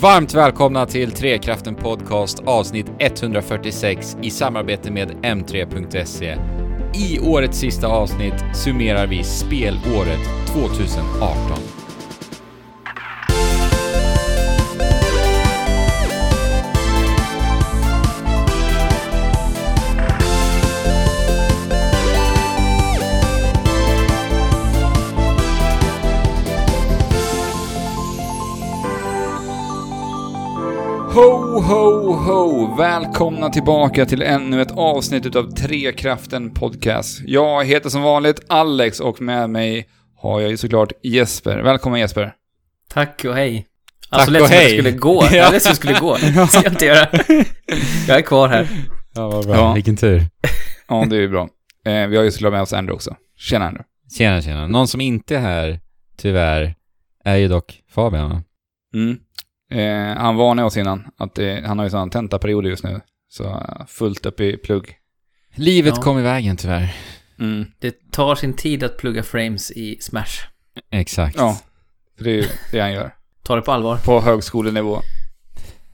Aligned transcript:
Varmt 0.00 0.34
välkomna 0.34 0.86
till 0.86 1.12
Trekraften 1.12 1.74
Podcast 1.74 2.42
avsnitt 2.46 2.86
146 2.98 4.16
i 4.22 4.30
samarbete 4.30 4.90
med 4.90 5.10
M3.se. 5.10 6.36
I 6.94 7.20
årets 7.20 7.58
sista 7.58 7.86
avsnitt 7.86 8.44
summerar 8.54 9.06
vi 9.06 9.24
spelåret 9.24 10.46
2018. 10.46 11.75
Ho, 31.16 31.60
ho, 31.60 32.12
ho! 32.12 32.74
Välkomna 32.76 33.50
tillbaka 33.50 34.06
till 34.06 34.22
ännu 34.22 34.62
ett 34.62 34.70
avsnitt 34.70 35.26
utav 35.26 35.50
Trekraften 35.50 36.50
Podcast. 36.50 37.20
Jag 37.26 37.64
heter 37.64 37.90
som 37.90 38.02
vanligt 38.02 38.40
Alex 38.48 39.00
och 39.00 39.20
med 39.20 39.50
mig 39.50 39.88
har 40.16 40.40
jag 40.40 40.50
ju 40.50 40.56
såklart 40.56 40.92
Jesper. 41.02 41.58
Välkommen 41.58 42.00
Jesper. 42.00 42.32
Tack 42.88 43.24
och 43.24 43.34
hej. 43.34 43.66
Tack 44.10 44.20
Alltså 44.20 44.30
lätt 44.30 44.42
och 44.42 44.48
som 44.48 44.56
att 44.56 44.62
hej. 44.62 44.72
det 44.72 44.82
skulle 44.82 44.98
gå. 44.98 45.24
Jag 45.24 45.34
är 45.34 45.52
lätt 45.52 45.62
som 45.62 45.72
att 45.72 45.76
det 45.76 45.80
skulle 45.80 45.98
gå. 45.98 46.16
Det 46.34 46.46
ska 46.46 46.62
jag 46.62 46.72
inte 46.72 46.84
göra. 46.84 47.08
Jag 48.08 48.18
är 48.18 48.22
kvar 48.22 48.48
här. 48.48 48.68
Ja, 49.14 49.30
vad 49.30 49.46
bra. 49.46 49.56
Ja. 49.56 49.72
Vilken 49.72 49.96
tur. 49.96 50.22
Ja, 50.88 51.04
det 51.10 51.16
är 51.16 51.20
ju 51.20 51.28
bra. 51.28 51.48
Eh, 51.84 52.06
vi 52.06 52.16
har 52.16 52.24
ju 52.24 52.30
såklart 52.30 52.52
med 52.52 52.62
oss 52.62 52.72
Andrew 52.72 52.94
också. 52.94 53.16
Tjena 53.38 53.64
Andrew. 53.64 53.84
Tjena, 54.18 54.42
tjena. 54.42 54.66
Någon 54.66 54.88
som 54.88 55.00
inte 55.00 55.36
är 55.36 55.40
här, 55.40 55.80
tyvärr, 56.16 56.74
är 57.24 57.36
ju 57.36 57.48
dock 57.48 57.82
Fabian? 57.90 58.42
Mm. 58.94 59.18
Eh, 59.70 60.16
han 60.16 60.36
varnade 60.36 60.66
oss 60.66 60.76
innan 60.76 61.04
att 61.16 61.38
eh, 61.38 61.56
han 61.64 61.78
har 61.78 61.86
ju 61.86 61.90
sån 61.90 62.10
tentaperiod 62.10 62.66
just 62.66 62.84
nu. 62.84 63.00
Så 63.28 63.66
fullt 63.88 64.26
upp 64.26 64.40
i 64.40 64.56
plugg. 64.56 64.94
Livet 65.54 65.94
Ja. 65.96 66.02
kom 66.02 66.18
i 66.18 66.22
vägen 66.22 66.56
tyvärr. 66.56 66.94
Mm. 67.38 67.66
Det 67.80 68.10
tar 68.12 68.34
sin 68.34 68.52
tid 68.52 68.84
att 68.84 68.96
plugga 68.98 69.22
frames 69.22 69.70
i 69.70 69.98
Smash. 70.00 70.46
Exakt. 70.90 71.36
Ja, 71.38 71.58
för 72.16 72.24
det 72.24 72.30
är 72.30 72.34
ju 72.34 72.44
det 72.72 72.80
han 72.80 72.92
gör. 72.92 73.14
Ta 73.42 73.56
det 73.56 73.62
på 73.62 73.72
allvar. 73.72 73.96
På 73.96 74.20
högskolenivå. 74.20 75.00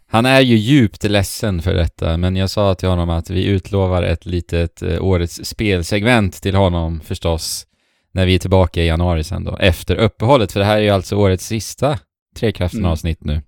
Han 0.08 0.26
är 0.26 0.40
ju 0.40 0.56
djupt 0.56 1.04
ledsen 1.04 1.62
för 1.62 1.74
detta, 1.74 2.16
men 2.16 2.36
jag 2.36 2.50
sa 2.50 2.74
till 2.74 2.88
honom 2.88 3.10
att 3.10 3.30
vi 3.30 3.44
utlovar 3.44 4.02
ett 4.02 4.26
litet 4.26 4.82
eh, 4.82 5.04
årets 5.04 5.44
spelsegment 5.44 6.42
till 6.42 6.54
honom 6.54 7.00
förstås, 7.00 7.66
när 8.12 8.26
vi 8.26 8.34
är 8.34 8.38
tillbaka 8.38 8.82
i 8.82 8.86
januari 8.86 9.24
sen 9.24 9.44
då, 9.44 9.56
efter 9.56 9.96
uppehållet, 9.96 10.52
för 10.52 10.60
det 10.60 10.66
här 10.66 10.76
är 10.76 10.82
ju 10.82 10.90
alltså 10.90 11.16
årets 11.16 11.46
sista 11.46 11.98
Trekraften-avsnitt 12.36 13.24
nu. 13.24 13.42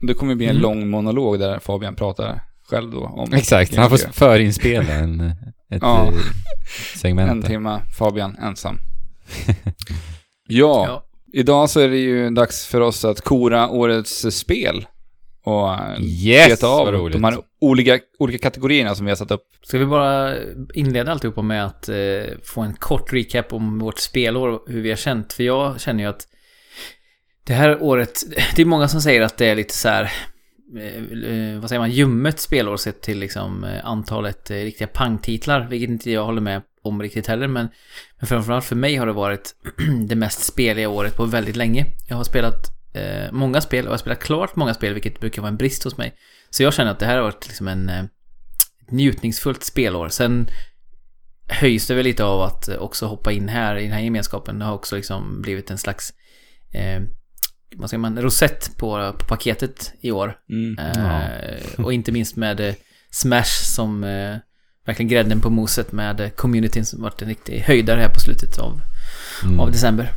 Det 0.00 0.14
kommer 0.14 0.34
bli 0.34 0.46
en 0.46 0.50
Mm. 0.50 0.62
lång 0.62 0.90
monolog 0.90 1.38
där 1.38 1.58
Fabian 1.58 1.94
pratar 1.94 2.40
själv 2.68 2.90
då 2.90 3.00
om 3.04 3.32
Exakt, 3.34 3.76
han 3.76 3.90
får 3.90 3.96
förinspela 4.12 4.92
en, 4.92 5.20
ett 5.70 5.78
Ja. 5.82 6.02
eh, 6.02 6.08
En 6.08 6.14
segment. 6.98 7.42
där. 7.42 7.48
timme 7.48 7.80
Fabian 7.98 8.36
ensam. 8.42 8.78
ja, 10.48 10.84
Ja. 10.88 11.04
idag 11.32 11.70
så 11.70 11.80
är 11.80 11.88
det 11.88 11.98
ju 11.98 12.30
dags 12.30 12.66
för 12.66 12.80
oss 12.80 13.04
att 13.04 13.20
kora 13.20 13.68
årets 13.68 14.26
spel. 14.36 14.86
Och 15.44 15.68
Yes, 16.00 16.48
beta 16.48 16.66
av 16.66 17.10
de 17.10 17.24
här 17.24 17.38
olika, 17.60 17.98
olika 18.18 18.38
kategorierna 18.38 18.94
som 18.94 19.04
vi 19.06 19.10
har 19.10 19.16
satt 19.16 19.30
upp. 19.30 19.42
Ska 19.62 19.78
vi 19.78 19.86
bara 19.86 20.34
inleda 20.74 21.12
alltihopa 21.12 21.42
med 21.42 21.66
att 21.66 21.88
eh, 21.88 21.96
få 22.44 22.60
en 22.60 22.74
kort 22.74 23.12
recap 23.12 23.52
om 23.52 23.78
vårt 23.78 23.98
spelår 23.98 24.48
och 24.48 24.64
hur 24.68 24.80
vi 24.82 24.88
har 24.90 24.96
känt. 24.96 25.32
För 25.32 25.44
jag 25.44 25.80
känner 25.80 26.04
ju 26.04 26.10
att 26.10 26.26
det 27.50 27.56
här 27.56 27.82
året, 27.82 28.22
det 28.56 28.62
är 28.62 28.66
många 28.66 28.88
som 28.88 29.00
säger 29.00 29.22
att 29.22 29.36
det 29.36 29.46
är 29.46 29.54
lite 29.56 29.74
så 29.74 29.88
här, 29.88 30.12
eh, 30.78 30.94
eh, 31.30 31.60
vad 31.60 31.68
säger 31.68 31.80
man, 31.80 31.90
ljummet 31.90 32.40
spelår 32.40 32.76
sett 32.76 33.02
till 33.02 33.18
liksom 33.18 33.64
eh, 33.64 33.86
antalet 33.86 34.50
riktiga 34.50 34.88
pangtitlar, 34.88 35.68
vilket 35.68 35.90
inte 35.90 36.10
jag 36.10 36.24
håller 36.24 36.40
med 36.40 36.62
om 36.82 37.02
riktigt 37.02 37.26
heller, 37.26 37.48
men, 37.48 37.68
men 38.18 38.26
framförallt 38.26 38.64
för 38.64 38.76
mig 38.76 38.96
har 38.96 39.06
det 39.06 39.12
varit 39.12 39.54
det 40.08 40.14
mest 40.14 40.44
speliga 40.44 40.88
året 40.88 41.16
på 41.16 41.24
väldigt 41.24 41.56
länge. 41.56 41.86
Jag 42.08 42.16
har 42.16 42.24
spelat 42.24 42.66
eh, 42.94 43.32
många 43.32 43.60
spel 43.60 43.84
och 43.84 43.88
jag 43.88 43.92
har 43.92 43.98
spelat 43.98 44.20
klart 44.20 44.56
många 44.56 44.74
spel, 44.74 44.94
vilket 44.94 45.20
brukar 45.20 45.42
vara 45.42 45.50
en 45.50 45.56
brist 45.56 45.84
hos 45.84 45.96
mig. 45.96 46.14
Så 46.50 46.62
jag 46.62 46.74
känner 46.74 46.90
att 46.90 46.98
det 46.98 47.06
här 47.06 47.16
har 47.16 47.22
varit 47.22 47.46
liksom 47.48 47.68
en 47.68 47.88
eh, 47.88 48.04
ett 48.82 48.90
njutningsfullt 48.90 49.64
spelår. 49.64 50.08
Sen 50.08 50.48
höjs 51.48 51.86
det 51.86 51.94
väl 51.94 52.04
lite 52.04 52.24
av 52.24 52.40
att 52.40 52.68
också 52.68 53.06
hoppa 53.06 53.32
in 53.32 53.48
här 53.48 53.76
i 53.76 53.82
den 53.82 53.92
här 53.92 54.00
gemenskapen. 54.00 54.58
Det 54.58 54.64
har 54.64 54.74
också 54.74 54.96
liksom 54.96 55.42
blivit 55.42 55.70
en 55.70 55.78
slags, 55.78 56.12
eh, 56.72 57.02
vad 57.76 57.90
säger 57.90 57.98
man, 57.98 58.22
rosett 58.22 58.76
på, 58.76 59.12
på 59.18 59.24
paketet 59.26 59.92
i 60.00 60.10
år. 60.10 60.34
Mm. 60.50 60.78
Eh, 60.78 61.60
och 61.84 61.92
inte 61.92 62.12
minst 62.12 62.36
med 62.36 62.60
eh, 62.60 62.74
Smash 63.10 63.64
som 63.64 64.04
eh, 64.04 64.36
verkligen 64.86 65.08
grädden 65.08 65.40
på 65.40 65.50
moset 65.50 65.92
med 65.92 66.36
communityn 66.36 66.84
som 66.84 67.02
varit 67.02 67.22
en 67.22 67.28
riktig 67.28 67.58
höjdare 67.58 68.00
här 68.00 68.08
på 68.08 68.20
slutet 68.20 68.58
av, 68.58 68.80
Mm. 69.44 69.60
av 69.60 69.72
december. 69.72 70.10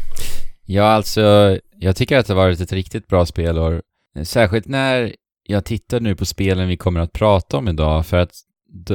Ja, 0.65 0.83
alltså, 0.83 1.57
jag 1.79 1.95
tycker 1.95 2.17
att 2.17 2.27
det 2.27 2.33
har 2.33 2.41
varit 2.41 2.59
ett 2.61 2.71
riktigt 2.71 3.07
bra 3.07 3.25
spelår. 3.25 3.81
Särskilt 4.23 4.67
när 4.67 5.15
jag 5.43 5.65
tittar 5.65 5.99
nu 5.99 6.15
på 6.15 6.25
spelen 6.25 6.67
vi 6.67 6.77
kommer 6.77 6.99
att 6.99 7.13
prata 7.13 7.57
om 7.57 7.67
idag, 7.67 8.05
för 8.05 8.17
att 8.17 8.31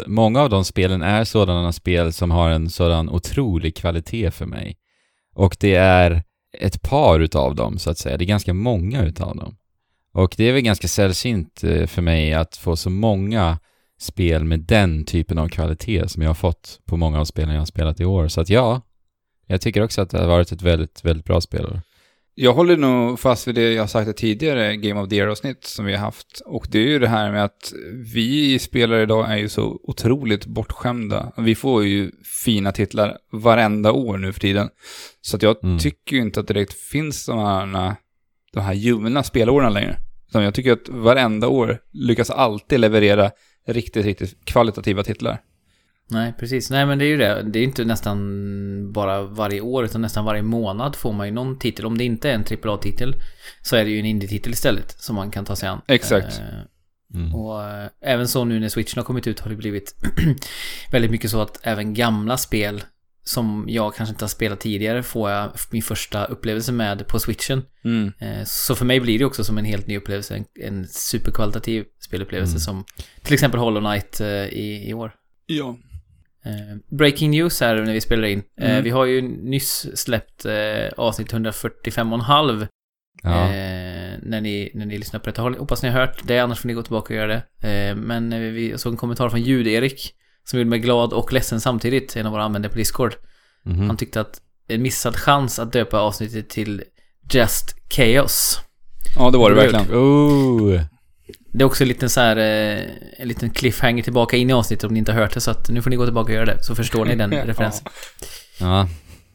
många 0.06 0.40
av 0.40 0.50
de 0.50 0.64
spelen 0.64 1.02
är 1.02 1.24
sådana 1.24 1.72
spel 1.72 2.12
som 2.12 2.30
har 2.30 2.50
en 2.50 2.70
sådan 2.70 3.08
otrolig 3.08 3.76
kvalitet 3.76 4.30
för 4.30 4.46
mig. 4.46 4.76
Och 5.34 5.56
det 5.60 5.74
är 5.74 6.22
ett 6.52 6.82
par 6.82 7.20
utav 7.20 7.54
dem, 7.54 7.78
så 7.78 7.90
att 7.90 7.98
säga. 7.98 8.16
Det 8.16 8.24
är 8.24 8.26
ganska 8.26 8.54
många 8.54 9.04
utav 9.04 9.36
dem. 9.36 9.56
Och 10.12 10.34
det 10.36 10.44
är 10.44 10.52
väl 10.52 10.62
ganska 10.62 10.88
sällsynt 10.88 11.64
eh, 11.64 11.86
för 11.86 12.02
mig 12.02 12.34
att 12.34 12.56
få 12.56 12.76
så 12.76 12.90
många 12.90 13.58
spel 13.98 14.44
med 14.44 14.60
den 14.60 15.04
typen 15.04 15.38
av 15.38 15.48
kvalitet 15.48 16.08
som 16.08 16.22
jag 16.22 16.30
har 16.30 16.34
fått 16.34 16.80
på 16.84 16.96
många 16.96 17.20
av 17.20 17.24
spelen 17.24 17.54
jag 17.54 17.60
har 17.60 17.66
spelat 17.66 18.00
i 18.00 18.04
år. 18.04 18.28
Så 18.28 18.40
att 18.40 18.48
ja, 18.48 18.80
jag 19.46 19.60
tycker 19.60 19.82
också 19.82 20.02
att 20.02 20.10
det 20.10 20.18
har 20.18 20.26
varit 20.26 20.52
ett 20.52 20.62
väldigt, 20.62 21.04
väldigt 21.04 21.24
bra 21.24 21.40
spel. 21.40 21.80
Jag 22.40 22.54
håller 22.54 22.76
nog 22.76 23.20
fast 23.20 23.48
vid 23.48 23.54
det 23.54 23.72
jag 23.72 23.82
har 23.82 23.86
sagt 23.86 24.16
tidigare 24.16 24.76
Game 24.76 25.00
of 25.00 25.08
the 25.08 25.16
Year-avsnitt 25.16 25.64
som 25.64 25.84
vi 25.84 25.92
har 25.92 26.00
haft. 26.00 26.42
Och 26.46 26.66
det 26.70 26.78
är 26.78 26.86
ju 26.86 26.98
det 26.98 27.08
här 27.08 27.32
med 27.32 27.44
att 27.44 27.72
vi 28.14 28.58
spelare 28.58 29.02
idag 29.02 29.32
är 29.32 29.36
ju 29.36 29.48
så 29.48 29.80
otroligt 29.82 30.46
bortskämda. 30.46 31.32
Vi 31.36 31.54
får 31.54 31.84
ju 31.84 32.10
fina 32.44 32.72
titlar 32.72 33.18
varenda 33.32 33.92
år 33.92 34.18
nu 34.18 34.32
för 34.32 34.40
tiden. 34.40 34.68
Så 35.20 35.36
att 35.36 35.42
jag 35.42 35.64
Mm. 35.64 35.78
tycker 35.78 36.16
ju 36.16 36.22
inte 36.22 36.40
att 36.40 36.48
det 36.48 36.54
direkt 36.54 36.72
finns 36.72 37.26
de 37.26 37.38
här, 37.38 37.94
de 38.52 38.60
här 38.60 38.74
ljumna 38.74 39.22
spelåren 39.22 39.72
längre. 39.74 39.96
Utan 40.28 40.42
jag 40.42 40.54
tycker 40.54 40.72
att 40.72 40.88
varenda 40.88 41.48
år 41.48 41.78
lyckas 41.92 42.30
alltid 42.30 42.80
leverera 42.80 43.30
riktigt, 43.66 44.04
riktigt 44.04 44.44
kvalitativa 44.44 45.02
titlar. 45.02 45.40
Nej, 46.10 46.34
precis. 46.38 46.70
Nej, 46.70 46.86
men 46.86 46.98
det 46.98 47.04
är 47.04 47.08
ju 47.08 47.16
det. 47.16 47.42
Det 47.42 47.58
är 47.58 47.62
inte 47.64 47.84
nästan 47.84 48.92
bara 48.92 49.22
varje 49.22 49.60
år, 49.60 49.84
utan 49.84 50.02
nästan 50.02 50.24
varje 50.24 50.42
månad 50.42 50.96
får 50.96 51.12
man 51.12 51.26
ju 51.26 51.32
någon 51.32 51.58
titel. 51.58 51.86
Om 51.86 51.98
det 51.98 52.04
inte 52.04 52.30
är 52.30 52.34
en 52.34 52.44
AAA-titel 52.64 53.14
så 53.62 53.76
är 53.76 53.84
det 53.84 53.90
ju 53.90 53.98
en 53.98 54.06
indie-titel 54.06 54.52
istället 54.52 54.90
som 55.00 55.16
man 55.16 55.30
kan 55.30 55.44
ta 55.44 55.56
sig 55.56 55.68
an. 55.68 55.80
Exakt. 55.88 56.38
Eh, 56.38 56.44
Mm. 57.14 57.34
Och 57.34 57.64
eh, 57.64 57.88
även 58.02 58.28
så 58.28 58.44
nu 58.44 58.60
när 58.60 58.68
Switchen 58.68 58.98
har 58.98 59.04
kommit 59.04 59.26
ut 59.26 59.40
har 59.40 59.50
det 59.50 59.56
blivit 59.56 59.94
väldigt 60.92 61.10
mycket 61.10 61.30
så 61.30 61.40
att 61.42 61.58
även 61.62 61.94
gamla 61.94 62.36
spel 62.36 62.82
som 63.24 63.64
jag 63.68 63.94
kanske 63.94 64.12
inte 64.12 64.24
har 64.24 64.28
spelat 64.28 64.60
tidigare 64.60 65.02
får 65.02 65.30
jag 65.30 65.50
min 65.70 65.82
första 65.82 66.24
upplevelse 66.24 66.72
med 66.72 67.06
på 67.06 67.18
Switchen. 67.18 67.62
Mm. 67.84 68.12
Eh, 68.18 68.44
Så 68.44 68.74
för 68.74 68.84
mig 68.84 69.00
blir 69.00 69.18
det 69.18 69.24
också 69.24 69.44
som 69.44 69.58
en 69.58 69.64
helt 69.64 69.86
ny 69.86 69.96
upplevelse, 69.96 70.36
en, 70.36 70.44
en 70.60 70.86
superkvalitativ 70.86 71.84
spelupplevelse 72.00 72.52
Mm. 72.52 72.60
som 72.60 72.84
till 73.22 73.34
exempel 73.34 73.60
Hollow 73.60 73.80
Knight 73.82 74.20
i, 74.52 74.88
i 74.90 74.94
år. 74.94 75.12
Ja. 75.46 75.76
Eh, 76.48 76.76
breaking 76.96 77.30
news 77.30 77.60
här 77.60 77.74
när 77.82 77.92
vi 77.92 78.00
spelar 78.00 78.28
in. 78.28 78.42
Eh, 78.60 78.70
Mm. 78.70 78.84
vi 78.84 78.90
har 78.90 79.04
ju 79.04 79.22
nyss 79.22 79.86
släppt 79.94 80.44
eh, 80.44 80.52
avsnitt 80.96 81.32
145,5 81.32 82.66
Ja. 83.22 83.30
när, 84.22 84.40
ni, 84.40 84.70
när 84.74 84.86
ni 84.86 84.98
lyssnar 84.98 85.20
på 85.20 85.26
detta. 85.26 85.42
Hoppas 85.42 85.82
ni 85.82 85.88
har 85.88 86.00
hört 86.00 86.20
det, 86.24 86.38
annars 86.38 86.58
får 86.60 86.66
ni 86.68 86.74
gå 86.74 86.82
tillbaka 86.82 87.14
och 87.14 87.18
göra 87.18 87.42
det. 87.60 87.94
Men 87.94 88.30
vi 88.54 88.78
såg 88.78 88.92
en 88.92 88.96
kommentar 88.96 89.28
från 89.28 89.42
Ljud-Erik 89.42 90.14
som 90.44 90.58
gjorde 90.58 90.70
mig 90.70 90.78
glad 90.78 91.12
och 91.12 91.32
ledsen 91.32 91.60
samtidigt, 91.60 92.16
en 92.16 92.26
av 92.26 92.32
våra 92.32 92.42
användare 92.44 92.72
på 92.72 92.78
Discord. 92.78 93.14
Mhm. 93.62 93.86
Han 93.86 93.96
tyckte 93.96 94.20
att 94.20 94.40
en 94.68 94.82
missad 94.82 95.16
chans 95.16 95.58
att 95.58 95.72
döpa 95.72 96.00
avsnittet 96.00 96.48
till 96.50 96.82
Just 97.32 97.76
Chaos. 97.92 98.60
Ja, 99.18 99.30
det 99.30 99.38
var 99.38 99.50
det 99.50 99.56
verkligen. 99.56 99.86
Oh! 99.94 100.80
Det 101.52 101.62
är 101.62 101.66
också 101.66 101.84
en 101.84 101.88
liten 101.88 102.10
så 102.10 102.20
här, 102.20 102.36
eh, 102.36 102.84
en 103.18 103.28
liten 103.28 103.50
cliffhanger 103.50 104.02
tillbaka 104.02 104.36
in 104.36 104.50
i 104.50 104.52
avsnittet 104.52 104.84
om 104.84 104.92
ni 104.92 104.98
inte 104.98 105.12
har 105.12 105.20
hört 105.20 105.34
det, 105.34 105.40
så 105.40 105.50
att 105.50 105.68
nu 105.70 105.82
får 105.82 105.90
ni 105.90 105.96
gå 105.96 106.04
tillbaka 106.04 106.32
och 106.32 106.36
göra 106.36 106.46
det, 106.46 106.62
så 106.64 106.74
förstår 106.74 107.04
ni 107.04 107.14
den 107.14 107.30
referensen. 107.46 107.86
Ja, 108.60 108.88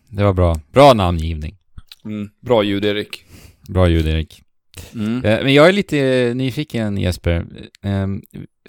det 0.09 0.23
var 0.23 0.33
bra. 0.33 0.59
Bra 0.71 0.93
namngivning. 0.93 1.57
Mm. 2.05 2.29
Bra 2.41 2.63
ljud, 2.63 2.85
Erik. 2.85 3.25
Bra 3.69 3.89
ljud, 3.89 4.07
Erik. 4.07 4.41
Mm. 4.93 5.25
Eh, 5.25 5.43
Men 5.43 5.53
jag 5.53 5.69
är 5.69 5.73
lite 5.73 5.99
eh, 5.99 6.35
nyfiken, 6.35 6.97
Jesper. 6.97 7.45
Eh, 7.83 8.07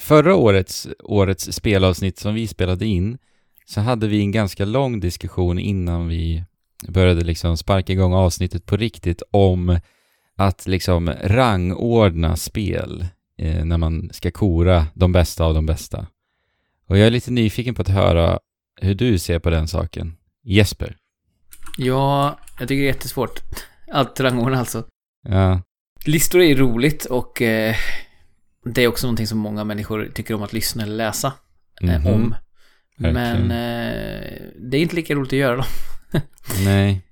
Förra 0.00 0.35
årets, 0.35 0.88
årets 1.05 1.52
spelavsnitt 1.52 2.19
som 2.19 2.35
vi 2.35 2.46
spelade 2.46 2.87
in 2.87 3.19
så 3.67 3.81
hade 3.81 4.06
vi 4.06 4.20
en 4.20 4.32
ganska 4.32 4.64
lång 4.64 5.00
diskussion 5.00 5.58
innan 5.58 6.08
vi 6.08 6.44
började 6.88 7.25
liksom 7.25 7.56
sparka 7.56 7.93
igång 7.93 8.12
avsnittet 8.12 8.67
på 8.67 8.76
riktigt 8.76 9.23
om 9.31 9.79
att 10.37 10.67
liksom 10.67 11.12
rangordna 11.23 12.37
spel 12.37 13.06
eh, 13.38 13.64
när 13.64 13.78
man 13.78 14.10
ska 14.12 14.31
kora 14.31 14.86
de 14.94 15.12
bästa 15.12 15.44
av 15.44 15.54
de 15.54 15.66
bästa. 15.66 16.06
Och 16.88 16.98
jag 16.98 17.06
är 17.06 17.10
lite 17.10 17.31
nyfiken 17.31 17.75
på 17.75 17.82
att 17.82 17.88
höra 17.88 18.38
hur 18.81 18.94
du 18.94 19.19
ser 19.19 19.38
på 19.38 19.50
den 19.50 19.69
saken. 19.69 20.16
Jesper? 20.44 20.96
Ja, 21.78 22.38
jag 22.58 22.69
tycker 22.69 22.82
det 22.82 22.88
är 22.88 22.94
jättesvårt. 22.94 23.40
Allt 23.92 24.20
rangordna 24.20 24.58
alltså. 24.58 24.84
Ja, 25.28 25.60
Listor 26.06 26.40
är 26.42 26.54
roligt 26.56 27.04
och 27.04 27.42
eh, 27.42 27.75
det 28.64 28.82
är 28.82 28.88
också 28.88 29.06
någonting 29.06 29.26
som 29.26 29.38
många 29.38 29.64
människor 29.64 30.10
tycker 30.14 30.34
om 30.34 30.42
att 30.42 30.52
lyssna 30.52 30.82
eller 30.82 30.96
läsa 30.96 31.32
eh, 31.82 31.88
Mhm. 32.00 32.06
om. 32.06 32.34
Verkligen. 32.98 33.46
Men 33.48 33.50
eh, 33.50 34.40
det 34.70 34.76
är 34.76 34.81
inte 34.82 34.96
lika 34.96 35.14
roligt 35.14 35.32
att 35.32 35.38
göra 35.38 35.56
dem. 35.56 35.64
nej. 36.64 37.02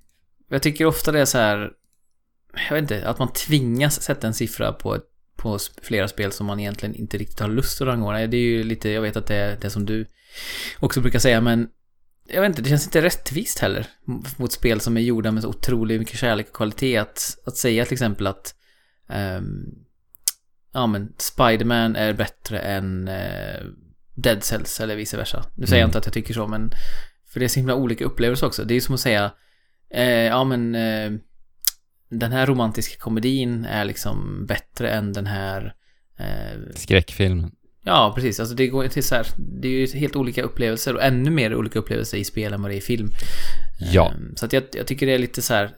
Jag 0.49 0.61
tycker 0.61 0.85
ofta 0.85 1.11
det 1.11 1.19
är 1.19 1.25
så 1.25 1.37
här, 1.37 1.71
jag 2.69 2.73
vet 2.75 2.81
inte, 2.81 3.07
att 3.07 3.19
man 3.19 3.33
tvingas 3.33 4.01
sätta 4.01 4.27
en 4.27 4.33
siffra 4.33 4.71
på, 4.73 4.95
ett, 4.95 5.03
på 5.43 5.59
flera 5.81 6.07
spel 6.07 6.31
som 6.31 6.45
man 6.45 6.59
egentligen 6.59 6.95
inte 6.95 7.17
riktigt 7.17 7.39
har 7.39 7.47
lust 7.49 7.81
att 7.81 7.87
rangordna. 7.87 8.27
Det 8.27 8.37
är 8.37 8.41
ju 8.41 8.63
lite, 8.63 8.89
jag 8.89 9.01
vet 9.01 9.17
att 9.17 9.27
det 9.27 9.35
är 9.35 9.57
det 9.61 9.69
som 9.69 9.85
du 9.85 10.05
också 10.79 11.01
brukar 11.01 11.19
säga, 11.19 11.41
men 11.41 11.67
jag 12.27 12.41
vet 12.41 12.49
inte, 12.49 12.61
det 12.61 12.69
känns 12.69 12.85
inte 12.85 13.01
rättvist 13.01 13.59
heller 13.59 13.87
mot 14.37 14.51
spel 14.51 14.79
som 14.81 14.97
är 14.97 15.01
gjorda 15.01 15.31
med 15.31 15.43
så 15.43 15.49
otroligt 15.49 15.99
mycket 15.99 16.19
kärlek 16.19 16.47
och 16.47 16.55
kvalitet. 16.55 16.97
Att, 16.97 17.37
att 17.45 17.57
säga 17.57 17.85
till 17.85 17.93
exempel 17.93 18.27
att 18.27 18.55
ehm, 19.09 19.65
ja 20.73 20.87
men 20.87 21.13
Spiderman 21.17 21.95
är 21.95 22.13
bättre 22.13 22.59
än 22.59 23.07
eh, 23.07 23.61
Dead 24.15 24.43
Cells 24.43 24.79
eller 24.79 24.95
vice 24.95 25.17
versa. 25.17 25.45
Nu 25.55 25.65
säger 25.67 25.81
jag 25.81 25.85
Mm. 25.85 25.89
inte 25.89 25.97
att 25.97 26.05
jag 26.05 26.13
tycker 26.13 26.33
så, 26.33 26.47
men 26.47 26.71
för 27.33 27.39
det 27.39 27.45
är 27.45 27.49
så 27.49 27.59
himla 27.59 27.75
olika 27.75 28.05
upplevelser 28.05 28.47
också. 28.47 28.63
Det 28.63 28.73
är 28.73 28.75
ju 28.75 28.81
som 28.81 28.95
att 28.95 29.01
säga 29.01 29.31
eh, 29.89 30.03
ja 30.05 30.43
men 30.43 30.75
eh, 30.75 31.11
den 32.19 32.31
här 32.31 32.45
romantiska 32.45 32.99
komedin 32.99 33.65
är 33.65 33.85
liksom 33.85 34.45
bättre 34.45 34.89
än 34.89 35.13
den 35.13 35.25
här 35.27 35.73
eh, 36.19 36.59
Skräckfilmen. 36.75 37.51
Ja, 37.85 38.11
precis. 38.15 38.39
Alltså 38.39 38.55
det 38.55 38.67
går 38.67 38.87
till 38.87 39.03
så 39.03 39.15
här, 39.15 39.27
det 39.37 39.67
är 39.67 39.71
ju 39.71 39.99
helt 39.99 40.15
olika 40.15 40.43
upplevelser 40.43 40.95
och 40.95 41.03
ännu 41.03 41.29
mer 41.29 41.55
olika 41.55 41.79
upplevelser 41.79 42.17
i 42.17 42.23
spel 42.23 42.53
än 42.53 42.61
vad 42.61 42.71
det 42.71 42.75
är 42.75 42.77
i 42.77 42.81
film. 42.81 43.09
Ja. 43.79 44.11
Ehm, 44.11 44.35
Så 44.35 44.45
att 44.45 44.53
jag, 44.53 44.63
jag 44.73 44.87
tycker 44.87 45.05
det 45.05 45.11
är 45.11 45.19
lite 45.19 45.41
så 45.41 45.53
här, 45.53 45.75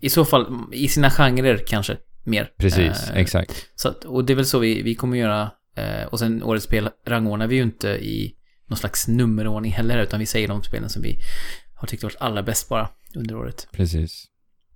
i 0.00 0.10
så 0.10 0.24
fall, 0.24 0.46
i 0.72 0.88
sina 0.88 1.10
genrer 1.10 1.62
kanske, 1.66 1.96
mer. 2.24 2.50
Precis, 2.58 3.10
Eh, 3.10 3.16
exakt. 3.16 3.66
Så 3.74 3.88
att, 3.88 4.04
och 4.04 4.24
det 4.24 4.32
är 4.32 4.34
väl 4.34 4.46
så 4.46 4.58
vi, 4.58 4.82
vi 4.82 4.94
kommer 4.94 5.16
göra, 5.16 5.50
eh, 5.76 6.06
och 6.06 6.18
sen 6.18 6.42
årets 6.42 6.64
spel 6.64 6.88
rangordnar 7.06 7.46
vi 7.46 7.56
ju 7.56 7.62
inte 7.62 7.88
i 7.88 8.34
någon 8.66 8.76
slags 8.76 9.08
nummerordning 9.08 9.72
heller, 9.72 9.98
utan 10.02 10.20
vi 10.20 10.26
säger 10.26 10.48
de 10.48 10.62
spelen 10.62 10.88
som 10.88 11.02
vi 11.02 11.18
har 11.74 11.88
tyckt 11.88 12.02
varit 12.02 12.16
allra 12.20 12.42
bäst 12.42 12.68
bara 12.68 12.88
under 13.14 13.36
året. 13.36 13.68
Precis. 13.72 14.24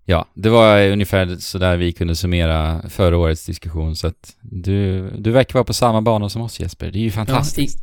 Ja, 0.08 0.26
det 0.34 0.48
var 0.50 0.88
ungefär 0.88 1.36
så 1.36 1.58
där 1.58 1.76
vi 1.76 1.92
kunde 1.92 2.14
summera 2.16 2.82
förra 2.88 3.18
årets 3.18 3.46
diskussion, 3.46 3.96
så 3.96 4.06
att 4.06 4.36
du, 4.40 5.10
du 5.18 5.30
verkar 5.30 5.54
vara 5.54 5.64
på 5.64 5.72
samma 5.72 6.02
bana 6.02 6.28
som 6.28 6.42
oss 6.42 6.60
Jesper. 6.60 6.90
Det 6.90 6.98
är 6.98 7.02
ju 7.02 7.10
fantastiskt. 7.10 7.78
Ja, 7.78 7.82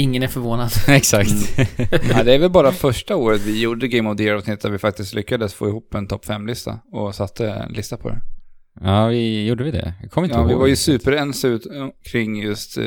i, 0.00 0.02
ingen 0.02 0.22
är 0.22 0.28
förvånad. 0.28 0.70
exakt. 0.88 1.30
Ja, 2.10 2.22
det 2.22 2.34
är 2.34 2.38
väl 2.38 2.50
bara 2.50 2.72
första 2.72 3.16
året 3.16 3.40
vi 3.46 3.60
gjorde 3.60 3.88
Game 3.88 4.10
of 4.10 4.16
the 4.16 4.22
Year-avsnitt 4.24 4.60
där 4.60 4.70
vi 4.70 4.78
faktiskt 4.78 5.14
lyckades 5.14 5.54
få 5.54 5.68
ihop 5.68 5.94
en 5.94 6.06
topp 6.06 6.24
5-lista 6.26 6.78
och 6.92 7.14
satte 7.14 7.48
en 7.50 7.72
lista 7.72 7.96
på 7.96 8.08
det. 8.08 8.20
ja, 8.80 9.06
vi 9.06 9.46
gjorde 9.46 9.64
vi 9.64 9.70
det? 9.70 9.94
Jag 10.02 10.10
kommer 10.10 10.24
inte 10.26 10.36
Ja, 10.36 10.40
ihåg. 10.40 10.48
vi 10.48 10.54
var 10.54 10.66
ju 10.66 10.76
superense 10.76 11.48
ut 11.48 11.66
kring 12.12 12.42
just 12.42 12.78
eh, 12.78 12.84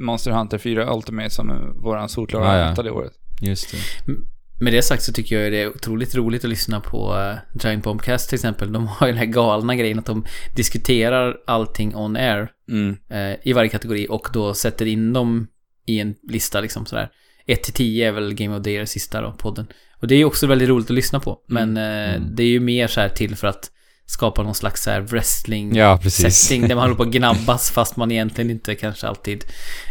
Monster 0.00 0.30
Hunter 0.30 0.58
4 0.58 0.94
Ultimate 0.94 1.30
som 1.30 1.52
våran 1.82 2.08
solklara 2.08 2.58
Ja, 2.58 2.74
ja. 2.76 2.82
det 2.82 2.90
året. 2.90 3.12
Just 3.40 3.70
det. 3.70 4.12
Med 4.60 4.72
det 4.72 4.82
sagt 4.82 5.02
så 5.02 5.12
tycker 5.12 5.40
jag 5.40 5.52
det 5.52 5.62
är 5.62 5.68
otroligt 5.68 6.14
roligt 6.14 6.44
att 6.44 6.50
lyssna 6.50 6.80
på 6.80 7.14
uh, 7.14 7.34
Giant 7.64 7.84
Bombcast 7.84 8.28
till 8.28 8.36
exempel. 8.36 8.72
De 8.72 8.86
har 8.86 9.06
ju 9.06 9.12
den 9.12 9.18
här 9.18 9.26
galna 9.26 9.74
grejen 9.76 9.98
att 9.98 10.06
de 10.06 10.24
diskuterar 10.56 11.36
allting 11.46 11.96
on 11.96 12.16
air 12.16 12.48
Mm. 12.68 12.96
eh, 13.10 13.36
i 13.42 13.52
varje 13.52 13.68
kategori 13.68 14.06
och 14.10 14.28
då 14.32 14.54
sätter 14.54 14.86
in 14.86 15.12
dem 15.12 15.46
i 15.86 16.00
en 16.00 16.14
lista 16.28 16.60
liksom 16.60 16.86
sådär. 16.86 17.10
1 17.46 17.62
till 17.62 17.72
10 17.72 18.08
är 18.08 18.12
väl 18.12 18.34
Game 18.34 18.56
of 18.56 18.62
the 18.64 18.70
Year 18.70 18.84
sista 18.84 19.20
då, 19.20 19.32
podden. 19.38 19.66
Och 20.00 20.06
det 20.08 20.14
är 20.14 20.18
ju 20.18 20.24
också 20.24 20.46
väldigt 20.46 20.68
roligt 20.68 20.86
att 20.90 20.94
lyssna 20.94 21.20
på. 21.20 21.38
Men 21.48 21.76
eh, 21.76 22.14
Mm. 22.14 22.34
det 22.34 22.42
är 22.42 22.48
ju 22.48 22.60
mer 22.60 22.86
så 22.86 23.00
här 23.00 23.08
till 23.08 23.36
för 23.36 23.46
att 23.48 23.70
skapa 24.06 24.42
någon 24.42 24.54
slags 24.54 24.82
så 24.82 24.90
här 24.90 25.00
wrestling 25.00 25.76
Ja, 25.76 26.00
setting 26.00 26.68
där 26.68 26.74
man 26.74 26.84
håller 26.84 26.94
på 26.94 27.02
att 27.02 27.08
gnabbas 27.12 27.70
fast 27.70 27.96
man 27.96 28.12
egentligen 28.12 28.50
inte 28.50 28.74
kanske 28.74 29.06
alltid 29.06 29.44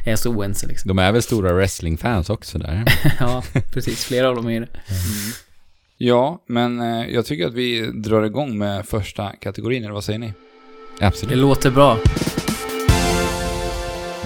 är 0.05 0.15
så 0.15 0.29
oense 0.29 0.67
liksom. 0.67 0.87
De 0.87 0.99
är 0.99 1.11
väl 1.11 1.21
stora 1.21 1.53
wrestlingfans 1.53 2.29
också 2.29 2.57
där? 2.57 2.85
ja, 3.19 3.43
precis. 3.73 4.05
Flera 4.05 4.29
av 4.29 4.35
dem 4.35 4.49
är 4.49 4.59
det. 4.59 4.67
Ja, 5.97 6.43
men 6.47 6.79
eh, 6.81 7.05
jag 7.09 7.25
tycker 7.25 7.47
att 7.47 7.53
vi 7.53 7.81
drar 7.81 8.23
igång 8.23 8.57
med 8.57 8.85
första 8.85 9.29
kategorin, 9.29 9.83
eller 9.83 9.93
vad 9.93 10.03
säger 10.03 10.19
ni? 10.19 10.33
Det 10.99 11.05
Absolut. 11.05 11.37
låter 11.37 11.71
bra. 11.71 11.97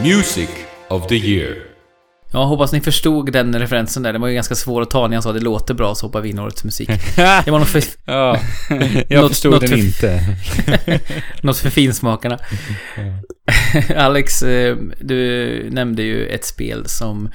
Music 0.04 0.50
of 0.90 1.08
the 1.08 1.16
Year. 1.16 1.69
Jag 2.32 2.46
hoppas 2.46 2.72
ni 2.72 2.82
förstod 2.82 3.32
den 3.32 3.60
referensen 3.60 4.04
där. 4.04 4.14
Den 4.14 4.22
var 4.22 4.28
ju 4.28 4.34
ganska 4.36 4.56
svår 4.56 4.82
att 4.82 4.90
ta 4.90 5.08
när 5.08 5.16
jag 5.16 5.24
sa 5.24 5.30
att 5.30 5.36
det 5.36 5.42
låter 5.42 5.74
bra 5.74 5.96
så 5.96 6.06
hoppar 6.06 6.22
vi 6.22 6.30
in 6.30 6.40
årets 6.40 6.64
musik. 6.64 6.90
Det 7.46 7.52
var 7.52 7.60
något 7.60 7.68
för, 7.68 7.84
ja, 8.06 8.40
jag 9.08 9.22
Något- 9.22 9.30
förstod 9.32 9.52
något 9.52 9.62
den 9.62 9.70
för- 9.70 9.78
inte. 9.78 10.38
något 11.42 11.58
för 11.58 11.70
finsmakarna. 11.70 12.40
Alex, 13.96 14.44
eh, 14.44 14.78
du 15.02 15.70
nämnde 15.72 16.04
ju 16.04 16.26
ett 16.28 16.46
spel 16.46 16.84
som 16.86 17.30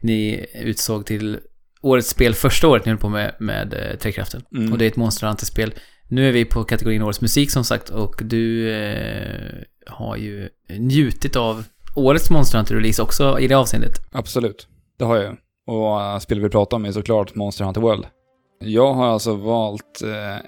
ni 0.00 0.46
utsåg 0.54 1.06
till 1.06 1.38
årets 1.82 2.08
spel 2.10 2.34
första 2.34 2.68
året 2.68 2.84
ni 2.84 2.90
höll 2.90 2.98
på 2.98 3.08
med, 3.08 3.34
med 3.40 3.74
eh, 3.74 3.96
Trekraften. 3.98 4.42
Mm. 4.56 4.72
Och 4.72 4.78
det 4.78 4.84
är 4.84 4.88
ett 4.88 4.96
Monster 4.96 5.26
Hunter-spel. 5.26 5.74
Nu 6.08 6.28
är 6.28 6.32
vi 6.32 6.44
på 6.44 6.64
kategorin 6.64 7.02
årets 7.02 7.20
musik 7.20 7.50
som 7.50 7.64
sagt 7.64 7.88
och 7.88 8.20
du 8.24 8.70
eh, 8.72 9.50
har 9.86 10.16
ju 10.16 10.48
njutit 10.78 11.36
av 11.36 11.64
årets 11.96 12.30
Monster 12.30 12.58
Hunter-release 12.58 13.02
också 13.02 13.38
i 13.40 13.48
det 13.48 13.54
avseendet. 13.54 13.92
Absolut, 14.12 14.68
det 14.98 15.04
har 15.04 15.16
jag 15.16 15.24
ju. 15.24 15.36
Och 15.66 15.98
uh, 16.00 16.18
spelet 16.18 16.44
vi 16.44 16.48
pratar 16.48 16.76
om 16.76 16.84
är 16.84 16.92
såklart 16.92 17.34
Monster 17.34 17.64
Hunter 17.64 17.80
World. 17.80 18.06
Jag 18.64 18.92
har 18.94 19.06
alltså 19.06 19.34
valt 19.34 20.02
eh, 20.04 20.46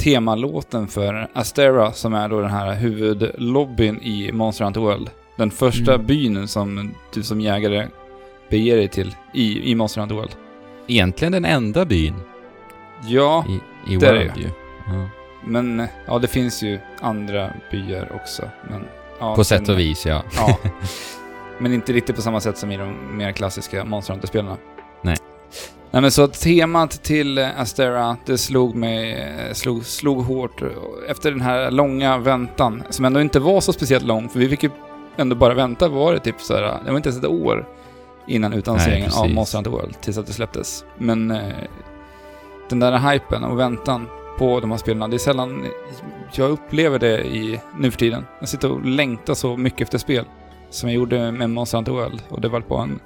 temalåten 0.00 0.88
för 0.88 1.28
Astera 1.34 1.92
som 1.92 2.14
är 2.14 2.28
då 2.28 2.40
den 2.40 2.50
här 2.50 2.74
huvudlobbyn 2.74 4.00
i 4.02 4.32
Monster 4.32 4.64
Hunter 4.64 4.80
World. 4.80 5.10
Den 5.36 5.50
första 5.50 5.94
Mm. 5.94 6.06
byn 6.06 6.48
som 6.48 6.94
du 7.14 7.22
som 7.22 7.40
jägare 7.40 7.86
beger 8.50 8.76
dig 8.76 8.88
till 8.88 9.14
i, 9.34 9.70
i 9.70 9.74
Monster 9.74 10.00
Hunter 10.00 10.16
World. 10.16 10.30
Egentligen 10.86 11.32
den 11.32 11.44
enda 11.44 11.84
byn 11.84 12.14
Ja, 13.06 13.44
i, 13.48 13.92
i 13.92 13.96
Det 13.96 14.06
är 14.06 14.12
det 14.14 14.18
World 14.24 14.36
ju. 14.38 14.48
Ja. 14.86 15.08
men 15.46 15.80
eh, 15.80 15.86
ja, 16.06 16.18
det 16.18 16.26
finns 16.28 16.62
ju 16.62 16.78
andra 17.00 17.50
byar 17.70 18.12
också. 18.14 18.42
Men, 18.70 18.84
ja, 19.24 19.34
På 19.36 19.44
sätt 19.44 19.68
och 19.68 19.78
vis, 19.78 20.06
ja. 20.06 20.22
Ja. 20.36 20.58
Men 21.58 21.72
inte 21.72 21.92
riktigt 21.92 22.16
på 22.16 22.22
samma 22.22 22.40
sätt 22.40 22.58
som 22.58 22.72
i 22.72 22.76
de 22.76 23.16
mer 23.16 23.32
klassiska 23.32 23.84
Monster 23.84 24.12
Hunter-spelen. 24.12 24.56
Nej. 25.02 25.16
Nej 25.90 26.02
men 26.02 26.10
så 26.10 26.26
temat 26.28 26.90
till 26.90 27.38
eh, 27.38 27.60
Astera, 27.60 28.16
det 28.26 28.38
slog 28.38 28.74
mig, 28.74 29.12
eh, 29.12 29.52
slog, 29.52 29.84
slog 29.86 30.24
hårt 30.24 30.62
eh, 30.62 30.68
efter 31.08 31.30
den 31.30 31.40
här 31.40 31.70
långa 31.70 32.18
väntan, 32.18 32.82
som 32.90 33.04
ändå 33.04 33.20
inte 33.20 33.40
var 33.40 33.60
så 33.60 33.72
speciellt 33.72 34.04
lång, 34.04 34.28
för 34.28 34.38
vi 34.38 34.48
fick 34.48 34.62
ju 34.62 34.70
ändå 35.16 35.36
bara 35.36 35.54
vänta, 35.54 35.88
var 35.88 36.12
det 36.12 36.20
typ 36.20 36.40
såhär, 36.40 36.62
det 36.62 36.90
var 36.90 36.96
inte 36.96 37.08
ens 37.08 37.24
ett 37.24 37.30
år 37.30 37.68
innan 38.26 38.52
utannonseringen 38.52 39.10
av. 39.12 39.30
Monster 39.30 39.58
Hunter 39.58 39.70
World, 39.70 40.00
tills 40.00 40.18
att 40.18 40.26
det 40.26 40.32
släpptes. 40.32 40.84
Men 40.98 41.28
den 42.68 42.80
där 42.80 43.12
hypen 43.12 43.44
och 43.44 43.58
väntan 43.58 44.08
på 44.38 44.60
de 44.60 44.70
här 44.70 44.78
spelen, 44.78 45.10
det 45.10 45.16
är 45.16 45.18
sällan 45.18 45.66
jag 46.38 46.50
upplever 46.50 46.98
det 46.98 47.24
i 47.24 47.60
nu 47.78 47.90
för 47.90 47.98
tiden. 47.98 48.24
Jag 48.40 48.48
sitter 48.48 48.70
och 48.72 48.84
längtar 48.84 49.34
så 49.34 49.56
mycket 49.56 49.80
efter 49.80 49.98
spel 49.98 50.24
som 50.70 50.88
jag 50.88 50.96
gjorde 50.96 51.32
med 51.32 51.50
Monster 51.50 51.78
Hunter 51.78 51.92
World. 51.92 52.22
Och 52.28 52.40
det 52.40 52.48
var 52.48 52.60
på 52.60 52.76
en, 52.76 53.00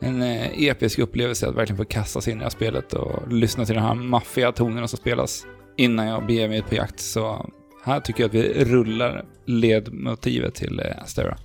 en 0.00 0.22
eh, 0.22 0.62
episk 0.62 0.98
upplevelse 0.98 1.48
att 1.48 1.54
verkligen 1.54 1.76
få 1.76 1.84
kasta 1.84 2.20
sig 2.20 2.32
in 2.32 2.38
i 2.38 2.40
det 2.40 2.44
här 2.44 2.50
spelet 2.50 2.92
och 2.92 3.32
lyssna 3.32 3.64
till 3.64 3.74
de 3.74 3.80
här 3.80 3.94
maffiga 3.94 4.52
tonerna 4.52 4.88
som 4.88 4.96
spelas 4.96 5.46
innan 5.76 6.06
jag 6.06 6.26
beger 6.26 6.48
mig 6.48 6.58
ut 6.58 6.68
på 6.68 6.74
jakt. 6.74 7.00
Så 7.00 7.50
här 7.84 8.00
tycker 8.00 8.22
jag 8.22 8.28
att 8.28 8.34
vi 8.34 8.64
rullar 8.64 9.24
ledmotivet 9.46 10.54
till 10.54 10.80
eh, 10.80 11.02
Astera. 11.02 11.36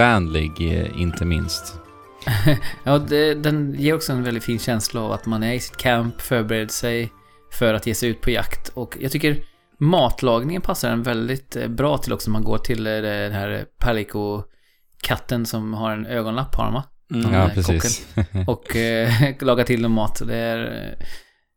Nynnvänlig, 0.00 0.78
eh, 0.78 1.00
inte 1.00 1.24
minst. 1.24 1.74
ja, 2.84 2.98
det, 2.98 3.34
den 3.34 3.74
ger 3.78 3.94
också 3.94 4.12
en 4.12 4.22
väldigt 4.22 4.44
fin 4.44 4.58
känsla 4.58 5.00
av 5.00 5.12
att 5.12 5.26
man 5.26 5.42
är 5.42 5.52
i 5.52 5.60
sitt 5.60 5.76
camp, 5.76 6.20
förbereder 6.20 6.66
sig 6.66 7.12
för 7.52 7.74
att 7.74 7.86
ge 7.86 7.94
sig 7.94 8.08
ut 8.08 8.20
på 8.20 8.30
jakt. 8.30 8.68
Och 8.68 8.96
jag 9.00 9.12
tycker 9.12 9.44
matlagningen 9.78 10.62
passar 10.62 10.90
en 10.90 11.02
väldigt 11.02 11.56
eh, 11.56 11.68
bra 11.68 11.98
till 11.98 12.12
också. 12.12 12.30
Man 12.30 12.44
går 12.44 12.58
till 12.58 12.86
eh, 12.86 12.92
den 12.92 13.32
här 13.32 13.64
Palico-katten 13.78 15.46
som 15.46 15.74
har 15.74 15.90
en 15.90 16.06
ögonlapp 16.06 16.54
har 16.54 16.72
va? 16.72 16.84
Mm. 17.14 17.34
Ja, 17.34 17.50
precis. 17.54 18.06
Och 18.46 18.76
eh, 18.76 19.12
lagar 19.40 19.64
till 19.64 19.82
dem 19.82 19.92
mat. 19.92 20.22
Det 20.26 20.36
är... 20.36 20.94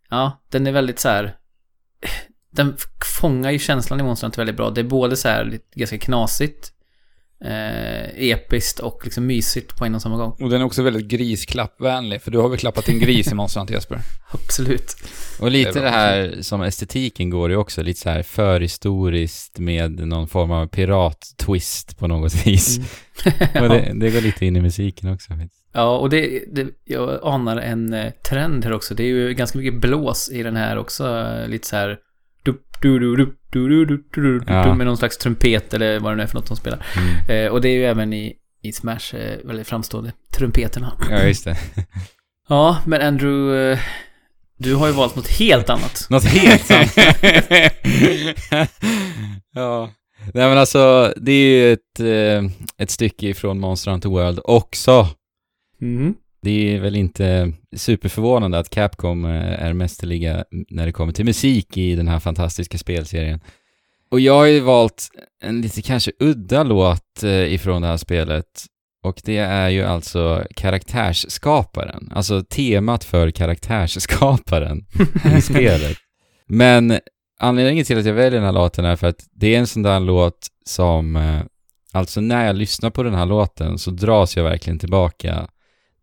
Ja, 0.10 0.44
den 0.52 0.68
är 0.68 0.72
väldigt 0.72 1.00
så 1.00 1.10
här... 1.10 1.36
Den 2.52 2.76
fångar 3.20 3.52
ju 3.52 3.60
känslan 3.60 4.00
i 4.00 4.04
monstret 4.04 4.38
väldigt 4.38 4.58
bra. 4.58 4.70
Det 4.70 4.82
är 4.82 4.86
både 4.86 5.16
så 5.16 5.28
här 5.28 5.46
lite, 5.46 5.80
ganska 5.80 5.98
knasigt, 5.98 6.73
eh, 7.44 8.30
episkt 8.30 8.80
och 8.80 9.02
liksom 9.04 9.26
mysigt 9.26 9.78
på 9.78 9.86
en 9.86 9.96
och 9.96 10.02
samma 10.02 10.18
gång. 10.18 10.38
Och 10.42 10.50
den 10.50 10.62
är 10.62 10.66
också 10.66 10.84
väldigt 10.84 11.06
grisklappvänlig, 11.06 12.22
för 12.22 12.32
du 12.32 12.38
har 12.38 12.50
väl 12.50 12.58
klappat 12.58 12.90
en 12.90 13.00
gris 13.00 13.32
i 13.32 13.36
Monster 13.36 13.60
Hunter 13.60 13.74
Jesper? 13.74 14.00
Absolut. 14.32 14.96
Och 15.40 15.52
lite 15.52 15.72
Det 15.72 15.80
det, 15.80 15.90
här 15.90 16.38
som 16.42 16.62
estetiken 16.62 17.30
går 17.30 17.50
ju 17.50 17.58
också, 17.58 17.84
lite 17.84 18.00
så 18.00 18.10
här 18.10 18.24
förhistoriskt 18.24 19.60
med 19.60 20.08
någon 20.08 20.28
form 20.28 20.52
av 20.52 20.68
pirat-twist 20.68 21.98
på 21.98 22.08
något 22.08 22.48
vis. 22.48 22.80
Och 23.62 23.70
det, 23.70 23.92
det 23.96 24.10
går 24.10 24.22
lite 24.22 24.46
in 24.46 24.56
i 24.56 24.62
musiken 24.62 25.14
också. 25.14 25.34
Ja, 25.74 25.98
och 25.98 26.10
det, 26.10 26.44
det, 26.52 26.68
jag 26.86 27.20
anar 27.24 27.58
en 27.58 27.94
eh, 27.94 28.12
trend 28.30 28.66
här 28.66 28.74
också. 28.74 28.96
Det 28.96 29.04
är 29.04 29.08
ju 29.08 29.34
ganska 29.34 29.58
mycket 29.58 29.82
blås 29.82 30.30
i 30.32 30.44
den 30.44 30.56
här 30.56 30.78
också. 30.78 31.08
eh, 31.08 31.48
Lite 31.48 31.68
så 31.68 31.76
här... 31.76 31.98
Ja. 34.48 34.76
Med 34.76 34.88
någon 34.88 34.98
slags 34.98 35.18
trumpet 35.18 35.74
eller 35.74 36.00
vad 36.00 36.12
det 36.12 36.16
nu 36.16 36.24
är 36.24 36.28
för 36.28 36.36
något 36.36 36.48
de 36.48 36.58
spelar. 36.58 36.86
Mm. 36.98 37.46
Eh, 37.46 37.52
och 37.52 37.62
det 37.62 37.70
är 37.70 37.74
ju 37.74 37.86
även 37.86 38.14
i, 38.14 38.34
i 38.62 38.74
Smash 38.74 39.16
eh, 39.16 39.38
väldigt 39.44 39.68
framstående. 39.68 40.12
Trumpeterna. 40.38 40.94
Ja, 41.10 41.24
just 41.24 41.46
det. 41.46 41.58
Ja, 42.50 42.78
men 42.86 43.02
Andrew... 43.02 43.72
Eh, 43.72 43.80
du 44.58 44.76
har 44.76 44.88
ju 44.88 44.94
valt 44.94 45.16
något 45.16 45.28
helt 45.28 45.70
annat. 45.70 46.08
Något 46.10 46.24
helt 46.24 46.72
annat. 46.72 46.98
ja. 49.54 49.90
Nej 50.34 50.50
men 50.50 50.58
alltså, 50.58 51.14
det 51.18 51.32
är 51.32 51.48
ju 51.48 51.74
ett, 51.74 52.00
ett 52.78 52.92
stycke 52.92 53.28
ifrån 53.28 53.60
Monster 53.60 53.92
Hunter 53.92 54.10
World 54.10 54.40
också. 54.44 55.08
Mm. 55.82 56.14
Det 56.44 56.76
är 56.76 56.80
väl 56.80 56.96
inte 56.96 57.54
superförvånande 57.76 58.60
att 58.60 58.70
Capcom 58.70 59.26
eh, 59.26 59.64
är 59.64 59.74
mästerliga 59.74 60.46
när 60.70 60.86
det 60.86 60.92
kommer 60.92 61.14
till 61.14 61.26
musik 61.26 61.78
i 61.78 61.96
den 61.96 62.08
här 62.08 62.20
fantastiska 62.20 62.78
spelserien. 62.78 63.40
Och 64.12 64.20
jag 64.20 64.34
har 64.34 64.46
ju 64.46 64.60
valt 64.60 65.10
en 65.44 65.62
lite 65.62 65.82
kanske 65.82 66.12
udda 66.20 66.64
låt 66.64 67.24
eh, 67.24 67.54
ifrån 67.54 67.82
det 67.82 67.88
här 67.88 67.98
spelet. 67.98 68.46
Och 69.04 69.22
det 69.24 69.38
är 69.38 69.70
ju 69.70 69.84
alltså 69.84 70.44
karaktärsskaparen, 70.56 72.12
alltså 72.16 72.44
temat 72.44 73.04
för 73.04 73.32
karaktärsskaparen 73.32 74.86
i 75.38 75.42
spelet. 75.42 75.98
Men 76.48 77.00
anledningen 77.40 77.86
till 77.86 78.00
att 78.00 78.06
jag 78.06 78.14
väljer 78.14 78.40
den 78.40 78.46
här 78.46 78.52
låten 78.52 78.86
är 78.86 78.96
för 78.96 79.08
att 79.08 79.26
det 79.32 79.56
är 79.56 79.60
en 79.60 79.68
sån 79.68 79.84
där 79.84 80.00
låt 80.00 80.48
som, 80.66 81.16
eh, 81.16 81.42
alltså 81.92 82.22
när 82.22 82.46
jag 82.46 82.56
lyssnar 82.56 82.90
på 82.90 83.04
den 83.04 83.14
här 83.14 83.26
låten 83.26 83.78
så 83.78 83.92
dras 83.92 84.38
jag 84.38 84.44
verkligen 84.44 84.80
tillbaka 84.80 85.48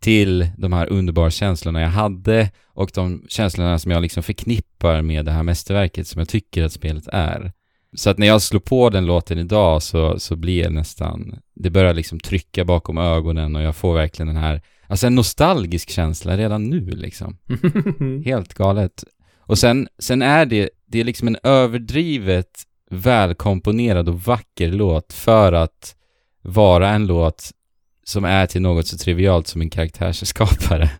till 0.00 0.50
de 0.56 0.72
här 0.72 0.92
underbara 0.92 1.30
känslorna 1.30 1.80
jag 1.80 1.88
hade 1.88 2.50
och 2.66 2.90
de 2.94 3.24
känslorna 3.28 3.78
som 3.78 3.90
jag 3.90 4.02
liksom 4.02 4.22
förknippar 4.22 5.02
med 5.02 5.24
det 5.24 5.32
här 5.32 5.42
mästerverket 5.42 6.06
som 6.06 6.18
jag 6.18 6.28
tycker 6.28 6.64
att 6.64 6.72
spelet 6.72 7.08
är. 7.12 7.52
Så 7.94 8.10
att 8.10 8.18
när 8.18 8.26
jag 8.26 8.42
slår 8.42 8.60
på 8.60 8.90
den 8.90 9.06
låten 9.06 9.38
idag 9.38 9.82
så, 9.82 10.18
så 10.18 10.36
blir 10.36 10.62
jag 10.62 10.72
nästan, 10.72 11.38
det 11.54 11.70
börjar 11.70 11.94
liksom 11.94 12.20
trycka 12.20 12.64
bakom 12.64 12.98
ögonen 12.98 13.56
och 13.56 13.62
jag 13.62 13.76
får 13.76 13.94
verkligen 13.94 14.26
den 14.26 14.36
här, 14.36 14.62
alltså 14.86 15.06
en 15.06 15.14
nostalgisk 15.14 15.90
känsla 15.90 16.36
redan 16.36 16.70
nu 16.70 16.80
liksom. 16.80 17.36
Helt 18.24 18.54
galet. 18.54 19.04
Och 19.38 19.58
sen, 19.58 19.88
sen 19.98 20.22
är 20.22 20.46
det, 20.46 20.70
det 20.86 21.00
är 21.00 21.04
liksom 21.04 21.28
en 21.28 21.36
överdrivet 21.42 22.50
välkomponerad 22.90 24.08
och 24.08 24.20
vacker 24.20 24.72
låt 24.72 25.12
för 25.12 25.52
att 25.52 25.96
vara 26.42 26.88
en 26.88 27.06
låt 27.06 27.50
som 28.10 28.24
är 28.24 28.46
till 28.46 28.62
något 28.62 28.86
så 28.86 28.98
trivialt 28.98 29.46
som 29.46 29.60
en 29.60 29.70
karaktärsskapare. 29.70 30.90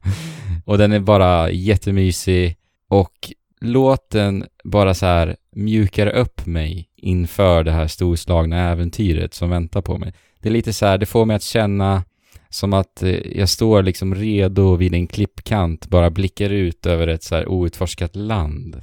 och 0.64 0.78
den 0.78 0.92
är 0.92 1.00
bara 1.00 1.50
jättemysig 1.50 2.56
och 2.88 3.32
låten 3.60 4.46
bara 4.64 4.94
så 4.94 5.06
här 5.06 5.36
mjukar 5.56 6.06
upp 6.06 6.46
mig 6.46 6.88
inför 6.96 7.64
det 7.64 7.72
här 7.72 7.86
storslagna 7.86 8.70
äventyret 8.70 9.34
som 9.34 9.50
väntar 9.50 9.82
på 9.82 9.98
mig. 9.98 10.14
Det 10.40 10.48
är 10.48 10.52
lite 10.52 10.72
så 10.72 10.86
här, 10.86 10.98
det 10.98 11.06
får 11.06 11.24
mig 11.24 11.36
att 11.36 11.42
känna 11.42 12.04
som 12.48 12.72
att 12.72 13.02
eh, 13.02 13.38
jag 13.38 13.48
står 13.48 13.82
liksom 13.82 14.14
redo 14.14 14.76
vid 14.76 14.94
en 14.94 15.06
klippkant, 15.06 15.86
bara 15.86 16.10
blickar 16.10 16.50
ut 16.50 16.86
över 16.86 17.08
ett 17.08 17.22
så 17.22 17.34
här 17.34 17.48
outforskat 17.48 18.16
land. 18.16 18.82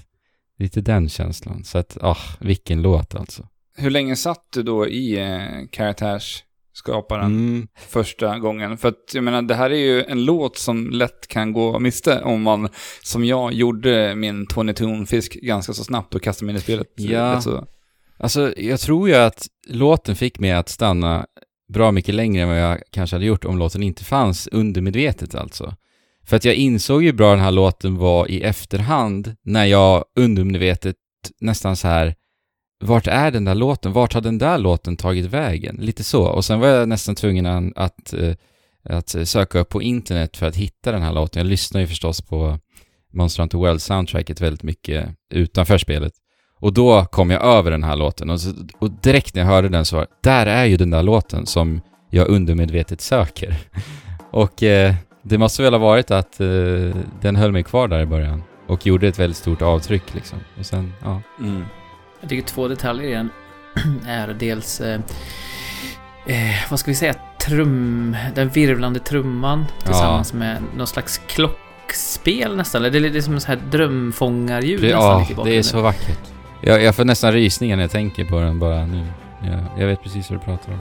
Lite 0.59 0.81
den 0.81 1.09
känslan. 1.09 1.63
Så 1.63 1.77
att, 1.77 1.97
ah, 2.01 2.17
vilken 2.39 2.81
låt 2.81 3.15
alltså. 3.15 3.47
Hur 3.77 3.89
länge 3.89 4.15
satt 4.15 4.45
du 4.53 4.63
då 4.63 4.87
i 4.87 5.19
eh, 5.19 5.67
karaktärsskaparen 6.81 7.25
Mm. 7.25 7.67
första 7.75 8.39
gången? 8.39 8.77
För 8.77 8.89
att 8.89 9.13
jag 9.13 9.23
menar, 9.23 9.41
det 9.41 9.55
här 9.55 9.69
är 9.69 9.75
ju 9.75 10.03
en 10.03 10.25
låt 10.25 10.57
som 10.57 10.89
lätt 10.89 11.27
kan 11.27 11.53
gå 11.53 11.79
miste 11.79 12.21
om 12.21 12.41
man, 12.41 12.69
som 13.03 13.25
jag, 13.25 13.53
gjorde 13.53 14.15
min 14.15 14.47
Tony 14.47 14.73
Toon-fisk 14.73 15.33
ganska 15.33 15.73
så 15.73 15.83
snabbt 15.83 16.15
och 16.15 16.21
kastade 16.21 16.45
mig 16.45 16.53
in 16.53 16.57
i 16.57 16.61
spelet. 16.61 16.87
Ja. 16.95 17.41
Så. 17.41 17.65
Alltså, 18.19 18.53
jag 18.57 18.79
tror 18.79 19.09
ju 19.09 19.15
att 19.15 19.47
låten 19.67 20.15
fick 20.15 20.39
mig 20.39 20.51
att 20.51 20.69
stanna 20.69 21.25
bra 21.73 21.91
mycket 21.91 22.15
längre 22.15 22.43
än 22.43 22.49
vad 22.49 22.59
jag 22.61 22.81
kanske 22.91 23.15
hade 23.15 23.25
gjort 23.25 23.45
om 23.45 23.57
låten 23.57 23.83
inte 23.83 24.03
fanns 24.03 24.47
undermedvetet 24.47 25.35
alltså. 25.35 25.75
För 26.25 26.35
att 26.35 26.45
jag 26.45 26.55
insåg 26.55 27.03
ju 27.03 27.13
bra 27.13 27.31
den 27.31 27.39
här 27.39 27.51
låten 27.51 27.97
var 27.97 28.27
i 28.31 28.41
efterhand 28.41 29.35
när 29.43 29.65
jag 29.65 30.03
undermedvetet 30.15 30.95
nästan 31.41 31.75
så 31.75 31.87
här 31.87 32.15
vart 32.79 33.07
är 33.07 33.31
den 33.31 33.45
där 33.45 33.55
låten? 33.55 33.93
Vart 33.93 34.13
har 34.13 34.21
den 34.21 34.37
där 34.37 34.57
låten 34.57 34.97
tagit 34.97 35.25
vägen? 35.25 35.77
Lite 35.79 36.03
så. 36.03 36.23
Och 36.23 36.45
sen 36.45 36.59
var 36.59 36.67
jag 36.67 36.89
nästan 36.89 37.15
tvungen 37.15 37.73
att, 37.75 38.13
eh, 38.13 38.33
att, 38.89 39.15
söka 39.23 39.59
upp 39.59 39.69
på 39.69 39.81
internet 39.81 40.37
för 40.37 40.45
att 40.45 40.55
hitta 40.55 40.91
den 40.91 41.01
här 41.01 41.13
låten. 41.13 41.39
Jag 41.39 41.49
lyssnar 41.49 41.81
ju 41.81 41.87
förstås 41.87 42.21
på 42.21 42.59
Monster 43.13 43.43
Hunter 43.43 43.57
World-soundtracket 43.57 44.41
väldigt 44.41 44.63
mycket 44.63 45.09
utanför 45.33 45.77
spelet. 45.77 46.13
Och 46.59 46.73
då 46.73 47.05
kom 47.05 47.29
jag 47.29 47.43
över 47.43 47.71
den 47.71 47.83
här 47.83 47.95
låten 47.95 48.29
och, 48.29 48.41
så, 48.41 48.53
och 48.79 48.91
direkt 48.91 49.35
när 49.35 49.41
jag 49.41 49.49
hörde 49.49 49.69
den 49.69 49.85
så 49.85 49.95
var 49.95 50.07
där 50.23 50.45
är 50.45 50.65
ju 50.65 50.77
den 50.77 50.89
där 50.89 51.03
låten 51.03 51.45
som 51.45 51.81
jag 52.09 52.27
undermedvetet 52.27 53.01
söker. 53.01 53.57
och 54.31 54.63
eh, 54.63 54.95
det 55.23 55.37
måste 55.37 55.63
väl 55.63 55.73
ha 55.73 55.79
varit 55.79 56.11
att 56.11 56.39
eh, 56.39 56.47
den 57.21 57.35
höll 57.35 57.51
mig 57.51 57.63
kvar 57.63 57.87
där 57.87 57.99
i 57.99 58.05
början 58.05 58.43
och 58.67 58.87
gjorde 58.87 59.07
ett 59.07 59.19
väldigt 59.19 59.37
stort 59.37 59.61
avtryck 59.61 60.13
liksom. 60.13 60.39
Och 60.59 60.65
sen, 60.65 60.93
ja. 61.03 61.21
Mm. 61.39 61.65
Jag 62.21 62.29
tycker 62.29 62.47
två 62.47 62.67
detaljer 62.67 63.09
i 63.09 63.13
den 63.13 63.29
är 64.07 64.27
dels... 64.27 64.81
Eh, 64.81 65.01
eh, 66.25 66.55
vad 66.69 66.79
ska 66.79 66.91
vi 66.91 66.95
säga? 66.95 67.15
Trum... 67.39 68.15
Den 68.35 68.49
virvlande 68.49 68.99
trumman 68.99 69.65
tillsammans 69.83 70.33
med 70.33 70.63
någon 70.75 70.87
slags 70.87 71.21
klockspel 71.27 72.55
nästan. 72.55 72.81
Det 72.81 72.87
är 72.87 72.99
liksom 72.99 73.39
så 73.39 73.47
här 73.47 73.59
drömfångarljud 73.71 74.81
Det, 74.81 74.87
nästan 74.87 75.25
ja, 75.37 75.43
det 75.43 75.57
är 75.57 75.61
så 75.61 75.81
vackert. 75.81 76.19
Jag, 76.61 76.83
jag 76.83 76.95
får 76.95 77.05
nästan 77.05 77.31
rysningar 77.31 77.75
när 77.75 77.83
jag 77.83 77.91
tänker 77.91 78.25
på 78.25 78.39
den 78.39 78.59
bara 78.59 78.85
nu. 78.85 79.05
Jag, 79.41 79.81
jag 79.81 79.87
vet 79.87 80.03
precis 80.03 80.29
vad 80.29 80.39
du 80.39 80.45
pratar 80.45 80.73
om. 80.73 80.79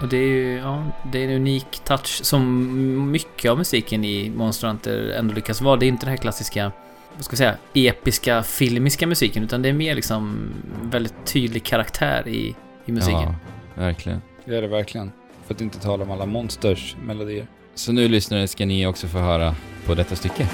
Och 0.00 0.08
det 0.08 0.16
är 0.16 0.28
ju, 0.28 0.56
ja, 0.56 0.84
det 1.12 1.18
är 1.18 1.28
en 1.28 1.36
unik 1.36 1.80
touch 1.84 2.20
som 2.24 3.10
mycket 3.10 3.50
av 3.50 3.58
musiken 3.58 4.04
i 4.04 4.30
Monster 4.36 4.68
Hunter 4.68 5.14
ändå 5.18 5.34
lyckas 5.34 5.60
vara. 5.60 5.76
Det 5.76 5.86
är 5.86 5.88
inte 5.88 6.06
den 6.06 6.10
här 6.10 6.16
klassiska, 6.16 6.72
vad 7.14 7.24
ska 7.24 7.30
vi 7.32 7.36
säga, 7.36 7.56
episka, 7.74 8.42
filmiska 8.42 9.06
musiken, 9.06 9.42
utan 9.42 9.62
det 9.62 9.68
är 9.68 9.72
mer 9.72 9.94
liksom 9.94 10.50
väldigt 10.82 11.14
tydlig 11.24 11.64
karaktär 11.64 12.28
i, 12.28 12.54
i 12.86 12.92
musiken. 12.92 13.22
Ja, 13.22 13.34
verkligen. 13.74 14.22
Det 14.44 14.56
är 14.56 14.62
det 14.62 14.68
verkligen. 14.68 15.12
För 15.46 15.54
att 15.54 15.60
inte 15.60 15.78
tala 15.78 16.04
om 16.04 16.10
alla 16.10 16.26
monsters 16.26 16.96
melodier. 17.02 17.46
Så 17.74 17.92
nu 17.92 18.08
lyssnare 18.08 18.48
ska 18.48 18.66
ni 18.66 18.86
också 18.86 19.06
få 19.06 19.18
höra 19.18 19.54
på 19.86 19.94
detta 19.94 20.16
stycke. 20.16 20.48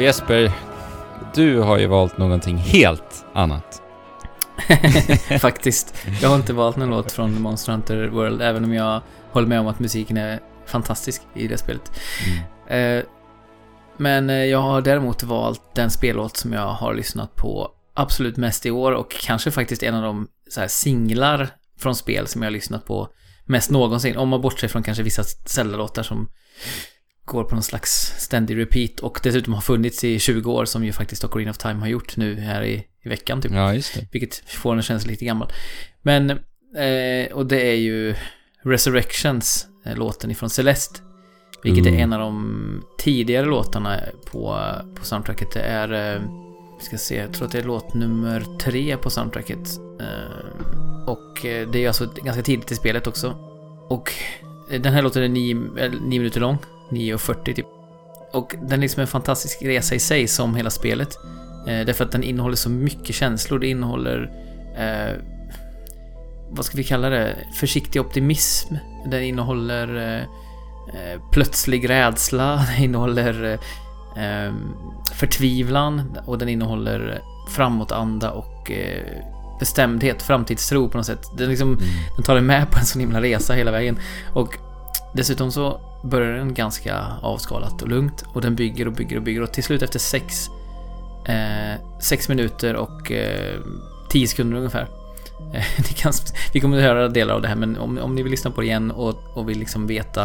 Och 0.00 0.04
Jesper, 0.04 0.52
du 1.34 1.58
har 1.58 1.78
ju 1.78 1.86
valt 1.86 2.18
någonting 2.18 2.56
helt 2.56 3.24
annat. 3.32 3.82
Faktiskt. 5.40 5.94
Jag 6.22 6.28
har 6.28 6.36
inte 6.36 6.52
valt 6.52 6.76
någon 6.76 6.90
låt 6.90 7.12
från 7.12 7.42
Monster 7.42 7.72
Hunter 7.72 8.08
World, 8.08 8.42
även 8.42 8.64
om 8.64 8.74
jag 8.74 9.00
håller 9.30 9.48
med 9.48 9.60
om 9.60 9.66
att 9.66 9.78
musiken 9.78 10.16
är 10.16 10.40
fantastisk 10.66 11.22
i 11.34 11.48
det 11.48 11.58
spelet. 11.58 11.92
Mm. 12.66 12.98
Eh, 12.98 13.04
men 13.96 14.30
eh, 14.30 14.44
jag 14.44 14.58
har 14.58 14.80
däremot 14.80 15.22
valt 15.22 15.74
den 15.74 15.90
spellåt 15.90 16.36
som 16.36 16.52
jag 16.52 16.72
har 16.72 16.94
lyssnat 16.94 17.36
på 17.36 17.70
absolut 17.94 18.36
mest 18.36 18.66
i 18.66 18.70
år 18.70 18.92
och 18.92 19.10
kanske 19.10 19.50
faktiskt 19.50 19.82
en 19.82 19.94
av 19.94 20.02
de 20.02 20.28
singlar 20.68 21.48
från 21.78 21.94
spel 21.94 22.26
som 22.26 22.42
jag 22.42 22.46
har 22.46 22.52
lyssnat 22.52 22.86
på 22.86 23.08
mest 23.44 23.70
någonsin. 23.70 24.16
Om 24.16 24.28
man 24.28 24.40
bortser 24.40 24.68
från 24.68 24.82
kanske 24.82 25.02
vissa 25.02 25.24
Zelda-låtar 25.24 26.02
som 26.02 26.30
går 27.30 27.44
på 27.44 27.54
någon 27.54 27.62
slags 27.62 27.90
ständig 28.18 28.56
repeat 28.58 29.00
och 29.00 29.20
dessutom 29.22 29.54
har 29.54 29.60
funnits 29.60 30.04
i 30.04 30.18
20 30.18 30.52
år 30.52 30.64
som 30.64 30.84
ju 30.84 30.92
faktiskt 30.92 31.24
Ocarina 31.24 31.50
of 31.50 31.58
Time 31.58 31.80
har 31.80 31.86
gjort 31.88 32.16
nu 32.16 32.34
här 32.34 32.62
i, 32.62 32.84
i 33.04 33.08
veckan 33.08 33.40
typ. 33.42 33.52
Ja, 33.52 33.74
just 33.74 33.94
det. 33.94 34.06
Vilket 34.12 34.34
får 34.50 34.72
en 34.72 34.78
att 34.78 34.84
kännas 34.84 35.06
lite 35.06 35.24
gammal. 35.24 35.52
Men, 36.02 36.30
eh, 36.30 37.32
och 37.32 37.46
det 37.46 37.60
är 37.62 37.74
ju 37.76 38.14
Resurrections, 38.64 39.66
eh, 39.86 39.96
låten 39.96 40.30
ifrån 40.30 40.50
Celeste. 40.50 41.00
Vilket 41.62 41.86
Mm. 41.86 41.98
är 41.98 42.02
en 42.02 42.12
av 42.12 42.20
de 42.20 42.84
tidigare 42.98 43.46
låtarna 43.46 44.00
på, 44.30 44.58
på 44.94 45.04
soundtracket. 45.04 45.52
Det 45.52 45.60
är, 45.60 46.14
eh, 46.16 46.22
ska 46.80 46.98
se, 46.98 47.16
jag 47.16 47.32
tror 47.32 47.46
att 47.46 47.52
det 47.52 47.58
är 47.58 47.62
låt 47.64 47.94
nummer 47.94 48.44
tre 48.60 48.96
på 48.96 49.10
soundtracket. 49.10 49.68
Eh, 50.00 51.06
och 51.06 51.46
eh, 51.46 51.68
det 51.70 51.84
är 51.84 51.86
alltså 51.88 52.10
ganska 52.24 52.42
tidigt 52.42 52.72
i 52.72 52.74
spelet 52.74 53.06
också. 53.06 53.36
Och 53.88 54.12
eh, 54.70 54.80
den 54.80 54.92
här 54.92 55.02
låten 55.02 55.22
är 55.22 55.28
nio, 55.28 55.54
nio 56.00 56.18
minuter 56.18 56.40
lång, 56.40 56.58
9.40 56.90 57.54
typ. 57.54 57.66
Och 58.32 58.54
den 58.62 58.72
är 58.72 58.76
liksom 58.76 59.00
en 59.00 59.06
fantastisk 59.06 59.62
resa 59.62 59.94
i 59.94 59.98
sig 59.98 60.28
som 60.28 60.54
hela 60.56 60.70
spelet. 60.70 61.16
Eh, 61.68 61.86
därför 61.86 62.04
att 62.04 62.12
den 62.12 62.22
innehåller 62.22 62.56
så 62.56 62.70
mycket 62.70 63.14
känslor. 63.16 63.58
Det 63.58 63.66
innehåller... 63.66 64.30
Eh, 64.76 65.14
vad 66.50 66.64
ska 66.64 66.76
vi 66.76 66.84
kalla 66.84 67.08
det? 67.08 67.36
Försiktig 67.54 68.00
optimism. 68.00 68.74
Den 69.06 69.22
innehåller 69.22 69.96
eh, 69.96 70.22
eh, 70.94 71.20
plötslig 71.32 71.90
rädsla. 71.90 72.56
Den 72.74 72.84
innehåller 72.84 73.58
eh, 74.16 74.46
eh, 74.46 74.52
förtvivlan. 75.14 76.18
Och 76.26 76.38
den 76.38 76.48
innehåller 76.48 77.20
framåtanda 77.48 78.30
och 78.30 78.70
eh, 78.70 79.02
bestämdhet, 79.58 80.22
framtidstro 80.22 80.88
på 80.88 80.96
något 80.96 81.06
sätt. 81.06 81.22
Den, 81.38 81.48
liksom, 81.48 81.68
Mm. 81.68 81.80
den 82.16 82.24
tar 82.24 82.34
dig 82.34 82.42
med 82.44 82.70
på 82.70 82.78
en 82.78 82.84
sån 82.84 83.00
himla 83.00 83.22
resa 83.22 83.54
hela 83.54 83.70
vägen. 83.70 83.98
Och 84.34 84.56
dessutom 85.14 85.52
så 85.52 85.80
börjar 86.04 86.32
den 86.32 86.54
ganska 86.54 87.06
avskalat 87.22 87.82
och 87.82 87.88
lugnt. 87.88 88.24
Och 88.34 88.40
den 88.40 88.54
bygger 88.54 88.86
och 88.86 88.92
bygger 88.92 89.16
och 89.16 89.22
bygger. 89.22 89.42
Och 89.42 89.52
till 89.52 89.64
slut 89.64 89.82
efter 89.82 89.98
sex 89.98 90.48
eh, 91.26 92.00
sex 92.00 92.28
minuter 92.28 92.76
och 92.76 93.12
eh, 93.12 93.60
tio 94.10 94.28
sekunder 94.28 94.56
ungefär. 94.56 94.88
Eh, 95.54 95.64
ni 95.78 95.94
kan, 95.96 96.12
vi 96.52 96.60
kommer 96.60 96.76
att 96.76 96.82
höra 96.82 97.08
delar 97.08 97.34
av 97.34 97.42
det 97.42 97.48
här, 97.48 97.56
men 97.56 97.78
om, 97.78 97.98
om 97.98 98.14
ni 98.14 98.22
vill 98.22 98.30
lyssna 98.30 98.50
på 98.50 98.60
det 98.60 98.66
igen 98.66 98.90
och, 98.90 99.36
och 99.36 99.48
vill 99.48 99.58
liksom 99.58 99.86
veta 99.86 100.24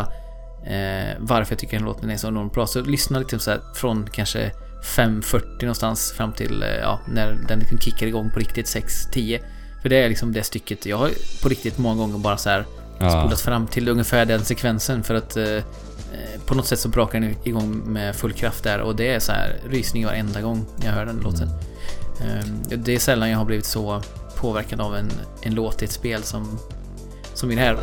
eh, 0.65 1.15
varför 1.19 1.51
jag 1.51 1.59
tycker 1.59 1.77
den 1.77 1.85
låten 1.85 2.09
är 2.09 2.17
så 2.17 2.27
enormt 2.27 2.53
bra, 2.53 2.67
så 2.67 2.81
lyssna 2.81 3.19
liksom 3.19 3.39
så 3.39 3.51
här 3.51 3.59
från 3.75 4.07
kanske 4.11 4.51
5.40 4.83 5.61
någonstans 5.61 6.11
fram 6.11 6.33
till 6.33 6.63
eh, 6.63 6.69
ja, 6.69 6.99
när 7.07 7.37
den 7.47 7.59
liksom 7.59 7.77
kickar 7.79 8.07
igång 8.07 8.29
på 8.29 8.39
riktigt 8.39 8.65
6.10. 8.65 9.39
För 9.81 9.89
det 9.89 9.97
är 9.97 10.09
liksom 10.09 10.33
det 10.33 10.43
stycket. 10.43 10.85
Jag 10.85 10.97
har 10.97 11.09
på 11.43 11.49
riktigt 11.49 11.77
många 11.77 11.95
gånger 11.95 12.17
bara 12.17 12.37
så 12.37 12.49
här 12.49 12.65
Ja. 12.99 13.09
spolat 13.09 13.41
fram 13.41 13.67
till 13.67 13.87
ungefär 13.87 14.25
den 14.25 14.45
sekvensen 14.45 15.03
för 15.03 15.15
att 15.15 15.37
eh, 15.37 15.55
eh, 15.55 15.61
på 16.45 16.55
något 16.55 16.67
sätt 16.67 16.79
så 16.79 16.89
brakar 16.89 17.19
den 17.19 17.35
igång 17.43 17.81
med 17.85 18.15
full 18.15 18.33
kraft 18.33 18.63
där 18.63 18.79
och 18.79 18.95
det 18.95 19.13
är 19.13 19.19
så 19.19 19.31
här 19.31 19.55
rysning 19.69 20.05
varenda 20.05 20.41
gång 20.41 20.65
jag 20.83 20.91
hör 20.91 21.05
den 21.05 21.19
låten. 21.23 21.49
Eh, 22.21 22.45
det 22.77 22.95
är 22.95 22.99
sällan 22.99 23.29
jag 23.29 23.37
har 23.37 23.45
blivit 23.45 23.65
så 23.65 24.01
påverkad 24.35 24.81
av 24.81 24.95
en, 24.95 25.11
en 25.41 25.55
låt 25.55 25.81
i 25.81 25.85
ett 25.85 25.91
spel 25.91 26.23
som, 26.23 26.59
som 27.33 27.51
i 27.51 27.55
det 27.55 27.61
här. 27.61 27.77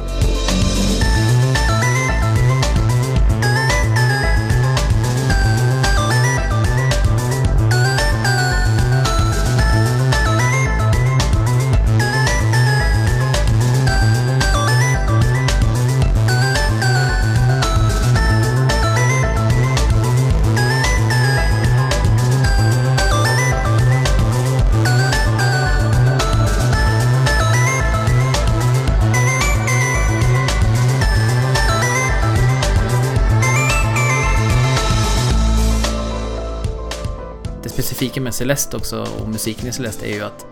Specifika 38.02 38.20
med 38.20 38.34
Celeste 38.34 38.76
också 38.76 39.06
och 39.20 39.28
musiken 39.28 39.68
i 39.68 39.72
Celeste 39.72 40.06
är 40.06 40.14
ju 40.14 40.22
att 40.22 40.46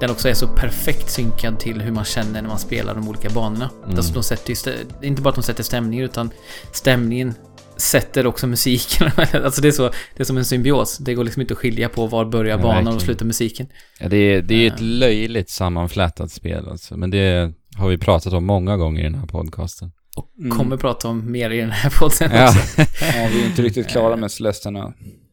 den 0.00 0.10
också 0.10 0.28
är 0.28 0.34
så 0.34 0.48
perfekt 0.48 1.10
synkad 1.10 1.58
till 1.60 1.80
hur 1.80 1.92
man 1.92 2.04
känner 2.04 2.42
när 2.42 2.48
man 2.48 2.58
spelar 2.58 2.94
de 2.94 3.08
olika 3.08 3.30
banorna. 3.30 3.70
Mm. 3.84 3.96
Alltså 3.96 4.12
de 4.14 4.22
sätter 4.22 4.76
inte 5.02 5.22
bara 5.22 5.28
att 5.28 5.34
de 5.34 5.42
sätter 5.42 5.62
stämningen 5.62 6.04
utan 6.04 6.30
stämningen 6.72 7.34
sätter 7.76 8.26
också 8.26 8.46
musiken. 8.46 9.10
alltså 9.44 9.60
det 9.62 9.68
är, 9.68 9.72
så, 9.72 9.82
det 10.16 10.22
är 10.22 10.24
som 10.24 10.36
en 10.36 10.44
symbios. 10.44 10.98
Det 10.98 11.14
går 11.14 11.24
liksom 11.24 11.40
inte 11.42 11.54
att 11.54 11.58
skilja 11.58 11.88
på 11.88 12.06
var 12.06 12.24
börjar 12.24 12.56
Ja, 12.56 12.62
banan 12.62 12.94
och 12.94 13.02
slutar 13.02 13.26
musiken. 13.26 13.66
Ja, 14.00 14.08
det 14.08 14.16
är, 14.16 14.42
det 14.42 14.54
är 14.54 14.66
ett 14.66 14.80
Eh. 14.80 14.86
löjligt 14.86 15.50
sammanflätat 15.50 16.30
spel 16.32 16.68
alltså. 16.68 16.96
Men 16.96 17.10
det 17.10 17.52
har 17.76 17.88
vi 17.88 17.98
pratat 17.98 18.32
om 18.32 18.44
många 18.46 18.76
gånger 18.76 19.00
i 19.00 19.04
den 19.04 19.14
här 19.14 19.26
podcasten. 19.26 19.92
Och 20.16 20.30
Mm. 20.40 20.56
kommer 20.58 20.76
prata 20.76 21.08
om 21.08 21.32
mer 21.32 21.50
i 21.50 21.60
den 21.60 21.70
här 21.70 21.90
podden 21.90 22.30
Ja. 22.36 22.48
också. 22.48 22.60
Ja, 23.16 23.28
vi 23.32 23.42
är 23.42 23.46
inte 23.46 23.62
riktigt 23.62 23.88
klara 23.88 24.16
med 24.16 24.30
Celeste. 24.30 24.70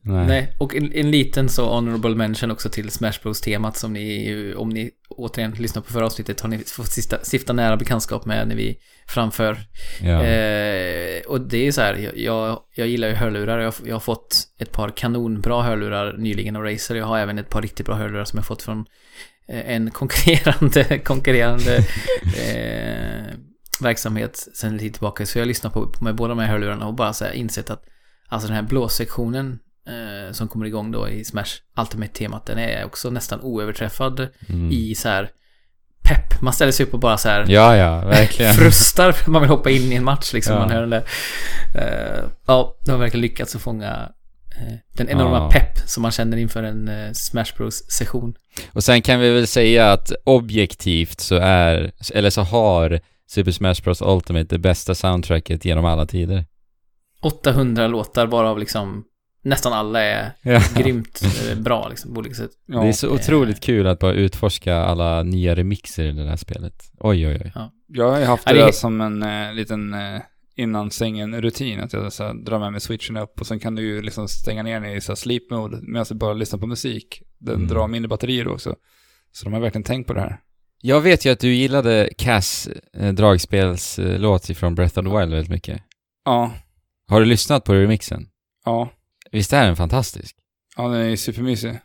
Nej. 0.07 0.27
Nej, 0.27 0.55
och 0.57 0.75
en, 0.75 0.93
en 0.93 1.11
liten 1.11 1.49
så 1.49 1.69
honorable 1.69 2.15
mention 2.15 2.51
också 2.51 2.69
till 2.69 2.89
Smash 2.89 3.13
Bros-temat 3.23 3.77
som 3.77 3.93
ni, 3.93 4.53
om 4.57 4.69
ni 4.69 4.91
återigen 5.09 5.51
lyssnar 5.51 5.81
på 5.81 5.93
förra 5.93 6.05
avsnittet, 6.05 6.41
har 6.41 6.49
ni 6.49 6.57
fått 6.57 6.91
sista, 6.91 7.17
stifta 7.31 7.53
nära 7.53 7.77
bekantskap 7.77 8.25
med 8.25 8.47
när 8.47 8.55
vi 8.55 8.79
framför. 9.07 9.57
Ja. 10.01 10.23
Eh, 10.23 11.21
och 11.27 11.41
det 11.41 11.67
är 11.67 11.71
så 11.71 11.81
här, 11.81 12.11
jag, 12.15 12.59
jag, 12.75 12.87
gillar 12.87 13.07
ju 13.07 13.13
hörlurar. 13.13 13.59
Jag, 13.59 13.73
jag 13.85 13.95
har 13.95 13.99
fått 13.99 14.43
ett 14.59 14.71
par 14.71 14.89
kanonbra 14.89 15.61
hörlurar 15.61 16.17
nyligen 16.17 16.55
av 16.55 16.63
Razer. 16.63 16.95
Jag 16.95 17.05
har 17.05 17.17
även 17.19 17.37
ett 17.37 17.49
par 17.49 17.61
riktigt 17.61 17.85
bra 17.85 17.95
hörlurar 17.95 18.25
som 18.25 18.37
jag 18.37 18.45
fått 18.45 18.61
från 18.61 18.85
eh, 19.47 19.71
en 19.75 19.91
konkurrerande, 19.91 20.99
konkurrerande 21.03 21.77
eh, 22.37 23.33
verksamhet 23.81 24.47
sen 24.53 24.73
en 24.73 24.79
tid 24.79 24.93
tillbaka. 24.93 25.25
Så 25.25 25.39
jag 25.39 25.47
lyssnar 25.47 25.71
på 25.71 25.91
med 26.01 26.15
båda 26.15 26.29
de 26.29 26.39
här 26.39 26.47
hörlurarna 26.47 26.87
och 26.87 26.93
bara 26.93 27.13
så 27.13 27.25
här 27.25 27.31
insett 27.31 27.69
att 27.69 27.83
alltså 28.27 28.47
den 28.47 28.55
här 28.55 28.63
blåsektionen 28.63 29.59
eh, 29.87 30.31
som 30.31 30.47
kommer 30.47 30.65
igång 30.65 30.91
då 30.91 31.09
i 31.09 31.23
Smash 31.25 31.61
Ultimate-temat, 31.79 32.45
den 32.45 32.57
är 32.59 32.85
också 32.85 33.09
nästan 33.09 33.41
oöverträffad 33.41 34.27
Mm. 34.49 34.71
i 34.71 34.95
så 34.95 35.09
här 35.09 35.29
pepp. 36.03 36.41
Man 36.41 36.53
ställer 36.53 36.71
sig 36.71 36.85
upp 36.85 36.93
och 36.93 36.99
bara 36.99 37.17
så 37.17 37.29
här 37.29 37.45
Ja, 37.47 37.75
ja, 37.77 37.99
verkligen. 38.05 38.53
frustar 38.61 39.11
för 39.11 39.31
man 39.31 39.41
vill 39.41 39.49
hoppa 39.51 39.69
in 39.69 39.91
i 39.91 39.95
en 39.95 40.03
match 40.03 40.33
liksom. 40.33 40.53
Ja. 40.53 40.59
Man 40.59 40.69
hör 40.71 40.81
den 40.81 40.89
där. 40.89 41.03
Eh, 41.75 42.23
ja, 42.47 42.75
de 42.85 42.91
har 42.91 42.99
verkligen 42.99 43.21
lyckats 43.21 43.55
att 43.55 43.61
fånga 43.61 44.09
eh, 44.57 44.73
den 44.97 45.09
enorma 45.09 45.37
Ja. 45.37 45.49
pepp 45.51 45.77
som 45.89 46.01
man 46.01 46.11
känner 46.11 46.37
inför 46.37 46.63
en 46.63 46.89
uh, 46.89 47.11
Smash 47.13 47.45
Bros-session. 47.57 48.33
Och 48.73 48.83
sen 48.83 49.01
kan 49.01 49.19
vi 49.19 49.29
väl 49.33 49.47
säga 49.47 49.91
att 49.91 50.11
objektivt 50.23 51.19
så 51.19 51.35
är, 51.35 51.91
eller 52.13 52.29
så 52.29 52.41
har 52.41 52.99
Super 53.29 53.51
Smash 53.51 53.75
Bros 53.83 54.01
Ultimate 54.01 54.55
det 54.55 54.59
bästa 54.59 54.95
soundtracket 54.95 55.65
genom 55.65 55.85
alla 55.85 56.05
tider. 56.05 56.45
800 57.21 57.87
låtar 57.87 58.27
varav 58.27 58.59
liksom 58.59 59.03
nästan 59.49 59.73
alla 59.73 60.01
är 60.01 60.31
Ja. 60.41 60.61
grymt 60.75 61.21
eh, 61.51 61.57
bra 61.59 61.87
liksom 61.89 62.13
på 62.13 62.19
olika 62.19 62.35
sätt. 62.35 62.51
Ja. 62.65 62.81
Det 62.81 62.87
är 62.87 62.91
så 62.93 63.09
otroligt 63.09 63.59
kul 63.59 63.87
att 63.87 63.99
bara 63.99 64.13
utforska 64.13 64.75
alla 64.75 65.23
nya 65.23 65.55
remixer 65.55 66.03
i 66.05 66.11
det 66.11 66.29
här 66.29 66.35
spelet. 66.37 66.83
Oj, 66.99 67.27
oj, 67.27 67.41
oj. 67.45 67.51
Jag 67.87 68.11
har 68.11 68.19
ju 68.19 68.25
haft 68.25 68.43
Ja, 68.45 68.51
det 68.53 68.57
det 68.57 68.61
är- 68.63 68.65
där 68.65 68.71
som 68.73 69.01
en 69.01 69.23
eh, 69.23 69.53
liten 69.53 69.93
eh, 69.93 70.21
innan 70.55 70.91
sängen-rutin. 70.91 71.79
Att 71.79 71.93
jag 71.93 72.13
så 72.13 72.23
här, 72.23 72.33
drar 72.33 72.59
med 72.59 72.71
mig 72.71 72.81
switchen 72.81 73.17
upp 73.17 73.39
och 73.41 73.47
sen 73.47 73.59
kan 73.59 73.75
du 73.75 73.81
ju 73.81 74.01
liksom 74.01 74.27
stänga 74.27 74.63
ner 74.63 74.79
den 74.79 74.91
i 74.91 75.01
så 75.01 75.11
här, 75.11 75.15
sleep 75.15 75.51
mode 75.51 75.79
medan 75.81 76.05
du 76.09 76.15
bara 76.15 76.33
lyssnar 76.33 76.59
på 76.59 76.67
musik. 76.67 77.21
Den 77.39 77.55
Mm. 77.55 77.67
drar 77.67 77.87
mindre 77.87 78.07
batterier 78.09 78.47
också. 78.47 78.75
Så 79.31 79.45
de 79.45 79.53
har 79.53 79.59
verkligen 79.61 79.83
tänkt 79.83 80.07
på 80.07 80.13
det 80.13 80.21
här. 80.21 80.39
Jag 80.81 81.01
vet 81.01 81.25
ju 81.25 81.29
att 81.31 81.39
du 81.39 81.53
gillade 81.53 82.09
Cass 82.17 82.69
eh, 82.97 83.13
dragspelslåt 83.13 84.49
ifrån 84.49 84.75
Breath 84.75 84.99
of 84.99 85.05
the 85.05 85.11
Wild 85.19 85.31
väldigt 85.31 85.49
mycket. 85.49 85.81
Ja, 86.25 86.51
Har 87.07 87.19
du 87.19 87.25
lyssnat 87.25 87.63
på 87.63 87.73
remixen? 87.73 88.27
ja, 88.65 88.89
Visst 89.31 89.53
är 89.53 89.65
den 89.65 89.75
fantastisk? 89.75 90.35
ja 90.77 90.83
den 90.87 91.01
är 91.01 91.09
ju 91.09 91.17
supermysig. 91.17 91.79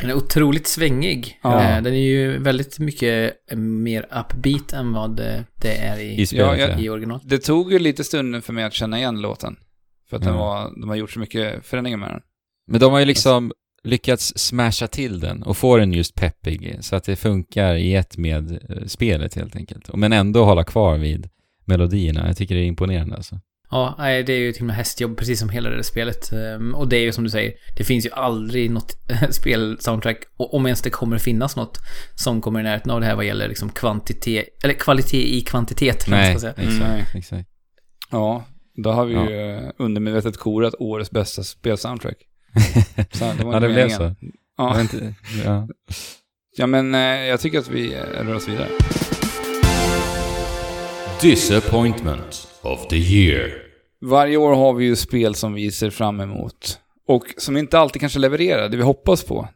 Den 0.00 0.10
är 0.10 0.14
otroligt 0.14 0.66
svängig. 0.66 1.38
Ja. 1.42 1.62
Eh, 1.62 1.82
Den 1.82 1.94
är 1.94 1.98
ju 1.98 2.38
väldigt 2.38 2.78
mycket 2.78 3.32
eh, 3.50 3.56
mer 3.58 4.02
upbeat 4.02 4.72
än 4.72 4.92
vad 4.92 5.16
det, 5.16 5.44
det 5.60 5.76
är 5.76 5.98
i, 6.00 6.20
I 6.20 6.26
spelet, 6.26 6.46
Ja, 6.46 6.56
jag- 6.68 6.80
i 6.80 6.88
original. 6.88 7.20
Det 7.24 7.38
tog 7.38 7.72
ju 7.72 7.78
lite 7.78 8.04
stunder 8.04 8.40
för 8.40 8.52
mig 8.52 8.64
att 8.64 8.72
känna 8.72 8.98
igen 8.98 9.20
låten. 9.20 9.56
För 10.10 10.16
att 10.16 10.22
den 10.22 10.34
Ja. 10.34 10.38
var, 10.38 10.80
de 10.80 10.88
har 10.88 10.96
gjort 10.96 11.10
så 11.10 11.18
mycket 11.20 11.66
förändringar 11.66 11.98
med 11.98 12.10
den. 12.10 12.20
Men 12.70 12.80
de 12.80 12.92
har 12.92 12.98
ju 12.98 13.04
liksom 13.04 13.52
lyckats 13.84 14.32
smasha 14.38 14.86
till 14.86 15.20
den 15.20 15.42
och 15.42 15.56
få 15.56 15.76
den 15.76 15.92
just 15.92 16.14
peppig 16.14 16.76
så 16.80 16.96
att 16.96 17.04
det 17.04 17.16
funkar 17.16 17.74
i 17.74 17.94
ett 17.94 18.16
med 18.16 18.52
eh, 18.70 18.84
spelet 18.86 19.34
helt 19.34 19.56
enkelt. 19.56 19.94
Men 19.94 20.12
ändå 20.12 20.44
hålla 20.44 20.64
kvar 20.64 20.98
vid 20.98 21.28
melodierna. 21.64 22.26
Jag 22.26 22.36
tycker 22.36 22.54
det 22.54 22.60
är 22.60 22.66
imponerande 22.66 23.16
alltså. 23.16 23.40
Ja, 23.70 23.94
nej, 23.98 24.22
det 24.22 24.32
är 24.32 24.38
ju 24.38 24.50
ett 24.50 24.56
himla 24.56 24.74
hästjobb, 24.74 25.18
precis 25.18 25.38
som 25.40 25.48
hela 25.48 25.70
det 25.70 25.76
där 25.76 25.82
spelet. 25.82 26.32
Ehm, 26.32 26.74
Och 26.74 26.88
det 26.88 26.96
är 26.96 27.00
ju 27.00 27.12
som 27.12 27.24
du 27.24 27.30
säger, 27.30 27.52
det 27.76 27.84
finns 27.84 28.06
ju 28.06 28.10
aldrig 28.10 28.70
något 28.70 28.92
spel-soundtrack, 29.30 30.16
om 30.36 30.66
ens 30.66 30.82
det 30.82 30.90
kommer 30.90 31.18
finnas 31.18 31.56
något, 31.56 31.78
som 32.14 32.40
kommer 32.40 32.60
i 32.60 32.62
närheten 32.62 32.90
av 32.90 33.00
det 33.00 33.06
här 33.06 33.14
vad 33.16 33.24
gäller 33.24 33.48
liksom 33.48 33.68
kvantitet, 33.72 34.64
eller 34.64 34.74
kvalitet 34.74 35.36
i 35.36 35.40
kvantitet, 35.40 36.08
man 36.08 36.18
Nej, 36.18 36.30
ska 36.32 36.40
säga. 36.40 36.52
exakt, 36.52 36.80
Nej. 36.80 37.04
exakt. 37.14 37.48
Ja, 38.10 38.44
då 38.84 38.90
har 38.90 39.04
vi 39.06 39.14
Ja. 39.14 39.30
ju 39.30 39.56
eh, 39.56 39.70
undermedvetet 39.78 40.36
korat 40.36 40.74
årets 40.78 41.10
bästa 41.10 41.42
spelsoundtrack. 41.42 42.16
Så 43.12 43.32
det 43.38 43.44
var 43.44 43.52
ja, 43.52 43.60
det 43.60 43.68
blev 43.68 43.88
så. 43.88 44.02
Jag 44.02 44.14
Ja. 44.58 44.82
ja. 45.44 45.68
ja, 46.56 46.66
men 46.66 46.94
eh, 46.94 47.00
jag 47.00 47.40
tycker 47.40 47.58
att 47.58 47.68
vi 47.70 47.94
eh, 47.94 48.00
rör 48.00 48.34
oss 48.34 48.48
vidare. 48.48 48.68
Disappointment 51.26 52.48
of 52.62 52.88
the 52.88 52.96
year. 52.96 53.50
Varje 54.00 54.36
år 54.36 54.54
har 54.54 54.74
vi 54.74 54.84
ju 54.84 54.96
spel 54.96 55.34
som 55.34 55.54
vi 55.54 55.70
ser 55.70 55.90
fram 55.90 56.20
emot. 56.20 56.80
Och 57.06 57.24
som 57.36 57.56
inte 57.56 57.78
alltid 57.78 58.00
kanske 58.00 58.18
levererar 58.18 58.68
det 58.68 58.76
vi 58.76 58.82
hoppas 58.82 59.24
på. 59.24 59.48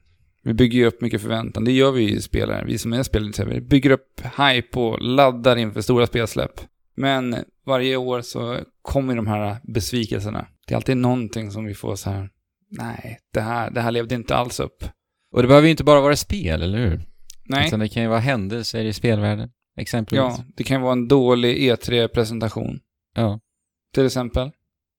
Vi 0.42 0.54
bygger 0.54 0.78
ju 0.78 0.86
upp 0.86 1.00
mycket 1.00 1.22
förväntan. 1.22 1.64
Det 1.64 1.72
gör 1.72 1.92
vi 1.92 2.02
ju 2.02 2.20
spelare. 2.20 2.64
Vi 2.66 2.78
som 2.78 2.92
är 2.92 3.02
spelintresserade. 3.02 3.54
Vi 3.54 3.60
bygger 3.60 3.90
upp 3.90 4.20
hype 4.38 4.80
och 4.80 5.02
laddar 5.02 5.56
inför 5.56 5.80
stora 5.80 6.06
spelsläpp. 6.06 6.60
Men 6.96 7.36
varje 7.66 7.96
år 7.96 8.20
så 8.20 8.58
kommer 8.82 9.16
de 9.16 9.26
här 9.26 9.56
besvikelserna. 9.62 10.46
Det 10.66 10.74
är 10.74 10.76
alltid 10.76 10.96
någonting 10.96 11.50
som 11.50 11.64
vi 11.64 11.74
får 11.74 11.96
så 11.96 12.10
här. 12.10 12.30
Nej, 12.70 13.18
det 13.34 13.40
här, 13.40 13.70
det 13.70 13.80
här 13.80 13.90
levde 13.90 14.14
inte 14.14 14.36
alls 14.36 14.60
upp. 14.60 14.84
Och 15.32 15.42
det 15.42 15.48
behöver 15.48 15.66
ju 15.66 15.70
inte 15.70 15.84
bara 15.84 16.00
vara 16.00 16.16
spel, 16.16 16.62
eller 16.62 16.78
hur? 16.78 17.00
Nej, 17.44 17.66
Utan 17.66 17.80
det 17.80 17.88
kan 17.88 18.02
ju 18.02 18.08
vara 18.08 18.20
händelser 18.20 18.84
i 18.84 18.92
spelvärlden, 18.92 19.50
exempelvis. 19.80 20.20
ja, 20.38 20.44
det 20.56 20.64
kan 20.64 20.80
vara 20.82 20.92
en 20.92 21.08
dålig 21.08 21.56
E3-presentation. 21.72 22.80
ja. 23.16 23.40
till 23.94 24.06
exempel. 24.06 24.50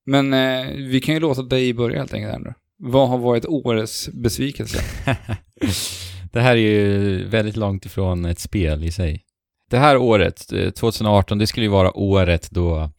Men 0.06 0.34
eh, 0.34 0.68
vi 0.76 1.02
kan 1.02 1.14
ju 1.16 1.20
låta 1.22 1.42
dig 1.42 1.74
börja 1.74 1.98
helt 2.00 2.14
enkelt 2.14 2.34
ändå. 2.36 2.54
Vad 2.78 3.10
har 3.10 3.18
varit 3.18 3.46
årets 3.46 4.10
besvikelse? 4.14 4.78
det 6.32 6.40
här 6.40 6.52
är 6.52 6.56
ju 6.56 7.26
väldigt 7.28 7.56
långt 7.58 7.86
ifrån 7.86 8.26
ett 8.26 8.40
spel 8.40 8.84
i 8.84 8.92
sig. 8.92 9.24
Det 9.70 9.78
här 9.78 9.98
året, 9.98 10.52
eh, 10.54 10.70
2018, 10.70 11.38
det 11.38 11.48
skulle 11.48 11.66
ju 11.66 11.70
vara 11.72 11.98
året 11.98 12.52
då 12.52 12.90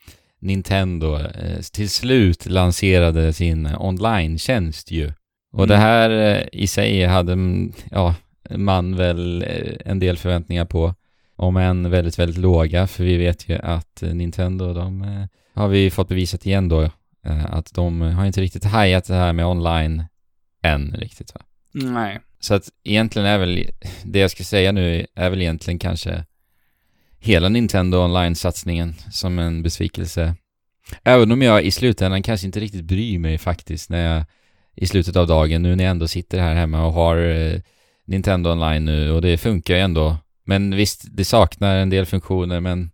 Nintendo 0.40 1.18
eh, 1.18 1.60
till 1.72 1.90
slut 1.90 2.46
lanserade 2.46 3.32
sin 3.32 3.68
online-tjänst 3.78 4.90
ju. 4.90 5.12
Och 5.52 5.66
det 5.66 5.74
Mm. 5.74 5.86
här 5.86 6.10
eh, 6.10 6.46
i 6.52 6.66
sig 6.66 7.04
hade, 7.04 7.32
mm, 7.32 7.72
ja, 7.90 8.14
man 8.50 8.96
väl 8.96 9.42
eh, 9.42 9.76
en 9.84 9.98
del 9.98 10.16
förväntningar 10.16 10.64
på. 10.64 10.94
Om 11.36 11.56
än 11.56 11.90
väldigt, 11.90 12.18
väldigt 12.18 12.38
låga, 12.38 12.86
för 12.86 13.04
vi 13.04 13.16
vet 13.16 13.48
ju 13.48 13.58
att 13.58 14.02
eh, 14.02 14.14
Nintendo, 14.14 14.74
de 14.74 15.02
eh, 15.02 15.26
har 15.54 15.68
vi 15.68 15.90
fått 15.90 16.08
bevisat 16.08 16.46
igen 16.46 16.68
då, 16.68 16.82
eh, 17.26 17.44
att 17.44 17.74
de 17.74 18.00
har 18.00 18.26
inte 18.26 18.40
riktigt 18.40 18.64
hajat 18.64 19.04
det 19.04 19.14
här 19.14 19.32
med 19.32 19.46
online 19.46 20.04
än 20.62 20.94
riktigt 20.98 21.34
va. 21.34 21.40
Nej. 21.72 22.20
Så 22.40 22.54
att 22.54 22.68
egentligen 22.84 23.28
är 23.28 23.38
väl, 23.38 23.66
det 24.04 24.18
jag 24.18 24.30
ska 24.30 24.44
säga 24.44 24.72
nu 24.72 25.06
är 25.14 25.30
väl 25.30 25.42
egentligen 25.42 25.78
kanske 25.78 26.24
hela 27.18 27.48
Nintendo 27.48 27.98
Online-satsningen 27.98 28.94
som 29.10 29.38
en 29.38 29.62
besvikelse. 29.62 30.34
Även 31.02 31.32
om 31.32 31.42
jag 31.42 31.64
i 31.64 31.70
slutändan 31.70 32.22
kanske 32.22 32.46
inte 32.46 32.60
riktigt 32.60 32.84
bryr 32.84 33.18
mig 33.18 33.38
faktiskt 33.38 33.90
när 33.90 34.14
jag 34.14 34.24
i 34.76 34.86
slutet 34.86 35.16
av 35.16 35.26
dagen, 35.26 35.62
nu 35.62 35.76
när 35.76 35.84
jag 35.84 35.90
ändå 35.90 36.08
sitter 36.08 36.38
här 36.38 36.54
hemma 36.54 36.86
och 36.86 36.92
har 36.92 37.16
eh, 37.16 37.60
Nintendo 38.04 38.50
Online 38.50 38.84
nu 38.84 39.10
och 39.10 39.22
det 39.22 39.38
funkar 39.38 39.74
ju 39.74 39.80
ändå. 39.80 40.16
Men 40.44 40.76
visst, 40.76 41.04
det 41.10 41.24
saknar 41.24 41.76
en 41.76 41.90
del 41.90 42.06
funktioner 42.06 42.60
men 42.60 42.90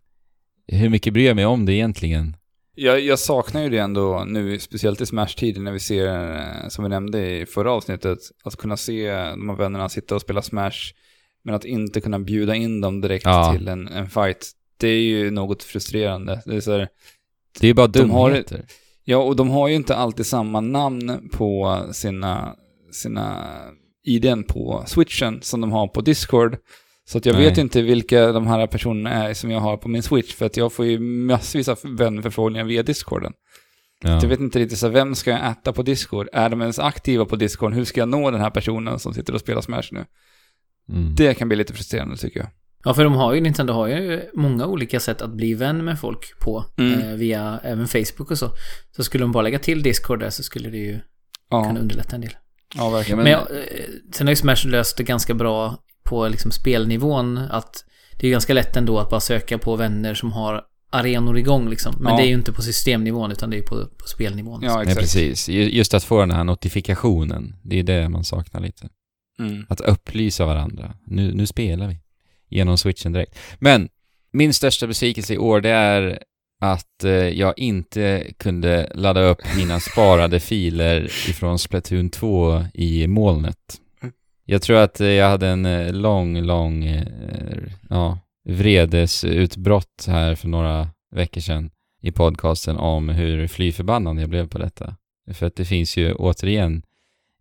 hur 0.66 0.88
mycket 0.88 1.12
bryr 1.12 1.26
jag 1.26 1.36
mig 1.36 1.46
om 1.46 1.66
det 1.66 1.72
egentligen? 1.72 2.36
Jag, 2.74 3.00
jag 3.00 3.18
saknar 3.18 3.62
ju 3.62 3.68
det 3.68 3.78
ändå 3.78 4.24
nu, 4.26 4.58
speciellt 4.58 5.00
i 5.00 5.06
Smash-tiden 5.06 5.64
när 5.64 5.72
vi 5.72 5.80
ser, 5.80 6.34
eh, 6.36 6.68
som 6.68 6.84
vi 6.84 6.90
nämnde 6.90 7.30
i 7.40 7.46
förra 7.46 7.72
avsnittet, 7.72 8.18
att 8.44 8.56
kunna 8.56 8.76
se 8.76 9.10
de 9.12 9.48
här 9.48 9.56
vännerna 9.56 9.88
sitta 9.88 10.14
och 10.14 10.20
spela 10.20 10.42
Smash, 10.42 10.92
men 11.44 11.54
att 11.54 11.64
inte 11.64 12.00
kunna 12.00 12.18
bjuda 12.18 12.54
in 12.54 12.80
dem 12.80 13.00
direkt 13.00 13.24
Ja. 13.24 13.52
till 13.56 13.68
en, 13.68 13.88
en 13.88 14.10
fight. 14.10 14.50
Det 14.76 14.88
är 14.88 15.00
ju 15.02 15.30
något 15.30 15.62
frustrerande. 15.62 16.42
Det 16.46 16.56
är 16.56 16.60
så 16.60 16.72
här, 16.72 16.88
Det 17.60 17.66
är 17.66 17.68
ju 17.68 17.74
bara 17.74 17.86
De 17.86 18.10
har- 18.10 18.28
dumheter. 18.30 18.64
Ja, 19.04 19.16
och 19.18 19.36
de 19.36 19.50
har 19.50 19.68
ju 19.68 19.74
inte 19.74 19.96
alltid 19.96 20.26
samma 20.26 20.60
namn 20.60 21.28
på 21.32 21.82
sina, 21.92 22.56
sina 22.92 23.46
IDn 24.04 24.42
på 24.42 24.84
switchen 24.86 25.38
som 25.42 25.60
de 25.60 25.72
har 25.72 25.88
på 25.88 26.00
Discord. 26.00 26.56
Så 27.08 27.18
att 27.18 27.26
jag 27.26 27.36
Nej. 27.36 27.44
vet 27.44 27.58
inte 27.58 27.82
vilka 27.82 28.32
de 28.32 28.46
här 28.46 28.66
personerna 28.66 29.10
är 29.10 29.34
som 29.34 29.50
jag 29.50 29.60
har 29.60 29.76
på 29.76 29.88
min 29.88 30.02
switch, 30.02 30.34
för 30.34 30.46
att 30.46 30.56
jag 30.56 30.72
får 30.72 30.86
ju 30.86 30.98
massvis 30.98 31.68
av 31.68 31.78
vänförfrågningar 31.84 32.64
via 32.64 32.82
Discorden. 32.82 33.32
Ja. 34.02 34.10
Jag 34.22 34.28
vet 34.28 34.40
inte 34.40 34.58
riktigt 34.58 34.78
så 34.78 34.88
vem 34.88 35.14
ska 35.14 35.30
jag 35.30 35.50
äta 35.50 35.72
på 35.72 35.82
Discord? 35.82 36.28
Är 36.32 36.48
de 36.48 36.60
ens 36.60 36.78
aktiva 36.78 37.24
på 37.24 37.36
Discord? 37.36 37.74
Hur 37.74 37.84
ska 37.84 38.00
jag 38.00 38.08
nå 38.08 38.30
den 38.30 38.40
här 38.40 38.50
personen 38.50 38.98
som 38.98 39.14
sitter 39.14 39.34
och 39.34 39.40
spelar 39.40 39.60
Smash 39.60 39.82
nu? 39.90 40.04
Mm. 40.92 41.14
Det 41.14 41.34
kan 41.34 41.48
bli 41.48 41.56
lite 41.56 41.72
frustrerande 41.72 42.16
tycker 42.16 42.40
jag. 42.40 42.48
Ja, 42.84 42.94
för 42.94 43.04
de 43.04 43.12
har 43.14 43.34
ju, 43.34 43.40
Nintendo 43.40 43.72
har 43.72 43.88
ju 43.88 44.20
många 44.34 44.66
olika 44.66 45.00
sätt 45.00 45.22
att 45.22 45.30
bli 45.30 45.54
vän 45.54 45.84
med 45.84 46.00
folk 46.00 46.38
på. 46.40 46.64
Mm. 46.78 47.00
Eh, 47.00 47.14
via 47.14 47.60
även 47.62 47.88
Facebook 47.88 48.30
och 48.30 48.38
så. 48.38 48.50
Så 48.96 49.04
skulle 49.04 49.24
de 49.24 49.32
bara 49.32 49.42
lägga 49.42 49.58
till 49.58 49.82
Discord 49.82 50.20
där 50.20 50.30
så 50.30 50.42
skulle 50.42 50.70
det 50.70 50.78
ju 50.78 51.00
Ja, 51.50 51.64
kunna 51.64 51.80
underlätta 51.80 52.14
en 52.14 52.20
del. 52.20 52.36
ja 52.74 52.90
verkligen. 52.90 53.18
Men, 53.22 53.32
jag, 53.32 53.40
eh, 53.40 53.84
sen 54.12 54.26
har 54.26 54.32
ju 54.32 54.36
Smash 54.36 54.66
löst 54.66 54.96
det 54.96 55.02
ganska 55.02 55.34
bra 55.34 55.78
på 56.08 56.28
liksom 56.28 56.50
spelnivån. 56.50 57.38
Att 57.38 57.84
det 58.18 58.26
är 58.26 58.30
ganska 58.30 58.54
lätt 58.54 58.76
ändå 58.76 58.98
att 58.98 59.10
bara 59.10 59.20
söka 59.20 59.58
på 59.58 59.76
vänner 59.76 60.14
som 60.14 60.32
har 60.32 60.62
arenor 60.90 61.38
igång 61.38 61.68
liksom. 61.70 61.94
Men 62.00 62.12
Ja. 62.12 62.16
det 62.18 62.22
är 62.24 62.28
ju 62.28 62.34
inte 62.34 62.52
på 62.52 62.62
systemnivån 62.62 63.32
utan 63.32 63.50
det 63.50 63.58
är 63.58 63.62
på, 63.62 63.76
på 63.98 64.06
spelnivån. 64.06 64.60
Ja, 64.62 64.74
Nej, 64.74 64.82
exakt. 64.82 65.00
precis. 65.00 65.48
Ju- 65.48 65.70
Just 65.70 65.94
att 65.94 66.04
få 66.04 66.20
den 66.20 66.30
här 66.30 66.44
notifikationen, 66.44 67.54
det 67.62 67.78
är 67.78 67.82
det 67.82 68.08
man 68.08 68.24
saknar 68.24 68.60
lite. 68.60 68.88
Mm. 69.38 69.66
Att 69.68 69.80
upplysa 69.80 70.46
varandra. 70.46 70.94
Nu, 71.06 71.34
nu 71.34 71.46
spelar 71.46 71.88
vi. 71.88 71.96
Genom 72.50 72.78
switchen 72.78 73.12
direkt. 73.12 73.38
Men 73.58 73.88
min 74.32 74.54
största 74.54 74.86
besvikelse 74.86 75.34
i 75.34 75.38
år 75.38 75.60
det 75.60 75.70
är 75.70 76.22
att 76.60 77.04
eh, 77.04 77.10
jag 77.12 77.58
inte 77.58 78.26
kunde 78.38 78.90
ladda 78.94 79.20
upp 79.22 79.38
mina 79.56 79.80
sparade 79.80 80.40
filer 80.40 81.04
ifrån 81.04 81.58
Splatoon 81.58 82.10
2 82.10 82.64
i 82.74 83.06
molnet. 83.06 83.56
Jag 84.50 84.62
tror 84.62 84.76
att 84.76 85.00
eh, 85.00 85.08
jag 85.08 85.28
hade 85.28 85.48
en 85.48 85.66
eh, 85.66 85.92
lång, 85.92 86.40
lång, 86.40 86.84
eh, 86.84 87.06
ja, 87.90 88.18
vredesutbrott 88.44 90.04
här 90.06 90.34
för 90.34 90.48
några 90.48 90.88
veckor 91.14 91.40
sedan 91.40 91.70
i 92.02 92.12
podcasten 92.12 92.76
om 92.76 93.08
hur 93.08 93.46
fly 93.46 93.72
förbannad 93.72 94.20
jag 94.20 94.28
blev 94.28 94.48
på 94.48 94.58
detta. 94.58 94.96
För 95.32 95.46
att 95.46 95.56
det 95.56 95.64
finns 95.64 95.96
ju 95.96 96.12
återigen 96.12 96.82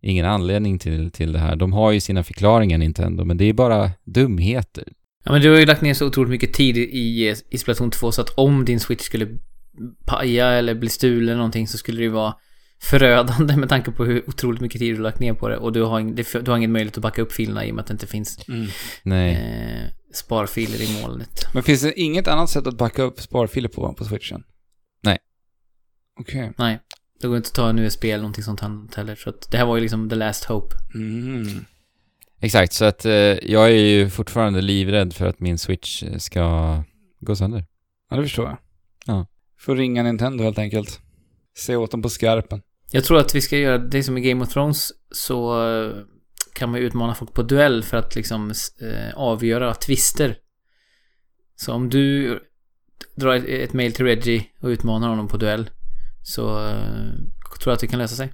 ingen 0.02 0.26
anledning 0.26 0.78
till, 0.78 1.10
till 1.10 1.32
det 1.32 1.38
här. 1.38 1.56
De 1.56 1.72
har 1.72 1.92
ju 1.92 2.00
sina 2.00 2.22
förklaringar 2.22 2.78
Nintendo, 2.78 3.24
men 3.24 3.36
det 3.36 3.44
är 3.44 3.52
bara 3.52 3.90
dumheter. 4.04 4.84
Ja, 5.24 5.32
men 5.32 5.42
du 5.42 5.50
har 5.50 5.58
ju 5.58 5.66
lagt 5.66 5.82
ner 5.82 5.94
så 5.94 6.06
otroligt 6.06 6.30
mycket 6.30 6.52
tid 6.52 6.76
i, 6.76 7.34
i 7.50 7.58
Splatoon 7.58 7.90
2 7.90 8.12
så 8.12 8.20
att 8.20 8.30
om 8.30 8.64
din 8.64 8.80
Switch 8.80 9.04
skulle 9.04 9.28
paja 10.06 10.46
eller 10.46 10.74
bli 10.74 10.88
stulen 10.88 11.28
eller 11.28 11.36
någonting 11.36 11.68
så 11.68 11.78
skulle 11.78 11.98
det 11.98 12.04
ju 12.04 12.10
vara 12.10 12.34
förödande 12.80 13.56
med 13.56 13.68
tanke 13.68 13.90
på 13.90 14.04
hur 14.04 14.28
otroligt 14.28 14.60
mycket 14.60 14.78
tid 14.78 14.96
du 14.96 15.02
lagt 15.02 15.20
ner 15.20 15.34
på 15.34 15.48
det. 15.48 15.56
Och 15.56 15.72
du 15.72 15.82
har, 15.82 16.40
du 16.42 16.50
har 16.50 16.58
ingen 16.58 16.72
möjlighet 16.72 16.96
att 16.96 17.02
backa 17.02 17.22
upp 17.22 17.32
filerna 17.32 17.64
i 17.66 17.70
och 17.70 17.74
med 17.74 17.82
att 17.82 17.86
det 17.86 17.92
inte 17.92 18.06
finns 18.06 18.48
Mm. 18.48 19.30
Eh, 19.30 19.90
sparfiler 20.14 20.82
i 20.82 21.02
molnet. 21.02 21.46
Men 21.54 21.62
finns 21.62 21.82
det 21.82 22.00
inget 22.00 22.28
annat 22.28 22.50
sätt 22.50 22.66
att 22.66 22.78
backa 22.78 23.02
upp 23.02 23.20
sparfiler 23.20 23.68
på, 23.68 23.92
på 23.92 24.04
switchen? 24.04 24.42
Nej. 25.02 25.18
Okej. 26.20 26.52
Nej, 26.58 26.78
det 27.20 27.28
går 27.28 27.36
inte 27.36 27.48
att 27.48 27.54
ta 27.54 27.68
en 27.68 27.78
USB 27.78 28.04
eller 28.04 28.18
någonting 28.18 28.44
sånt 28.44 28.94
heller. 28.94 29.14
Så 29.14 29.30
att 29.30 29.50
det 29.50 29.58
här 29.58 29.66
var 29.66 29.76
ju 29.76 29.82
liksom 29.82 30.08
the 30.10 30.16
last 30.16 30.44
hope. 30.44 30.76
Mm. 30.94 31.64
Exakt, 32.40 32.72
så 32.72 32.84
att 32.84 33.04
eh, 33.04 33.12
jag 33.12 33.64
är 33.70 33.86
ju 33.86 34.10
fortfarande 34.10 34.60
livrädd 34.60 35.14
för 35.14 35.26
att 35.26 35.40
min 35.40 35.58
Switch 35.58 36.02
eh, 36.02 36.18
ska 36.18 36.82
gå 37.20 37.36
sönder. 37.36 37.64
Ja, 38.10 38.16
det 38.16 38.22
förstår 38.22 38.46
jag. 38.46 38.58
Ja. 39.06 39.26
Får 39.58 39.76
ringa 39.76 40.02
Nintendo 40.02 40.44
helt 40.44 40.58
enkelt. 40.58 41.00
Se 41.56 41.76
åt 41.76 41.90
dem 41.90 42.02
på 42.02 42.08
skarpen. 42.08 42.62
Jag 42.90 43.04
tror 43.04 43.18
att 43.18 43.34
vi 43.34 43.40
ska 43.40 43.58
göra 43.58 43.78
det 43.78 44.02
som 44.02 44.18
i 44.18 44.20
Game 44.20 44.44
of 44.44 44.52
Thrones 44.52 44.92
så 45.10 45.70
eh, 45.70 45.92
kan 46.54 46.70
man 46.70 46.80
ju 46.80 46.86
utmana 46.86 47.14
folk 47.14 47.32
på 47.32 47.42
duell 47.42 47.82
för 47.82 47.96
att 47.96 48.16
liksom 48.16 48.52
eh, 48.80 49.14
avgöra 49.14 49.74
tvister. 49.74 50.36
Så 51.56 51.72
om 51.72 51.88
du 51.88 52.38
drar 53.16 53.34
ett, 53.34 53.44
ett 53.44 53.72
mail 53.72 53.92
till 53.92 54.04
Reggie 54.04 54.44
och 54.60 54.68
utmanar 54.68 55.08
honom 55.08 55.28
på 55.28 55.36
duell 55.36 55.70
så 56.22 56.68
eh, 56.68 57.12
tror 57.60 57.70
jag 57.70 57.72
att 57.72 57.80
det 57.80 57.86
kan 57.86 57.98
lösa 57.98 58.16
sig. 58.16 58.32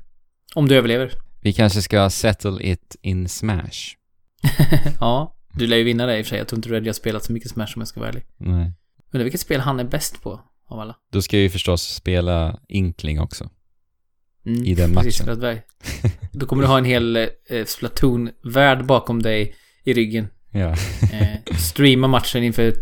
Om 0.54 0.68
du 0.68 0.76
överlever. 0.76 1.12
Vi 1.40 1.52
kanske 1.52 1.82
ska 1.82 2.10
settle 2.10 2.70
it 2.70 2.96
in 3.02 3.28
Smash. 3.28 3.96
ja, 5.00 5.36
du 5.52 5.66
lär 5.66 5.76
ju 5.76 5.84
vinna 5.84 6.06
det 6.06 6.18
i 6.18 6.22
och 6.22 6.26
för 6.26 6.30
sig. 6.30 6.38
Jag 6.38 6.48
tror 6.48 6.58
inte 6.58 6.68
Reggie 6.68 6.88
har 6.88 6.94
spelat 6.94 7.24
så 7.24 7.32
mycket 7.32 7.50
Smash 7.50 7.72
om 7.74 7.80
jag 7.80 7.88
ska 7.88 8.00
vara 8.00 8.10
ärlig. 8.10 8.24
Nej. 8.36 8.72
Undrar 9.12 9.24
vilket 9.24 9.40
spel 9.40 9.60
han 9.60 9.80
är 9.80 9.84
bäst 9.84 10.22
på 10.22 10.40
av 10.68 10.80
alla. 10.80 10.96
Då 11.12 11.22
ska 11.22 11.36
jag 11.36 11.42
ju 11.42 11.50
förstås 11.50 11.94
spela 11.94 12.60
Inkling 12.68 13.20
också. 13.20 13.50
Mm, 14.46 14.64
I 14.64 14.74
den 14.74 14.94
precis, 14.94 15.26
matchen. 15.26 15.44
att- 15.44 15.59
Då 16.33 16.46
kommer 16.46 16.62
du 16.62 16.68
ha 16.68 16.78
en 16.78 16.85
hel 16.85 17.16
eh, 17.16 17.64
Splatoon-värld 17.66 18.85
bakom 18.87 19.22
dig 19.22 19.54
i 19.85 19.92
ryggen. 19.94 20.28
Ja. 20.50 20.68
Eh, 21.12 21.54
streama 21.59 22.09
matchen 22.09 22.42
inför 22.44 22.74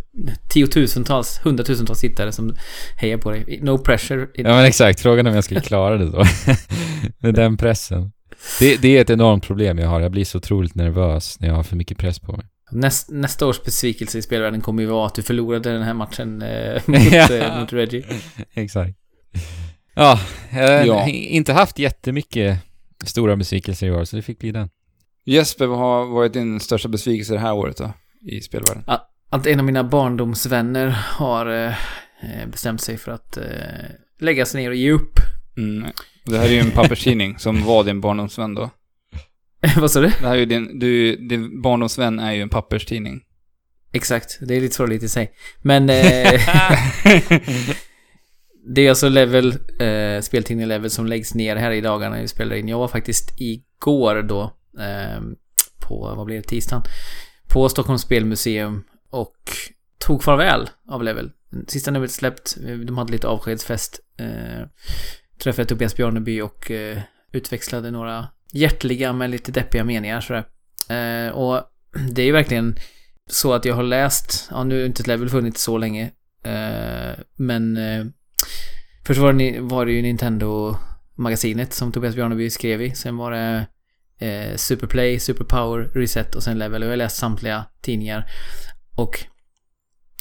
tiotusentals, 0.53 1.41
hundratusentals 1.45 2.01
tittare 2.01 2.33
som 2.33 2.57
hejar 2.97 3.19
på 3.19 3.31
dig. 3.31 3.59
No 3.63 3.79
pressure. 3.79 4.27
ja, 4.35 4.43
men 4.49 4.65
exakt. 4.65 5.01
Frågan 5.01 5.27
är 5.27 5.31
om 5.31 5.35
jag 5.35 5.45
skulle 5.45 5.61
klara 5.61 5.97
det 5.99 6.11
då. 6.11 6.25
Med 7.19 7.35
den 7.35 7.57
pressen. 7.57 8.13
Det, 8.61 8.77
det 8.77 8.97
är 8.97 9.01
ett 9.01 9.11
enormt 9.11 9.45
problem 9.47 9.79
jag 9.79 9.89
har. 9.89 10.01
Jag 10.01 10.11
blir 10.13 10.25
så 10.25 10.39
otroligt 10.39 10.75
nervös 10.75 11.41
när 11.41 11.49
jag 11.49 11.55
har 11.55 11.63
för 11.63 11.77
mycket 11.77 11.99
press 11.99 12.19
på 12.19 12.37
mig. 12.37 12.47
Näst, 12.71 13.11
nästa 13.11 13.47
års 13.47 13.63
besvikelse 13.63 14.19
i 14.19 14.23
spelvärlden 14.23 14.61
kommer 14.61 14.83
ju 14.83 14.89
vara 14.89 15.07
att 15.07 15.15
du 15.15 15.23
förlorade 15.23 15.73
den 15.73 15.83
här 15.83 15.95
matchen 15.95 16.43
eh, 16.43 16.83
mot, 16.87 17.31
eh, 17.31 17.61
mot 17.61 17.73
Reggie. 17.73 18.05
Exakt. 18.55 18.97
Ja, 19.95 20.21
jag 20.53 20.69
har 20.69 20.87
Ja. 20.87 21.09
inte 21.09 21.53
haft 21.53 21.79
jättemycket 21.79 22.59
stora 23.05 23.37
besvikelser 23.37 23.87
i 23.87 23.91
år, 23.91 24.05
så 24.05 24.17
det 24.17 24.23
fick 24.23 24.39
bli 24.39 24.51
den. 24.53 24.69
Jesper, 25.25 25.67
vad 25.67 25.79
har 25.79 26.07
varit 26.07 26.33
din 26.33 26.61
största 26.61 26.89
besvikelse 26.89 27.33
det 27.33 27.39
här 27.39 27.55
året 27.55 27.77
då? 27.77 27.93
I 28.31 28.41
spelvärlden? 28.41 28.85
Att 29.31 29.47
en 29.47 29.59
av 29.59 29.65
mina 29.65 29.85
barndomsvänner 29.85 30.89
har 30.89 31.67
eh, 31.67 31.75
bestämt 32.51 32.81
sig 32.81 32.97
för 32.99 33.13
att 33.13 33.37
eh, 33.37 33.45
lägga 34.21 34.47
sig 34.47 34.63
ner 34.63 34.71
och 34.71 34.77
ge 34.77 34.91
upp. 34.91 35.19
Mm. 35.57 35.91
Det 36.25 36.39
här 36.39 36.45
är 36.47 36.51
ju 36.53 36.59
en 36.59 36.71
papperstidning 36.71 37.39
som 37.39 37.63
var 37.65 37.85
din 37.85 38.01
barndomsvän 38.01 38.55
då. 38.55 38.71
Vad 39.77 39.91
sa 39.91 40.01
du? 40.01 40.07
Det 40.21 40.27
här 40.27 40.35
är 40.35 40.39
ju 40.39 40.47
din, 40.47 40.79
du, 40.79 41.17
din 41.17 41.63
barndomsvän 41.63 42.19
är 42.19 42.33
ju 42.33 42.43
en 42.43 42.49
papperstidning. 42.49 43.21
Exakt, 43.93 44.39
det 44.41 44.57
är 44.57 44.61
lite 44.61 44.75
sorgligt 44.75 45.03
i 45.03 45.09
sig. 45.09 45.33
Men... 45.63 45.91
Eh, 45.91 46.41
det 48.65 48.81
är 48.81 48.89
alltså 48.89 49.09
Level, 49.09 49.49
eh, 49.79 50.21
speltidningen 50.21 50.69
Level 50.69 50.91
som 50.91 51.07
läggs 51.07 51.35
ner 51.35 51.57
här 51.57 51.71
i 51.71 51.81
dagarna 51.81 52.15
när 52.15 52.23
vi 52.23 52.29
spelar 52.29 52.57
in. 52.57 52.69
Jag 52.69 52.79
var 52.79 52.89
faktiskt 52.89 53.35
igår 53.37 54.23
då, 54.23 54.43
eh, 54.79 55.21
på, 55.89 56.15
vad 56.17 56.27
blir 56.27 56.37
det, 56.37 56.43
tisdagen? 56.43 56.83
På 57.49 57.69
Stockholms 57.69 58.03
spelmuseum 58.03 58.85
och 59.11 59.37
tog 59.99 60.23
farväl 60.23 60.71
av 60.89 61.03
Level. 61.03 61.31
Sista 61.67 61.91
numret 61.91 62.11
släppt, 62.11 62.57
de 62.87 62.99
hade 62.99 63.13
lite 63.13 63.29
avskedsfest. 63.29 64.01
Eh, 64.17 64.67
träffade 65.39 65.69
Tobias 65.69 65.97
Björneby 65.97 66.41
och 66.41 66.71
eh, 66.71 66.99
utväxlade 67.33 67.91
några 67.91 68.29
hjärtliga 68.53 69.13
men 69.13 69.31
lite 69.31 69.53
deppiga 69.53 69.85
meningar 69.85 70.21
sådär. 70.21 70.45
Eh, 70.89 71.33
och 71.33 71.63
det 72.13 72.23
är 72.23 72.27
ju 72.27 72.33
verkligen 72.33 72.77
så 73.31 73.53
att 73.53 73.65
jag 73.65 73.75
har 73.75 73.83
läst, 73.83 74.49
ja 74.51 74.65
nu 74.65 74.79
har 74.81 74.87
inte 74.87 75.03
Level 75.03 75.29
funnits 75.29 75.63
så 75.63 75.79
länge, 75.79 76.11
eh, 76.45 77.21
men 77.37 77.77
eh, 77.77 78.05
först 79.05 79.21
var 79.21 79.33
det, 79.33 79.61
var 79.61 79.87
det 79.87 79.93
ju 79.93 80.03
Nintendo-magasinet 80.03 81.73
som 81.73 81.93
Tobias 81.93 82.15
Bjarneby 82.15 82.51
skrev 82.51 82.83
i, 82.83 82.95
sen 82.95 83.17
var 83.17 83.31
det 83.31 83.67
eh, 84.19 84.57
Superplay, 84.57 85.19
Superpower, 85.21 85.91
Reset 85.95 86.35
och 86.35 86.43
sen 86.43 86.59
Level 86.59 86.83
och 86.83 86.87
jag 86.87 86.93
har 86.93 86.97
läst 86.97 87.17
samtliga 87.17 87.65
tidningar. 87.81 88.31
Och 88.97 89.25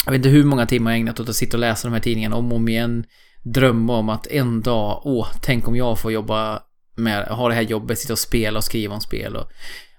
jag 0.06 0.12
vet 0.12 0.20
inte 0.20 0.30
hur 0.30 0.44
många 0.44 0.66
timmar 0.66 0.92
jag 0.92 1.00
ägnat 1.00 1.20
åt 1.20 1.30
att 1.30 1.36
sitta 1.36 1.58
och 1.58 1.62
läsa 1.62 1.88
de 1.88 1.94
här 1.94 2.02
tidningarna 2.02 2.36
om 2.36 2.52
och 2.52 2.58
om 2.58 2.70
igen. 2.70 3.06
Drömma 3.44 3.98
om 3.98 4.10
att 4.10 4.28
en 4.28 4.62
dag, 4.62 5.02
åh, 5.04 5.28
tänk 5.42 5.68
om 5.68 5.76
jag 5.76 6.00
får 6.00 6.12
jobba 6.12 6.64
med, 6.96 7.28
ha 7.28 7.50
det 7.50 7.56
här 7.56 7.62
jobbet, 7.62 8.00
sitta 8.00 8.14
och 8.14 8.20
spela 8.20 8.58
och 8.58 8.64
skriva 8.64 8.96
om 8.96 9.02
spel 9.02 9.36
och, 9.36 9.52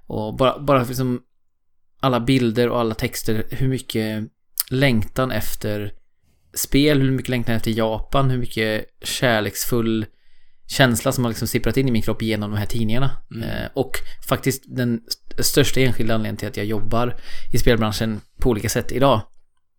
och 0.06 0.36
bara, 0.36 0.58
bara 0.58 0.84
liksom 0.84 1.20
alla 2.00 2.20
bilder 2.20 2.68
och 2.68 2.80
alla 2.80 2.94
texter, 2.94 3.44
hur 3.50 3.68
mycket 3.68 4.24
längtan 4.70 5.30
efter 5.30 5.92
spel, 6.54 7.00
hur 7.00 7.10
mycket 7.10 7.28
längtan 7.28 7.54
efter 7.54 7.70
Japan, 7.70 8.30
hur 8.30 8.38
mycket 8.38 8.84
kärleksfull 9.04 10.06
känsla 10.68 11.12
som 11.12 11.24
har 11.24 11.30
liksom 11.30 11.48
sipprat 11.48 11.76
in 11.76 11.88
i 11.88 11.90
min 11.90 12.02
kropp 12.02 12.22
genom 12.22 12.50
de 12.50 12.56
här 12.56 12.66
tidningarna. 12.66 13.10
Mm. 13.34 13.48
Eh, 13.48 13.68
och 13.74 13.92
faktiskt 14.28 14.64
den 14.66 15.00
st- 15.08 15.42
största 15.42 15.80
enskilda 15.80 16.14
anledningen 16.14 16.36
till 16.36 16.48
att 16.48 16.56
jag 16.56 16.66
jobbar 16.66 17.16
i 17.52 17.58
spelbranschen 17.58 18.20
på 18.40 18.50
olika 18.50 18.68
sätt 18.68 18.92
idag. 18.92 19.20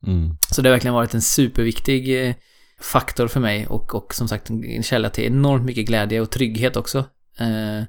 Mm. 0.07 0.37
Så 0.49 0.61
det 0.61 0.69
har 0.69 0.73
verkligen 0.73 0.93
varit 0.93 1.13
en 1.13 1.21
superviktig 1.21 2.27
eh, 2.27 2.35
faktor 2.79 3.27
för 3.27 3.39
mig 3.39 3.67
och, 3.67 3.95
och 3.95 4.13
som 4.13 4.27
sagt 4.27 4.49
en 4.49 4.83
källa 4.83 5.09
till 5.09 5.23
enormt 5.23 5.65
mycket 5.65 5.85
glädje 5.85 6.21
och 6.21 6.31
trygghet 6.31 6.77
också. 6.77 6.97
Eh, 7.39 7.83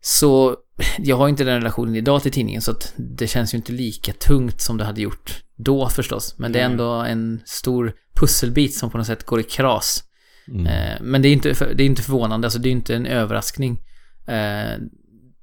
så 0.00 0.56
jag 0.98 1.16
har 1.16 1.28
inte 1.28 1.44
den 1.44 1.54
relationen 1.54 1.94
idag 1.96 2.22
till 2.22 2.32
tidningen 2.32 2.62
så 2.62 2.70
att 2.70 2.94
det 2.96 3.26
känns 3.26 3.54
ju 3.54 3.58
inte 3.58 3.72
lika 3.72 4.12
tungt 4.12 4.60
som 4.60 4.76
det 4.76 4.84
hade 4.84 5.00
gjort 5.00 5.42
då 5.56 5.88
förstås. 5.88 6.34
Men 6.38 6.52
det 6.52 6.60
är 6.60 6.64
ändå 6.64 6.90
en 6.92 7.40
stor 7.44 7.92
pusselbit 8.14 8.74
som 8.74 8.90
på 8.90 8.98
något 8.98 9.06
sätt 9.06 9.26
går 9.26 9.40
i 9.40 9.42
kras. 9.42 10.04
Mm. 10.48 10.66
Eh, 10.66 11.00
men 11.00 11.22
det 11.22 11.28
är, 11.28 11.32
inte, 11.32 11.74
det 11.74 11.82
är 11.82 11.86
inte 11.86 12.02
förvånande, 12.02 12.46
alltså 12.46 12.58
det 12.58 12.68
är 12.68 12.72
inte 12.72 12.94
en 12.96 13.06
överraskning. 13.06 13.80
Eh, 14.26 14.78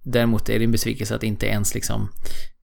däremot 0.04 0.50
är 0.50 0.60
det 0.60 0.66
en 0.66 0.72
besvikelse 0.72 1.16
att 1.16 1.24
inte 1.24 1.46
ens 1.46 1.74
liksom 1.74 2.10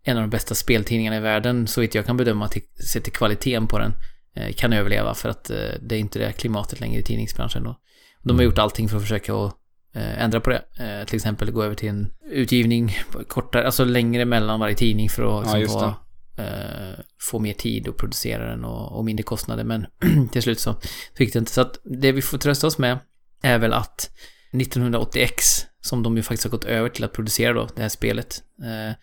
en 0.05 0.17
av 0.17 0.23
de 0.23 0.31
bästa 0.31 0.55
speltidningarna 0.55 1.17
i 1.17 1.21
världen, 1.21 1.67
så 1.67 1.81
vitt 1.81 1.95
jag 1.95 2.07
kan 2.07 2.17
bedöma 2.17 2.49
till, 2.49 2.63
se 2.93 3.01
till 3.01 3.13
kvaliteten 3.13 3.67
på 3.67 3.79
den, 3.79 3.93
eh, 4.37 4.53
kan 4.55 4.73
överleva 4.73 5.15
för 5.15 5.29
att 5.29 5.45
det 5.83 5.95
är 5.95 5.99
inte 5.99 6.19
det 6.19 6.33
klimatet 6.33 6.81
längre 6.81 7.01
i 7.01 7.05
tidningsbranschen 7.05 7.63
då. 7.65 7.77
De 8.23 8.31
har 8.31 8.35
Mm. 8.35 8.45
gjort 8.45 8.59
allting 8.59 8.89
för 8.89 8.97
att 8.97 9.03
försöka 9.03 9.35
att 9.35 9.55
ändra 10.00 10.40
på 10.40 10.50
det. 10.50 10.62
Eh, 10.78 11.07
till 11.07 11.16
exempel 11.16 11.50
gå 11.50 11.62
över 11.62 11.74
till 11.74 11.88
en 11.88 12.11
utgivning 12.30 12.96
kortare, 13.28 13.66
alltså 13.66 13.85
längre 13.85 14.24
mellan 14.24 14.61
varje 14.61 14.74
tidning 14.74 15.09
för 15.09 15.22
att 15.22 15.46
Ja, 15.46 15.57
liksom, 15.57 15.61
just 15.61 15.72
få, 15.72 16.42
eh, 16.42 16.98
få 17.20 17.38
mer 17.38 17.52
tid 17.52 17.88
att 17.88 17.96
producera 17.96 18.50
den 18.50 18.64
och, 18.64 18.98
och 18.98 19.04
mindre 19.04 19.22
kostnader. 19.22 19.64
Men 19.64 19.87
till 20.33 20.42
slut 20.42 20.61
så 20.61 20.76
fick 21.14 21.33
det 21.33 21.38
inte. 21.38 21.52
Så 21.52 21.61
att 21.61 21.78
det 21.85 22.12
vi 22.12 22.22
får 22.22 22.38
trösta 22.38 22.66
oss 22.66 22.78
med 22.78 22.98
är 23.42 23.59
väl 23.59 23.72
att 23.72 24.11
1980X, 24.52 25.64
som 25.80 26.02
de 26.02 26.16
ju 26.16 26.22
faktiskt 26.22 26.44
har 26.44 26.50
gått 26.50 26.64
över 26.64 26.88
till 26.88 27.04
att 27.04 27.12
producera 27.12 27.52
då, 27.52 27.68
det 27.76 27.83
här 27.83 27.88
spelet, 27.88 28.42
eh, 28.62 28.96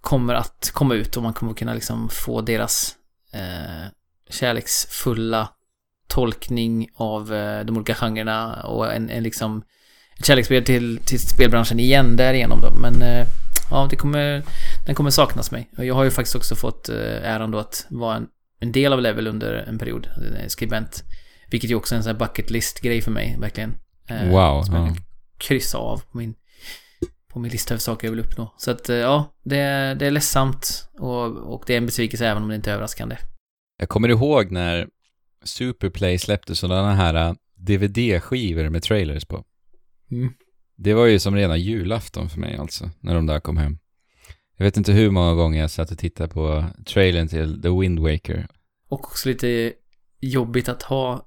kommer 0.00 0.34
att 0.34 0.70
komma 0.72 0.94
ut 0.94 1.16
och 1.16 1.22
man 1.22 1.32
kommer 1.32 1.54
kunna 1.54 1.74
liksom 1.74 2.08
få 2.08 2.40
deras 2.40 2.94
eh, 3.32 3.90
kärleksfulla 4.30 5.48
tolkning 6.08 6.88
av 6.94 7.34
eh, 7.34 7.64
de 7.64 7.76
olika 7.76 7.94
genrerna 7.94 8.62
och 8.62 8.92
en, 8.92 9.10
en 9.10 9.22
liksom 9.22 9.62
ett 10.18 10.26
kärleksspel 10.26 10.64
till, 10.64 10.98
till 11.04 11.20
spelbranschen 11.20 11.80
igen 11.80 12.16
därigenom 12.16 12.60
då. 12.60 12.74
Men 12.74 13.02
eh, 13.02 13.26
ja, 13.70 13.86
det 13.90 13.96
kommer, 13.96 14.42
den 14.86 14.94
kommer 14.94 15.10
saknas 15.10 15.50
mig. 15.50 15.70
Och 15.78 15.84
jag 15.84 15.94
har 15.94 16.04
ju 16.04 16.10
faktiskt 16.10 16.36
också 16.36 16.54
fått 16.56 16.88
eh, 16.88 17.30
äran 17.30 17.50
då 17.50 17.58
att 17.58 17.86
vara 17.90 18.16
en, 18.16 18.26
en 18.60 18.72
del 18.72 18.92
av 18.92 19.00
Level 19.00 19.26
under 19.26 19.52
en 19.54 19.78
period, 19.78 20.06
eh, 20.06 20.46
skribent. 20.48 21.04
Vilket 21.50 21.70
ju 21.70 21.74
också 21.74 21.94
är 21.94 21.96
en 21.96 22.02
sån 22.02 22.12
här 22.12 22.18
bucket 22.18 22.50
list-grej 22.50 23.00
för 23.02 23.10
mig, 23.10 23.36
verkligen. 23.40 23.74
Wow. 24.30 24.62
som 24.62 24.74
jag 24.74 24.86
kan 24.86 24.96
kryssa 25.38 25.78
av 25.78 26.02
på 26.12 26.18
min, 26.18 26.34
på 27.32 27.38
min 27.38 27.50
lista 27.52 27.74
över 27.74 27.80
saker 27.80 28.06
jag 28.06 28.10
vill 28.12 28.24
uppnå. 28.24 28.54
Så 28.58 28.70
att 28.70 28.88
ja, 28.88 29.34
det, 29.44 29.56
är- 29.58 29.94
det 29.94 30.06
är 30.06 30.10
ledsamt 30.10 30.88
och, 30.98 31.26
och 31.54 31.64
det 31.66 31.72
är 31.72 31.78
en 31.78 31.86
besvikelse 31.86 32.26
även 32.26 32.42
om 32.42 32.48
det 32.48 32.54
inte 32.54 32.70
är 32.70 32.74
överraskande. 32.74 33.16
Jag 33.78 33.88
kommer 33.88 34.08
ihåg 34.08 34.50
när 34.50 34.86
Superplay 35.44 36.18
släppte 36.18 36.54
sådana 36.54 36.94
här 36.94 37.34
DVD-skivor 37.56 38.68
med 38.68 38.82
trailers 38.82 39.24
på. 39.24 39.44
Mm. 40.14 40.32
Det 40.76 40.94
var 40.94 41.06
ju 41.06 41.18
som 41.18 41.36
rena 41.36 41.56
julafton 41.56 42.28
för 42.28 42.40
mig 42.40 42.56
alltså, 42.56 42.90
när 43.00 43.14
de 43.14 43.26
där 43.26 43.40
kom 43.40 43.56
hem. 43.56 43.78
Jag 44.56 44.64
vet 44.64 44.76
inte 44.76 44.92
hur 44.92 45.10
många 45.10 45.34
gånger 45.34 45.60
jag 45.60 45.70
satt 45.70 45.90
och 45.90 45.98
tittade 45.98 46.28
på 46.28 46.64
trailern 46.86 47.28
till 47.28 47.62
The 47.62 47.68
Wind 47.68 47.98
Waker. 47.98 48.46
Och 48.88 49.04
också 49.04 49.28
lite 49.28 49.72
jobbigt 50.20 50.68
att 50.68 50.82
ha 50.82 51.26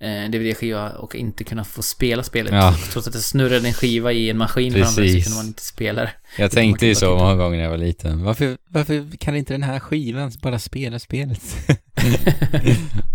eh, 0.00 0.30
DVD-skiva 0.30 0.90
och 0.90 1.14
inte 1.14 1.44
kunna 1.44 1.64
få 1.64 1.82
spela 1.82 2.22
spelet. 2.22 2.52
Ja. 2.52 2.74
Trots 2.92 3.06
att 3.06 3.12
det 3.12 3.20
snurrade 3.20 3.68
en 3.68 3.74
skiva 3.74 4.12
i 4.12 4.30
en 4.30 4.38
maskin 4.38 4.72
framför 4.72 4.90
så 4.90 5.00
Precis. 5.00 5.24
kunde 5.24 5.36
man 5.36 5.46
inte 5.46 5.62
spela 5.62 6.02
det. 6.02 6.12
Jag 6.38 6.50
tänkte 6.50 6.86
ju 6.86 6.94
så 6.94 7.00
titta. 7.00 7.24
många 7.24 7.36
gånger 7.36 7.56
när 7.56 7.64
jag 7.64 7.70
var 7.70 7.78
liten. 7.78 8.24
Varför, 8.24 8.58
varför 8.68 9.16
kan 9.16 9.36
inte 9.36 9.54
den 9.54 9.62
här 9.62 9.80
skivan 9.80 10.32
bara 10.42 10.58
spela 10.58 10.98
spelet? 10.98 11.42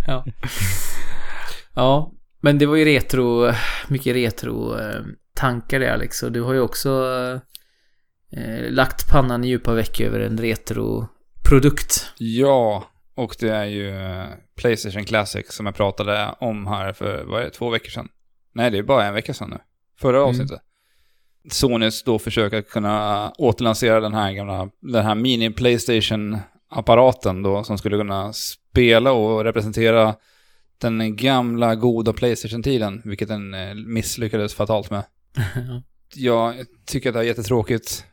ja. 0.08 0.26
ja, 1.76 2.12
men 2.42 2.58
det 2.58 2.66
var 2.66 2.76
ju 2.76 2.86
retro, 2.86 3.52
mycket 3.88 4.16
retro 4.16 4.80
eh, 4.80 5.02
tankar 5.34 5.80
det 5.80 5.94
Alex. 5.94 6.24
Och 6.24 6.32
du 6.32 6.42
har 6.42 6.54
ju 6.54 6.60
också 6.60 6.90
eh, 8.32 8.72
lagt 8.72 9.10
pannan 9.12 9.44
i 9.44 9.48
djupa 9.48 9.74
veck 9.74 10.02
över 10.02 10.20
en 10.20 10.38
retro-produkt. 10.38 12.14
Ja, 12.18 12.84
och 13.16 13.36
det 13.40 13.50
är 13.50 13.66
ju 13.66 13.98
eh, 14.06 14.26
Playstation 14.58 15.06
Classic 15.06 15.54
som 15.54 15.66
jag 15.66 15.76
pratade 15.76 16.36
om 16.40 16.68
här 16.68 16.94
för, 16.94 17.24
vad 17.24 17.42
är 17.42 17.46
det, 17.46 17.52
två 17.52 17.70
veckor 17.70 17.90
sedan? 17.90 18.10
Nej, 18.54 18.72
det 18.72 18.78
är 18.78 18.84
bara 18.84 19.06
en 19.06 19.14
vecka 19.14 19.34
sedan 19.34 19.50
nu. 19.50 19.58
Förra 20.00 20.18
Mm. 20.18 20.30
avsnittet. 20.30 20.60
Sonys 21.52 22.04
då 22.04 22.20
försök 22.20 22.54
att 22.54 22.70
kunna 22.70 23.30
återlansera 23.38 24.00
den 24.00 24.14
här 24.14 24.32
gamla, 24.32 24.70
den 24.82 25.06
här 25.06 25.16
mini-Playstation-apparaten 25.16 27.44
då 27.44 27.64
som 27.64 27.78
skulle 27.78 27.98
kunna 27.98 28.34
spela 28.34 29.12
och 29.12 29.44
representera 29.44 30.16
den 30.78 31.16
gamla 31.16 31.76
goda 31.76 32.14
Playstation-tiden, 32.14 33.02
vilket 33.06 33.28
den 33.28 33.54
eh, 33.54 33.74
misslyckades 33.76 34.54
fatalt 34.54 34.92
med. 34.92 35.04
Jag 36.16 36.56
tycker 36.86 37.10
att 37.10 37.16
det 37.16 37.20
är 37.20 37.24
jättetråkigt. 37.24 38.06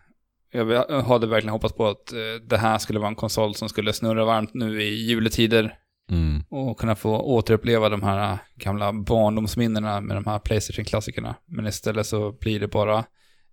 Jag 0.52 1.02
hade 1.02 1.26
verkligen 1.26 1.52
hoppats 1.52 1.74
på 1.74 1.86
att 1.86 2.12
eh, 2.12 2.18
det 2.48 2.56
här 2.56 2.78
skulle 2.78 2.98
vara 2.98 3.08
en 3.08 3.14
konsol 3.14 3.54
som 3.54 3.68
skulle 3.68 3.92
snurra 3.92 4.24
varmt 4.24 4.54
nu 4.54 4.82
i 4.82 5.06
juletider 5.06 5.78
Mm. 6.10 6.42
och 6.50 6.78
kunna 6.78 6.96
få 6.96 7.18
återuppleva 7.20 7.88
de 7.88 8.02
här 8.02 8.38
gamla 8.54 8.92
barndomsminnena 8.92 10.00
med 10.00 10.16
de 10.16 10.24
här 10.26 10.38
Playstation-klassikerna. 10.38 11.34
Men 11.46 11.66
istället 11.66 12.06
så 12.06 12.32
blir 12.32 12.60
det 12.60 12.68
bara 12.68 13.04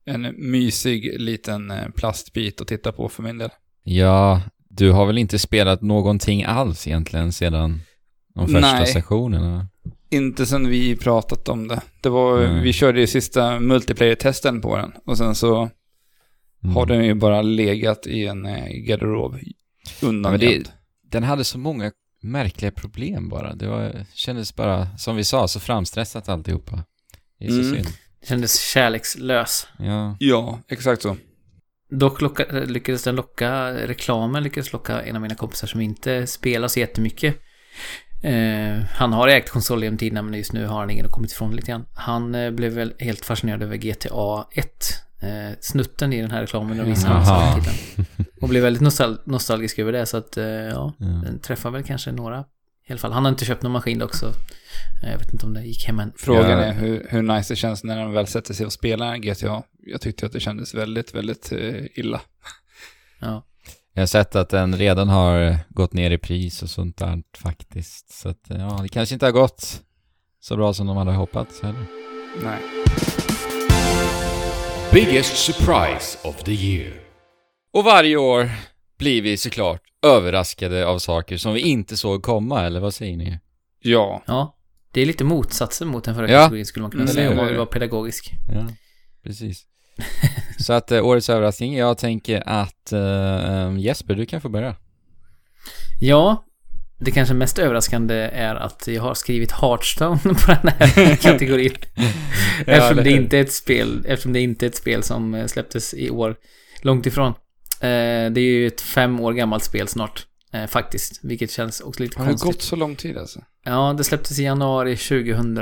en 0.06 0.52
mysig 0.52 1.20
liten 1.20 1.72
eh, 1.72 1.90
plastbit 1.96 2.62
att 2.62 2.68
titta 2.68 2.92
på 2.92 3.10
för 3.10 3.24
min 3.24 3.38
del. 3.38 3.50
Ja, 3.84 4.42
du 4.70 4.92
har 4.92 5.06
väl 5.06 5.18
inte 5.18 5.40
spelat 5.40 5.82
någonting 5.82 6.44
alls 6.44 6.88
egentligen 6.88 7.32
sedan 7.32 7.82
de 8.36 8.48
första 8.48 8.60
Nej. 8.74 8.88
sessionerna? 8.88 9.68
Inte 10.10 10.46
sen 10.46 10.68
vi 10.70 10.96
pratat 10.96 11.50
om 11.50 11.68
det. 11.68 11.82
Det 12.02 12.10
var, 12.10 12.48
Nej. 12.48 12.64
vi 12.64 12.74
körde 12.74 13.00
ju 13.00 13.08
sista 13.08 13.60
multiplayer-testen 13.60 14.62
på 14.62 14.78
den 14.78 14.92
och 15.06 15.18
sen 15.18 15.36
så 15.36 15.70
Mm. 16.64 16.76
har 16.76 16.86
den 16.86 17.06
ju 17.06 17.14
bara 17.14 17.42
legat 17.42 18.08
i 18.08 18.28
en 18.28 18.46
eh, 18.46 18.68
garderob 18.68 19.40
undan 20.02 20.32
Ja, 20.32 20.38
det-. 20.38 20.72
Den 21.12 21.24
hade 21.24 21.44
så 21.44 21.58
många 21.58 21.92
märkliga 22.24 22.72
problem 22.72 23.30
bara. 23.30 23.56
Det 23.56 23.68
var, 23.68 24.06
kändes 24.14 24.56
bara, 24.56 24.98
som 24.98 25.16
vi 25.16 25.24
sa, 25.24 25.48
så 25.48 25.60
framstressat 25.60 26.30
alltihopa. 26.30 26.84
Det 27.40 27.46
är 27.46 27.50
så 27.50 27.60
Mm. 27.60 27.74
synd. 27.76 27.88
Det 28.22 28.28
kändes 28.28 28.62
kärlekslös. 28.72 29.68
Ja. 29.80 30.16
Ja, 30.20 30.60
exakt 30.68 31.02
så. 31.02 31.18
Dock 31.90 32.22
locka, 32.22 32.46
lyckades 32.52 33.04
den 33.04 33.16
locka, 33.16 33.74
reklamen 33.74 34.44
lyckades 34.44 34.74
locka 34.74 35.02
en 35.02 35.16
av 35.16 35.22
mina 35.22 35.36
kompisar 35.36 35.68
som 35.68 35.82
inte 35.82 36.28
spelar 36.28 36.68
så 36.68 36.80
jättemycket. 36.80 37.36
Eh, 38.22 38.84
han 38.94 39.14
har 39.14 39.28
ägt 39.28 39.50
konsol 39.50 39.84
genom 39.84 39.98
tiderna 39.98 40.22
men 40.22 40.34
just 40.34 40.54
nu 40.54 40.66
har 40.66 40.80
han 40.80 40.90
ingen 40.90 41.06
och 41.06 41.12
kommit 41.12 41.32
ifrån 41.32 41.50
det 41.50 41.56
lite 41.56 41.72
grann. 41.72 41.86
Han 41.94 42.36
eh, 42.36 42.52
blev 42.52 42.72
väl 42.72 42.94
helt 43.00 43.26
fascinerad 43.26 43.64
över 43.64 43.78
GTA 43.78 44.48
1. 44.52 44.68
Eh, 45.22 45.58
snutten 45.62 46.14
i 46.14 46.22
den 46.22 46.32
här 46.32 46.42
reklamen 46.42 46.80
och 46.80 46.88
visade 46.88 47.14
han 47.14 47.26
samtidigt. 47.26 47.98
Och 48.42 48.50
blev 48.50 48.64
väldigt 48.64 48.82
nostal 48.82 49.18
nostalgisk 49.26 49.80
över 49.80 49.92
det 49.92 50.06
så 50.06 50.18
att 50.18 50.38
eh, 50.38 50.46
ja, 50.46 50.94
Ja. 51.00 51.06
den 51.06 51.40
träffar 51.40 51.72
väl 51.72 51.84
kanske 51.84 52.12
några 52.12 52.46
i 52.88 52.92
alla 52.92 53.00
fall. 53.00 53.12
Han 53.12 53.26
har 53.26 53.30
inte 53.32 53.46
köpt 53.46 53.64
någon 53.64 53.72
maskin 53.72 54.02
också. 54.02 54.26
Eh, 55.04 55.12
Jag 55.12 55.18
vet 55.20 55.34
inte 55.34 55.46
om 55.46 55.54
det 55.54 55.62
gick 55.64 55.86
hem 55.88 56.00
än. 56.00 56.14
Frågan 56.18 56.60
är 56.60 56.74
hur, 56.74 57.08
hur 57.10 57.22
nice 57.22 57.54
det 57.54 57.58
känns 57.58 57.84
när 57.84 57.98
de 57.98 58.12
väl 58.14 58.28
sätter 58.28 58.54
sig 58.54 58.66
och 58.66 58.74
spelar 58.74 59.18
GTA. 59.18 59.64
Jag 59.80 60.02
tyckte 60.02 60.26
att 60.26 60.32
det 60.32 60.40
kändes 60.40 60.74
väldigt, 60.76 61.16
väldigt 61.16 61.52
eh, 61.52 62.00
illa. 62.00 62.22
Ja. 63.20 63.44
Jag 63.94 64.02
har 64.02 64.08
sett 64.08 64.36
att 64.36 64.50
den 64.50 64.76
redan 64.78 65.10
har 65.10 65.58
gått 65.70 65.94
ner 65.94 66.12
i 66.12 66.18
pris 66.18 66.64
och 66.64 66.70
sånt 66.70 66.98
där 66.98 67.24
faktiskt. 67.38 68.10
Så 68.22 68.30
att, 68.30 68.40
ja, 68.50 68.80
det 68.82 68.90
kanske 68.90 69.16
inte 69.16 69.26
har 69.26 69.32
gått 69.32 69.82
så 70.40 70.56
bra 70.56 70.74
som 70.74 70.88
de 70.88 70.98
hade 70.98 71.12
hoppats 71.12 71.62
heller. 71.62 71.86
Nej. 72.44 72.60
Biggest 74.94 75.38
surprise 75.38 76.18
of 76.28 76.44
the 76.44 76.52
year. 76.52 76.94
Och 77.74 77.84
varje 77.84 78.18
år 78.18 78.50
blir 78.98 79.22
vi 79.22 79.38
såklart 79.38 79.82
överraskade 80.06 80.86
av 80.88 81.00
saker 81.00 81.38
som 81.38 81.54
vi 81.54 81.60
inte 81.62 81.98
såg 81.98 82.24
komma, 82.24 82.66
eller 82.66 82.80
vad 82.80 82.94
säger 82.94 83.18
ni? 83.18 83.40
Ja. 83.80 84.24
ja. 84.28 84.56
Det 84.92 85.02
är 85.02 85.06
lite 85.06 85.24
motsatsen 85.24 85.88
mot 85.88 86.04
den 86.04 86.16
förra 86.16 86.32
Ja. 86.32 86.40
kategorin 86.40 86.66
skulle 86.66 86.82
man 86.82 86.92
kunna 86.92 87.04
Mm, 87.04 87.14
säga 87.14 87.26
det 87.26 87.32
om 87.32 87.38
man 87.38 87.48
vill 87.48 87.56
vara 87.58 87.66
pedagogisk. 87.66 88.32
Ja, 88.54 88.68
precis. 89.24 89.64
Så 90.60 90.74
att 90.74 90.92
eh, 90.92 91.06
årets 91.06 91.30
överraskning, 91.30 91.78
jag 91.78 91.98
tänker 91.98 92.44
att 92.50 92.92
eh, 92.94 93.78
Jesper, 93.80 94.16
du 94.16 94.26
kan 94.26 94.42
få 94.42 94.50
börja. 94.50 94.76
Ja, 96.02 96.46
det 97.00 97.12
kanske 97.12 97.34
mest 97.34 97.60
överraskande 97.60 98.16
är 98.16 98.56
att 98.56 98.88
jag 98.88 99.02
har 99.02 99.14
skrivit 99.14 99.52
Hearthstone 99.52 100.18
på 100.24 100.56
den 100.62 100.72
här 100.80 101.16
kategorin. 101.22 101.76
eftersom, 102.66 102.98
det 102.98 103.04
hur? 103.10 103.20
inte 103.22 103.38
är 103.38 103.42
ett 103.42 103.54
spel, 103.54 104.06
eftersom 104.08 104.34
det 104.34 104.40
inte 104.40 104.66
är 104.66 104.70
ett 104.70 104.76
spel 104.76 105.04
som 105.04 105.34
eh, 105.34 105.46
släpptes 105.48 105.94
i 105.94 106.10
år. 106.10 106.36
Långt 106.82 107.06
ifrån. 107.06 107.34
Det 107.82 107.88
är 107.88 108.40
ju 108.40 108.68
ett 108.68 108.82
fem 108.82 109.20
år 109.20 109.34
gammalt 109.34 109.64
spel 109.64 109.88
snart. 109.88 110.26
Faktiskt. 110.68 111.20
Vilket 111.24 111.52
känns 111.52 111.82
också 111.82 112.04
lite 112.04 112.20
Har 112.20 112.26
det 112.26 112.32
konstigt. 112.32 112.52
gått 112.52 112.62
så 112.62 112.76
lång 112.76 112.96
tid 112.96 113.18
alltså? 113.18 113.40
Ja, 113.66 113.96
det 113.98 114.04
släpptes 114.04 114.40
i 114.40 114.44
januari 114.44 114.98
2000... 114.98 115.58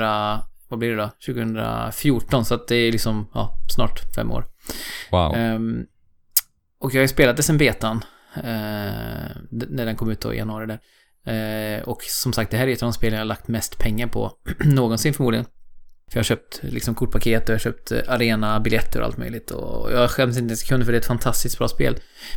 Vad 0.69 0.79
blir 0.79 0.89
det 0.89 0.95
då? 0.95 1.09
2014. 1.25 2.45
Så 2.45 2.55
att 2.55 2.67
det 2.67 2.75
är 2.75 2.91
liksom, 2.91 3.29
ja, 3.33 3.57
snart 3.75 4.15
fem 4.15 4.31
år. 4.31 4.45
Wow. 5.11 5.35
Ehm, 5.35 5.85
och 6.79 6.93
jag 6.93 6.99
har 6.99 7.01
ju 7.03 7.07
spelat 7.07 7.37
det 7.37 7.43
sen 7.43 7.57
betan. 7.57 8.03
d- 9.49 9.65
när 9.69 9.85
den 9.85 9.95
kom 9.95 10.09
ut 10.11 10.21
då 10.21 10.33
i 10.33 10.37
januari 10.37 10.65
där. 10.65 10.79
Eh, 11.25 11.81
och 11.83 12.03
som 12.03 12.33
sagt, 12.33 12.51
det 12.51 12.57
här 12.57 12.67
är 12.67 12.71
ett 12.73 12.83
av 12.83 12.87
de 12.87 12.93
spel 12.93 13.13
jag 13.13 13.19
har 13.19 13.25
lagt 13.25 13.47
mest 13.47 13.77
pengar 13.77 14.07
på 14.07 14.31
någonsin 14.59 15.13
förmodligen. 15.13 15.45
För 16.11 16.17
jag 16.17 16.19
har 16.19 16.23
köpt 16.23 16.59
liksom 16.63 16.95
kortpaket 16.95 17.43
och 17.43 17.49
jag 17.49 17.53
har 17.55 17.59
köpt 17.59 17.91
eh, 17.91 17.99
arena-biljetter 18.07 18.99
och 18.99 19.05
allt 19.05 19.17
möjligt. 19.17 19.51
Och 19.51 19.91
jag 19.91 20.11
skäms 20.11 20.37
inte 20.37 20.53
en 20.53 20.57
sekund 20.57 20.85
för 20.85 20.91
det 20.91 20.97
är 20.97 20.99
ett 20.99 21.05
fantastiskt 21.05 21.57
bra 21.57 21.67
spel. 21.67 21.95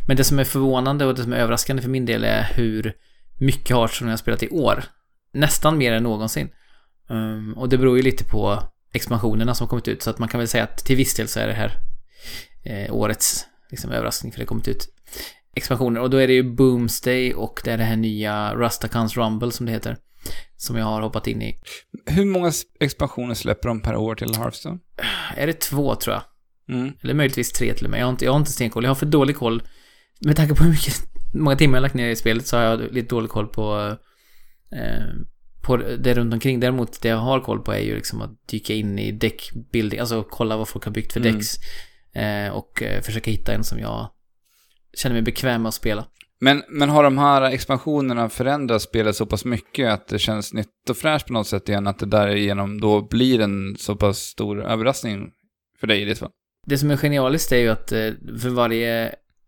Men 0.09 0.17
det 0.17 0.25
som 0.25 0.39
är 0.39 0.45
förvånande 0.45 1.05
och 1.07 1.15
det 1.15 1.23
som 1.23 1.33
är 1.33 1.37
överraskande 1.37 1.83
för 1.83 1.91
min 1.91 2.07
del 2.07 2.25
är 2.25 2.43
hur 2.55 2.93
mycket 3.41 3.77
Hearthstone 3.77 4.11
jag 4.11 4.13
har 4.13 4.19
spelat 4.19 4.43
i 4.43 4.49
år. 4.49 4.85
Nästan 5.33 5.79
mer 5.79 5.93
än 5.93 6.03
någonsin. 6.03 6.49
Ehm, 7.11 7.55
och 7.57 7.69
det 7.69 7.79
beror 7.79 7.97
ju 7.97 8.03
lite 8.03 8.25
på 8.25 8.63
expansionerna 8.93 9.55
som 9.55 9.69
kommit 9.69 9.89
ut. 9.89 10.03
Så 10.03 10.11
att 10.11 10.19
man 10.19 10.29
kan 10.29 10.39
väl 10.39 10.49
säga 10.49 10.65
att 10.65 10.85
till 10.85 10.97
viss 10.97 11.15
del 11.15 11.29
så 11.29 11.41
är 11.41 11.47
det 11.47 11.53
här 11.53 11.79
eh, 12.63 12.95
årets 12.95 13.47
liksom, 13.71 13.91
överraskning 13.91 14.33
för 14.33 14.39
det 14.39 14.43
har 14.43 14.47
kommit 14.47 14.69
ut 14.69 14.89
expansioner. 15.57 16.01
Och 16.01 16.11
då 16.11 16.17
är 16.17 16.27
det 16.27 16.33
ju 16.33 16.55
Boomsday 16.55 17.35
och 17.35 17.61
det 17.65 17.71
är 17.71 17.79
det 17.79 17.85
här 17.85 17.97
nya 17.97 18.55
Rustakans 18.55 19.17
Rumble 19.17 19.53
som 19.53 19.67
det 19.67 19.73
heter. 19.73 19.97
Som 20.57 20.77
jag 20.77 20.85
har 20.85 21.01
hoppat 21.01 21.27
in 21.27 21.43
i. 21.43 21.61
Hur 22.07 22.25
många 22.25 22.53
expansioner 22.81 23.35
släpper 23.35 23.69
de 23.69 23.81
per 23.81 23.97
år 23.97 24.15
till 24.15 24.35
Hearthstone? 24.35 24.79
Är 25.37 25.47
det 25.47 25.61
två 25.61 25.95
tror 25.95 26.15
jag? 26.15 26.23
Mm. 26.77 26.93
Eller 27.03 27.15
möjligtvis 27.15 27.53
tre 27.53 27.75
till 27.75 27.85
och 27.85 27.91
med. 27.91 28.01
Jag 28.01 28.05
har 28.05 28.11
inte, 28.11 28.25
jag 28.25 28.33
har 28.33 28.39
inte 28.39 28.53
stenkoll. 28.53 28.85
Jag 28.85 28.91
har 28.91 28.95
för 28.95 29.07
dålig 29.07 29.37
koll. 29.37 29.63
Med 30.21 30.37
tanke 30.37 30.55
på 30.55 30.65
hur 30.65 30.71
mycket, 30.71 30.95
många 31.35 31.57
timmar 31.57 31.77
jag 31.77 31.83
lagt 31.83 31.95
ner 31.95 32.09
i 32.09 32.17
spelet 32.17 32.47
så 32.47 32.57
har 32.57 32.65
jag 32.65 32.93
lite 32.93 33.09
dålig 33.09 33.31
koll 33.31 33.47
på, 33.47 33.97
eh, 34.73 35.05
på 35.63 35.77
det 35.77 36.15
runt 36.15 36.35
omkring. 36.35 36.61
Däremot 36.61 37.03
det 37.03 37.09
jag 37.09 37.17
har 37.17 37.41
koll 37.41 37.61
på 37.61 37.73
är 37.73 37.79
ju 37.81 37.95
liksom 37.95 38.23
att 38.23 38.49
dyka 38.49 38.75
in 38.75 38.99
i 38.99 39.13
deckbuilding, 39.13 40.01
alltså 40.01 40.23
kolla 40.31 40.57
vad 40.57 40.69
folk 40.69 40.85
har 40.85 40.93
byggt 40.93 41.13
för 41.13 41.21
Mm. 41.21 41.33
decks. 41.33 41.57
Eh, 42.15 42.53
och 42.53 42.83
eh, 42.83 43.03
försöka 43.03 43.31
hitta 43.31 43.53
en 43.53 43.65
som 43.65 43.79
jag 43.79 44.11
känner 44.97 45.15
mig 45.15 45.23
bekväm 45.23 45.63
med 45.63 45.69
att 45.69 45.75
spela. 45.75 46.07
Men, 46.41 46.63
men 46.69 46.89
har 46.89 47.03
de 47.05 47.19
här 47.19 47.43
expansionerna 47.43 48.29
förändrat 48.29 48.83
spelet 48.83 49.17
så 49.17 49.27
pass 49.27 49.45
mycket 49.45 49.91
att 49.91 50.09
det 50.09 50.19
känns 50.19 50.53
nytt 50.55 50.91
och 50.91 50.97
fräscht 50.97 51.27
på 51.27 51.33
något 51.33 51.47
sätt 51.47 51.69
igen? 51.69 51.87
Att 51.87 51.99
det 51.99 52.07
därigenom 52.07 52.81
då 52.81 53.09
blir 53.09 53.41
en 53.41 53.77
så 53.79 53.97
pass 53.97 54.19
stor 54.19 54.65
överraskning 54.65 55.31
för 55.81 55.87
dig 55.87 56.03
i 56.03 56.05
ditt 56.05 56.19
fall? 56.19 56.31
Det 56.67 56.79
som 56.79 56.91
är 56.91 56.97
genialiskt 56.97 57.53
är 57.53 57.57
ju 57.57 57.69
att 57.69 57.93
eh, 57.93 58.11
för 58.41 58.49
varje 58.49 59.07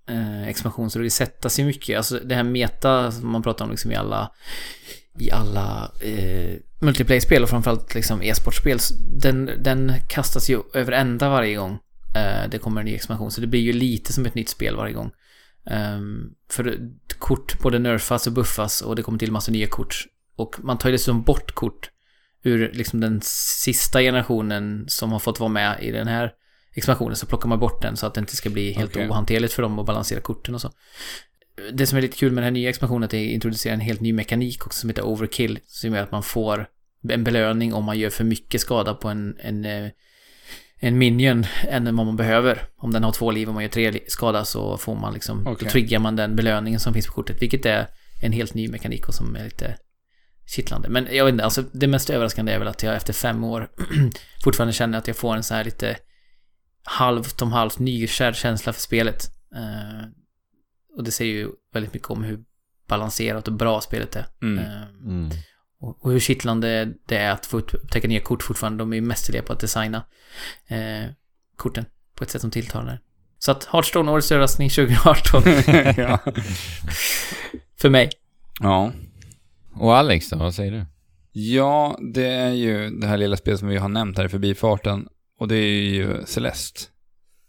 eh, 0.08 0.48
expansion 0.48 0.90
så 0.90 0.98
resettas 0.98 1.58
ju 1.60 1.64
mycket. 1.64 1.96
Alltså 1.96 2.18
det 2.18 2.34
här 2.34 2.42
meta 2.42 3.12
som 3.12 3.32
man 3.32 3.42
pratar 3.42 3.64
om 3.64 3.70
liksom 3.70 3.92
i 3.92 3.94
alla 3.94 4.30
i 5.18 5.30
alla 5.30 5.92
eh, 6.00 6.56
multiplayer-spel 6.80 7.42
och 7.42 7.48
framförallt 7.48 7.94
liksom 7.94 8.22
e-sportspel. 8.22 8.78
Den, 9.22 9.50
den 9.58 9.92
kastas 10.08 10.50
ju 10.50 10.62
över 10.74 10.92
ända 10.92 11.28
varje 11.28 11.56
gång 11.56 11.78
eh, 12.16 12.50
det 12.50 12.58
kommer 12.58 12.80
en 12.80 12.86
ny 12.86 12.94
expansion. 12.94 13.30
Så 13.30 13.40
det 13.40 13.46
blir 13.46 13.60
ju 13.60 13.72
lite 13.72 14.12
som 14.12 14.26
ett 14.26 14.34
nytt 14.34 14.48
spel 14.48 14.76
varje 14.76 14.94
gång. 14.94 15.10
Ehm, 15.66 16.30
för 16.50 16.78
kort 17.18 17.58
både 17.58 17.78
nerfas 17.78 18.26
och 18.26 18.32
buffas 18.32 18.80
och 18.80 18.96
det 18.96 19.02
kommer 19.02 19.18
till 19.18 19.32
massa 19.32 19.52
nya 19.52 19.66
kort. 19.66 20.06
Och 20.36 20.56
man 20.62 20.78
tar 20.78 20.88
ju 20.88 20.92
dessutom 20.92 21.22
bort 21.22 21.54
kort 21.54 21.90
ur 22.42 22.72
liksom 22.72 23.00
den 23.00 23.20
sista 23.22 24.00
generationen 24.00 24.84
som 24.88 25.12
har 25.12 25.18
fått 25.18 25.40
vara 25.40 25.50
med 25.50 25.78
i 25.82 25.90
den 25.90 26.08
här 26.08 26.32
expansionen 26.74 27.16
så 27.16 27.26
plockar 27.26 27.48
man 27.48 27.58
bort 27.58 27.82
den 27.82 27.96
så 27.96 28.06
att 28.06 28.14
det 28.14 28.20
inte 28.20 28.36
ska 28.36 28.50
bli 28.50 28.72
helt 28.72 28.90
Okej. 28.90 29.08
ohanterligt 29.08 29.52
för 29.52 29.62
dem 29.62 29.78
att 29.78 29.86
balansera 29.86 30.20
korten 30.20 30.54
och 30.54 30.60
så. 30.60 30.70
Det 31.72 31.86
som 31.86 31.98
är 31.98 32.02
lite 32.02 32.16
kul 32.16 32.32
med 32.32 32.42
den 32.42 32.44
här 32.44 32.50
nya 32.50 32.68
expansionen 32.68 33.02
är 33.02 33.04
att 33.04 33.10
det 33.10 33.24
introducerar 33.24 33.74
en 33.74 33.80
helt 33.80 34.00
ny 34.00 34.12
mekanik 34.12 34.66
också 34.66 34.80
som 34.80 34.90
heter 34.90 35.02
overkill. 35.02 35.58
Som 35.66 35.94
gör 35.94 36.02
att 36.02 36.12
man 36.12 36.22
får 36.22 36.66
en 37.08 37.24
belöning 37.24 37.74
om 37.74 37.84
man 37.84 37.98
gör 37.98 38.10
för 38.10 38.24
mycket 38.24 38.60
skada 38.60 38.94
på 38.94 39.08
en, 39.08 39.36
en, 39.38 39.64
eh, 39.64 39.90
en 40.78 40.98
minion 40.98 41.46
än 41.68 41.84
vad 41.96 42.06
man 42.06 42.16
behöver. 42.16 42.62
Om 42.76 42.92
den 42.92 43.04
har 43.04 43.12
två 43.12 43.30
liv 43.30 43.48
och 43.48 43.54
man 43.54 43.62
gör 43.62 43.70
tre 43.70 44.00
skada 44.08 44.44
så 44.44 44.78
får 44.78 44.94
man 44.94 45.14
liksom, 45.14 45.46
Okej. 45.46 45.64
då 45.64 45.70
triggar 45.70 45.98
man 45.98 46.16
den 46.16 46.36
belöningen 46.36 46.80
som 46.80 46.92
finns 46.92 47.06
på 47.06 47.12
kortet. 47.12 47.42
Vilket 47.42 47.66
är 47.66 47.86
en 48.22 48.32
helt 48.32 48.54
ny 48.54 48.68
mekanik 48.68 49.08
och 49.08 49.14
som 49.14 49.36
är 49.36 49.44
lite 49.44 49.76
kittlande. 50.46 50.88
Men 50.88 51.08
jag 51.10 51.24
vet 51.24 51.32
inte, 51.32 51.44
alltså 51.44 51.62
det 51.72 51.86
mest 51.86 52.10
överraskande 52.10 52.52
är 52.52 52.58
väl 52.58 52.68
att 52.68 52.82
jag 52.82 52.96
efter 52.96 53.12
fem 53.12 53.44
år 53.44 53.68
fortfarande 54.44 54.72
känner 54.72 54.98
att 54.98 55.06
jag 55.06 55.16
får 55.16 55.36
en 55.36 55.42
så 55.42 55.54
här 55.54 55.64
lite 55.64 55.96
halvt 56.84 57.42
om 57.42 57.52
halvt 57.52 57.78
nykär 57.78 58.32
känsla 58.32 58.72
för 58.72 58.80
spelet. 58.80 59.30
Och 60.96 61.04
det 61.04 61.10
säger 61.10 61.34
ju 61.34 61.50
väldigt 61.72 61.94
mycket 61.94 62.10
om 62.10 62.24
hur 62.24 62.44
balanserat 62.88 63.48
och 63.48 63.54
bra 63.54 63.80
spelet 63.80 64.16
är. 64.16 64.26
Mm. 64.42 64.58
Eh, 64.58 64.82
Mm. 65.04 65.30
och, 65.80 66.04
och 66.04 66.12
hur 66.12 66.20
kittlande 66.20 66.92
det 67.06 67.16
är 67.16 67.30
att 67.30 67.46
få 67.46 67.58
upptäcka 67.58 68.08
nya 68.08 68.20
kort 68.20 68.42
fortfarande. 68.42 68.78
De 68.78 68.92
är 68.92 68.96
ju 68.96 69.02
mästerliga 69.02 69.42
på 69.42 69.52
att 69.52 69.60
designa 69.60 70.04
eh, 70.66 71.10
korten 71.56 71.84
på 72.14 72.24
ett 72.24 72.30
sätt 72.30 72.40
som 72.40 72.50
tilltalar. 72.50 73.00
Så 73.38 73.50
att 73.50 73.64
Hearthstone, 73.64 74.10
årets 74.10 74.32
överraskning 74.32 74.70
2018 74.70 75.42
ja. 75.96 76.18
för 77.76 77.90
mig. 77.90 78.10
ja. 78.60 78.92
Och 79.74 79.96
Alex 79.96 80.30
då, 80.30 80.36
vad 80.38 80.54
säger 80.54 80.72
du? 80.72 80.84
Ja, 81.32 81.98
det 82.14 82.26
är 82.26 82.50
ju 82.52 82.90
det 82.90 83.06
här 83.06 83.16
lilla 83.16 83.36
spelet 83.36 83.58
som 83.60 83.68
vi 83.68 83.76
har 83.76 83.88
nämnt 83.88 84.18
här 84.18 84.24
i 84.24 84.28
förbifarten. 84.28 85.08
Och 85.38 85.48
det 85.48 85.56
är 85.56 85.82
ju 85.82 86.22
Celeste. 86.26 86.80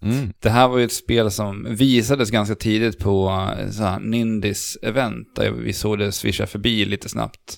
Mm. 0.06 0.34
Det 0.40 0.50
här 0.50 0.68
var 0.68 0.78
ju 0.78 0.86
ett 0.86 0.92
spel 0.92 1.32
som 1.32 1.76
visades 1.76 2.32
ganska 2.32 2.56
tidigt 2.56 3.00
på 3.00 3.48
eh, 3.60 3.70
så 3.70 3.84
här 3.84 4.00
Nindis 4.00 4.78
event 4.82 5.36
där 5.36 5.52
vi 5.52 5.74
såg 5.74 6.00
det 6.00 6.12
svischa 6.12 6.48
förbi 6.48 6.86
lite 6.86 7.10
snabbt. 7.10 7.58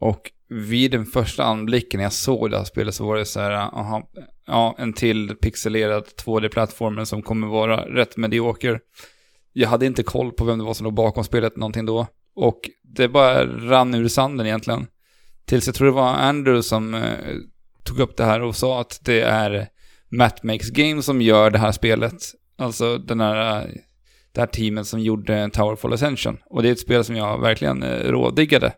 Och 0.00 0.30
vid 0.48 0.90
den 0.90 1.06
första 1.06 1.44
anblicken 1.44 1.98
när 1.98 2.04
jag 2.04 2.12
såg 2.12 2.50
det 2.50 2.56
här 2.56 2.64
spelet 2.64 2.94
så 2.94 3.06
var 3.06 3.16
det 3.16 3.24
så 3.24 3.40
här, 3.40 3.50
aha, 3.50 4.10
ja, 4.46 4.74
en 4.78 4.92
till 4.92 5.34
pixelerad 5.34 6.04
2D-plattformen 6.24 7.06
som 7.06 7.22
kommer 7.22 7.46
vara 7.46 7.76
rätt 7.76 8.16
medioker. 8.16 8.80
Jag 9.52 9.68
hade 9.68 9.86
inte 9.86 10.02
koll 10.02 10.32
på 10.32 10.44
vem 10.44 10.58
det 10.58 10.64
var 10.64 10.74
som 10.74 10.84
låg 10.84 10.94
bakom 10.94 11.24
spelet 11.24 11.56
någonting 11.56 11.86
då. 11.86 12.06
Och 12.34 12.60
det 12.82 13.08
bara 13.08 13.46
rann 13.46 13.94
ur 13.94 14.08
sanden 14.08 14.46
egentligen. 14.46 14.86
Tills 15.44 15.66
jag 15.66 15.74
tror 15.74 15.86
det 15.86 15.92
var 15.92 16.08
Andrew 16.08 16.62
som 16.62 16.94
eh, 16.94 17.36
tog 17.84 17.98
upp 18.00 18.16
det 18.16 18.24
här 18.24 18.42
och 18.42 18.56
sa 18.56 18.80
att 18.80 19.00
det 19.04 19.20
är 19.20 19.68
Matt 20.08 20.42
Makes 20.42 20.70
Games 20.70 21.04
som 21.04 21.22
gör 21.22 21.50
det 21.50 21.58
här 21.58 21.72
spelet. 21.72 22.14
Alltså 22.58 22.98
den 22.98 23.20
här, 23.20 23.60
eh, 23.60 23.66
det 24.32 24.40
här 24.40 24.46
teamet 24.46 24.86
som 24.86 25.00
gjorde 25.00 25.50
Towerfall 25.52 25.92
Ascension. 25.92 26.38
Och 26.46 26.62
det 26.62 26.68
är 26.68 26.72
ett 26.72 26.80
spel 26.80 27.04
som 27.04 27.16
jag 27.16 27.40
verkligen 27.40 27.82
eh, 27.82 28.10
rådiggade. 28.10 28.72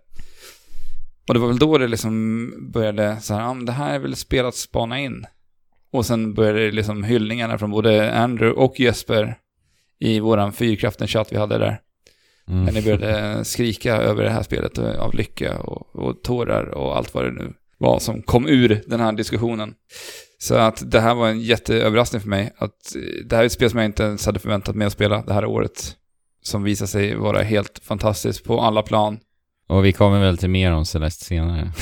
Och 1.28 1.34
det 1.34 1.40
var 1.40 1.48
väl 1.48 1.58
då 1.58 1.78
det 1.78 1.88
liksom 1.88 2.52
började 2.72 3.16
så 3.20 3.34
här, 3.34 3.42
ah, 3.42 3.54
men 3.54 3.66
det 3.66 3.72
här 3.72 3.94
är 3.94 3.98
väl 3.98 4.16
spel 4.16 4.46
att 4.46 4.54
spana 4.54 5.00
in. 5.00 5.26
Och 5.92 6.06
sen 6.06 6.34
började 6.34 6.64
det 6.64 6.72
liksom 6.72 7.04
hyllningarna 7.04 7.58
från 7.58 7.70
både 7.70 8.14
Andrew 8.14 8.60
och 8.60 8.80
Jesper 8.80 9.38
i 9.98 10.20
våran 10.20 10.52
fyrkraften-chatt 10.52 11.32
vi 11.32 11.36
hade 11.36 11.58
där. 11.58 11.80
Mm. 12.48 12.64
När 12.64 12.72
ni 12.72 12.82
började 12.82 13.44
skrika 13.44 13.96
över 13.96 14.24
det 14.24 14.30
här 14.30 14.42
spelet 14.42 14.78
eh, 14.78 15.00
av 15.00 15.14
lycka 15.14 15.58
och, 15.58 15.96
och 15.96 16.22
tårar 16.22 16.64
och 16.64 16.96
allt 16.96 17.14
vad 17.14 17.24
det 17.24 17.30
nu 17.30 17.52
var 17.78 17.98
som 17.98 18.22
kom 18.22 18.48
ur 18.48 18.82
den 18.86 19.00
här 19.00 19.12
diskussionen. 19.12 19.74
Så 20.42 20.54
att 20.54 20.90
det 20.90 21.00
här 21.00 21.14
var 21.14 21.28
en 21.28 21.40
jätteöverraskning 21.40 22.20
för 22.20 22.28
mig. 22.28 22.52
Att 22.58 22.96
eh, 22.96 23.02
det 23.26 23.36
här 23.36 23.42
är 23.42 23.46
ett 23.46 23.52
spel 23.52 23.70
som 23.70 23.78
jag 23.78 23.86
inte 23.86 24.02
ens 24.02 24.26
hade 24.26 24.38
förväntat 24.38 24.74
mig 24.74 24.86
att 24.86 24.92
spela 24.92 25.22
det 25.22 25.32
här 25.32 25.44
året. 25.44 25.96
Som 26.42 26.62
visar 26.62 26.86
sig 26.86 27.14
vara 27.16 27.42
helt 27.42 27.80
fantastiskt 27.82 28.44
på 28.44 28.60
alla 28.60 28.82
plan. 28.82 29.18
Och 29.68 29.84
vi 29.84 29.92
kommer 29.92 30.20
väl 30.20 30.38
till 30.38 30.50
mer 30.50 30.72
om 30.72 30.86
Celeste 30.86 31.24
senare. 31.24 31.72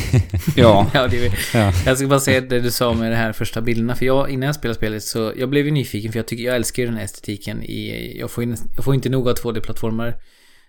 Ja, 0.57 0.87
Ja, 0.95 1.09
det 1.09 1.27
är, 1.27 1.39
Ja. 1.55 1.73
Jag 1.87 1.99
ska 1.99 2.07
bara 2.07 2.21
säga 2.21 2.41
det 2.41 2.61
du 2.61 2.71
sa 2.71 2.95
med 2.95 3.13
de 3.13 3.17
här 3.17 3.33
första 3.33 3.61
bilderna. 3.61 3.95
För 3.95 4.07
jag, 4.07 4.31
innan 4.31 4.47
jag 4.47 4.55
spelade 4.55 4.79
spelet 4.79 5.03
så, 5.03 5.33
jag 5.37 5.49
blev 5.49 5.65
ju 5.65 5.71
nyfiken 5.71 6.13
för 6.13 6.19
jag 6.19 6.27
tycker, 6.27 6.45
jag 6.45 6.57
älskar 6.57 6.83
ju 6.83 6.89
den 6.89 6.97
här 6.97 7.05
estetiken 7.05 7.63
i, 7.63 8.17
jag 8.21 8.31
får, 8.31 8.45
in, 8.45 8.57
jag 8.77 8.85
får 8.85 8.95
inte 8.95 9.09
nog 9.09 9.29
av 9.29 9.35
2D-plattformar 9.35 10.15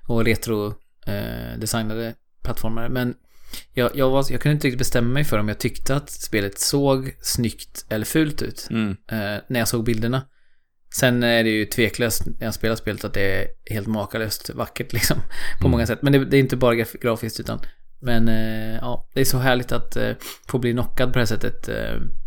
och 0.08 0.26
retro 0.26 0.68
eh, 1.06 2.14
plattformar. 2.44 2.90
Men 2.90 3.14
jag, 3.74 3.92
jag, 3.96 4.10
var, 4.10 4.26
jag 4.30 4.42
kunde 4.42 4.54
inte 4.54 4.68
riktigt 4.68 4.80
bestämma 4.80 5.10
mig 5.10 5.24
för 5.24 5.40
om 5.40 5.48
jag 5.48 5.60
tyckte 5.60 5.96
att 5.96 6.10
spelet 6.10 6.60
såg 6.60 7.16
snyggt 7.22 7.86
eller 7.90 8.06
fult 8.06 8.42
ut. 8.42 8.68
mm. 8.70 8.90
eh, 8.92 9.42
när 9.48 9.60
jag 9.60 9.68
såg 9.68 9.84
bilderna. 9.84 10.22
Sen 10.96 11.24
är 11.24 11.44
det 11.44 11.50
ju 11.50 11.66
tveklöst 11.66 12.26
när 12.26 12.46
jag 12.46 12.54
spelar 12.54 12.76
spelet 12.76 13.04
att 13.06 13.14
det 13.14 13.22
är 13.42 13.48
helt 13.74 13.88
makalöst 13.88 14.50
vackert 14.50 14.94
liksom. 14.94 15.18
På 15.60 15.66
Mm. 15.68 15.72
många 15.72 15.88
sätt. 15.88 16.00
Men 16.02 16.14
det, 16.14 16.26
det 16.26 16.38
är 16.38 16.40
inte 16.40 16.58
bara 16.58 16.76
graf 16.76 16.92
grafiskt 17.02 17.40
utan 17.40 17.60
men 18.02 18.28
eh, 18.28 18.76
ja, 18.76 19.10
det 19.14 19.22
är 19.22 19.26
så 19.26 19.38
härligt 19.38 19.72
att 19.72 19.96
eh, 19.96 20.12
få 20.48 20.58
bli 20.60 20.72
knockad 20.72 21.08
på 21.08 21.14
det 21.14 21.20
här 21.20 21.26
sättet 21.26 21.68
eh, 21.70 21.76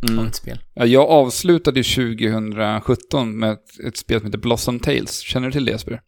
av 0.03 0.11
Mm. 0.11 0.27
ett 0.27 0.35
spel. 0.35 0.59
Ja, 0.75 0.87
jag 0.87 1.09
avslutade 1.09 1.81
ju 1.81 1.85
2017 1.85 3.39
med 3.39 3.53
ett, 3.53 3.81
ett 3.87 3.97
spel 3.97 4.19
som 4.21 4.27
heter 4.27 4.39
Blossom 4.39 4.81
Tales. 4.81 5.21
Känner 5.21 5.47
du 5.49 5.53
till 5.53 5.65
det 5.65 5.73
Jesper? 5.73 6.01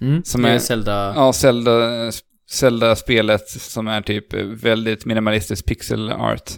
Mm. 0.00 0.24
Som 0.24 0.42
det 0.42 0.48
är 0.50 0.54
är- 0.54 0.58
Zelda... 0.58 1.12
Ja, 1.16 1.32
Zelda, 1.32 1.72
Zelda-spelet 2.50 3.48
som 3.48 3.88
är 3.88 4.02
typ 4.02 4.32
väldigt 4.64 5.04
minimalistisk 5.04 5.66
pixel 5.66 6.10
art. 6.10 6.50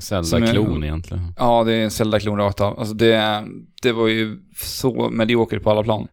Zelda-klon 0.00 0.84
egentligen. 0.84 1.32
Ja, 1.38 1.64
det 1.64 1.72
är 1.72 1.84
en 1.84 1.90
Zelda-klon 1.90 2.38
rakt 2.38 2.60
av. 2.60 2.78
Alltså 2.78 2.94
det, 2.94 3.44
det 3.82 3.92
var 3.92 4.08
ju 4.08 4.38
så 4.56 5.10
mediokert 5.10 5.62
på 5.62 5.70
alla 5.70 5.82
plan. 5.82 6.08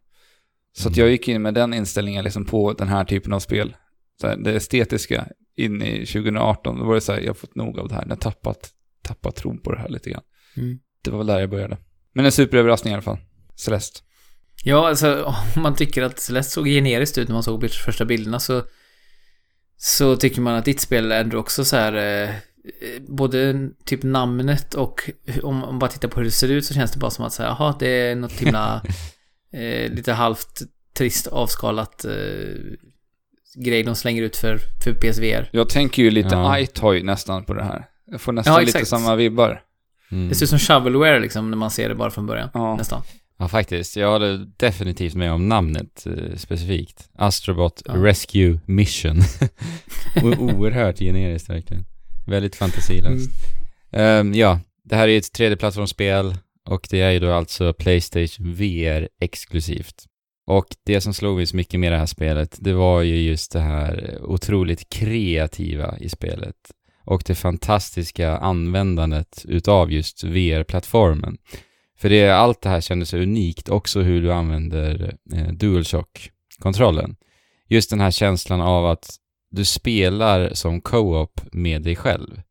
Så 0.78 0.90
att 0.90 0.96
Mm. 0.98 1.06
jag 1.06 1.12
gick 1.12 1.28
in 1.28 1.42
med 1.42 1.54
den 1.54 1.74
inställningen 1.74 2.24
liksom 2.24 2.46
på 2.46 2.74
den 2.74 2.88
här 2.88 3.06
typen 3.06 3.34
av 3.34 3.40
spel. 3.40 3.76
Så 4.22 4.28
här, 4.28 4.38
det 4.38 4.52
estetiska 4.56 5.28
in 5.56 5.82
i 5.82 6.06
2018. 6.06 6.80
Då 6.80 6.86
var 6.86 6.96
det 6.96 7.02
så 7.02 7.12
här, 7.14 7.20
jag 7.20 7.30
har 7.30 7.34
fått 7.34 7.56
nog 7.56 7.80
av 7.80 7.88
det 7.88 7.96
här. 7.96 8.02
Jag 8.04 8.10
har 8.10 8.16
tappat, 8.16 8.70
tappat 9.02 9.36
tron 9.36 9.58
på 9.62 9.72
det 9.72 9.80
här 9.80 9.90
lite 9.90 10.10
grann. 10.10 10.24
Mm. 10.58 10.80
Det 11.04 11.12
var 11.12 11.18
väl 11.18 11.28
där 11.28 11.40
jag 11.40 11.50
började. 11.50 11.78
Men 12.14 12.26
en 12.26 12.32
superöverraskning 12.32 12.92
i 12.92 12.94
alla 12.94 13.02
fall. 13.02 13.18
Celeste. 13.56 14.00
Ja, 14.64 14.88
alltså 14.90 15.24
om 15.56 15.62
man 15.62 15.76
tycker 15.76 16.04
att 16.04 16.20
Celeste 16.20 16.52
såg 16.54 16.66
generiskt 16.66 17.18
ut 17.18 17.28
när 17.28 17.34
man 17.34 17.44
såg 17.44 17.70
första 17.70 18.06
bilderna 18.06 18.40
så 18.40 18.64
så 19.78 20.16
tycker 20.16 20.42
man 20.42 20.56
att 20.56 20.66
ditt 20.66 20.80
spel 20.80 21.12
är 21.12 21.22
ändå 21.22 21.38
också 21.38 21.66
så 21.66 21.76
här 21.76 21.94
eh, 22.24 22.30
både 23.08 23.70
typ 23.86 24.04
namnet 24.04 24.74
och 24.74 25.10
om 25.44 25.56
man 25.56 25.80
bara 25.80 25.92
tittar 25.92 26.08
på 26.08 26.20
hur 26.20 26.26
det 26.26 26.32
ser 26.32 26.52
ut 26.52 26.66
så 26.66 26.74
känns 26.74 26.92
det 26.92 27.00
bara 27.00 27.12
som 27.12 27.26
att 27.26 27.34
säga, 27.34 27.50
jaha, 27.60 27.76
det 27.80 27.88
är 27.88 28.16
något 28.16 28.32
himla 28.32 28.82
eh, 29.54 29.92
lite 29.92 30.14
halvt 30.14 30.62
trist 30.98 31.28
avskalat 31.28 32.06
eh, 32.06 32.12
grej 33.56 33.84
de 33.84 33.96
slänger 33.96 34.24
ut 34.24 34.38
för, 34.38 34.60
för 34.84 34.94
PSVR. 34.94 35.50
Jag 35.52 35.70
tänker 35.70 36.04
ju 36.04 36.12
lite 36.12 36.36
Ja. 36.36 36.60
iToy 36.60 37.04
nästan 37.04 37.44
på 37.46 37.54
det 37.54 37.64
här. 37.64 37.86
Jag 38.12 38.22
får 38.22 38.32
nästan 38.32 38.54
Ja, 38.54 38.60
lite 38.62 38.86
samma 38.86 39.16
vibbar. 39.16 39.62
Mm. 40.12 40.30
Det 40.30 40.36
ser 40.36 40.46
ut 40.46 40.50
som 40.50 40.60
shovelware 40.60 41.20
liksom 41.20 41.50
när 41.52 41.58
man 41.58 41.72
ser 41.72 41.90
det 41.90 41.96
bara 41.96 42.12
från 42.12 42.26
början. 42.26 42.50
Ja. 42.54 42.76
Nästan. 42.76 43.02
Ja, 43.40 43.48
faktiskt. 43.48 43.96
Jag 43.96 44.12
håller 44.12 44.48
definitivt 44.58 45.16
med 45.16 45.32
om 45.32 45.50
namnet 45.50 46.08
eh, 46.08 46.36
specifikt. 46.36 47.10
Astrobot 47.16 47.82
Ja. 47.86 47.94
Rescue 47.94 48.60
Mission. 48.66 49.18
Oerhört 50.24 51.00
generiskt 51.00 51.50
verkligen. 51.50 51.86
Väldigt 52.28 52.56
fantasilöst. 52.56 53.30
Ehm, 53.92 54.34
ja, 54.34 54.60
det 54.84 54.96
här 54.96 55.08
är 55.08 55.18
ett 55.18 55.40
3D-plattformsspel 55.40 56.36
och 56.70 56.88
det 56.90 57.02
är 57.02 57.12
ju 57.12 57.20
då 57.20 57.34
alltså 57.34 57.74
Playstation 57.74 58.54
VR 58.54 59.10
exklusivt. 59.22 60.06
Och 60.48 60.66
det 60.86 61.02
som 61.02 61.14
slog 61.14 61.38
mig 61.38 61.46
så 61.46 61.56
mycket 61.56 61.80
med 61.80 61.92
det 61.92 61.98
här 61.98 62.06
spelet, 62.06 62.58
det 62.60 62.74
var 62.74 63.02
ju 63.02 63.16
just 63.16 63.52
det 63.52 63.60
här 63.60 64.20
otroligt 64.22 64.90
kreativa 64.90 65.98
i 66.00 66.10
spelet. 66.10 66.56
Och 67.06 67.24
det 67.26 67.36
fantastiska 67.36 68.38
användandet 68.38 69.46
utav 69.48 69.92
just 69.92 70.24
VR-plattformen. 70.24 71.38
För 71.98 72.10
det, 72.10 72.30
allt 72.30 72.62
det 72.62 72.70
här 72.70 72.82
kändes 72.82 73.10
så 73.10 73.18
unikt, 73.18 73.70
också 73.70 74.02
hur 74.02 74.22
du 74.22 74.34
använder 74.34 75.16
eh, 75.34 75.48
DualShock-kontrollen. 75.48 77.16
Just 77.68 77.90
den 77.90 78.00
här 78.00 78.12
känslan 78.12 78.62
av 78.62 78.86
att 78.86 79.16
du 79.52 79.66
spelar 79.66 80.54
som 80.54 80.82
co-op 80.82 81.42
med 81.52 81.82
dig 81.82 81.96
själv. 81.96 82.42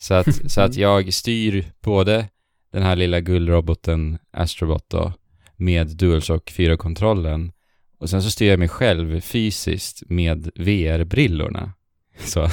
Så 0.00 0.14
att, 0.14 0.50
så 0.52 0.60
att 0.60 0.74
jag 0.76 1.14
styr 1.14 1.72
både 1.80 2.28
den 2.72 2.82
här 2.82 2.96
lilla 2.96 3.20
guldroboten 3.20 4.18
Astrobot 4.30 4.90
då, 4.90 5.12
med 5.56 5.86
DualShock 5.86 6.52
4-kontrollen 6.52 7.52
och 7.98 8.10
sen 8.10 8.22
så 8.22 8.30
styr 8.30 8.50
jag 8.50 8.58
mig 8.58 8.68
själv 8.68 9.20
fysiskt 9.20 10.02
med 10.06 10.50
VR-brillorna. 10.54 11.72
Så. 12.18 12.48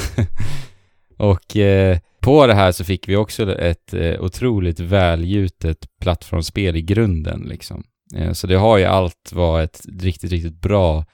och 1.17 1.57
eh, 1.57 1.99
på 2.19 2.47
det 2.47 2.53
här 2.53 2.71
så 2.71 2.83
fick 2.83 3.09
vi 3.09 3.15
också 3.15 3.55
ett 3.55 3.93
eh, 3.93 4.21
otroligt 4.21 4.79
välgjutet 4.79 5.77
plattformsspel 6.01 6.75
i 6.75 6.81
grunden 6.81 7.41
liksom. 7.41 7.83
Eh, 8.15 8.31
så 8.31 8.47
det 8.47 8.55
har 8.55 8.77
ju 8.77 8.85
allt 8.85 9.31
vad 9.31 9.63
ett 9.63 9.81
riktigt, 10.01 10.31
riktigt 10.31 10.61
bra 10.61 11.05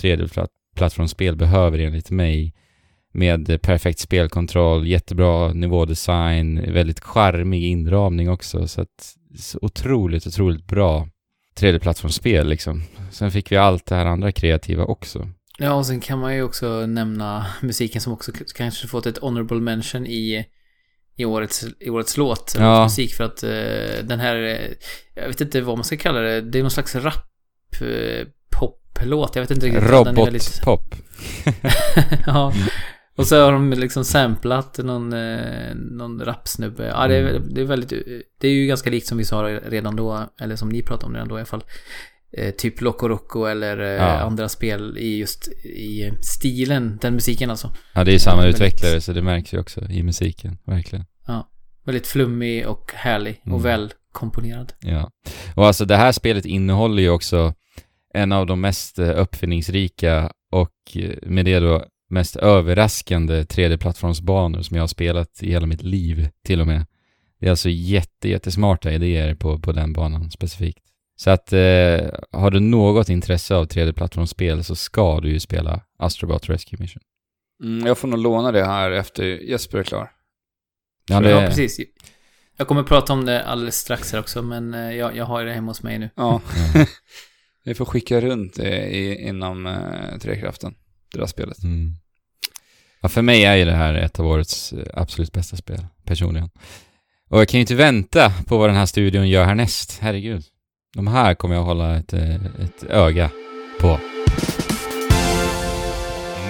3D-plattformsspel 0.00 1.36
behöver 1.36 1.78
enligt 1.78 2.10
mig. 2.10 2.54
Med 3.16 3.62
perfekt 3.62 3.98
spelkontroll, 3.98 4.86
jättebra 4.86 5.52
nivådesign, 5.52 6.72
väldigt 6.72 7.00
charmig 7.00 7.64
inramning 7.64 8.30
också. 8.30 8.68
Så 8.68 8.80
att 8.80 9.14
så 9.38 9.58
otroligt, 9.62 10.26
otroligt 10.26 10.66
bra 10.66 11.08
3D-plattformsspel 11.60 12.44
liksom. 12.44 12.82
Sen 13.10 13.30
fick 13.30 13.52
vi 13.52 13.56
allt 13.56 13.86
det 13.86 13.94
här 13.94 14.06
andra 14.06 14.32
kreativa 14.32 14.84
också. 14.84 15.28
Ja, 15.58 15.74
och 15.74 15.86
sen 15.86 16.00
kan 16.00 16.18
man 16.18 16.34
ju 16.34 16.42
också 16.42 16.86
nämna 16.86 17.46
musiken 17.62 18.00
som 18.00 18.12
också 18.12 18.32
kanske 18.54 18.88
fått 18.88 19.06
ett 19.06 19.18
honorable 19.18 19.60
mention 19.60 20.06
i, 20.06 20.46
i, 21.16 21.24
årets, 21.24 21.64
i 21.80 21.90
årets 21.90 22.16
låt. 22.16 22.54
Ja. 22.58 22.82
Musik 22.82 23.14
för 23.14 23.24
att 23.24 23.42
eh, 23.42 24.04
den 24.04 24.20
här, 24.20 24.36
eh, 24.36 24.70
jag 25.14 25.28
vet 25.28 25.40
inte 25.40 25.60
vad 25.60 25.76
man 25.78 25.84
ska 25.84 25.96
kalla 25.96 26.20
det, 26.20 26.40
det 26.40 26.58
är 26.58 26.62
någon 26.62 26.70
slags 26.70 26.94
rap 26.94 27.14
eh, 27.80 28.26
poplåt. 28.50 29.36
Jag 29.36 29.42
vet 29.42 29.50
inte 29.50 29.66
riktigt. 29.66 29.82
är 29.82 30.04
väldigt- 30.04 30.60
Robotpop. 30.66 30.94
ja. 32.26 32.52
Och 33.16 33.26
så 33.26 33.44
har 33.44 33.52
de 33.52 33.70
liksom 33.72 34.04
samplat 34.04 34.78
någon, 34.78 35.12
eh, 35.12 35.74
någon 35.74 36.20
rapsnubbe. 36.24 36.86
Ja, 36.86 37.06
det 37.08 37.14
är, 37.16 37.28
Mm. 37.30 37.54
det 37.54 37.60
är 37.60 37.64
väldigt, 37.64 37.90
det 38.40 38.48
är 38.48 38.52
ju 38.52 38.66
ganska 38.66 38.90
likt 38.90 39.06
som 39.06 39.18
vi 39.18 39.24
sa 39.24 39.42
redan 39.66 39.96
då, 39.96 40.28
eller 40.40 40.56
som 40.56 40.68
ni 40.68 40.82
pratade 40.82 41.06
om 41.06 41.12
redan 41.14 41.28
då 41.28 41.34
i 41.34 41.38
alla 41.38 41.46
fall. 41.46 41.64
Eh, 42.36 42.50
typ 42.50 42.80
Loco 42.80 43.08
Roco 43.08 43.44
eller 43.44 43.78
eh, 43.78 43.86
Ja. 43.86 44.04
andra 44.18 44.48
spel 44.48 44.98
i 44.98 45.18
just 45.18 45.48
i 45.64 46.12
stilen, 46.20 46.98
den 47.02 47.14
musiken 47.14 47.50
alltså. 47.50 47.74
Ja, 47.94 48.04
det 48.04 48.10
är 48.10 48.12
ju 48.12 48.18
samma 48.18 48.36
Ja, 48.36 48.42
väldigt- 48.42 48.56
utvecklare 48.60 49.00
så 49.00 49.12
det 49.12 49.22
märks 49.22 49.54
ju 49.54 49.58
också 49.60 49.90
i 49.90 50.02
musiken, 50.02 50.58
verkligen. 50.64 51.04
Väldigt 51.86 52.06
flummig 52.06 52.66
och 52.66 52.92
härlig 52.94 53.40
och 53.42 53.48
Mm. 53.48 53.62
väl 53.62 53.92
komponerad. 54.12 54.72
Ja. 54.80 55.10
Och 55.54 55.66
alltså 55.66 55.84
det 55.84 55.96
här 55.96 56.12
spelet 56.12 56.46
innehåller 56.46 57.02
ju 57.02 57.08
också 57.10 57.54
en 58.14 58.32
av 58.32 58.46
de 58.46 58.60
mest 58.60 58.98
eh, 58.98 59.18
uppfinningsrika 59.20 60.30
och 60.52 60.96
med 61.22 61.44
det 61.44 61.60
då 61.60 61.84
mest 62.10 62.36
överraskande 62.36 63.42
3D-plattformsbanor 63.44 64.62
som 64.62 64.76
jag 64.76 64.82
har 64.82 64.88
spelat 64.88 65.42
i 65.42 65.50
hela 65.50 65.66
mitt 65.66 65.82
liv 65.82 66.28
till 66.46 66.60
och 66.60 66.66
med. 66.66 66.86
Det 67.40 67.46
är 67.46 67.50
alltså 67.50 67.68
jätte, 67.68 68.28
jättesmarta 68.28 68.92
idéer 68.92 69.34
på, 69.34 69.58
på 69.58 69.72
den 69.72 69.92
banan 69.92 70.30
specifikt. 70.30 70.84
Så 71.16 71.30
att 71.30 71.52
eh, 71.52 72.10
har 72.32 72.50
du 72.50 72.60
något 72.60 73.08
intresse 73.08 73.54
av 73.54 73.66
3D-plattformsspel 73.66 74.64
så 74.64 74.76
ska 74.76 75.20
du 75.20 75.30
ju 75.30 75.40
spela 75.40 75.80
Astrobot 75.98 76.48
Rescue 76.48 76.78
Mission. 76.80 77.02
Mm, 77.62 77.86
jag 77.86 77.98
får 77.98 78.08
nog 78.08 78.18
låna 78.18 78.52
det 78.52 78.64
här 78.64 78.90
efter 78.90 79.24
Jesper 79.24 79.78
är 79.78 79.82
klar. 79.82 80.10
Ja, 81.08 81.14
Ja, 81.14 81.40
det, 81.40 81.46
precis. 81.46 81.80
Jag 82.56 82.68
kommer 82.68 82.82
prata 82.82 83.12
om 83.12 83.24
det 83.24 83.44
alldeles 83.44 83.76
strax 83.76 84.12
här 84.12 84.20
också, 84.20 84.42
men 84.42 84.74
eh, 84.74 84.96
jag, 84.96 85.16
jag 85.16 85.24
har 85.24 85.44
det 85.44 85.52
hemma 85.52 85.70
hos 85.70 85.82
mig 85.82 85.98
nu. 85.98 86.10
Ja. 86.14 86.40
Ja. 86.74 86.86
Vi 87.64 87.74
får 87.74 87.84
skicka 87.84 88.20
runt 88.20 88.54
det 88.54 88.86
i, 88.86 89.28
inom 89.28 89.66
eh, 89.66 90.18
Trekraften, 90.20 90.74
det 91.12 91.18
där 91.18 91.26
spelet. 91.26 91.62
Mm. 91.62 91.92
Ja, 93.00 93.08
för 93.08 93.22
mig 93.22 93.44
är 93.44 93.56
ju 93.56 93.64
det 93.64 93.72
här 93.72 93.94
ett 93.94 94.20
av 94.20 94.26
årets 94.26 94.72
eh, 94.72 94.86
absolut 94.94 95.32
bästa 95.32 95.56
spel, 95.56 95.86
personligen. 96.04 96.50
Och 97.28 97.40
jag 97.40 97.48
kan 97.48 97.58
ju 97.58 97.60
inte 97.60 97.74
vänta 97.74 98.32
på 98.46 98.58
vad 98.58 98.68
den 98.68 98.76
här 98.76 98.86
studion 98.86 99.28
gör 99.28 99.44
härnäst, 99.44 99.98
herregud. 100.00 100.44
De 100.94 101.06
här 101.06 101.34
kommer 101.34 101.54
jag 101.54 101.62
hålla 101.62 101.96
ett, 101.96 102.12
eh, 102.12 102.34
ett 102.34 102.84
öga 102.88 103.30
på. 103.80 103.98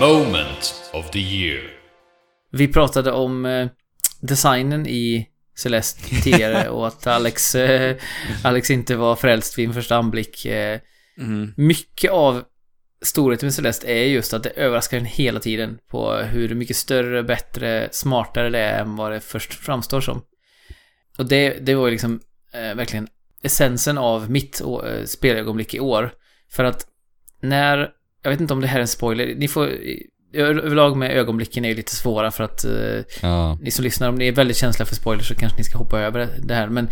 Moment 0.00 0.74
of 0.92 1.10
the 1.10 1.18
year. 1.18 1.62
Vi 2.50 2.68
pratade 2.68 3.12
om 3.12 3.46
eh, 3.46 3.68
designen 4.20 4.86
i 4.86 5.28
Celeste 5.56 6.08
tidigare 6.08 6.68
och 6.68 6.86
att 6.86 7.06
Alex, 7.06 7.54
eh, 7.54 7.96
Alex 8.44 8.70
inte 8.70 8.96
var 8.96 9.16
frälst 9.16 9.58
vid 9.58 9.68
en 9.68 9.74
första 9.74 9.96
anblick. 9.96 10.46
Mm. 11.18 11.52
mycket 11.56 12.10
av 12.10 12.42
storheten 13.02 13.46
med 13.46 13.54
Celeste 13.54 13.86
är 13.86 14.04
just 14.04 14.34
att 14.34 14.42
det 14.42 14.50
överraskar 14.50 14.98
en 14.98 15.04
hela 15.04 15.40
tiden 15.40 15.78
på 15.88 16.12
hur 16.12 16.54
mycket 16.54 16.76
större, 16.76 17.22
bättre, 17.22 17.88
smartare 17.92 18.50
det 18.50 18.58
är 18.58 18.80
än 18.80 18.96
vad 18.96 19.12
det 19.12 19.20
först 19.20 19.54
framstår 19.54 20.00
som. 20.00 20.22
Och 21.18 21.26
det, 21.26 21.58
det 21.60 21.74
var 21.74 21.86
ju 21.86 21.90
liksom 21.90 22.20
eh, 22.52 22.74
verkligen 22.74 23.08
essensen 23.44 23.98
av 23.98 24.30
mitt 24.30 24.60
eh, 24.60 25.04
spelögonblick 25.04 25.74
i 25.74 25.80
år. 25.80 26.12
För 26.50 26.64
att 26.64 26.86
när, 27.40 27.90
jag 28.22 28.30
vet 28.30 28.40
inte 28.40 28.52
om 28.52 28.60
det 28.60 28.66
här 28.66 28.76
är 28.76 28.80
en 28.80 28.88
spoiler, 28.88 29.34
ni 29.34 29.48
får, 29.48 29.70
överlag 30.32 30.96
med 30.96 31.10
ögonblicken 31.10 31.64
är 31.64 31.68
ju 31.68 31.74
lite 31.74 31.94
svåra 31.96 32.30
för 32.30 32.44
att 32.44 32.64
eh, 32.64 33.04
Ja, 33.22 33.58
ni 33.62 33.70
som 33.70 33.84
lyssnar, 33.84 34.08
om 34.08 34.14
ni 34.14 34.28
är 34.28 34.32
väldigt 34.32 34.56
känsliga 34.56 34.86
för 34.86 34.94
spoilers 34.94 35.28
så 35.28 35.34
kanske 35.34 35.58
ni 35.58 35.64
ska 35.64 35.78
hoppa 35.78 36.00
över 36.00 36.28
det 36.42 36.54
här. 36.54 36.68
Men 36.68 36.88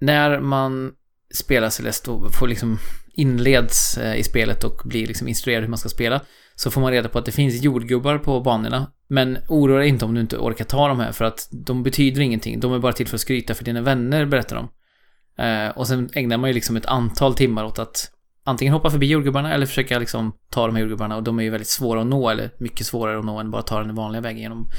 när 0.00 0.40
man 0.40 0.92
spelar 1.34 1.70
Celeste 1.70 2.10
och 2.10 2.34
får 2.34 2.48
liksom 2.48 2.78
inleds 3.12 3.98
eh, 3.98 4.16
i 4.16 4.22
spelet 4.22 4.64
och 4.64 4.82
blir 4.84 5.06
liksom 5.06 5.28
instruerad 5.28 5.62
hur 5.62 5.68
man 5.68 5.78
ska 5.78 5.88
spela 5.88 6.20
så 6.54 6.70
får 6.70 6.80
man 6.80 6.92
reda 6.92 7.08
på 7.08 7.18
att 7.18 7.24
det 7.24 7.32
finns 7.32 7.62
jordgubbar 7.62 8.18
på 8.18 8.40
banorna. 8.40 8.92
Men 9.08 9.38
oroa 9.48 9.78
dig 9.78 9.88
inte 9.88 10.04
om 10.04 10.14
du 10.14 10.20
inte 10.20 10.36
orkar 10.36 10.64
ta 10.64 10.88
de 10.88 11.00
här 11.00 11.12
för 11.12 11.24
att 11.24 11.48
de 11.50 11.82
betyder 11.82 12.20
ingenting. 12.20 12.60
De 12.60 12.72
är 12.72 12.78
bara 12.78 12.92
till 12.92 13.06
för 13.06 13.16
att 13.16 13.20
skryta 13.20 13.54
för 13.54 13.64
dina 13.64 13.80
vänner, 13.80 14.24
berättar 14.24 14.56
de. 14.56 14.68
Eh, 15.38 15.68
och 15.68 15.86
sen 15.86 16.10
ägnar 16.14 16.36
man 16.36 16.50
ju 16.50 16.54
liksom 16.54 16.76
ett 16.76 16.86
antal 16.86 17.34
timmar 17.34 17.64
åt 17.64 17.78
att 17.78 18.10
antingen 18.44 18.74
hoppa 18.74 18.90
förbi 18.90 19.06
jordgubbarna 19.06 19.54
eller 19.54 19.66
försöka 19.66 19.98
liksom 19.98 20.32
ta 20.50 20.66
de 20.66 20.76
här 20.76 20.82
jordgubbarna 20.82 21.16
och 21.16 21.22
de 21.22 21.38
är 21.38 21.42
ju 21.42 21.50
väldigt 21.50 21.68
svåra 21.68 22.00
att 22.00 22.06
nå 22.06 22.30
eller 22.30 22.50
mycket 22.58 22.86
svårare 22.86 23.18
att 23.18 23.24
nå 23.24 23.38
än 23.38 23.50
bara 23.50 23.62
ta 23.62 23.80
den 23.80 23.94
vanliga 23.94 24.20
vägen 24.20 24.42
genom 24.42 24.70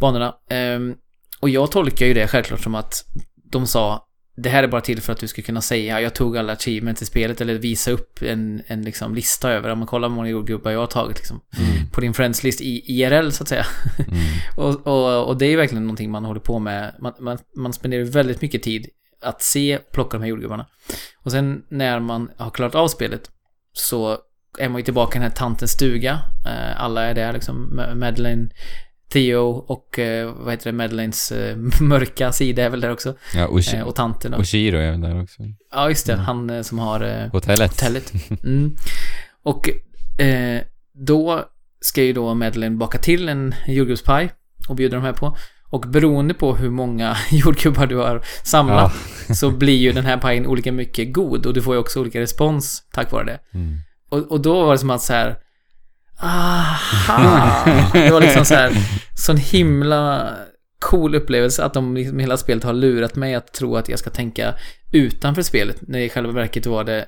banorna. 0.00 0.34
Ehm, 0.50 0.94
och 1.40 1.48
jag 1.48 1.70
tolkar 1.70 2.06
ju 2.06 2.14
det 2.14 2.28
självklart 2.28 2.60
som 2.60 2.74
att 2.74 3.04
de 3.52 3.66
sa 3.66 4.06
det 4.36 4.48
här 4.48 4.62
är 4.62 4.68
bara 4.68 4.80
till 4.80 5.00
för 5.00 5.12
att 5.12 5.18
du 5.18 5.28
ska 5.28 5.42
kunna 5.42 5.60
säga 5.60 6.00
jag 6.00 6.14
tog 6.14 6.36
alla 6.36 6.52
achievements 6.52 7.02
i 7.02 7.06
spelet 7.06 7.40
eller 7.40 7.54
visa 7.54 7.90
upp 7.90 8.22
en, 8.22 8.62
en 8.66 8.82
liksom 8.82 9.14
lista 9.14 9.50
över 9.50 9.70
om 9.70 9.78
man 9.78 9.86
kollar 9.86 10.08
hur 10.08 10.14
många 10.14 10.28
jordgubbar 10.28 10.70
jag 10.70 10.80
har 10.80 10.86
tagit 10.86 11.16
liksom 11.16 11.40
mm, 11.58 11.90
på 11.90 12.00
din 12.00 12.14
friends 12.14 12.42
list 12.42 12.60
i 12.60 12.82
IRL 12.86 13.30
så 13.30 13.42
att 13.42 13.48
säga. 13.48 13.66
mm, 13.98 14.20
och, 14.56 14.86
och, 14.86 15.28
och 15.28 15.38
det 15.38 15.46
är 15.46 15.50
ju 15.50 15.56
verkligen 15.56 15.82
någonting 15.84 16.10
man 16.10 16.24
håller 16.24 16.40
på 16.40 16.58
med. 16.58 16.94
Man, 17.00 17.12
man, 17.20 17.38
man 17.56 17.72
spenderar 17.72 18.04
väldigt 18.04 18.42
mycket 18.42 18.62
tid 18.62 18.86
att 19.22 19.42
se 19.42 19.76
och 19.78 19.92
plocka 19.92 20.16
de 20.16 20.22
här 20.22 20.28
jordgubbarna. 20.30 20.66
Och 21.22 21.30
sen 21.32 21.62
när 21.68 22.00
man 22.00 22.30
har 22.36 22.50
klarat 22.50 22.74
av 22.74 22.88
spelet 22.88 23.30
så 23.72 24.18
är 24.58 24.68
man 24.68 24.78
ju 24.78 24.84
tillbaka 24.84 25.12
i 25.18 25.20
den 25.20 25.30
här 25.30 25.36
tantens 25.36 25.70
stuga. 25.72 26.20
Eh, 26.46 26.82
Alla 26.82 27.02
är 27.04 27.14
där 27.14 27.32
liksom. 27.32 27.80
Ma- 27.80 27.94
Madeleine, 27.94 28.48
Theo 29.08 29.46
och 29.48 29.98
eh, 29.98 30.32
vad 30.34 30.52
heter 30.52 30.72
det, 30.72 30.76
Madeleines 30.76 31.32
eh, 31.32 31.56
mörka 31.80 32.32
sida 32.32 32.64
är 32.64 32.68
väl 32.70 32.80
där 32.80 32.90
också. 32.92 33.14
ja 33.34 33.46
och, 33.46 33.74
Eh, 33.74 33.82
Och 33.82 33.94
tanten. 33.94 34.34
Och, 34.34 34.46
Shiro 34.48 34.76
är 34.78 34.90
väl 34.90 35.00
där 35.00 35.22
också. 35.22 35.42
ja, 35.72 35.88
just 35.88 36.06
det. 36.06 36.12
Mm. 36.12 36.24
Han 36.24 36.64
som 36.64 36.78
har 36.78 37.28
Hotellet. 37.32 37.70
hotellet. 37.70 38.12
Mm. 38.44 38.76
Och 39.42 39.68
eh, 40.20 40.62
då 40.92 41.44
ska 41.80 42.02
ju 42.02 42.12
då 42.12 42.34
Madeleine 42.34 42.76
baka 42.76 42.98
till 42.98 43.28
en 43.28 43.54
jordgubbspaj 43.66 44.30
och 44.68 44.76
bjuda 44.76 44.96
de 44.96 45.04
här 45.04 45.12
på. 45.12 45.36
Och 45.70 45.80
beroende 45.80 46.34
på 46.34 46.56
hur 46.56 46.70
många 46.70 47.16
jordgubbar 47.30 47.86
du 47.86 47.96
har 47.96 48.22
samlat 48.44 48.92
så 49.34 49.50
blir 49.50 49.76
ju 49.76 49.92
den 49.92 50.04
här 50.04 50.16
pajen 50.16 50.46
olika 50.46 50.72
mycket 50.72 51.12
god 51.12 51.46
och 51.46 51.54
du 51.54 51.62
får 51.62 51.74
ju 51.74 51.80
också 51.80 52.00
olika 52.00 52.20
respons 52.20 52.82
tack 52.92 53.12
vare 53.12 53.24
det. 53.24 53.38
Mm. 53.54 53.78
Och, 54.10 54.32
och 54.32 54.40
då 54.40 54.64
var 54.64 54.72
det 54.72 54.78
som 54.78 54.90
att 54.90 55.02
så 55.02 55.12
här. 55.12 55.36
Aha! 56.22 57.64
Det 57.92 58.10
var 58.10 58.20
liksom 58.20 58.44
så 58.44 58.54
här. 58.54 58.72
Sån 59.16 59.36
himla 59.36 60.30
cool 60.80 61.14
upplevelse 61.14 61.64
att 61.64 61.74
de 61.74 61.94
liksom 61.94 62.18
hela 62.18 62.36
spelet 62.36 62.64
har 62.64 62.72
lurat 62.72 63.16
mig 63.16 63.34
att 63.34 63.52
tro 63.52 63.76
att 63.76 63.88
jag 63.88 63.98
ska 63.98 64.10
tänka 64.10 64.54
utanför 64.92 65.42
spelet 65.42 65.76
när 65.80 65.98
i 65.98 66.08
själva 66.08 66.32
verket 66.32 66.66
var 66.66 66.84
det 66.84 67.06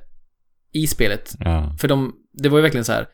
i 0.72 0.86
spelet. 0.86 1.34
Ja. 1.38 1.76
För 1.80 1.88
de, 1.88 2.12
det 2.32 2.48
var 2.48 2.58
ju 2.58 2.62
verkligen 2.62 2.84
så 2.84 2.92
här. 2.92 3.06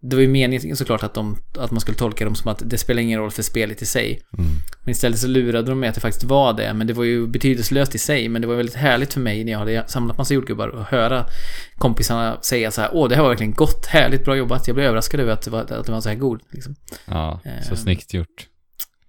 Det 0.00 0.16
var 0.16 0.20
ju 0.20 0.28
meningen 0.28 0.76
såklart 0.76 1.02
att, 1.02 1.14
de, 1.14 1.36
att 1.58 1.70
man 1.70 1.80
skulle 1.80 1.96
tolka 1.96 2.24
dem 2.24 2.34
som 2.34 2.50
att 2.50 2.62
det 2.66 2.78
spelar 2.78 3.02
ingen 3.02 3.20
roll 3.20 3.30
för 3.30 3.42
spelet 3.42 3.82
i 3.82 3.86
sig. 3.86 4.22
Mm. 4.38 4.50
Men 4.84 4.90
istället 4.92 5.18
så 5.18 5.26
lurade 5.26 5.70
de 5.70 5.80
mig 5.80 5.88
att 5.88 5.94
det 5.94 6.00
faktiskt 6.00 6.24
var 6.24 6.52
det. 6.52 6.74
Men 6.74 6.86
det 6.86 6.92
var 6.92 7.04
ju 7.04 7.26
betydelselöst 7.26 7.94
i 7.94 7.98
sig. 7.98 8.28
Men 8.28 8.42
det 8.42 8.48
var 8.48 8.54
väldigt 8.54 8.74
härligt 8.74 9.12
för 9.12 9.20
mig 9.20 9.44
när 9.44 9.52
jag 9.52 9.58
hade 9.58 9.84
samlat 9.88 10.18
massa 10.18 10.34
jordgubbar 10.34 10.68
och 10.68 10.84
höra 10.84 11.26
kompisarna 11.78 12.38
säga 12.42 12.70
så 12.70 12.80
här. 12.80 12.90
Åh, 12.92 13.08
det 13.08 13.14
här 13.14 13.22
var 13.22 13.28
verkligen 13.28 13.54
gott, 13.54 13.86
härligt, 13.86 14.24
bra 14.24 14.36
jobbat. 14.36 14.66
Jag 14.68 14.74
blev 14.74 14.86
överraskad 14.86 15.20
över 15.20 15.32
att 15.32 15.42
det 15.42 15.50
var, 15.50 15.60
att 15.60 15.86
det 15.86 15.92
var 15.92 16.00
så 16.00 16.08
här 16.08 16.16
god. 16.16 16.40
Liksom. 16.50 16.74
ja, 17.04 17.40
så 17.44 17.70
Ehm. 17.70 17.76
snyggt 17.76 18.14
gjort. 18.14 18.46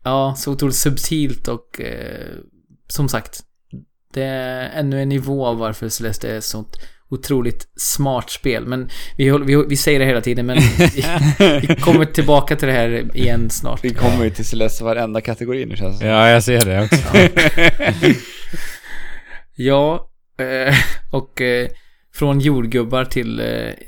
Ja, 0.03 0.35
så 0.37 0.51
otroligt 0.51 0.75
subtilt 0.75 1.47
och 1.47 1.81
eh, 1.81 2.35
som 2.87 3.09
sagt. 3.09 3.43
Det 4.13 4.23
är 4.23 4.69
ännu 4.79 5.01
en 5.01 5.09
nivå 5.09 5.45
av 5.45 5.57
varför 5.57 5.89
Celeste 5.89 6.31
är 6.35 6.41
sånt 6.41 6.77
otroligt 7.09 7.67
smart 7.75 8.29
spel. 8.29 8.65
Men 8.67 8.89
vi, 9.17 9.29
håller- 9.29 9.45
vi, 9.45 9.63
vi 9.69 9.77
säger 9.77 9.99
det 9.99 10.05
hela 10.05 10.21
tiden, 10.21 10.45
men 10.45 10.57
vi, 10.57 11.03
vi 11.67 11.75
kommer 11.75 12.05
tillbaka 12.05 12.55
till 12.55 12.67
det 12.67 12.73
här 12.73 13.17
igen 13.17 13.49
snart. 13.49 13.83
Vi 13.83 13.89
kommer 13.89 14.23
ju 14.23 14.29
till 14.29 14.45
Celeste 14.45 14.83
varenda 14.83 15.21
kategori 15.21 15.65
nu 15.65 15.75
känns 15.75 15.99
det. 15.99 16.07
Ja, 16.07 16.29
jag 16.29 16.43
ser 16.43 16.65
det 16.65 16.83
också. 16.83 16.97
Ja, 19.55 20.09
eh, 20.39 20.75
och 21.11 21.41
eh, 21.41 21.67
från 22.13 22.39
jordgubbar 22.39 23.05
till 23.05 23.39
eh, 23.39 23.45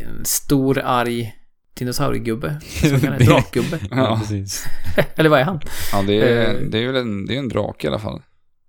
en 0.07 0.25
stor 0.25 0.81
arg 0.85 1.33
dinosauriegubbe. 1.73 2.59
Så 2.81 2.99
kan 2.99 2.99
det- 3.17 3.25
Drakgubbe. 3.25 3.79
ja, 3.91 4.17
precis. 4.21 4.65
Eller 5.15 5.29
vad 5.29 5.39
är 5.39 5.43
han? 5.43 5.59
Ja, 5.91 6.01
det 6.07 6.21
är, 6.21 6.59
det 6.69 6.83
är 6.83 6.87
väl 6.87 6.95
en, 7.01 7.25
det 7.25 7.35
är 7.35 7.39
en 7.39 7.49
drake 7.49 7.87
i 7.87 7.89
alla 7.89 7.99
fall. 7.99 8.21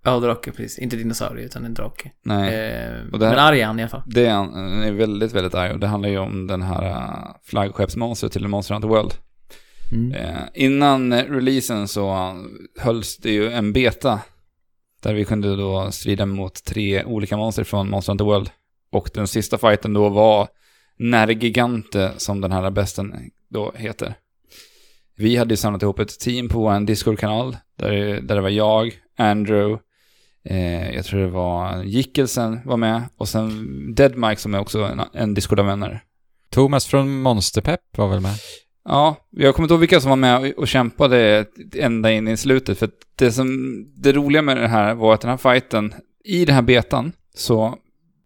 Ja, 0.03 0.19
drake, 0.19 0.51
precis. 0.51 0.79
Inte 0.79 0.95
dinosaurie, 0.95 1.45
utan 1.45 1.65
en 1.65 1.73
drake. 1.73 2.11
Nej. 2.23 2.53
Eh, 2.55 2.91
Och 3.11 3.19
det 3.19 3.25
här- 3.25 3.35
Men 3.35 3.43
arg 3.45 3.61
är 3.61 3.65
han 3.65 3.79
i 3.79 3.83
alla 3.83 3.89
fall. 3.89 4.01
Det 4.05 4.25
är, 4.25 4.33
han- 4.33 4.83
är 4.83 4.91
väldigt, 4.91 5.31
väldigt 5.33 5.53
arg 5.55 5.71
och 5.71 5.79
det 5.79 5.87
handlar 5.87 6.09
ju 6.09 6.17
om 6.17 6.47
den 6.47 6.61
här 6.61 6.85
uh, 6.89 7.35
flaggskeppsmonstret 7.43 8.31
till 8.31 8.47
Monster 8.47 8.73
Hunter 8.75 8.87
World. 8.89 9.13
Mm. 9.91 10.11
Eh, 10.11 10.41
innan 10.53 11.13
eh, 11.13 11.23
releasen 11.23 11.87
så 11.87 12.33
hölls 12.79 13.17
det 13.17 13.31
ju 13.31 13.51
en 13.51 13.73
beta 13.73 14.19
där 15.03 15.13
vi 15.13 15.25
kunde 15.25 15.55
då 15.55 15.91
strida 15.91 16.25
mot 16.25 16.63
tre 16.63 17.03
olika 17.03 17.37
monster 17.37 17.63
från 17.63 17.89
Monster 17.89 18.11
Hunter 18.11 18.25
World. 18.25 18.49
Och 18.91 19.09
den 19.13 19.27
sista 19.27 19.57
fighten 19.57 19.93
då 19.93 20.09
var 20.09 20.47
Nergigante 20.99 22.11
som 22.17 22.41
den 22.41 22.51
här 22.51 22.71
besten 22.71 23.15
då 23.49 23.71
heter. 23.75 24.13
Vi 25.15 25.35
hade 25.37 25.53
ju 25.53 25.57
samlat 25.57 25.81
ihop 25.83 25.99
ett 25.99 26.19
team 26.19 26.49
på 26.49 26.67
en 26.67 26.85
Discord-kanal 26.85 27.57
där, 27.77 27.91
där 28.21 28.35
det 28.35 28.41
var 28.41 28.49
jag, 28.49 28.93
Andrew, 29.17 29.79
eh, 30.49 30.95
jag 30.95 31.05
tror 31.05 31.19
det 31.19 31.27
var 31.27 31.83
Jickelsen 31.83 32.59
var 32.65 32.77
med 32.77 33.01
och 33.17 33.29
sen 33.29 33.67
Dead 33.95 34.17
Mike 34.17 34.41
som 34.41 34.53
är 34.53 34.59
också 34.59 34.83
en, 34.83 35.01
en 35.13 35.33
Discord-vänner. 35.33 36.01
Thomas 36.49 36.85
från 36.85 37.21
Monsterpepp 37.21 37.79
var 37.97 38.07
väl 38.09 38.19
med? 38.19 38.31
Ja, 38.85 39.15
jag 39.29 39.55
kommer 39.55 39.65
inte 39.65 39.73
ihåg 39.73 39.79
vilka 39.79 40.01
som 40.01 40.09
var 40.09 40.15
med 40.15 40.37
och- 40.39 40.57
och 40.59 40.67
kämpade 40.67 41.45
ända 41.75 42.11
in 42.11 42.27
i 42.27 42.37
slutet. 42.37 42.77
För 42.79 42.89
det, 43.15 43.31
som, 43.31 43.47
det 43.95 44.11
roliga 44.11 44.41
med 44.41 44.57
det 44.57 44.67
här 44.67 44.93
var 44.95 45.13
att 45.13 45.21
den 45.21 45.29
här 45.29 45.37
fighten, 45.37 45.93
i 46.25 46.45
den 46.45 46.55
här 46.55 46.61
betan, 46.61 47.11
så 47.35 47.77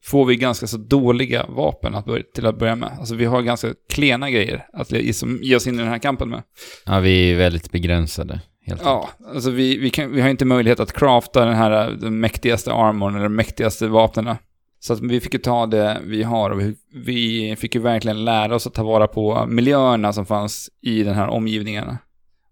får 0.04 0.26
vi 0.26 0.36
ganska 0.36 0.68
så 0.68 0.78
dåliga 0.78 1.46
vapen 1.50 1.96
att 1.96 2.06
börja, 2.06 2.24
till 2.34 2.46
att 2.46 2.60
börja 2.60 2.76
med. 2.76 2.90
Alltså 3.00 3.16
vi 3.16 3.26
har 3.26 3.42
ganska 3.42 3.74
klena 3.90 4.30
grejer 4.32 4.66
att 4.74 4.92
ge, 4.92 5.14
som, 5.14 5.40
ge 5.42 5.56
oss 5.56 5.68
in 5.68 5.76
i 5.76 5.78
den 5.78 5.88
här 5.88 6.00
kampen 6.00 6.30
med. 6.30 6.44
Ja, 6.86 7.00
vi 7.00 7.32
är 7.32 7.36
väldigt 7.38 7.72
begränsade. 7.72 8.42
Helt 8.68 8.82
enkelt. 8.82 9.16
Ja, 9.20 9.28
alltså 9.34 9.50
vi, 9.50 9.78
vi, 9.78 9.90
kan, 9.90 10.12
vi 10.12 10.22
har 10.22 10.30
inte 10.30 10.46
möjlighet 10.46 10.80
att 10.80 10.94
crafta 10.94 11.46
den 11.46 11.56
här 11.56 11.92
den 11.92 12.20
mäktigaste 12.20 12.74
armorn 12.74 13.16
eller 13.16 13.24
de 13.24 13.36
mäktigaste 13.36 13.88
vapnena. 13.88 14.38
Så 14.80 14.94
att 14.94 15.02
vi 15.02 15.20
fick 15.20 15.34
ju 15.34 15.40
ta 15.40 15.66
det 15.66 16.02
vi 16.04 16.24
har 16.24 16.50
och 16.50 16.60
vi, 16.60 16.76
vi 16.94 17.56
fick 17.56 17.76
ju 17.76 17.82
verkligen 17.82 18.26
lära 18.26 18.56
oss 18.56 18.68
att 18.68 18.74
ta 18.74 18.84
vara 18.84 19.08
på 19.08 19.46
miljöerna 19.48 20.14
som 20.14 20.26
fanns 20.26 20.70
i 20.82 21.04
den 21.04 21.16
här 21.16 21.28
omgivningarna. 21.28 21.98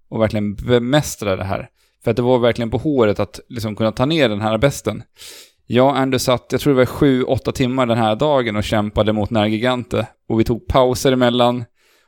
Och 0.09 0.21
verkligen 0.21 0.55
bemästra 0.55 1.35
det 1.35 1.43
här. 1.43 1.69
För 2.03 2.11
att 2.11 2.17
det 2.17 2.23
var 2.23 2.39
verkligen 2.39 2.71
på 2.71 2.77
håret 2.77 3.19
att 3.19 3.39
liksom 3.49 3.75
kunna 3.75 3.91
ta 3.91 4.05
ner 4.05 4.29
den 4.29 4.41
här 4.41 4.57
besten. 4.57 5.03
Jag 5.67 5.85
och 5.85 5.97
Andrew 5.97 6.19
satt, 6.19 6.47
jag 6.51 6.61
tror 6.61 6.73
det 6.73 6.77
var 6.77 6.85
sju, 6.85 7.23
åtta 7.23 7.51
timmar 7.51 7.85
den 7.85 7.97
här 7.97 8.15
dagen 8.15 8.55
och 8.55 8.63
kämpade 8.63 9.13
mot 9.13 9.29
Nergigante. 9.29 10.07
Och 10.29 10.39
vi 10.39 10.43
tog 10.43 10.67
pauser 10.67 11.11
emellan. 11.11 11.65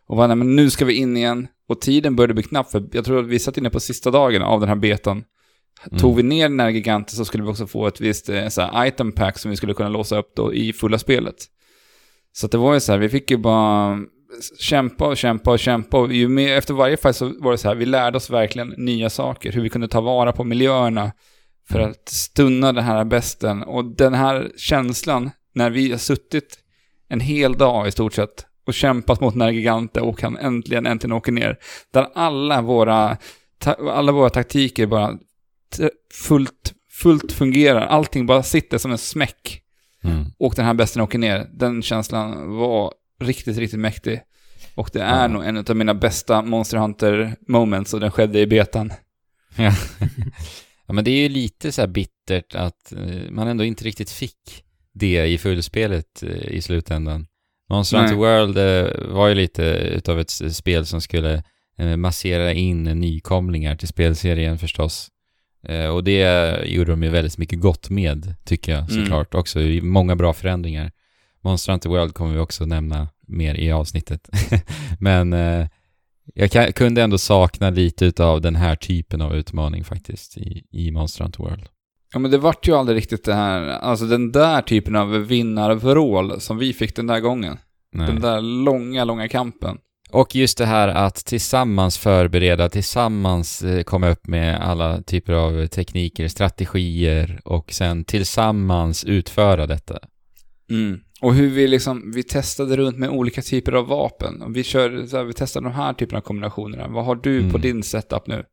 Och 0.08 0.18
var 0.18 0.28
nej 0.28 0.38
men 0.38 0.56
nu 0.56 0.70
ska 0.70 0.86
vi 0.86 0.94
in 0.94 1.18
igen. 1.18 1.48
Och 1.70 1.82
tiden 1.82 2.16
började 2.16 2.34
bli 2.34 2.44
knapp 2.44 2.72
för 2.72 2.84
jag 2.92 3.06
tror 3.06 3.20
att 3.20 3.28
vi 3.28 3.40
satt 3.40 3.58
inne 3.58 3.70
på 3.70 3.80
sista 3.80 4.12
dagen 4.12 4.42
av 4.42 4.60
den 4.60 4.70
här 4.70 4.76
betan. 4.76 5.24
Mm. 5.86 6.00
Tog 6.00 6.16
vi 6.16 6.24
ner 6.24 6.50
den 6.50 6.60
här 6.60 6.70
giganten 6.70 7.16
så 7.16 7.26
skulle 7.26 7.44
vi 7.44 7.50
också 7.50 7.68
få 7.68 7.88
ett 7.88 8.02
visst 8.02 8.30
eh, 8.30 8.48
så 8.48 8.62
här, 8.62 8.86
item 8.86 9.12
pack 9.12 9.38
som 9.38 9.52
vi 9.52 9.58
skulle 9.58 9.74
kunna 9.74 9.90
låsa 9.90 10.18
upp 10.18 10.36
då 10.36 10.54
i 10.54 10.74
fulla 10.74 10.98
spelet. 10.98 11.36
Så 12.32 12.48
det 12.48 12.58
var 12.58 12.74
ju 12.74 12.80
så 12.80 12.92
här, 12.92 13.00
vi 13.00 13.10
fick 13.10 13.32
ju 13.32 13.38
bara 13.38 14.00
kämpa 14.60 15.08
och 15.08 15.18
kämpa 15.18 15.52
och 15.52 15.60
kämpa. 15.60 16.00
Och 16.00 16.14
ju 16.14 16.28
mer, 16.28 16.58
efter 16.58 16.74
varje 16.74 16.98
fight 16.98 17.16
så 17.16 17.34
var 17.40 17.52
det 17.52 17.58
så 17.58 17.68
här, 17.68 17.76
vi 17.76 17.86
lärde 17.86 18.18
oss 18.18 18.30
verkligen 18.30 18.74
nya 18.78 19.10
saker. 19.10 19.52
Hur 19.52 19.62
vi 19.62 19.70
kunde 19.70 19.88
ta 19.88 20.02
vara 20.02 20.32
på 20.32 20.44
miljöerna 20.44 21.12
för 21.70 21.80
att 21.80 22.10
stunna 22.10 22.74
den 22.74 22.84
här 22.84 23.06
besten. 23.06 23.64
Och 23.64 23.86
den 23.86 24.14
här 24.14 24.52
känslan, 24.58 25.32
när 25.54 25.70
vi 25.70 25.92
har 25.92 25.98
suttit 25.98 26.60
en 27.10 27.20
hel 27.20 27.54
dag 27.54 27.88
i 27.88 27.92
stort 27.92 28.14
sett 28.14 28.46
och 28.68 28.74
kämpat 28.74 29.22
mot 29.22 29.34
den 29.34 29.42
här 29.42 29.52
giganten 29.52 30.04
och 30.04 30.22
han 30.22 30.38
äntligen, 30.38 30.86
äntligen 30.86 31.14
åker 31.14 31.32
ner. 31.32 31.58
Där 31.94 32.08
alla 32.16 32.62
våra, 32.62 33.18
alla 33.92 34.12
våra 34.12 34.30
taktiker 34.30 34.86
bara 34.86 35.18
fullt, 36.14 36.74
fullt 36.92 37.32
fungerar. 37.32 37.82
Allting 37.82 38.26
bara 38.26 38.44
sitter 38.44 38.78
som 38.78 38.92
en 38.92 38.98
smäck. 38.98 39.62
Mm. 40.04 40.26
Och 40.40 40.54
den 40.56 40.66
här 40.66 40.74
besten 40.74 41.02
åker 41.02 41.20
ner. 41.20 41.48
Den 41.54 41.82
känslan 41.84 42.56
var 42.58 42.94
riktigt, 43.22 43.58
riktigt 43.58 43.80
mäktig. 43.80 44.22
Och 44.76 44.90
det 44.94 45.02
är 45.02 45.22
Ja. 45.22 45.28
nog 45.28 45.46
en 45.46 45.58
av 45.58 45.76
mina 45.76 45.94
bästa 45.94 46.42
Monster 46.42 46.78
Hunter 46.78 47.36
moments 47.48 47.94
och 47.94 48.00
den 48.00 48.12
skedde 48.12 48.40
i 48.40 48.48
betan. 48.48 48.94
Ja. 49.60 49.74
ja, 50.88 50.94
men 50.94 51.04
det 51.04 51.12
är 51.12 51.22
ju 51.22 51.30
lite 51.30 51.72
så 51.72 51.82
här 51.82 51.88
bittert 51.88 52.56
att 52.56 52.92
eh, 52.92 53.32
man 53.32 53.48
ändå 53.48 53.64
inte 53.64 53.84
riktigt 53.84 54.10
fick 54.10 54.64
det 54.94 55.26
i 55.26 55.38
fullspelet 55.38 56.24
eh, 56.24 56.48
i 56.52 56.62
slutändan. 56.62 57.28
Monster. 57.70 57.98
Hunter 57.98 58.16
World 58.16 58.58
eh, 58.58 59.14
var 59.16 59.28
ju 59.28 59.36
lite 59.36 59.64
utav 59.96 60.20
ett 60.20 60.30
spel 60.30 60.86
som 60.86 61.02
skulle 61.02 61.44
eh, 61.78 61.98
massera 61.98 62.54
in 62.54 62.84
nykomlingar 62.84 63.76
till 63.76 63.88
spelserien 63.88 64.58
förstås. 64.58 65.08
Eh, 65.68 65.88
och 65.88 66.04
det 66.04 66.66
gjorde 66.66 66.92
de 66.92 67.04
ju 67.04 67.10
väldigt 67.10 67.38
mycket 67.38 67.60
gott 67.62 67.90
med, 67.90 68.36
tycker 68.46 68.72
jag 68.72 68.92
Mm. 68.92 69.04
såklart 69.04 69.36
också. 69.36 69.62
I 69.62 69.82
många 69.82 70.16
bra 70.16 70.34
förändringar. 70.34 70.92
Monster 71.42 71.72
Hunter 71.72 71.90
World 71.90 72.14
kommer 72.14 72.34
vi 72.34 72.40
också 72.40 72.66
nämna 72.66 73.08
mer 73.28 73.56
i 73.56 73.72
avsnittet. 73.72 74.30
Men 75.00 75.36
jag 76.34 76.52
kan, 76.52 76.74
kunde 76.74 77.02
ändå 77.04 77.18
sakna 77.18 77.70
lite 77.70 78.06
utav 78.06 78.42
den 78.42 78.56
här 78.56 78.76
typen 78.76 79.22
av 79.22 79.36
utmaning 79.36 79.84
faktiskt 79.84 80.38
i, 80.38 80.64
i 80.72 80.92
Monster 80.92 81.24
Hunter 81.24 81.44
World. 81.44 81.66
Ja 82.14 82.20
men 82.20 82.32
det 82.32 82.38
vart 82.38 82.68
ju 82.68 82.74
aldrig 82.76 82.98
riktigt 82.98 83.24
det 83.26 83.34
här, 83.34 83.62
alltså 83.68 84.06
den 84.06 84.32
där 84.32 84.62
typen 84.62 84.96
av 84.96 85.10
vinnarvrål 85.12 86.42
som 86.42 86.58
vi 86.58 86.74
fick 86.74 86.96
den 86.96 87.08
där 87.08 87.20
gången. 87.20 87.58
Nej. 87.94 88.08
Den 88.08 88.22
där 88.22 88.42
långa, 88.42 89.04
långa 89.04 89.28
kampen. 89.28 89.78
Och 90.12 90.36
just 90.36 90.58
det 90.58 90.66
här 90.66 90.88
att 90.88 91.16
tillsammans 91.16 91.98
förbereda, 91.98 92.70
tillsammans 92.70 93.62
eh, 93.62 93.84
komma 93.84 94.10
upp 94.10 94.28
med 94.28 94.62
alla 94.62 95.02
typer 95.02 95.34
av 95.34 95.68
tekniker, 95.68 96.28
strategier 96.28 97.40
och 97.46 97.72
sen 97.72 98.04
tillsammans 98.04 99.04
utföra 99.04 99.68
detta. 99.68 100.00
Mm. 100.70 101.00
Och 101.22 101.34
hur 101.36 101.50
vi 101.50 101.68
liksom, 101.68 102.12
vi 102.16 102.24
testade 102.24 102.78
runt 102.78 102.98
med 102.98 103.10
olika 103.10 103.42
typer 103.42 103.72
av 103.72 103.88
vapen. 103.88 104.42
Och 104.42 104.56
vi 104.56 104.64
kör, 104.64 105.06
så 105.08 105.18
här, 105.18 105.24
vi 105.24 105.34
testade 105.34 105.66
de 105.66 105.74
här 105.74 105.94
typerna 105.94 106.18
av 106.18 106.22
kombinationerna. 106.22 106.88
Vad 106.88 107.06
har 107.06 107.16
du 107.16 107.40
på 107.40 107.58
Mm. 107.58 107.62
din 107.62 107.84
setup 107.84 108.28
nu? 108.28 108.44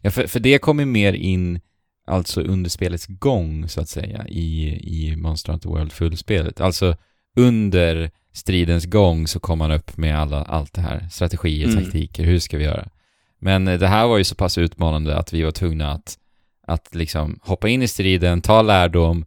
Ja, 0.00 0.10
för, 0.10 0.26
för 0.26 0.40
det 0.40 0.58
kommer 0.58 0.84
mer 0.84 1.12
in 1.12 1.60
alltså 2.06 2.40
under 2.40 2.70
spelets 2.70 3.06
gång 3.06 3.68
så 3.68 3.80
att 3.80 3.88
säga 3.88 4.26
i, 4.28 4.68
i 4.82 5.16
Monster 5.16 5.52
Hunter 5.52 5.68
World 5.68 5.92
fullspelet. 5.92 6.60
Alltså 6.60 6.96
under 7.36 8.10
stridens 8.34 8.84
gång 8.86 9.26
så 9.26 9.40
kom 9.40 9.58
man 9.58 9.72
upp 9.72 9.96
med 9.96 10.18
alla, 10.18 10.42
allt 10.42 10.72
det 10.72 10.80
här, 10.80 11.08
strategier, 11.10 11.68
Mm. 11.68 11.84
taktiker, 11.84 12.24
hur 12.24 12.38
ska 12.38 12.58
vi 12.58 12.64
göra? 12.64 12.88
Men 13.38 13.68
eh, 13.68 13.78
det 13.78 13.88
här 13.88 14.06
var 14.06 14.18
ju 14.18 14.24
så 14.24 14.34
pass 14.34 14.58
utmanande 14.58 15.16
att 15.16 15.32
vi 15.32 15.42
var 15.42 15.50
tvungna 15.50 15.92
att, 15.92 16.18
att 16.66 16.94
liksom 16.94 17.38
hoppa 17.42 17.68
in 17.68 17.82
i 17.82 17.88
striden, 17.88 18.40
ta 18.40 18.62
lärdom, 18.62 19.24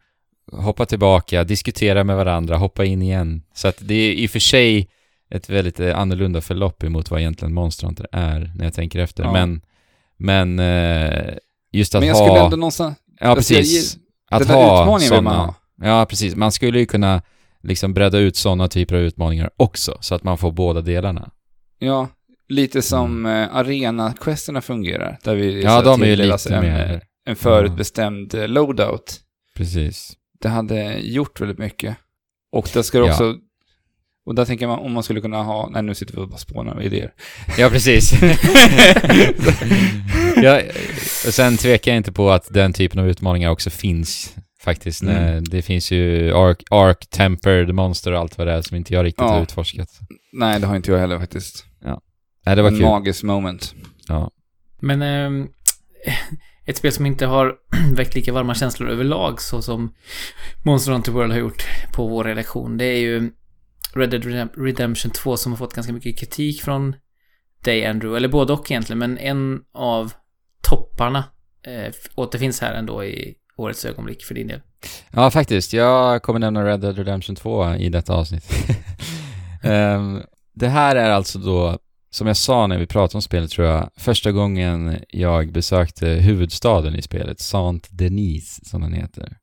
hoppa 0.52 0.86
tillbaka, 0.86 1.44
diskutera 1.44 2.04
med 2.04 2.16
varandra, 2.16 2.58
hoppa 2.58 2.86
in 2.86 3.02
igen. 3.02 3.42
Så 3.54 3.68
att 3.68 3.78
det 3.82 3.94
är 3.96 4.14
i 4.14 4.26
och 4.28 4.30
för 4.32 4.40
sig 4.40 4.90
ett 5.30 5.50
väldigt 5.50 5.80
eh, 5.80 5.98
annorlunda 6.00 6.42
förlopp 6.42 6.84
emot 6.84 7.12
vad 7.12 7.20
egentligen 7.20 7.54
Monster 7.54 7.88
Hunter 7.88 8.08
är 8.12 8.52
när 8.56 8.66
jag 8.66 8.74
tänker 8.74 9.00
efter. 9.00 9.24
Ja. 9.24 9.32
Men, 9.34 9.62
men 10.18 10.60
eh, 10.60 11.34
just 11.78 11.96
att 11.96 12.02
Men 12.02 12.08
jag 12.10 12.16
ha... 12.16 12.26
skulle 12.28 12.44
ändå 12.44 12.58
någonstans, 12.58 12.98
Ja, 13.20 13.28
jag 13.28 13.38
precis. 13.38 13.94
den 13.94 14.02
Att 14.42 14.48
ha 14.48 15.00
sådana... 15.00 15.56
Ja, 15.82 16.06
precis. 16.10 16.36
Man 16.36 16.52
skulle 16.52 16.80
ju 16.80 16.86
kunna 16.86 17.22
liksom 17.64 17.94
bredda 17.94 18.18
ut 18.18 18.36
sådana 18.36 18.68
typer 18.68 18.96
av 18.96 19.02
utmaningar 19.02 19.50
också, 19.58 19.98
så 20.02 20.16
att 20.16 20.24
man 20.24 20.38
får 20.38 20.52
båda 20.52 20.82
delarna. 20.82 21.30
Ja, 21.80 22.08
lite 22.50 22.82
som 22.82 23.26
eh, 23.26 23.56
arena-questerna 23.56 24.62
fungerar. 24.62 25.18
Där 25.24 25.36
vi 25.36 25.50
Mm. 25.52 25.62
Ja, 25.66 25.82
de 25.82 26.02
är 26.02 26.06
ju 26.06 26.16
lite 26.16 26.56
en, 26.56 26.62
mer... 26.64 27.02
en 27.26 27.36
förutbestämd 27.36 28.34
eh, 28.34 28.48
loadout. 28.48 29.20
Precis. 29.56 30.14
Det 30.42 30.50
hade 30.50 30.98
gjort 31.00 31.42
väldigt 31.42 31.58
mycket. 31.60 31.98
Och 32.52 32.70
det 32.74 32.84
ska 32.84 32.98
Ja. 32.98 33.12
också... 33.12 33.36
Och 34.26 34.36
där 34.36 34.46
tänker 34.46 34.68
man 34.68 34.80
om 34.80 34.92
man 34.92 35.04
skulle 35.04 35.22
kunna 35.22 35.44
ha... 35.44 35.70
Nej, 35.70 35.84
nu 35.84 35.96
sitter 35.96 36.14
vi 36.16 36.22
och 36.22 36.30
bara 36.30 36.38
spånar 36.38 36.82
idéer. 36.82 37.14
Ja, 37.58 37.70
precis. 37.70 38.14
ja, 40.36 40.62
och 41.28 41.34
sen 41.34 41.58
tvekar 41.58 41.92
jag 41.92 41.98
inte 41.98 42.12
på 42.12 42.32
att 42.32 42.48
den 42.54 42.74
typen 42.74 43.00
av 43.00 43.08
utmaningar 43.10 43.50
också 43.50 43.70
finns 43.70 44.36
faktiskt. 44.62 45.02
Mm. 45.04 45.44
Det 45.44 45.62
finns 45.62 45.92
ju 45.92 46.34
Ark, 46.36 46.64
Ark 46.72 47.06
Tempered 47.10 47.74
Monster 47.76 48.12
och 48.12 48.20
allt 48.20 48.38
vad 48.38 48.48
det 48.48 48.54
är 48.54 48.62
som 48.62 48.78
inte 48.78 48.94
jag 48.94 49.06
riktigt 49.06 49.22
Ja. 49.22 49.28
har 49.34 49.42
utforskat. 49.44 49.90
Nej, 50.34 50.60
det 50.60 50.68
har 50.68 50.76
inte 50.76 50.92
jag 50.92 51.00
heller 51.00 51.20
faktiskt. 51.20 51.66
Nej, 52.46 52.56
det 52.56 52.62
var 52.62 52.70
en 52.70 52.76
kul. 52.76 52.86
magisk 52.86 53.24
moment. 53.24 53.74
Ja. 54.08 54.32
Men 54.80 55.02
ehm, 55.02 55.48
ett 56.66 56.78
spel 56.78 56.92
som 56.92 57.06
inte 57.06 57.26
har 57.26 57.56
väckt 57.96 58.16
lika 58.16 58.34
varma 58.34 58.56
känslor 58.56 58.90
överlag 58.90 59.42
så 59.42 59.62
som 59.62 59.94
Monster 60.64 60.92
Hunter 60.92 61.12
World 61.12 61.32
har 61.32 61.40
gjort 61.40 61.66
på 61.94 62.08
vår 62.08 62.24
redaktion. 62.24 62.78
Det 62.78 62.86
är 62.86 63.00
ju 63.00 63.32
Red 63.96 64.10
Dead 64.10 64.50
Redemption 64.58 65.12
2 65.12 65.38
som 65.38 65.52
har 65.52 65.58
fått 65.58 65.74
ganska 65.74 65.94
mycket 65.94 66.20
kritik 66.20 66.62
från 66.62 66.96
dig 67.64 67.86
Andrew, 67.86 68.18
eller 68.18 68.28
både 68.28 68.54
och 68.54 68.72
egentligen, 68.72 69.00
men 69.00 69.18
en 69.18 69.62
av 69.74 70.14
topparna 70.62 71.24
eh, 71.68 71.94
återfinns 72.16 72.62
här 72.62 72.74
ändå 72.74 73.04
i 73.04 73.36
årets 73.58 73.86
ögonblick 73.86 74.24
för 74.24 74.36
din 74.36 74.48
del. 74.48 74.62
Ja, 75.12 75.32
faktiskt. 75.32 75.74
Jag 75.74 76.24
kommer 76.24 76.40
nämna 76.40 76.66
Red 76.66 76.80
Dead 76.80 76.98
Redemption 76.98 77.36
2 77.36 77.76
i 77.76 77.90
detta 77.90 78.14
avsnitt. 78.14 78.46
um, 79.64 80.24
det 80.54 80.68
här 80.68 80.96
är 80.96 81.10
alltså 81.10 81.40
då, 81.40 81.80
som 82.10 82.28
jag 82.28 82.38
sa 82.38 82.68
när 82.68 82.78
vi 82.78 82.88
pratade 82.88 83.18
om 83.18 83.22
spelet 83.22 83.52
tror 83.52 83.68
jag, 83.68 83.90
första 83.98 84.32
gången 84.32 85.00
jag 85.10 85.52
besökte 85.52 86.08
huvudstaden 86.08 86.96
i 86.96 87.02
spelet, 87.02 87.40
Saint-Denis 87.40 88.60
som 88.64 88.82
den 88.82 88.94
heter. 88.94 89.38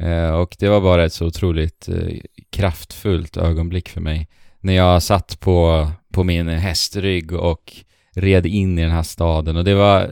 Eh, 0.00 0.30
och 0.30 0.56
det 0.58 0.68
var 0.68 0.80
bara 0.80 1.04
ett 1.04 1.12
så 1.12 1.26
otroligt 1.26 1.88
eh, 1.88 2.18
kraftfullt 2.50 3.36
ögonblick 3.36 3.88
för 3.88 4.00
mig. 4.00 4.28
När 4.60 4.72
jag 4.72 5.02
satt 5.02 5.40
på, 5.40 5.88
på 6.12 6.24
min 6.24 6.48
hästrygg 6.48 7.32
och 7.32 7.72
red 8.14 8.46
in 8.46 8.78
i 8.78 8.82
den 8.82 8.90
här 8.90 9.02
staden 9.02 9.56
och 9.56 9.64
det 9.64 9.74
var, 9.74 10.00
eh, 10.02 10.08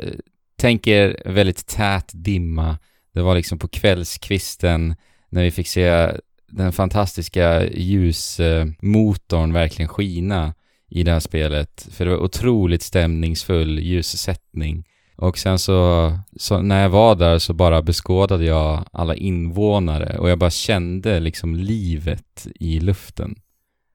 tänk 0.57 0.87
er 0.87 1.23
väldigt 1.25 1.67
tät 1.67 2.11
dimma. 2.13 2.79
Det 3.15 3.23
var 3.23 3.35
liksom 3.35 3.59
på 3.59 3.69
kvällskvisten 3.69 4.95
när 5.29 5.43
vi 5.43 5.51
fick 5.51 5.69
se 5.69 6.11
den 6.51 6.73
fantastiska 6.73 7.67
ljusmotorn 7.67 9.53
verkligen 9.53 9.89
skina 9.89 10.55
i 10.91 11.03
det 11.03 11.13
här 11.13 11.21
spelet. 11.21 11.89
För 11.91 12.05
det 12.05 12.11
var 12.11 12.19
otroligt 12.19 12.83
stämningsfull 12.83 13.79
ljussättning. 13.79 14.85
Och 15.17 15.39
sen 15.39 15.59
så, 15.59 16.13
så 16.37 16.63
när 16.63 16.83
jag 16.83 16.89
var 16.89 17.15
där 17.15 17.39
så 17.39 17.53
bara 17.53 17.83
beskådade 17.83 18.45
jag 18.45 18.85
alla 18.93 19.15
invånare 19.15 20.19
och 20.19 20.31
jag 20.31 20.39
bara 20.39 20.51
kände 20.51 21.21
liksom 21.21 21.55
livet 21.57 22.47
i 22.55 22.81
luften. 22.81 23.35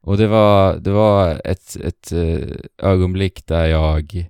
Och 0.01 0.17
det 0.17 0.28
var, 0.28 0.76
det 0.76 0.91
var 0.91 1.41
ett, 1.45 1.76
ett 1.76 2.11
eh, 2.11 2.47
ögonblick 2.78 3.45
där 3.45 3.65
jag 3.65 4.28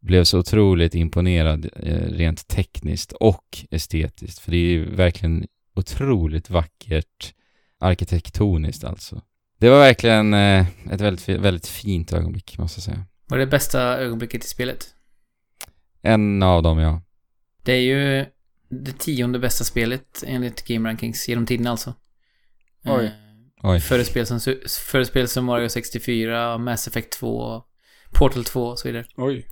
blev 0.00 0.24
så 0.24 0.38
otroligt 0.38 0.94
imponerad 0.94 1.70
eh, 1.76 2.08
rent 2.08 2.48
tekniskt 2.48 3.12
och 3.12 3.58
estetiskt. 3.70 4.38
För 4.38 4.50
det 4.50 4.56
är 4.56 4.68
ju 4.70 4.94
verkligen 4.94 5.46
otroligt 5.74 6.50
vackert 6.50 7.34
arkitektoniskt 7.78 8.84
alltså. 8.84 9.22
Det 9.58 9.70
var 9.70 9.78
verkligen 9.78 10.34
eh, 10.34 10.66
ett 10.90 11.00
väldigt, 11.00 11.28
väldigt 11.28 11.66
fint 11.66 12.12
ögonblick 12.12 12.58
måste 12.58 12.78
jag 12.78 12.84
säga. 12.84 13.04
var 13.26 13.38
det 13.38 13.46
bästa 13.46 13.80
ögonblicket 13.80 14.44
i 14.44 14.48
spelet? 14.48 14.94
En 16.04 16.42
av 16.42 16.62
dem 16.62 16.78
ja. 16.78 17.02
Det 17.62 17.72
är 17.72 17.80
ju 17.80 18.26
det 18.68 18.98
tionde 18.98 19.38
bästa 19.38 19.64
spelet 19.64 20.24
enligt 20.26 20.66
Game 20.66 20.88
Rankings 20.88 21.28
genom 21.28 21.46
tiden 21.46 21.66
alltså. 21.66 21.94
Oj. 22.84 23.04
Eh, 23.04 23.10
Oj. 23.62 23.80
Före 23.80 24.04
spel 24.04 24.26
som, 24.26 24.40
före 24.90 25.04
spel 25.04 25.28
som 25.28 25.44
Mario 25.44 25.68
64, 25.68 26.58
Mass 26.58 26.88
Effect 26.88 27.12
2, 27.12 27.62
Portal 28.12 28.44
2 28.44 28.66
och 28.66 28.78
så 28.78 28.88
vidare. 28.88 29.04
Oj. 29.16 29.46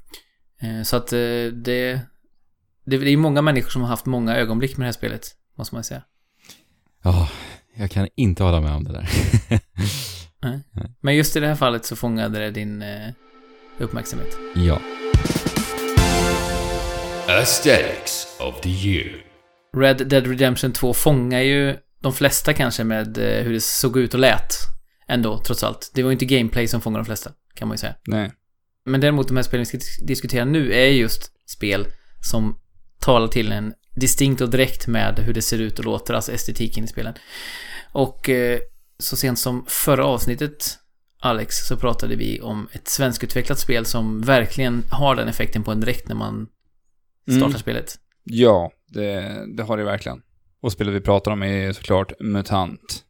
Eh, 0.63 0.83
Så 0.83 0.97
att 0.97 1.13
eh, 1.13 1.19
det, 1.19 1.51
det... 2.85 2.97
Det 2.99 3.11
är 3.11 3.17
många 3.17 3.43
människor 3.43 3.71
som 3.71 3.83
har 3.83 3.89
haft 3.89 4.07
många 4.07 4.37
ögonblick 4.37 4.77
med 4.77 4.85
det 4.85 4.89
här 4.89 4.93
spelet, 4.93 5.27
måste 5.59 5.75
man 5.75 5.85
säga. 5.85 6.03
Ja, 7.03 7.29
jag 7.75 7.91
kan 7.91 8.09
inte 8.15 8.43
hålla 8.43 8.61
med 8.61 8.73
om 8.75 8.85
det 8.85 8.93
där. 8.93 9.09
Men 11.01 11.17
just 11.17 11.37
i 11.37 11.41
det 11.41 11.47
här 11.47 11.55
fallet 11.55 11.85
så 11.85 11.97
fångade 11.97 12.39
det 12.39 12.51
din 12.51 12.83
eh, 12.83 13.09
uppmärksamhet. 13.79 14.37
ja. 14.57 14.81
Aesthetics 17.39 18.27
of 18.41 18.61
the 18.61 18.69
Year. 18.71 19.13
Red 19.77 20.09
Dead 20.09 20.27
Redemption 20.27 20.73
2 20.73 20.95
fångar 20.95 21.41
ju 21.41 21.77
de 22.01 22.13
flesta 22.13 22.53
kanske 22.53 22.85
med 22.85 23.19
eh, 23.19 23.45
hur 23.45 23.53
det 23.53 23.61
såg 23.61 23.97
ut 23.99 24.15
och 24.15 24.21
lät. 24.21 24.55
Ändå, 25.09 25.39
trots 25.39 25.63
allt. 25.65 25.91
Det 25.95 26.03
var 26.03 26.11
ju 26.11 26.13
inte 26.13 26.25
gameplay 26.25 26.69
som 26.69 26.81
fångade 26.81 27.03
de 27.03 27.07
flesta, 27.07 27.31
kan 27.55 27.69
man 27.69 27.75
ju 27.75 27.79
säga. 27.79 27.95
Nej. 28.07 28.33
Men 28.85 29.01
däremot 29.01 29.29
de 29.29 29.37
här 29.37 29.45
spelen 29.45 29.61
vi 29.61 29.67
ska 29.67 29.79
dis- 29.79 30.07
diskutera 30.07 30.45
nu 30.45 30.73
är 30.73 30.87
just 30.87 31.31
spel 31.47 31.87
som 32.21 32.59
talar 33.01 33.29
till 33.29 33.53
en 33.53 33.75
distinkt 33.97 34.41
och 34.41 34.51
direkt 34.51 34.87
med 34.87 35.19
hur 35.19 35.35
det 35.35 35.43
ser 35.43 35.59
ut 35.59 35.79
och 35.79 35.85
låter, 35.85 36.15
alltså 36.15 36.33
estetiken 36.33 36.85
i 36.85 36.87
spelen. 36.89 37.15
Och 37.93 38.29
eh, 38.29 38.59
så 38.99 39.17
sent 39.17 39.39
som 39.39 39.65
förra 39.69 40.05
avsnittet, 40.07 40.79
Alex, 41.21 41.57
så 41.67 41.77
pratade 41.77 42.17
vi 42.17 42.41
om 42.41 42.69
ett 42.73 42.89
svenskutvecklat 42.89 43.59
spel 43.59 43.87
som 43.87 44.21
verkligen 44.23 44.85
har 44.91 45.17
den 45.17 45.29
effekten 45.29 45.63
på 45.63 45.71
en 45.71 45.81
direkt 45.81 46.09
när 46.09 46.15
man 46.15 46.47
startar 47.27 47.47
Mm. 47.47 47.59
spelet. 47.59 47.95
Ja, 48.25 48.71
det, 48.89 49.45
det 49.57 49.63
har 49.63 49.77
det 49.77 49.85
verkligen. 49.85 50.23
Och 50.61 50.73
spelet 50.73 50.95
vi 50.95 51.01
pratar 51.01 51.31
om 51.33 51.43
är 51.43 51.73
såklart 51.73 52.13
MUTANT. 52.21 53.05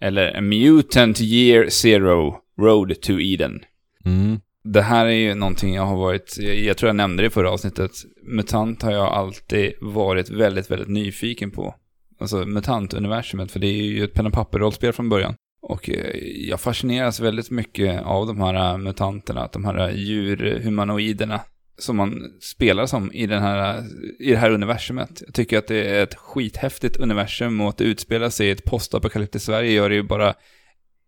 Eller 0.00 0.40
Mutant 0.40 1.20
Year 1.20 1.68
Zero, 1.68 2.36
Road 2.60 3.00
to 3.00 3.12
Eden. 3.20 3.60
Mm. 4.04 4.40
Det 4.64 4.82
här 4.82 5.06
är 5.06 5.10
ju 5.10 5.34
någonting 5.34 5.74
jag 5.74 5.86
har 5.86 5.96
varit, 5.96 6.36
jag, 6.38 6.56
jag 6.56 6.76
tror 6.76 6.88
jag 6.88 6.96
nämnde 6.96 7.22
det 7.22 7.26
i 7.26 7.30
förra 7.30 7.50
avsnittet. 7.50 7.90
MUTANT 8.22 8.82
har 8.82 8.92
jag 8.92 9.06
alltid 9.06 9.72
varit 9.80 10.30
väldigt, 10.30 10.70
väldigt 10.70 10.88
nyfiken 10.88 11.50
på. 11.50 11.74
Alltså 12.20 12.36
MUTANT-universumet, 12.44 13.50
för 13.52 13.60
det 13.60 13.66
är 13.66 13.82
ju 13.82 14.04
ett 14.04 14.14
penna 14.14 14.30
papper-rollspel 14.30 14.92
från 14.92 15.08
början. 15.08 15.34
Och 15.62 15.90
eh, 15.90 16.16
jag 16.48 16.60
fascineras 16.60 17.20
väldigt 17.20 17.50
mycket 17.50 18.02
av 18.02 18.26
de 18.26 18.40
här 18.40 18.78
mutanterna, 18.78 19.48
de 19.52 19.64
här 19.64 19.90
djurhumanoiderna 19.90 21.40
som 21.78 21.96
man 21.96 22.32
spelar 22.40 22.86
som 22.86 23.12
i, 23.12 23.26
den 23.26 23.42
här, 23.42 23.84
i 24.18 24.30
det 24.30 24.36
här 24.36 24.50
universumet. 24.50 25.22
Jag 25.26 25.34
tycker 25.34 25.58
att 25.58 25.66
det 25.66 25.88
är 25.88 26.02
ett 26.02 26.14
skithäftigt 26.14 26.96
universum 26.96 27.60
och 27.60 27.68
att 27.68 27.78
det 27.78 27.84
utspelar 27.84 28.30
sig 28.30 28.46
i 28.46 28.50
ett 28.50 28.64
postapokalyptiskt 28.64 29.46
Sverige 29.46 29.72
gör 29.72 29.88
det 29.88 29.94
ju 29.94 30.02
bara 30.02 30.34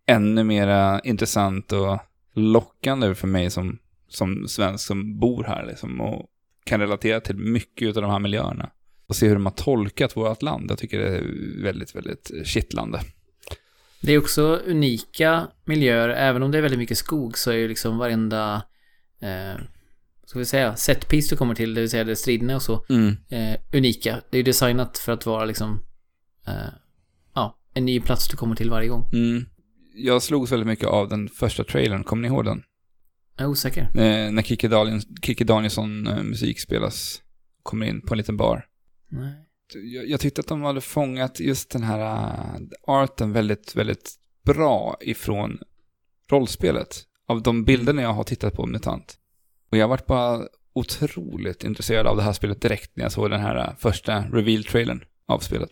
ännu 0.05 0.43
mer 0.43 1.01
intressant 1.03 1.71
och 1.71 1.99
lockande 2.33 3.15
för 3.15 3.27
mig 3.27 3.49
som, 3.49 3.79
som 4.09 4.47
svensk 4.47 4.87
som 4.87 5.19
bor 5.19 5.43
här 5.43 5.65
liksom 5.65 6.01
och 6.01 6.25
kan 6.63 6.79
relatera 6.79 7.19
till 7.19 7.35
mycket 7.35 7.97
av 7.97 8.01
de 8.01 8.11
här 8.11 8.19
miljöerna. 8.19 8.69
Och 9.07 9.15
se 9.15 9.27
hur 9.27 9.33
de 9.33 9.45
har 9.45 9.53
tolkat 9.53 10.17
vårt 10.17 10.41
land. 10.41 10.71
Jag 10.71 10.77
tycker 10.77 10.99
det 10.99 11.17
är 11.17 11.23
väldigt, 11.63 11.95
väldigt 11.95 12.31
kittlande. 12.43 12.99
Det 14.01 14.13
är 14.13 14.17
också 14.17 14.61
unika 14.65 15.47
miljöer, 15.65 16.09
även 16.09 16.43
om 16.43 16.51
det 16.51 16.57
är 16.57 16.61
väldigt 16.61 16.79
mycket 16.79 16.97
skog 16.97 17.37
så 17.37 17.51
är 17.51 17.55
ju 17.55 17.67
liksom 17.67 17.97
varenda, 17.97 18.63
eh, 19.21 19.61
ska 20.27 20.39
vi 20.39 20.45
säga, 20.45 20.75
setpiece 20.75 21.29
du 21.29 21.35
kommer 21.35 21.55
till, 21.55 21.73
det 21.73 21.81
vill 21.81 21.89
säga 21.89 22.03
där 22.03 22.15
striderna 22.15 22.55
och 22.55 22.61
så, 22.61 22.73
eh, 23.29 23.59
unika. 23.73 24.21
Det 24.29 24.37
är 24.37 24.39
ju 24.39 24.43
designat 24.43 24.97
för 24.97 25.11
att 25.11 25.25
vara 25.25 25.45
liksom, 25.45 25.83
eh, 26.47 26.53
ja, 27.35 27.59
en 27.73 27.85
ny 27.85 27.99
plats 27.99 28.27
du 28.27 28.37
kommer 28.37 28.55
till 28.55 28.69
varje 28.69 28.87
gång. 28.87 29.09
Mm. 29.13 29.45
Jag 29.95 30.21
slogs 30.21 30.51
väldigt 30.51 30.67
mycket 30.67 30.87
av 30.87 31.09
den 31.09 31.29
första 31.29 31.63
trailern, 31.63 32.03
kommer 32.03 32.21
ni 32.21 32.27
ihåg 32.27 32.45
den? 32.45 32.63
Jag 33.37 33.43
är 33.43 33.49
osäker. 33.49 33.81
Eh, 33.81 34.31
när 34.31 34.41
Kikki, 34.41 34.67
Daniels, 34.67 35.07
Kikki 35.21 35.43
Danielsson 35.43 36.07
eh, 36.07 36.23
musik 36.23 36.59
spelas, 36.59 37.21
kommer 37.63 37.85
in 37.85 38.01
på 38.01 38.13
en 38.13 38.17
liten 38.17 38.37
bar. 38.37 38.65
Nej. 39.07 39.33
Jag, 39.73 40.09
jag 40.09 40.19
tyckte 40.19 40.41
att 40.41 40.47
de 40.47 40.61
hade 40.61 40.81
fångat 40.81 41.39
just 41.39 41.69
den 41.69 41.83
här 41.83 41.99
uh, 41.99 42.67
arten 42.87 43.31
väldigt, 43.31 43.75
väldigt 43.75 44.15
bra 44.45 44.97
ifrån 45.01 45.59
rollspelet. 46.29 47.03
Av 47.27 47.41
de 47.41 47.63
bilderna 47.63 48.01
jag 48.01 48.13
har 48.13 48.23
tittat 48.23 48.53
på 48.53 48.65
MUTANT. 48.65 49.17
Och 49.71 49.77
jag 49.77 49.87
varit 49.87 50.05
bara 50.05 50.41
otroligt 50.73 51.63
intresserad 51.63 52.07
av 52.07 52.17
det 52.17 52.23
här 52.23 52.33
spelet 52.33 52.61
direkt 52.61 52.91
när 52.95 53.03
jag 53.03 53.11
såg 53.11 53.29
den 53.29 53.41
här 53.41 53.57
uh, 53.57 53.75
första 53.77 54.21
reveal-trailern 54.21 55.03
av 55.27 55.39
spelet. 55.39 55.71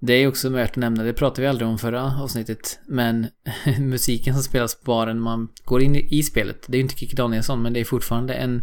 Det 0.00 0.12
är 0.12 0.28
också 0.28 0.48
värt 0.48 0.70
att 0.70 0.76
nämna, 0.76 1.02
det 1.02 1.12
pratade 1.12 1.40
vi 1.40 1.46
aldrig 1.46 1.68
om 1.68 1.78
förra 1.78 2.22
avsnittet, 2.22 2.80
men 2.86 3.26
musiken 3.78 4.34
som 4.34 4.42
spelas 4.42 4.80
på 4.80 4.84
baren 4.84 5.16
när 5.16 5.24
man 5.24 5.48
går 5.64 5.82
in 5.82 5.96
i 5.96 6.22
spelet, 6.22 6.64
det 6.68 6.76
är 6.76 6.78
ju 6.78 6.82
inte 6.82 6.96
Kikki 6.96 7.16
Danielsson, 7.16 7.62
men 7.62 7.72
det 7.72 7.80
är 7.80 7.84
fortfarande 7.84 8.34
en... 8.34 8.62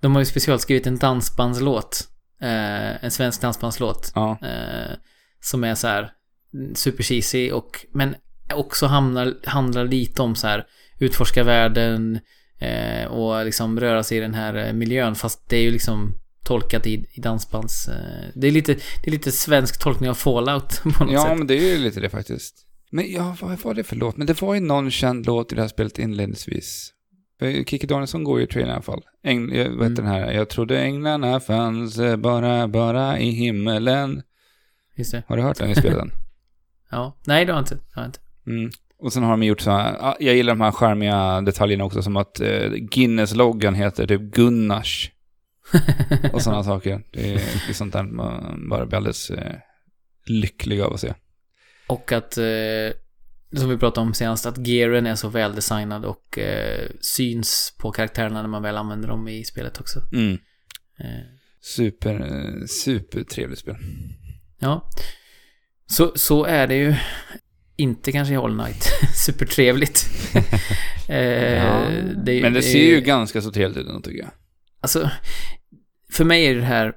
De 0.00 0.14
har 0.14 0.20
ju 0.20 0.26
specialskrivit 0.26 0.86
en 0.86 0.98
dansbandslåt. 0.98 2.08
Eh, 2.40 3.04
en 3.04 3.10
svensk 3.10 3.40
dansbandslåt. 3.40 4.12
Ja. 4.14 4.38
Eh, 4.42 4.96
som 5.40 5.64
är 5.64 5.74
så 5.74 5.86
här 5.86 6.10
super 6.74 7.02
cheesy 7.02 7.50
och, 7.50 7.86
men 7.92 8.14
också 8.54 8.86
hamnar, 8.86 9.34
handlar 9.44 9.84
lite 9.84 10.22
om 10.22 10.34
så 10.34 10.46
här 10.46 10.66
utforska 11.00 11.44
världen 11.44 12.20
eh, 12.58 13.04
och 13.06 13.44
liksom 13.44 13.80
röra 13.80 14.02
sig 14.02 14.18
i 14.18 14.20
den 14.20 14.34
här 14.34 14.54
eh, 14.66 14.72
miljön 14.72 15.14
fast 15.14 15.48
det 15.48 15.56
är 15.56 15.62
ju 15.62 15.70
liksom 15.70 16.14
tolkat 16.44 16.86
i, 16.86 17.06
i 17.12 17.20
dansbands... 17.20 17.88
Eh, 17.88 18.28
det, 18.34 18.46
är 18.46 18.52
lite, 18.52 18.74
det 18.74 19.06
är 19.06 19.10
lite 19.10 19.32
svensk 19.32 19.80
tolkning 19.82 20.10
av 20.10 20.14
Fallout 20.14 20.82
på 20.98 21.04
något 21.04 21.12
Ja, 21.12 21.22
sätt. 21.28 21.38
men 21.38 21.46
det 21.46 21.54
är 21.54 21.76
ju 21.76 21.78
lite 21.78 22.00
det 22.00 22.08
faktiskt. 22.10 22.54
Men 22.90 23.12
ja, 23.12 23.36
vad 23.40 23.58
var 23.58 23.74
det 23.74 23.84
för 23.84 23.96
låt? 23.96 24.16
Men 24.16 24.26
det 24.26 24.42
var 24.42 24.54
ju 24.54 24.60
någon 24.60 24.90
känd 24.90 25.26
låt 25.26 25.52
i 25.52 25.54
det 25.54 25.60
här 25.60 25.68
spelet 25.68 25.98
inledningsvis. 25.98 26.90
För 27.38 27.64
Kikki 27.64 27.86
Danielsson 27.86 28.24
går 28.24 28.38
ju 28.38 28.44
i 28.44 28.48
trailern 28.48 28.70
i 28.70 28.72
alla 28.72 28.82
fall. 28.82 29.02
Äng, 29.24 29.54
jag 29.54 29.64
vet 29.64 29.80
Mm. 29.80 29.94
den 29.94 30.06
här, 30.06 30.32
jag 30.32 30.48
trodde 30.48 30.80
änglarna 30.80 31.40
fanns 31.40 31.98
eh, 31.98 32.16
bara, 32.16 32.68
bara 32.68 33.18
i 33.18 33.30
himmelen. 33.30 34.22
Har 35.26 35.36
du 35.36 35.42
hört 35.42 35.58
den 35.58 35.70
i 35.70 35.74
spelet? 35.80 36.04
Ja. 36.90 37.16
Nej, 37.26 37.44
det 37.44 37.52
har 37.52 37.58
jag 37.58 37.62
inte. 37.62 37.74
Det 37.74 37.80
har 37.94 38.02
jag 38.02 38.08
inte. 38.08 38.20
Mm. 38.46 38.70
Och 38.98 39.12
sen 39.12 39.22
har 39.22 39.30
de 39.30 39.42
gjort 39.42 39.60
så 39.60 39.70
här, 39.70 40.16
jag 40.20 40.36
gillar 40.36 40.54
de 40.54 40.60
här 40.60 40.72
charmiga 40.72 41.40
detaljerna 41.40 41.84
också, 41.84 42.02
som 42.02 42.16
att 42.16 42.40
eh, 42.40 42.70
Guinness-loggan 42.70 43.74
heter 43.74 44.06
typ 44.06 44.20
Gunnars 44.20 45.10
och 46.32 46.42
sådana 46.42 46.64
saker. 46.64 47.02
Det 47.12 47.32
är, 47.32 47.34
det 47.34 47.68
är 47.68 47.72
sånt 47.72 47.92
där 47.92 48.02
man 48.02 48.68
bara 48.68 48.86
blir 48.86 48.96
alldeles 48.96 49.30
eh, 49.30 49.56
lycklig 50.26 50.80
av 50.80 50.92
att 50.92 51.00
se. 51.00 51.14
och 51.86 52.12
att, 52.12 52.38
eh, 52.38 52.96
som 53.56 53.68
vi 53.68 53.76
pratade 53.76 54.06
om 54.06 54.14
senast, 54.14 54.46
att 54.46 54.66
gearen 54.66 55.06
är 55.06 55.14
så 55.14 55.28
väldesignad 55.28 56.04
och 56.04 56.38
syns 57.00 57.76
på 57.78 57.90
karaktärerna 57.90 58.42
när 58.42 58.48
man 58.48 58.62
väl 58.62 58.76
använder 58.76 59.08
dem 59.08 59.28
i 59.28 59.44
spelet 59.44 59.80
också. 59.80 60.00
Mm. 60.12 60.38
Super, 61.64 62.14
eh, 62.20 62.66
supertrevligt 62.66 63.60
spel. 63.60 63.76
Ja. 64.58 64.90
Så, 65.86 66.12
så 66.14 66.44
är 66.44 66.66
det 66.66 66.74
ju. 66.74 66.94
Inte 67.76 68.12
kanske 68.12 68.34
i 68.34 68.36
Hollow 68.36 68.64
Knight. 68.64 68.84
Supertrevligt. 69.14 70.06
eh, 71.08 71.18
Ja. 71.18 71.86
det, 72.24 72.42
Men 72.42 72.52
det 72.52 72.62
ser 72.62 72.86
ju 72.86 73.00
ganska 73.00 73.42
så 73.42 73.50
trevligt 73.50 73.78
ut 73.78 74.04
tycker 74.04 74.18
jag. 74.18 74.30
Alltså, 74.80 75.10
för 76.12 76.24
mig 76.24 76.46
är 76.46 76.54
det 76.54 76.62
här... 76.62 76.92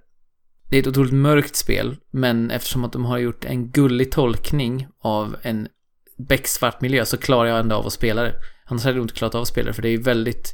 Det 0.69 0.77
är 0.77 0.81
ett 0.81 0.87
otroligt 0.87 1.13
mörkt 1.13 1.55
spel, 1.55 1.95
men 2.11 2.51
eftersom 2.51 2.85
att 2.85 2.93
de 2.93 3.05
har 3.05 3.17
gjort 3.17 3.45
en 3.45 3.71
gullig 3.71 4.11
tolkning 4.11 4.87
av 5.01 5.35
en 5.41 5.67
becksvart 6.17 6.81
miljö 6.81 7.05
så 7.05 7.17
klarar 7.17 7.49
jag 7.49 7.59
ändå 7.59 7.75
av 7.75 7.87
att 7.87 7.93
spela 7.93 8.23
det. 8.23 8.33
Annars 8.65 8.83
hade 8.83 8.97
jag 8.97 9.03
inte 9.03 9.13
klarat 9.13 9.35
av 9.35 9.41
att 9.41 9.47
spela 9.47 9.67
det, 9.67 9.73
för 9.73 9.81
det 9.81 9.87
är 9.87 9.91
ju 9.91 10.01
väldigt 10.01 10.53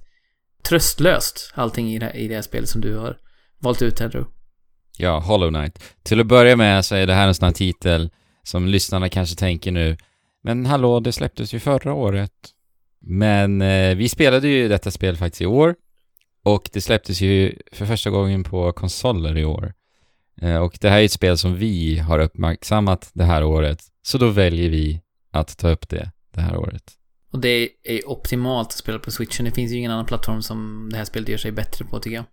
tröstlöst 0.63 1.51
allting 1.55 1.93
i 1.93 1.99
det, 1.99 2.05
här, 2.05 2.15
i 2.15 2.27
det 2.27 2.35
här 2.35 2.41
spelet 2.41 2.69
som 2.69 2.81
du 2.81 2.95
har 2.95 3.17
valt 3.59 3.81
ut, 3.81 4.01
Andrew. 4.01 4.31
Ja, 4.97 5.19
Hollow 5.19 5.49
Knight. 5.49 5.83
Till 6.03 6.19
att 6.19 6.27
börja 6.27 6.55
med 6.55 6.85
så 6.85 6.95
är 6.95 7.07
det 7.07 7.13
här 7.13 7.27
en 7.27 7.35
sån 7.35 7.45
här 7.45 7.53
titel 7.53 8.09
som 8.43 8.67
lyssnarna 8.67 9.09
kanske 9.09 9.35
tänker 9.35 9.71
nu, 9.71 9.97
men 10.43 10.65
hallå, 10.65 10.99
det 10.99 11.11
släpptes 11.11 11.53
ju 11.53 11.59
förra 11.59 11.93
året. 11.93 12.31
Men 12.99 13.61
eh, 13.61 13.95
vi 13.95 14.09
spelade 14.09 14.47
ju 14.47 14.67
detta 14.67 14.91
spel 14.91 15.17
faktiskt 15.17 15.41
i 15.41 15.45
år 15.45 15.75
och 16.43 16.69
det 16.73 16.81
släpptes 16.81 17.21
ju 17.21 17.55
för 17.71 17.85
första 17.85 18.09
gången 18.09 18.43
på 18.43 18.71
konsoler 18.71 19.37
i 19.37 19.45
år. 19.45 19.73
Eh, 20.41 20.57
och 20.57 20.77
det 20.81 20.89
här 20.89 20.99
är 20.99 21.05
ett 21.05 21.11
spel 21.11 21.37
som 21.37 21.55
vi 21.55 21.97
har 21.97 22.19
uppmärksammat 22.19 23.11
det 23.13 23.23
här 23.23 23.43
året, 23.43 23.83
så 24.01 24.17
då 24.17 24.29
väljer 24.29 24.69
vi 24.69 25.01
att 25.31 25.57
ta 25.57 25.69
upp 25.69 25.89
det 25.89 26.11
det 26.31 26.41
här 26.41 26.57
året. 26.57 26.93
Och 27.31 27.39
det 27.39 27.69
är 27.83 28.09
optimalt 28.09 28.67
att 28.67 28.73
spela 28.73 28.99
på 28.99 29.11
switchen. 29.11 29.45
Det 29.45 29.51
finns 29.51 29.71
ju 29.71 29.77
ingen 29.77 29.91
annan 29.91 30.05
plattform 30.05 30.41
som 30.41 30.89
det 30.91 30.97
här 30.97 31.05
spelet 31.05 31.29
gör 31.29 31.37
sig 31.37 31.51
bättre 31.51 31.85
på, 31.85 31.99
tycker 31.99 32.15
jag. 32.15 32.25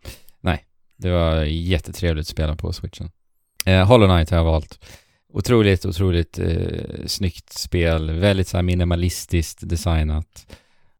Det 1.02 1.10
var 1.10 1.42
jättetrevligt 1.44 2.24
att 2.24 2.28
spela 2.28 2.56
på 2.56 2.72
switchen. 2.72 3.10
Eh, 3.66 3.86
Hollow 3.86 4.08
Knight 4.08 4.30
har 4.30 4.36
jag 4.36 4.44
valt. 4.44 4.84
Otroligt, 5.32 5.86
otroligt 5.86 6.38
eh, 6.38 7.06
snyggt 7.06 7.52
spel. 7.52 8.10
Väldigt 8.10 8.48
så 8.48 8.56
här 8.56 8.62
minimalistiskt 8.62 9.68
designat. 9.68 10.46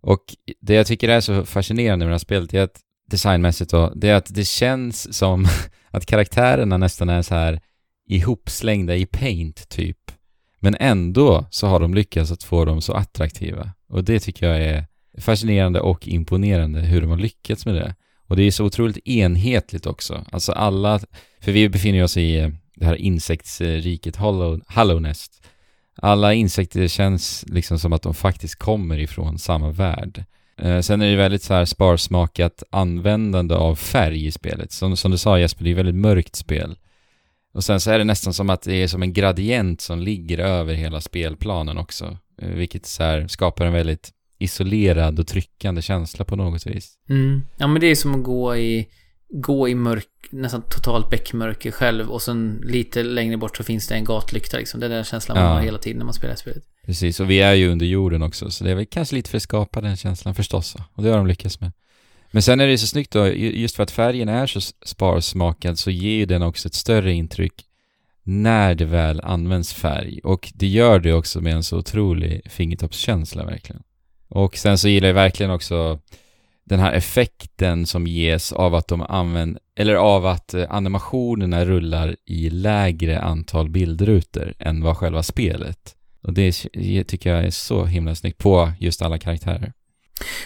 Och 0.01 0.25
det 0.61 0.75
jag 0.75 0.87
tycker 0.87 1.09
är 1.09 1.21
så 1.21 1.45
fascinerande 1.45 2.05
med 2.05 2.11
det 2.11 2.15
här 2.15 2.19
spelet 2.19 2.55
är 2.55 2.63
att 2.63 2.81
designmässigt 3.11 3.71
då, 3.71 3.93
det 3.97 4.09
är 4.09 4.15
att 4.15 4.35
det 4.35 4.45
känns 4.45 5.17
som 5.17 5.47
att 5.91 6.07
karaktärerna 6.07 6.77
nästan 6.77 7.09
är 7.09 7.23
så 7.23 7.35
här 7.35 7.61
ihopslängda 8.09 8.97
i 8.97 9.07
paint 9.07 9.69
typ. 9.69 10.11
Men 10.61 10.77
ändå 10.81 11.47
så 11.51 11.67
har 11.67 11.81
de 11.81 11.95
lyckats 11.95 12.33
att 12.33 12.43
få 12.43 12.65
dem 12.65 12.81
så 12.81 12.93
attraktiva. 12.93 13.71
Och 13.89 14.05
det 14.05 14.21
tycker 14.21 14.49
jag 14.49 14.65
är 14.65 14.87
fascinerande 15.19 15.81
och 15.81 16.09
imponerande 16.09 16.81
hur 16.81 17.01
de 17.01 17.11
har 17.11 17.19
lyckats 17.19 17.67
med 17.67 17.75
det. 17.75 17.95
Och 18.27 18.37
det 18.37 18.43
är 18.43 18.51
så 18.51 18.65
otroligt 18.65 19.09
enhetligt 19.09 19.87
också. 19.87 20.25
Alltså 20.33 20.53
alla, 20.53 21.01
för 21.41 21.53
vi 21.53 21.69
befinner 21.69 22.03
oss 22.03 22.17
i 22.17 22.39
eh, 22.39 22.49
det 22.81 22.87
här 22.87 22.97
insektsriket 22.97 24.17
Hollow, 24.17 24.61
Hallownest. 24.67 25.43
Alla 25.97 26.35
insekter 26.35 26.89
känns 26.89 27.45
liksom 27.49 27.79
som 27.79 27.93
att 27.93 28.03
de 28.03 28.15
faktiskt 28.15 28.57
kommer 28.57 28.99
ifrån 28.99 29.39
samma 29.39 29.71
värld. 29.71 30.25
Eh, 30.57 30.81
sen 30.81 31.01
är 31.01 31.05
det 31.05 31.11
ju 31.11 31.17
väldigt 31.17 31.43
så 31.43 31.55
här 31.55 31.65
sparsmakat 31.65 32.63
användande 32.71 33.55
av 33.55 33.77
färg 33.77 34.27
i 34.27 34.31
spelet. 34.31 34.73
Som, 34.73 34.97
som 34.97 35.11
du 35.11 35.19
sa 35.19 35.39
Jesper, 35.39 35.65
det 35.65 35.69
är 35.69 35.71
ju 35.71 35.77
väldigt 35.77 35.95
mörkt 35.95 36.37
spel. 36.37 36.79
Och 37.53 37.65
sen 37.65 37.81
så 37.81 37.91
är 37.91 37.99
det 37.99 38.05
nästan 38.05 38.35
som 38.35 38.51
att 38.51 38.63
det 38.63 38.75
är 38.75 38.87
som 38.87 39.03
en 39.03 39.13
gradient 39.13 39.81
som 39.81 39.99
ligger 39.99 40.39
över 40.39 40.75
hela 40.75 41.01
spelplanen 41.01 41.79
också. 41.79 42.17
Eh, 42.43 42.49
vilket 42.49 42.87
så 42.87 43.03
här 43.03 43.29
skapar 43.29 43.67
en 43.67 43.73
väldigt 43.73 44.11
isolerad 44.39 45.19
och 45.19 45.27
tryckande 45.27 45.83
känsla 45.83 46.25
på 46.25 46.37
något 46.37 46.67
vis. 46.67 46.95
Mm. 47.09 47.43
Ja 47.57 47.67
men 47.67 47.81
det 47.81 47.87
är 47.87 47.95
som 47.95 48.15
att 48.15 48.25
gå 48.25 48.57
i, 48.57 48.89
gå 49.33 49.69
i 49.69 49.75
mörk, 49.75 50.07
nästan 50.31 50.63
totalt 50.63 51.11
bäckmörker 51.11 51.71
själv 51.71 52.11
och 52.11 52.23
sen 52.23 52.63
lite 52.65 53.03
längre 53.03 53.37
bort 53.37 53.57
så 53.57 53.65
finns 53.65 53.89
det 53.89 53.95
en 53.95 54.05
gatlykta 54.05 54.57
liksom. 54.57 54.81
Det 54.81 54.87
är 54.87 54.91
den 54.91 55.05
känslan 55.05 55.37
man 55.39 55.47
Ja. 55.47 55.53
har 55.53 55.61
hela 55.61 55.79
tiden 55.79 55.99
när 55.99 56.05
man 56.05 56.15
spelar 56.15 56.35
spelet. 56.35 56.63
Precis, 56.87 57.21
och 57.21 57.31
vi 57.31 57.41
är 57.41 57.55
ju 57.55 57.69
under 57.73 57.87
jorden 57.87 58.23
också, 58.23 58.51
så 58.51 58.65
det 58.65 58.71
är 58.71 58.75
väl 58.75 58.87
kanske 58.87 59.15
lite 59.17 59.31
för 59.31 59.37
att 59.37 59.43
skapa 59.43 59.81
den 59.81 59.97
känslan 59.97 60.35
förstås. 60.35 60.77
Och 60.95 61.03
det 61.03 61.09
har 61.11 61.17
de 61.17 61.27
lyckats 61.27 61.61
med. 61.61 61.73
Men 62.31 62.43
sen 62.43 62.61
är 62.61 62.67
det 62.67 62.79
så 62.79 62.87
snyggt 62.87 63.13
då, 63.13 63.27
ju- 63.27 63.61
just 63.61 63.77
för 63.77 63.83
att 63.83 63.91
färgen 63.91 64.29
är 64.29 64.47
så 64.47 64.61
sparsmakad 64.85 65.79
så 65.79 65.91
ger 65.91 66.15
ju 66.17 66.27
den 66.27 66.43
också 66.43 66.69
ett 66.69 66.75
större 66.75 67.13
intryck 67.13 67.53
när 68.23 68.75
det 68.75 68.85
väl 68.85 69.21
används 69.21 69.73
färg. 69.75 70.21
Och 70.25 70.53
det 70.55 70.67
gör 70.67 70.99
det 71.01 71.13
också 71.13 71.41
med 71.41 71.53
en 71.55 71.63
så 71.63 71.79
otrolig 71.79 72.43
fingertoppskänsla 72.51 73.45
verkligen. 73.45 73.83
Och 74.29 74.57
sen 74.57 74.79
så 74.79 74.89
gillar 74.89 75.09
jag 75.09 75.15
verkligen 75.15 75.51
också 75.53 76.01
den 76.71 76.81
här 76.81 76.93
effekten 76.93 77.87
som 77.87 78.07
ges 78.07 78.53
av 78.53 78.75
att 78.75 78.89
de 78.89 79.03
använder, 79.03 79.63
eller 79.77 79.95
av 79.95 80.27
att 80.27 80.55
eh, 80.55 80.67
animationerna 80.71 81.65
rullar 81.65 82.17
i 82.27 82.51
lägre 82.51 83.21
antal 83.21 83.71
bildrutor 83.71 84.55
än 84.59 84.83
vad 84.83 84.97
själva 84.97 85.23
spelet. 85.23 85.97
Och 86.23 86.33
det 86.33 86.53
tycker 87.05 87.31
jag 87.31 87.45
är 87.45 87.51
så 87.51 87.85
himla 87.85 88.15
snyggt 88.15 88.39
på 88.39 88.73
just 88.79 89.03
alla 89.03 89.19
karaktärer. 89.19 89.73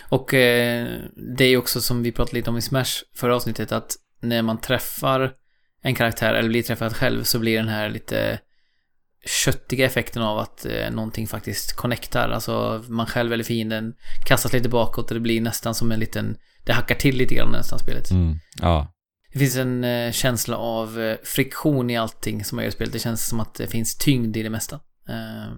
Och 0.08 0.34
eh, 0.34 0.88
det 1.36 1.44
är 1.44 1.48
ju 1.48 1.56
också 1.56 1.80
som 1.80 2.02
vi 2.02 2.12
pratade 2.12 2.36
lite 2.36 2.50
om 2.50 2.56
i 2.56 2.62
Smash 2.62 3.04
förra 3.14 3.36
avsnittet 3.36 3.72
att 3.72 3.92
när 4.20 4.42
man 4.42 4.60
träffar 4.60 5.32
en 5.82 5.94
karaktär 5.94 6.34
eller 6.34 6.48
blir 6.48 6.62
träffad 6.62 6.96
själv 6.96 7.22
så 7.22 7.38
blir 7.38 7.56
den 7.56 7.68
här 7.68 7.90
lite 7.90 8.38
köttiga 9.26 9.86
effekten 9.86 10.22
av 10.22 10.38
att 10.38 10.64
eh, 10.66 10.90
någonting 10.90 11.26
faktiskt 11.26 11.72
connectar. 11.76 12.28
Alltså 12.28 12.84
man 12.88 13.06
själv 13.06 13.32
eller 13.32 13.44
fienden 13.44 13.94
kastas 14.26 14.52
lite 14.52 14.68
bakåt 14.68 15.10
och 15.10 15.14
det 15.14 15.20
blir 15.20 15.40
nästan 15.40 15.74
som 15.74 15.92
en 15.92 16.00
liten... 16.00 16.36
Det 16.64 16.72
hackar 16.72 16.94
till 16.94 17.16
lite 17.16 17.34
grann 17.34 17.52
nästan 17.52 17.78
spelet. 17.78 18.10
Mm. 18.10 18.38
Ja, 18.60 18.92
Det 19.32 19.38
finns 19.38 19.56
en 19.56 19.84
eh, 19.84 20.12
känsla 20.12 20.56
av 20.56 21.00
eh, 21.00 21.16
friktion 21.24 21.90
i 21.90 21.96
allting 21.96 22.44
som 22.44 22.56
man 22.56 22.62
gör 22.64 22.68
i 22.68 22.72
spelet. 22.72 22.92
Det 22.92 22.98
känns 22.98 23.28
som 23.28 23.40
att 23.40 23.54
det 23.54 23.66
finns 23.66 23.96
tyngd 23.96 24.36
i 24.36 24.42
det 24.42 24.50
mesta. 24.50 24.80
Eh, 25.08 25.52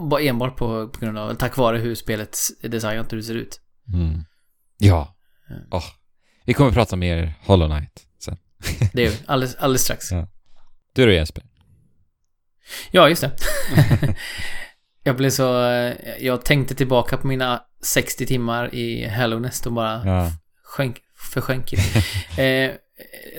bara 0.00 0.20
enbart 0.20 0.56
på, 0.56 0.88
på 0.88 1.00
grund 1.00 1.18
av, 1.18 1.34
tack 1.34 1.56
vare 1.56 1.78
hur 1.78 1.94
spelet 1.94 2.38
är 2.62 2.68
designat 2.68 3.06
och 3.06 3.10
hur 3.12 3.18
det 3.18 3.24
ser 3.24 3.34
ut. 3.34 3.60
mm. 3.94 4.24
ja. 4.78 5.14
Åh. 5.70 5.84
Vi 6.44 6.54
kommer 6.54 6.68
att 6.68 6.74
prata 6.74 6.96
mer 6.96 7.34
Hollow 7.46 7.68
Knight 7.68 8.06
sen. 8.18 8.36
Det 8.92 9.06
är 9.06 9.12
alldeles, 9.26 9.54
alldeles 9.54 9.82
strax. 9.82 10.12
Ja. 10.12 10.28
Du 10.94 11.06
då 11.06 11.12
Jesper? 11.12 11.44
Ja, 12.90 13.08
just 13.08 13.20
det. 13.22 13.30
jag 15.02 15.16
blev 15.16 15.30
så... 15.30 15.42
Jag 16.20 16.44
tänkte 16.44 16.74
tillbaka 16.74 17.16
på 17.16 17.26
mina 17.26 17.62
60 17.82 18.26
timmar 18.26 18.74
i 18.74 19.08
Hallonest 19.08 19.66
och 19.66 19.72
bara 19.72 20.02
Ja. 20.04 20.30
i 21.72 21.76
det. 22.36 22.42
eh, 22.68 22.72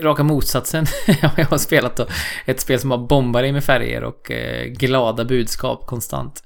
raka 0.03 0.23
motsatsen. 0.23 0.85
jag 1.37 1.45
har 1.45 1.57
spelat 1.57 1.95
då 1.95 2.07
ett 2.45 2.59
spel 2.59 2.79
som 2.79 2.89
bara 2.89 2.99
bombar 3.07 3.41
dig 3.41 3.51
med 3.51 3.63
färger 3.63 4.03
och 4.03 4.31
eh, 4.31 4.65
glada 4.65 5.25
budskap 5.25 5.85
konstant. 5.85 6.43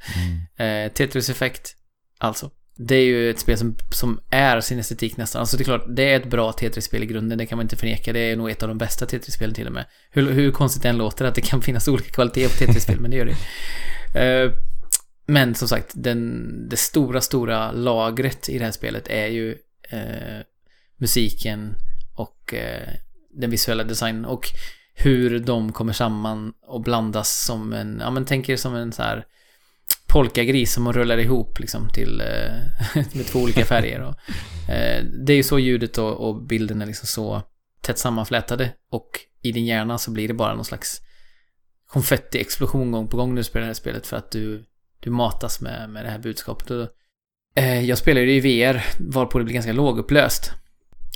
Mm. 0.58 0.86
Eh, 0.86 0.92
Tetris 0.92 1.30
Effect, 1.30 1.76
alltså. 2.18 2.50
Det 2.76 2.96
är 2.96 3.06
ju 3.06 3.30
ett 3.30 3.40
spel 3.40 3.58
som, 3.58 3.76
som 3.92 4.20
är 4.30 4.62
sin 4.62 4.80
estetik 4.80 5.18
nästan. 5.18 5.40
Alltså 5.40 5.58
det 5.58 5.62
är 5.62 5.66
klart, 5.66 5.86
det 5.88 6.04
är 6.04 6.20
ett 6.20 6.30
bra 6.30 6.52
Tetris-spel 6.54 7.04
i 7.04 7.06
grunden, 7.06 7.38
det 7.38 7.46
kan 7.46 7.58
man 7.58 7.66
inte 7.66 7.76
förneka. 7.76 8.14
Det 8.14 8.20
är 8.20 8.36
nog 8.36 8.50
ett 8.50 8.64
av 8.64 8.70
de 8.70 8.78
bästa 8.78 9.06
Tetris-spelen 9.06 9.56
till 9.56 9.68
och 9.68 9.74
med. 9.74 9.86
Hur, 10.12 10.32
hur 10.32 10.52
konstigt 10.52 10.84
det 10.84 10.90
än 10.90 10.98
låter 10.98 11.26
att 11.26 11.36
det 11.36 11.42
kan 11.42 11.62
finnas 11.68 11.88
olika 11.88 12.10
kvaliteter 12.10 12.50
på 12.50 12.66
Tetris-spel, 12.66 13.00
men 13.00 13.12
det 13.12 13.18
gör 13.18 13.34
det. 14.14 14.46
uh, 14.46 14.52
men 15.26 15.56
som 15.56 15.68
sagt, 15.68 15.92
den, 15.94 16.70
det 16.70 16.78
stora, 16.78 17.22
stora 17.22 17.72
lagret 17.72 18.50
i 18.50 18.58
det 18.58 18.66
här 18.66 18.72
spelet 18.72 19.08
är 19.08 19.28
ju 19.28 19.50
uh, 19.94 20.42
musiken 20.98 21.76
och 22.16 22.54
uh, 22.54 22.94
den 23.34 23.50
visuella 23.50 23.84
designen 23.84 24.26
och 24.26 24.48
hur 24.96 25.40
de 25.40 25.72
kommer 25.72 25.94
samman 25.94 26.54
och 26.68 26.82
blandas 26.82 27.44
som 27.46 27.74
en, 27.74 27.98
ja 28.02 28.12
men 28.12 28.26
tänk 28.26 28.50
er 28.50 28.56
som 28.56 28.76
en 28.76 28.92
så 28.92 29.04
här 29.04 29.26
polkagris 30.14 30.74
som 30.74 30.84
man 30.84 30.94
rullar 30.94 31.18
ihop 31.18 31.60
liksom 31.60 31.90
till, 31.90 32.22
eh, 32.22 33.04
med 33.14 33.26
två 33.26 33.40
olika 33.40 33.66
färger 33.66 34.02
och 34.02 34.16
eh, 34.70 35.04
det 35.04 35.34
är 35.34 35.38
ju 35.38 35.44
så 35.44 35.60
ljudet 35.60 35.98
och, 35.98 36.28
och 36.28 36.44
bilden 36.44 36.82
är 36.82 36.86
liksom 36.86 37.08
så 37.08 37.42
tätt 37.82 37.98
sammanflätade 37.98 38.74
och 38.90 39.10
i 39.42 39.52
din 39.52 39.66
hjärna 39.66 39.98
så 39.98 40.12
blir 40.12 40.28
det 40.28 40.34
bara 40.34 40.56
någon 40.56 40.66
slags 40.66 41.02
konfetti-explosion 41.88 42.92
gång 42.92 43.08
på 43.08 43.18
gång 43.18 43.30
när 43.30 43.38
du 43.38 43.44
spelar 43.44 43.62
det 43.62 43.70
här 43.70 43.74
spelet 43.74 44.08
för 44.08 44.18
att 44.18 44.32
du, 44.32 44.66
du 45.00 45.10
matas 45.10 45.62
med, 45.62 45.90
med 45.90 46.06
det 46.06 46.10
här 46.10 46.20
budskapet. 46.20 46.72
Och, 46.72 46.88
eh, 47.56 47.86
jag 47.86 47.98
spelar 47.98 48.22
ju 48.22 48.28
det 48.28 48.48
i 48.48 48.64
VR, 48.64 48.84
varpå 49.00 49.38
det 49.38 49.46
blir 49.46 49.54
ganska 49.54 49.74
lågupplöst. 49.74 50.52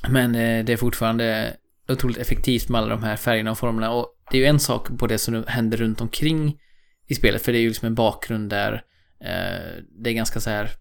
Men 0.09 0.35
eh, 0.35 0.65
det 0.65 0.73
är 0.73 0.77
fortfarande 0.77 1.57
otroligt 1.89 2.17
effektivt 2.17 2.69
med 2.69 2.81
alla 2.81 2.89
de 2.89 3.03
här 3.03 3.15
färgerna 3.15 3.51
och 3.51 3.57
formerna. 3.57 3.91
Och 3.91 4.07
det 4.31 4.37
är 4.37 4.41
ju 4.41 4.47
en 4.47 4.59
sak 4.59 4.97
på 4.97 5.07
det 5.07 5.17
som 5.17 5.43
händer 5.47 5.77
runt 5.77 6.01
omkring 6.01 6.59
i 7.07 7.15
spelet, 7.15 7.41
för 7.41 7.51
det 7.51 7.57
är 7.57 7.61
ju 7.61 7.67
liksom 7.67 7.85
en 7.85 7.95
bakgrund 7.95 8.49
där 8.49 8.73
eh, 9.21 9.83
det 9.89 10.09
är 10.09 10.13
ganska 10.13 10.39
så 10.39 10.49
här, 10.49 10.71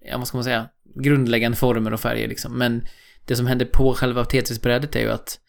ja 0.00 0.18
vad 0.18 0.28
ska 0.28 0.36
man 0.36 0.44
säga, 0.44 0.68
grundläggande 0.94 1.56
former 1.56 1.92
och 1.92 2.00
färger 2.00 2.28
liksom. 2.28 2.58
Men 2.58 2.86
det 3.26 3.36
som 3.36 3.46
händer 3.46 3.66
på 3.66 3.94
själva 3.94 4.24
Tetris-brädet 4.24 4.96
är 4.96 5.00
ju 5.00 5.10
att 5.10 5.40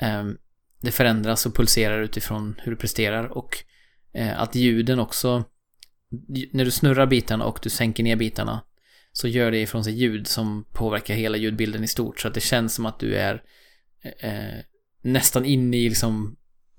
eh, 0.00 0.24
det 0.80 0.90
förändras 0.90 1.46
och 1.46 1.54
pulserar 1.54 2.02
utifrån 2.02 2.54
hur 2.58 2.72
du 2.72 2.76
presterar 2.76 3.24
och 3.24 3.64
eh, 4.12 4.40
att 4.40 4.54
ljuden 4.54 4.98
också, 4.98 5.44
när 6.52 6.64
du 6.64 6.70
snurrar 6.70 7.06
bitarna 7.06 7.44
och 7.44 7.58
du 7.62 7.70
sänker 7.70 8.02
ner 8.02 8.16
bitarna 8.16 8.60
så 9.12 9.28
gör 9.28 9.50
det 9.50 9.58
ifrån 9.58 9.84
sig 9.84 9.92
ljud 9.92 10.26
som 10.26 10.64
påverkar 10.72 11.14
hela 11.14 11.36
ljudbilden 11.36 11.84
i 11.84 11.88
stort 11.88 12.20
så 12.20 12.28
att 12.28 12.34
det 12.34 12.40
känns 12.40 12.74
som 12.74 12.86
att 12.86 13.00
du 13.00 13.14
är 13.14 13.42
eh, 14.20 14.64
nästan 15.02 15.44
inne 15.44 15.76
i 15.76 15.88
liksom 15.88 16.36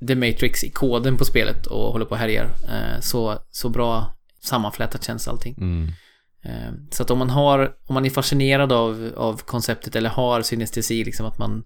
The 0.08 0.16
Matrix 0.16 0.64
i 0.64 0.70
koden 0.70 1.18
på 1.18 1.26
spelet 1.26 1.66
och 1.66 1.92
håller 1.92 2.06
på 2.06 2.12
och 2.12 2.18
härjar. 2.18 2.46
Eh, 2.46 3.00
så, 3.02 3.38
så 3.52 3.70
bra 3.70 4.16
sammanflätat 4.42 5.04
känns 5.04 5.28
allting. 5.28 5.56
Mm. 5.58 5.88
Eh, 6.44 6.74
Så 6.92 7.04
att 7.04 7.12
om 7.12 7.20
man 7.20 7.30
har, 7.30 7.76
om 7.86 7.94
man 7.94 8.06
är 8.06 8.10
fascinerad 8.10 8.72
av, 8.72 9.14
av 9.18 9.38
konceptet 9.38 9.96
eller 9.96 10.10
har 10.10 10.42
synestesi, 10.42 11.04
liksom 11.04 11.26
att 11.26 11.38
man, 11.38 11.64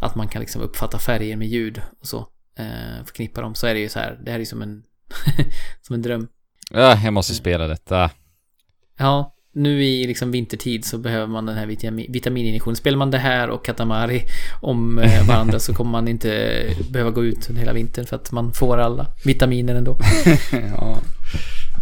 att 0.00 0.14
man 0.14 0.28
kan 0.28 0.40
liksom 0.40 0.62
uppfatta 0.62 0.98
färger 0.98 1.36
med 1.36 1.48
ljud 1.48 1.82
och 2.00 2.06
så, 2.06 2.18
eh, 2.58 3.04
förknippa 3.04 3.40
dem, 3.40 3.54
så 3.54 3.66
är 3.66 3.74
det 3.74 3.80
ju 3.80 3.88
så 3.88 3.98
här, 3.98 4.18
det 4.24 4.30
här 4.30 4.36
är 4.36 4.40
ju 4.40 4.46
som 4.46 4.62
en, 4.62 4.82
som 5.82 5.94
en 5.94 6.02
dröm. 6.02 6.28
Ja, 6.70 7.00
jag 7.04 7.12
måste 7.12 7.34
spela 7.34 7.66
detta. 7.66 8.10
Ja, 8.98 9.34
nu 9.58 9.84
i 9.84 10.06
liksom 10.06 10.30
vintertid 10.30 10.84
så 10.84 10.98
behöver 10.98 11.26
man 11.26 11.46
den 11.46 11.56
här 11.56 11.66
vitamin, 11.66 12.06
vitamininjektionen. 12.12 12.76
Spelar 12.76 12.98
man 12.98 13.10
det 13.10 13.18
här 13.18 13.50
och 13.50 13.64
Katamari 13.64 14.22
om 14.62 14.98
eh, 14.98 15.26
varandra 15.28 15.58
så 15.58 15.74
kommer 15.74 15.90
man 15.90 16.08
inte 16.08 16.60
behöva 16.90 17.10
gå 17.10 17.24
ut 17.24 17.50
hela 17.58 17.72
vintern 17.72 18.06
för 18.06 18.16
att 18.16 18.32
man 18.32 18.52
får 18.52 18.78
alla 18.78 19.06
vitaminer 19.24 19.74
ändå. 19.74 19.98
ja. 20.76 20.98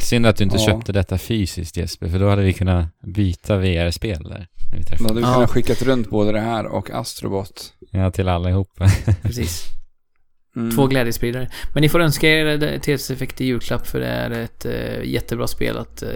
Synd 0.01 0.27
att 0.27 0.37
du 0.37 0.45
inte 0.45 0.57
Ja. 0.57 0.66
köpte 0.66 0.93
detta 0.93 1.18
fysiskt 1.18 1.77
Jesper, 1.77 2.09
för 2.09 2.18
då 2.18 2.29
hade 2.29 2.43
vi 2.43 2.53
kunnat 2.53 2.87
byta 3.07 3.57
VR-spel 3.57 4.22
där. 4.22 4.47
När 4.72 4.79
vi 4.79 4.85
Då 4.99 5.05
hade 5.05 5.14
vi 5.14 5.20
Ja. 5.20 5.35
kunnat 5.35 5.51
skickat 5.51 5.83
runt 5.83 6.11
både 6.11 6.33
det 6.33 6.41
här 6.41 6.66
och 6.66 6.91
Astrobot. 6.91 7.72
Ja, 7.91 8.11
till 8.11 8.29
allihopa. 8.29 8.89
Precis. 9.22 9.64
Mm. 10.57 10.74
Två 10.77 10.87
glädjespridare. 10.87 11.49
Men 11.74 11.81
ni 11.83 11.89
får 11.89 12.01
önska 12.01 12.29
er 12.29 12.79
TS-effekt 12.79 13.41
i 13.41 13.45
julklapp 13.45 13.87
för 13.87 14.01
det 14.01 14.07
är 14.07 14.31
ett 14.31 14.64
eh, 14.64 15.05
jättebra 15.05 15.47
spel 15.47 15.79
att 15.79 16.03
eh, 16.03 16.09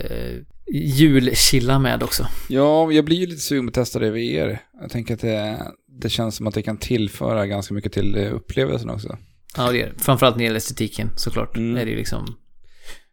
julchilla 0.72 1.78
med 1.78 2.02
också. 2.02 2.26
Ja, 2.48 2.92
jag 2.92 3.04
blir 3.04 3.16
ju 3.16 3.26
lite 3.26 3.40
sugen 3.40 3.66
på 3.66 3.68
att 3.68 3.74
testa 3.74 3.98
det 3.98 4.10
VR. 4.10 4.58
Jag 4.80 4.90
tänker 4.90 5.14
att 5.14 5.20
det, 5.20 5.72
det 6.00 6.08
känns 6.08 6.36
som 6.36 6.46
att 6.46 6.54
det 6.54 6.62
kan 6.62 6.76
tillföra 6.76 7.46
ganska 7.46 7.74
mycket 7.74 7.92
till 7.92 8.16
upplevelsen 8.16 8.90
också. 8.90 9.18
Ja, 9.56 9.72
det 9.72 9.82
är 9.82 9.86
det. 9.86 9.92
Framförallt 10.02 10.36
när 10.36 10.38
det 10.38 10.44
gäller 10.44 10.56
estetiken 10.56 11.10
såklart. 11.16 11.56
Mm. 11.56 11.74
Det 11.74 11.80
är 11.80 11.86
det 11.86 11.96
liksom... 11.96 12.36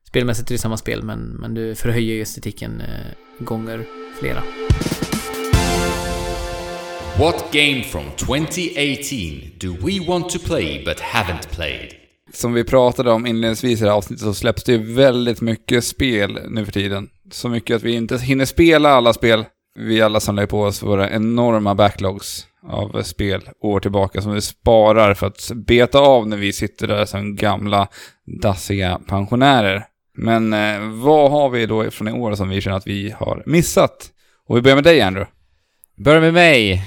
Spelmässigt 0.07 0.51
är 0.51 0.55
det 0.55 0.59
samma 0.59 0.77
spel 0.77 1.03
men, 1.03 1.19
men 1.19 1.53
du 1.53 1.75
förhöjer 1.75 2.15
ju 2.15 2.21
estetiken 2.21 2.81
eh, 2.81 3.45
gånger 3.45 3.85
flera. 4.19 4.43
What 7.19 7.51
game 7.51 7.83
from 7.83 8.03
2018 8.17 9.51
do 9.59 9.87
we 9.87 10.05
want 10.07 10.29
to 10.29 10.39
play 10.39 10.83
but 10.85 10.99
haven't 10.99 11.49
played? 11.55 11.93
Som 12.33 12.53
vi 12.53 12.63
pratade 12.63 13.11
om 13.11 13.25
inledningsvis 13.25 13.81
i 13.81 13.83
det 13.83 13.89
här 13.89 13.97
avsnittet 13.97 14.23
så 14.23 14.33
släpps 14.33 14.63
det 14.63 14.71
ju 14.71 14.93
väldigt 14.93 15.41
mycket 15.41 15.83
spel 15.83 16.39
nu 16.49 16.65
för 16.65 16.71
tiden. 16.71 17.09
Så 17.31 17.49
mycket 17.49 17.75
att 17.75 17.83
vi 17.83 17.93
inte 17.93 18.17
hinner 18.17 18.45
spela 18.45 18.89
alla 18.89 19.13
spel. 19.13 19.45
Vi 19.79 20.01
alla 20.01 20.19
samlar 20.19 20.45
på 20.45 20.61
oss 20.61 20.83
våra 20.83 21.09
enorma 21.09 21.75
backlogs 21.75 22.47
av 22.67 23.03
spel 23.03 23.49
år 23.61 23.79
tillbaka 23.79 24.21
som 24.21 24.33
vi 24.33 24.41
sparar 24.41 25.13
för 25.13 25.27
att 25.27 25.51
beta 25.55 25.99
av 25.99 26.27
när 26.27 26.37
vi 26.37 26.53
sitter 26.53 26.87
där 26.87 27.05
som 27.05 27.35
gamla 27.35 27.87
dassiga 28.41 28.99
pensionärer. 29.07 29.85
Men 30.17 30.53
eh, 30.53 30.79
vad 30.79 31.31
har 31.31 31.49
vi 31.49 31.65
då 31.65 31.91
från 31.91 32.07
i 32.07 32.11
år 32.11 32.35
som 32.35 32.49
vi 32.49 32.61
känner 32.61 32.77
att 32.77 32.87
vi 32.87 33.11
har 33.17 33.43
missat? 33.45 34.11
Och 34.47 34.57
vi 34.57 34.61
börjar 34.61 34.75
med 34.75 34.83
dig 34.83 35.01
Andrew. 35.01 35.31
Börja 35.97 36.19
med 36.21 36.33
mig. 36.33 36.85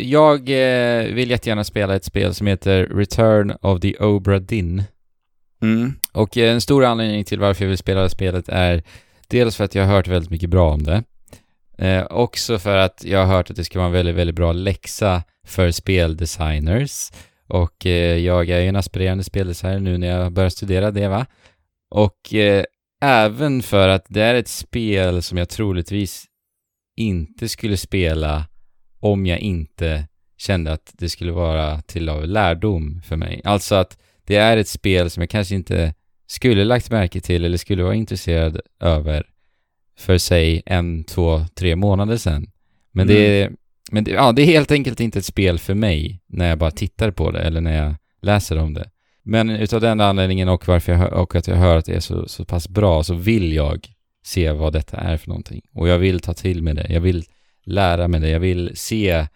Jag 0.00 0.38
eh, 0.40 1.14
vill 1.14 1.30
jättegärna 1.30 1.64
spela 1.64 1.96
ett 1.96 2.04
spel 2.04 2.34
som 2.34 2.46
heter 2.46 2.86
Return 2.86 3.52
of 3.60 3.80
the 3.80 3.96
Obra 3.96 4.38
Dinn. 4.38 4.82
Mm. 5.62 5.92
Och 6.12 6.38
eh, 6.38 6.52
en 6.52 6.60
stor 6.60 6.84
anledning 6.84 7.24
till 7.24 7.40
varför 7.40 7.64
jag 7.64 7.68
vill 7.68 7.78
spela 7.78 8.02
det 8.02 8.10
spelet 8.10 8.48
är 8.48 8.82
dels 9.28 9.56
för 9.56 9.64
att 9.64 9.74
jag 9.74 9.84
har 9.84 9.94
hört 9.94 10.08
väldigt 10.08 10.30
mycket 10.30 10.50
bra 10.50 10.72
om 10.72 10.82
det. 10.82 11.04
Eh, 11.78 12.06
också 12.10 12.58
för 12.58 12.76
att 12.76 13.04
jag 13.04 13.26
har 13.26 13.36
hört 13.36 13.50
att 13.50 13.56
det 13.56 13.64
ska 13.64 13.78
vara 13.78 13.86
en 13.86 13.92
väldigt, 13.92 14.14
väldigt 14.14 14.36
bra 14.36 14.52
läxa 14.52 15.22
för 15.46 15.70
speldesigners. 15.70 17.10
Och 17.48 17.86
eh, 17.86 18.16
jag 18.16 18.50
är 18.50 18.60
ju 18.60 18.68
en 18.68 18.76
aspirerande 18.76 19.24
speldesigner 19.24 19.80
nu 19.80 19.98
när 19.98 20.06
jag 20.06 20.32
börjar 20.32 20.50
studera 20.50 20.90
det 20.90 21.08
va. 21.08 21.26
Och 21.90 22.34
eh, 22.34 22.64
även 23.02 23.62
för 23.62 23.88
att 23.88 24.04
det 24.08 24.22
är 24.22 24.34
ett 24.34 24.48
spel 24.48 25.22
som 25.22 25.38
jag 25.38 25.48
troligtvis 25.48 26.24
inte 26.96 27.48
skulle 27.48 27.76
spela 27.76 28.44
om 29.00 29.26
jag 29.26 29.38
inte 29.38 30.08
kände 30.36 30.72
att 30.72 30.92
det 30.92 31.08
skulle 31.08 31.32
vara 31.32 31.82
till 31.82 32.08
av 32.08 32.26
lärdom 32.26 33.02
för 33.04 33.16
mig. 33.16 33.40
Alltså 33.44 33.74
att 33.74 33.98
det 34.24 34.36
är 34.36 34.56
ett 34.56 34.68
spel 34.68 35.10
som 35.10 35.20
jag 35.20 35.30
kanske 35.30 35.54
inte 35.54 35.94
skulle 36.26 36.64
lagt 36.64 36.90
märke 36.90 37.20
till 37.20 37.44
eller 37.44 37.58
skulle 37.58 37.82
vara 37.82 37.94
intresserad 37.94 38.60
över 38.80 39.26
för 39.98 40.18
sig 40.18 40.62
en, 40.66 41.04
två, 41.04 41.44
tre 41.54 41.76
månader 41.76 42.16
sedan. 42.16 42.50
Men 42.92 43.06
det 43.06 43.42
är, 43.42 43.52
men 43.90 44.04
det, 44.04 44.10
ja, 44.10 44.32
det 44.32 44.42
är 44.42 44.46
helt 44.46 44.70
enkelt 44.70 45.00
inte 45.00 45.18
ett 45.18 45.24
spel 45.24 45.58
för 45.58 45.74
mig 45.74 46.20
när 46.26 46.48
jag 46.48 46.58
bara 46.58 46.70
tittar 46.70 47.10
på 47.10 47.30
det 47.30 47.40
eller 47.40 47.60
när 47.60 47.84
jag 47.84 47.94
läser 48.22 48.58
om 48.58 48.74
det. 48.74 48.90
Men 49.22 49.50
utav 49.50 49.80
den 49.80 50.00
anledningen 50.00 50.48
och 50.48 50.68
varför 50.68 50.92
jag 50.92 50.98
hör, 50.98 51.12
och 51.12 51.34
att 51.34 51.48
jag 51.48 51.56
hör 51.56 51.76
att 51.76 51.84
det 51.84 51.94
är 51.94 52.00
så, 52.00 52.28
så 52.28 52.44
pass 52.44 52.68
bra 52.68 53.02
så 53.02 53.14
vill 53.14 53.52
jag 53.52 53.88
se 54.24 54.52
vad 54.52 54.72
detta 54.72 54.96
är 54.96 55.16
för 55.16 55.28
någonting. 55.28 55.62
Och 55.72 55.88
jag 55.88 55.98
vill 55.98 56.20
ta 56.20 56.34
till 56.34 56.62
mig 56.62 56.74
det. 56.74 56.86
Jag 56.88 57.00
vill 57.00 57.24
lära 57.64 58.08
mig 58.08 58.20
det. 58.20 58.28
Jag 58.28 58.40
vill 58.40 58.70
se 58.74 59.26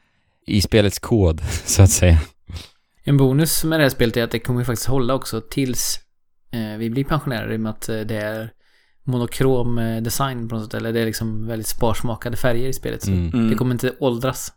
i 0.47 0.61
spelets 0.61 0.99
kod, 0.99 1.41
så 1.65 1.83
att 1.83 1.91
säga. 1.91 2.19
En 3.03 3.17
bonus 3.17 3.65
med 3.65 3.81
det 3.81 3.83
här 3.83 3.91
spelet 3.91 4.17
är 4.17 4.25
att 4.25 4.31
det 4.31 4.39
kommer 4.39 4.65
faktiskt 4.65 4.89
hålla 4.89 5.15
också 5.15 5.41
tills 5.41 6.01
vi 6.79 6.91
blir 6.91 7.05
pensionärer 7.05 7.53
i 7.53 7.57
och 7.57 7.61
med 7.61 7.71
att 7.71 7.89
eh, 7.89 8.01
det 8.01 8.17
är 8.17 8.53
monokrom 9.05 9.79
eh, 9.79 10.03
design 10.03 10.49
på 10.49 10.55
något 10.55 10.65
sätt. 10.65 10.75
Eller 10.75 10.93
det 10.93 11.01
är 11.01 11.07
liksom 11.07 11.47
väldigt 11.47 11.67
sparsmakade 11.67 12.37
färger 12.37 12.69
i 12.69 12.73
spelet. 12.73 13.03
Så 13.03 13.11
Mm. 13.11 13.29
Mm. 13.35 13.51
det 13.51 13.57
kommer 13.57 13.73
inte 13.75 13.93
åldras. 14.01 14.53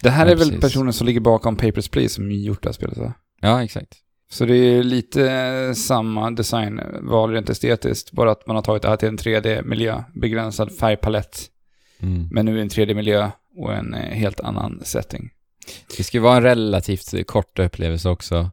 Det 0.00 0.10
här 0.10 0.26
Ja, 0.26 0.32
är 0.32 0.36
väl 0.36 0.48
precis. 0.48 0.60
personen 0.60 0.92
som 0.92 1.06
ligger 1.06 1.20
bakom 1.20 1.56
Papers, 1.56 1.88
Please 1.88 2.14
som 2.14 2.30
gjort 2.32 2.62
det 2.62 2.68
här 2.68 2.72
spelet 2.74 2.98
va? 2.98 3.12
Ja, 3.40 3.64
exakt. 3.64 3.92
Så 4.32 4.44
det 4.44 4.56
är 4.56 4.82
lite 4.82 5.74
samma 5.76 6.30
designval 6.30 7.30
rent 7.32 7.50
estetiskt, 7.50 8.12
bara 8.12 8.30
att 8.30 8.46
man 8.46 8.56
har 8.56 8.62
tagit 8.62 8.82
det 8.82 8.88
här 8.88 8.96
till 8.96 9.08
en 9.08 9.18
3D-miljö, 9.18 10.02
begränsad 10.14 10.72
färgpalett, 10.76 11.46
Mm. 12.02 12.28
men 12.30 12.46
nu 12.46 12.58
i 12.58 12.60
en 12.62 12.68
3D-miljö 12.68 13.30
och 13.56 13.74
en 13.74 13.94
eh, 13.94 14.00
helt 14.00 14.40
annan 14.40 14.80
setting. 14.84 15.30
Det 15.96 16.04
ska 16.04 16.16
ju 16.16 16.22
vara 16.22 16.36
en 16.36 16.42
relativt 16.42 17.26
kort 17.26 17.58
upplevelse 17.58 18.08
också. 18.08 18.50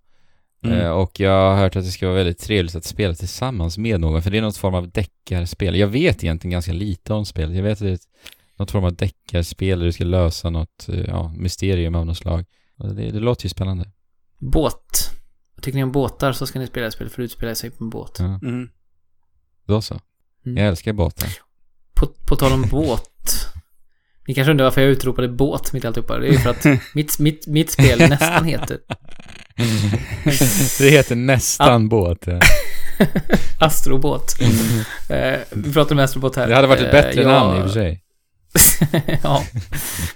Mm. 0.68 0.80
Eh, 0.80 0.90
och 0.92 1.20
jag 1.20 1.32
har 1.52 1.56
hört 1.58 1.76
att 1.76 1.84
det 1.84 1.92
ska 1.92 2.06
vara 2.06 2.16
väldigt 2.18 2.40
trevligt 2.40 2.76
att 2.76 2.86
spela 2.86 3.14
tillsammans 3.14 3.78
med 3.78 4.00
någon, 4.00 4.22
för 4.22 4.32
det 4.32 4.38
är 4.38 4.42
något 4.42 4.58
form 4.58 4.76
av 4.76 4.90
deckarspel. 4.92 5.76
Jag 5.76 5.88
vet 5.88 6.24
egentligen 6.24 6.52
ganska 6.52 6.74
lite 6.74 7.14
om 7.14 7.26
spelet. 7.26 7.56
Jag 7.56 7.64
vet 7.64 7.74
att 7.74 7.80
det 7.80 7.90
är 7.90 7.94
ett, 7.94 8.08
något 8.56 8.72
form 8.72 8.84
av 8.84 8.96
deckarspel 8.96 9.80
där 9.80 9.86
du 9.86 9.92
ska 9.92 10.04
lösa 10.04 10.50
något 10.50 10.90
eh, 10.90 11.00
ja, 11.00 11.34
mysterium 11.38 11.96
av 11.96 12.06
något 12.06 12.18
slag. 12.18 12.46
Det, 12.78 13.12
det 13.12 13.20
låter 13.20 13.46
ju 13.46 13.50
spännande. 13.50 13.92
Båt. 14.38 15.12
Tycker 15.62 15.78
ni 15.78 15.84
om 15.84 15.92
båtar 15.92 16.32
så 16.32 16.48
ska 16.48 16.60
ni 16.60 16.68
spela 16.68 16.92
spelet 16.92 17.14
för 17.14 17.22
det 17.22 17.26
utspelar 17.26 17.54
sig 17.54 17.70
på 17.70 17.84
en 17.84 17.90
båt. 17.90 18.16
Ja, 18.20 18.26
Mm. 18.26 18.70
då 19.66 19.82
så. 19.82 20.00
Mm. 20.46 20.58
Jag 20.58 20.68
älskar 20.68 20.94
båtar. 20.94 21.30
På, 21.94 22.08
på 22.28 22.36
tal 22.36 22.52
om 22.52 22.62
båt. 22.62 23.48
Ni 24.28 24.34
kanske 24.34 24.52
undrar 24.52 24.64
varför 24.66 24.82
jag 24.82 24.90
utropade 24.92 25.28
båt 25.28 25.74
mitt 25.74 25.84
i 25.84 25.88
alltihopa. 25.88 26.20
Det 26.20 26.28
är 26.28 26.32
ju 26.32 26.38
för 26.38 26.50
att 26.50 26.66
mitt, 26.96 27.20
mitt, 27.20 27.48
mitt 27.48 27.72
spel 27.72 28.00
nästan 28.00 28.46
heter 28.46 28.80
det 30.80 30.90
heter 30.90 31.16
nästan 31.16 31.90
båt. 31.90 32.18
Ja. 32.28 32.40
Astrobåt. 33.60 34.36
Eh, 35.10 35.40
vi 35.52 35.74
pratar 35.74 35.96
om 35.96 36.00
Astrobåt 36.00 36.36
här. 36.36 36.48
Det 36.48 36.56
hade 36.56 36.68
varit 36.68 36.82
ett 36.82 36.86
Eh, 36.88 36.92
bättre 37.02 37.22
jag- 37.22 37.28
namn 37.28 37.58
i 37.58 37.60
och 37.60 37.64
för 37.64 37.70
sig. 37.74 38.04
ja, 39.24 39.44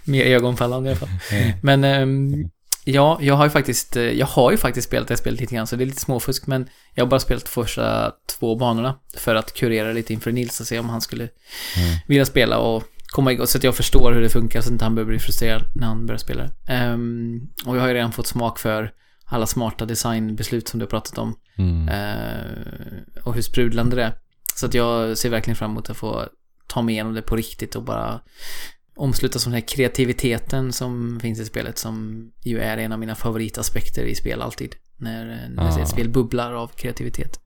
mer 0.04 0.26
ögonfallande 0.26 0.90
i 0.90 0.92
alla 0.92 1.00
fall. 1.00 1.10
Mm. 1.32 1.52
Men 1.62 1.84
ehm, 1.84 2.50
ja, 2.84 3.18
jag 3.22 3.36
har 3.36 3.44
ju 3.46 3.50
faktiskt, 3.50 3.96
eh, 3.98 4.04
jag 4.04 4.26
har 4.26 4.52
ju 4.52 4.58
faktiskt 4.58 4.88
spelat 4.88 5.08
det 5.08 5.18
spelet 5.18 5.40
lite 5.40 5.56
grann, 5.56 5.68
så 5.68 5.76
det 5.76 5.84
är 5.84 5.86
lite 5.86 6.02
småfusk, 6.02 6.48
men 6.48 6.68
jag 6.96 7.04
har 7.06 7.10
bara 7.10 7.20
spelat 7.20 7.50
första 7.50 8.12
två 8.40 8.56
banorna 8.56 8.96
för 9.18 9.36
att 9.36 9.54
kurera 9.54 9.92
lite 9.94 10.14
inför 10.14 10.32
Nils 10.32 10.60
och 10.60 10.68
se 10.68 10.80
om 10.80 10.90
han 10.90 11.02
skulle 11.02 11.24
Mm. 11.24 11.96
vilja 12.08 12.26
spela 12.26 12.58
och 12.58 12.84
komma 13.08 13.32
igång, 13.32 13.48
så 13.48 13.58
att 13.58 13.64
jag 13.64 13.76
förstår 13.76 14.12
hur 14.14 14.22
det 14.22 14.30
funkar 14.30 14.62
så 14.62 14.68
att 14.68 14.72
inte 14.72 14.86
han 14.86 14.96
behöver 14.96 15.10
bli 15.12 15.20
frustrerad 15.20 15.64
när 15.76 15.88
han 15.88 16.06
börjar 16.06 16.20
spela. 16.20 16.50
Ehm, 16.68 17.40
och 17.66 17.76
jag 17.76 17.82
har 17.82 17.88
ju 17.88 17.94
redan 17.94 18.12
fått 18.12 18.28
smak 18.28 18.60
för 18.60 18.92
alla 19.32 19.48
smarta 19.48 19.86
designbeslut 19.86 20.68
som 20.68 20.80
du 20.80 20.86
har 20.86 20.90
pratat 20.90 21.18
om 21.18 21.36
Mm. 21.58 21.90
eh, 21.90 23.24
och 23.26 23.34
hur 23.36 23.42
sprudlande 23.42 23.96
det 23.96 24.04
är. 24.04 24.14
Så 24.56 24.66
att 24.66 24.74
jag 24.74 25.18
ser 25.18 25.30
verkligen 25.30 25.56
fram 25.56 25.72
emot 25.72 25.90
att 25.90 25.98
få 25.98 26.26
ta 26.68 26.82
mig 26.82 26.94
igenom 26.96 27.14
det 27.14 27.22
på 27.22 27.36
riktigt 27.36 27.76
och 27.76 27.84
bara 27.84 28.22
omslutas 28.96 29.46
av 29.46 29.52
den 29.52 29.62
här 29.62 29.68
kreativiteten 29.68 30.74
som 30.74 31.20
finns 31.22 31.40
i 31.40 31.46
spelet 31.46 31.78
som 31.78 32.26
ju 32.44 32.60
är 32.60 32.78
en 32.78 32.92
av 32.92 33.00
mina 33.00 33.16
favoritaspekter 33.16 34.04
i 34.04 34.16
spel 34.16 34.42
alltid. 34.42 34.76
När, 34.98 35.50
när 35.50 35.64
Ah. 35.64 35.80
ett 35.82 35.88
spel 35.90 36.10
bubblar 36.10 36.54
av 36.54 36.68
kreativitet. 36.68 37.40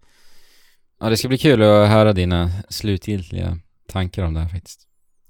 Ja, 0.99 1.09
det 1.09 1.17
ska 1.17 1.27
bli 1.27 1.37
kul 1.37 1.61
att 1.61 1.89
höra 1.89 2.13
dina 2.13 2.49
slutgiltiga 2.69 3.59
tankar 3.89 4.23
om 4.23 4.33
det 4.33 4.39
här 4.39 4.49
faktiskt. 4.49 4.81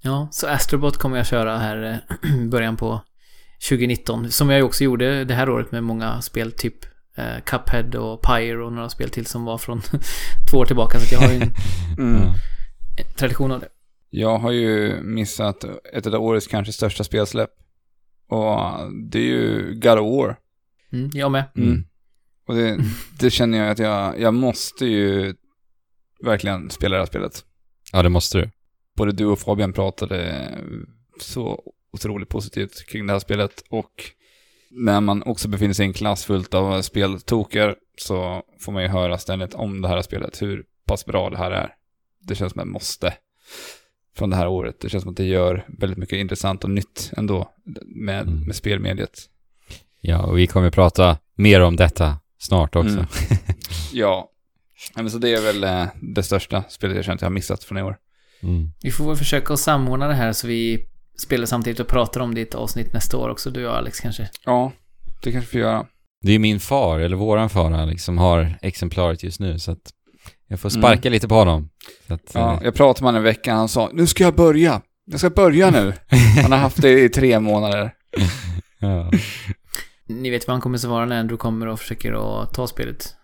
Ja, 0.02 0.28
så 0.32 0.46
Astrobot 0.46 0.96
kommer 0.96 1.16
jag 1.16 1.26
köra 1.26 1.58
här 1.58 2.02
eh, 2.22 2.30
i 2.44 2.46
början 2.48 2.76
på 2.76 3.00
2019. 3.68 4.30
Som 4.30 4.50
jag 4.50 4.58
ju 4.58 4.62
också 4.62 4.84
gjorde 4.84 5.24
det 5.24 5.34
här 5.34 5.50
året 5.50 5.72
med 5.72 5.84
många 5.84 6.20
spel, 6.22 6.52
typ 6.52 6.84
eh, 7.16 7.42
Cuphead 7.44 7.94
och 7.94 8.22
Pyre 8.22 8.64
och 8.64 8.72
några 8.72 8.88
spel 8.88 9.10
till 9.10 9.26
som 9.26 9.44
var 9.44 9.58
från 9.58 9.82
två 10.50 10.58
år 10.58 10.66
tillbaka. 10.66 10.98
Så 10.98 11.04
att 11.04 11.12
jag 11.12 11.28
har 11.28 11.34
ju 11.34 11.40
en 11.40 11.52
Mm. 11.98 12.32
Tradition 13.16 13.52
av 13.52 13.60
det. 13.60 13.68
Jag 14.10 14.38
har 14.38 14.50
ju 14.50 15.02
missat 15.02 15.64
ett 15.92 16.06
av 16.06 16.14
årets 16.14 16.46
kanske 16.46 16.72
största 16.72 17.04
spelsläpp. 17.04 17.50
Och 18.28 18.58
det 19.10 19.18
är 19.18 19.22
ju 19.22 19.74
God 19.74 19.98
of 19.98 20.16
War. 20.16 20.36
Mm, 20.92 21.10
jag 21.14 21.30
med. 21.32 21.44
Mm. 21.56 21.84
Och 22.46 22.54
det, 22.54 22.78
det 23.18 23.30
känner 23.30 23.58
jag 23.58 23.70
att 23.70 23.78
jag, 23.78 24.20
jag 24.20 24.34
måste 24.34 24.86
ju 24.86 25.34
verkligen 26.24 26.70
spela 26.70 26.96
det 26.96 27.00
här 27.00 27.06
spelet. 27.06 27.44
ja, 27.92 28.02
det 28.02 28.08
måste 28.08 28.38
du. 28.38 28.50
Både 28.96 29.12
du 29.12 29.24
och 29.24 29.38
Fabian 29.38 29.72
pratade 29.72 30.48
så 31.20 31.62
otroligt 31.96 32.28
positivt 32.28 32.86
kring 32.86 33.06
det 33.06 33.12
här 33.12 33.20
spelet 33.20 33.64
och 33.70 33.92
när 34.70 35.00
man 35.00 35.22
också 35.22 35.48
befinner 35.48 35.74
sig 35.74 35.84
i 35.84 35.88
en 35.88 35.92
klass 35.94 36.24
fullt 36.24 36.54
av 36.54 36.82
speltoker 36.82 37.74
så 37.98 38.42
får 38.60 38.72
man 38.72 38.82
ju 38.82 38.88
höra 38.88 39.18
ständigt 39.18 39.54
om 39.54 39.82
det 39.82 39.88
här 39.88 40.02
spelet, 40.02 40.42
hur 40.42 40.64
pass 40.86 41.06
bra 41.06 41.30
det 41.30 41.38
här 41.38 41.50
är. 41.50 41.74
Det 42.20 42.34
känns 42.34 42.52
som 42.52 42.60
ett 42.60 42.68
måste 42.68 43.14
från 44.16 44.30
det 44.30 44.36
här 44.36 44.48
året. 44.48 44.80
Det 44.80 44.88
känns 44.88 45.02
som 45.02 45.10
att 45.10 45.16
det 45.16 45.24
gör 45.24 45.64
väldigt 45.78 45.98
mycket 45.98 46.16
intressant 46.18 46.64
och 46.64 46.70
nytt 46.70 47.10
ändå 47.16 47.50
med, 47.86 48.22
Mm. 48.28 48.40
med 48.46 48.56
spelmediet. 48.56 49.18
Ja, 50.00 50.22
och 50.26 50.38
vi 50.38 50.46
kommer 50.46 50.70
prata 50.70 51.18
mer 51.34 51.60
om 51.60 51.76
detta 51.76 52.18
snart 52.38 52.76
också. 52.76 52.94
Mm. 52.94 53.06
Ja, 53.92 54.32
Ja, 54.96 55.02
men 55.02 55.10
så 55.10 55.18
det 55.18 55.34
är 55.34 55.42
väl 55.42 55.64
eh, 55.64 55.86
det 56.02 56.22
största 56.22 56.64
spelet 56.68 56.96
jag 56.96 57.04
känner 57.04 57.14
att 57.14 57.20
jag 57.22 57.28
har 57.28 57.32
missat 57.34 57.64
från 57.64 57.78
i 57.78 57.82
år. 57.82 57.96
Mm. 58.42 58.70
Vi 58.82 58.90
får 58.90 59.06
väl 59.08 59.16
försöka 59.16 59.52
att 59.52 59.60
samordna 59.60 60.08
det 60.08 60.14
här 60.14 60.32
så 60.32 60.46
vi 60.46 60.86
spelar 61.18 61.46
samtidigt 61.46 61.80
och 61.80 61.88
pratar 61.88 62.20
om 62.20 62.34
det 62.34 62.40
i 62.40 62.42
ett 62.42 62.54
avsnitt 62.54 62.92
nästa 62.92 63.16
år 63.16 63.28
också, 63.28 63.50
du 63.50 63.66
och 63.66 63.76
Alex 63.76 64.00
kanske. 64.00 64.28
Ja, 64.44 64.72
det 65.22 65.32
kanske 65.32 65.46
vi 65.46 65.50
får 65.52 65.60
göra. 65.60 65.86
Det 66.22 66.32
är 66.32 66.38
min 66.38 66.60
far, 66.60 66.98
eller 66.98 67.16
våran 67.16 67.50
far 67.50 67.72
Alex, 67.72 68.04
som 68.04 68.18
har 68.18 68.58
exemplaret 68.62 69.22
just 69.22 69.40
nu, 69.40 69.58
så 69.58 69.72
att 69.72 69.92
jag 70.48 70.60
får 70.60 70.68
sparka 70.68 71.08
lite 71.10 71.28
på 71.28 71.34
honom. 71.34 71.68
Så 72.08 72.14
att, 72.14 72.30
Ja, 72.34 72.52
eh, 72.54 72.60
jag 72.64 72.74
pratade 72.74 73.04
med 73.04 73.08
honom 73.08 73.18
en 73.18 73.24
vecka, 73.24 73.54
han 73.54 73.68
sa 73.68 73.90
nu 73.92 74.06
ska 74.06 74.24
jag 74.24 74.34
börja. 74.34 74.82
Jag 75.10 75.20
ska 75.20 75.30
börja 75.30 75.70
nu. 75.70 75.92
Han 76.42 76.52
har 76.52 76.58
haft 76.58 76.82
det 76.82 77.00
i 77.04 77.08
tre 77.08 77.40
månader. 77.40 77.90
ja. 78.78 79.10
Ni 80.08 80.30
vet 80.30 80.46
vad 80.46 80.54
han 80.54 80.60
kommer 80.60 80.78
svara 80.78 81.04
när 81.06 81.20
Andrew 81.20 81.36
kommer 81.40 81.66
och 81.66 81.80
försöker 81.80 82.42
att 82.42 82.54
ta 82.54 82.66
spelet. 82.66 83.14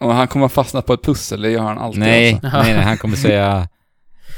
Och 0.00 0.14
han 0.14 0.28
kommer 0.28 0.46
att 0.46 0.52
fastna 0.52 0.82
på 0.82 0.92
ett 0.92 1.02
pussel, 1.04 1.42
det 1.42 1.50
gör 1.50 1.62
han 1.62 1.78
alltid. 1.78 2.00
nej, 2.00 2.32
Alltså. 2.32 2.48
nej, 2.62 2.74
nej, 2.74 2.82
han 2.84 2.98
kommer 2.98 3.16
säga 3.28 3.68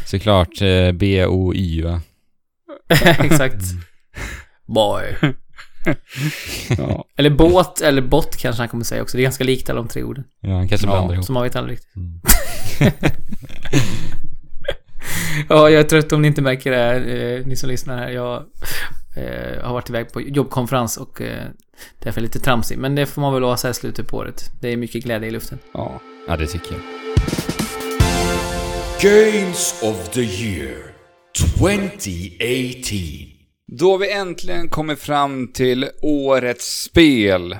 såklart 0.06 0.62
eh, 0.62 0.92
B-O-Y 0.92 1.82
va? 1.82 2.00
Exakt. 3.24 3.62
Boy. 4.66 5.16
Ja. 6.78 7.04
Eller 7.16 7.30
båt, 7.30 7.80
eller 7.80 8.02
bot 8.02 8.36
kanske 8.36 8.62
han 8.62 8.68
kommer 8.68 8.84
säga 8.84 9.02
också. 9.02 9.16
Det 9.16 9.20
är 9.20 9.24
ganska 9.24 9.44
likt 9.44 9.70
alla 9.70 9.80
de 9.80 9.88
tre 9.88 10.02
orden. 10.02 10.24
Ja, 10.40 10.50
han 10.56 10.68
kanske 10.68 10.86
Ja, 10.86 10.92
blandar 10.92 11.14
ihop. 11.14 11.26
Så 11.26 11.32
man 11.32 11.42
vet 11.42 11.56
aldrig 11.56 11.72
riktigt. 11.78 11.96
Mm. 11.96 12.20
Ja, 15.48 15.70
jag 15.70 15.80
är 15.80 15.84
trött 15.84 16.12
om 16.12 16.22
ni 16.22 16.28
inte 16.28 16.42
märker 16.42 16.70
det, 16.70 16.76
här, 16.76 17.08
eh, 17.08 17.46
ni 17.46 17.56
som 17.56 17.68
lyssnar 17.68 17.98
här. 17.98 18.10
Jag 18.10 18.44
eh, 19.16 19.64
har 19.64 19.72
varit 19.72 19.90
iväg 19.90 20.12
på 20.12 20.20
jobbkonferens 20.20 20.96
och 20.96 21.20
eh, 21.20 21.46
därför 22.02 22.20
är 22.20 22.22
lite 22.22 22.38
tramsig. 22.38 22.78
Men 22.78 22.94
det 22.94 23.06
får 23.06 23.22
man 23.22 23.34
väl 23.34 23.42
ha 23.42 23.56
så 23.56 23.66
här 23.68 23.72
slutet 23.72 24.08
på 24.08 24.16
året. 24.16 24.50
Det 24.60 24.68
är 24.68 24.76
mycket 24.76 25.04
glädje 25.04 25.28
i 25.28 25.30
luften. 25.30 25.58
ja. 25.74 26.00
Ja, 26.28 26.36
det 26.36 26.46
tycker 26.46 26.72
jag. 26.72 26.82
Games 29.02 29.82
of 29.82 30.08
the 30.08 30.20
Year 30.22 30.76
2018. 31.58 32.98
Då 33.72 33.90
har 33.90 33.98
vi 33.98 34.12
äntligen 34.12 34.68
kommit 34.68 34.98
fram 34.98 35.52
till 35.52 35.88
årets 36.02 36.82
spel. 36.82 37.56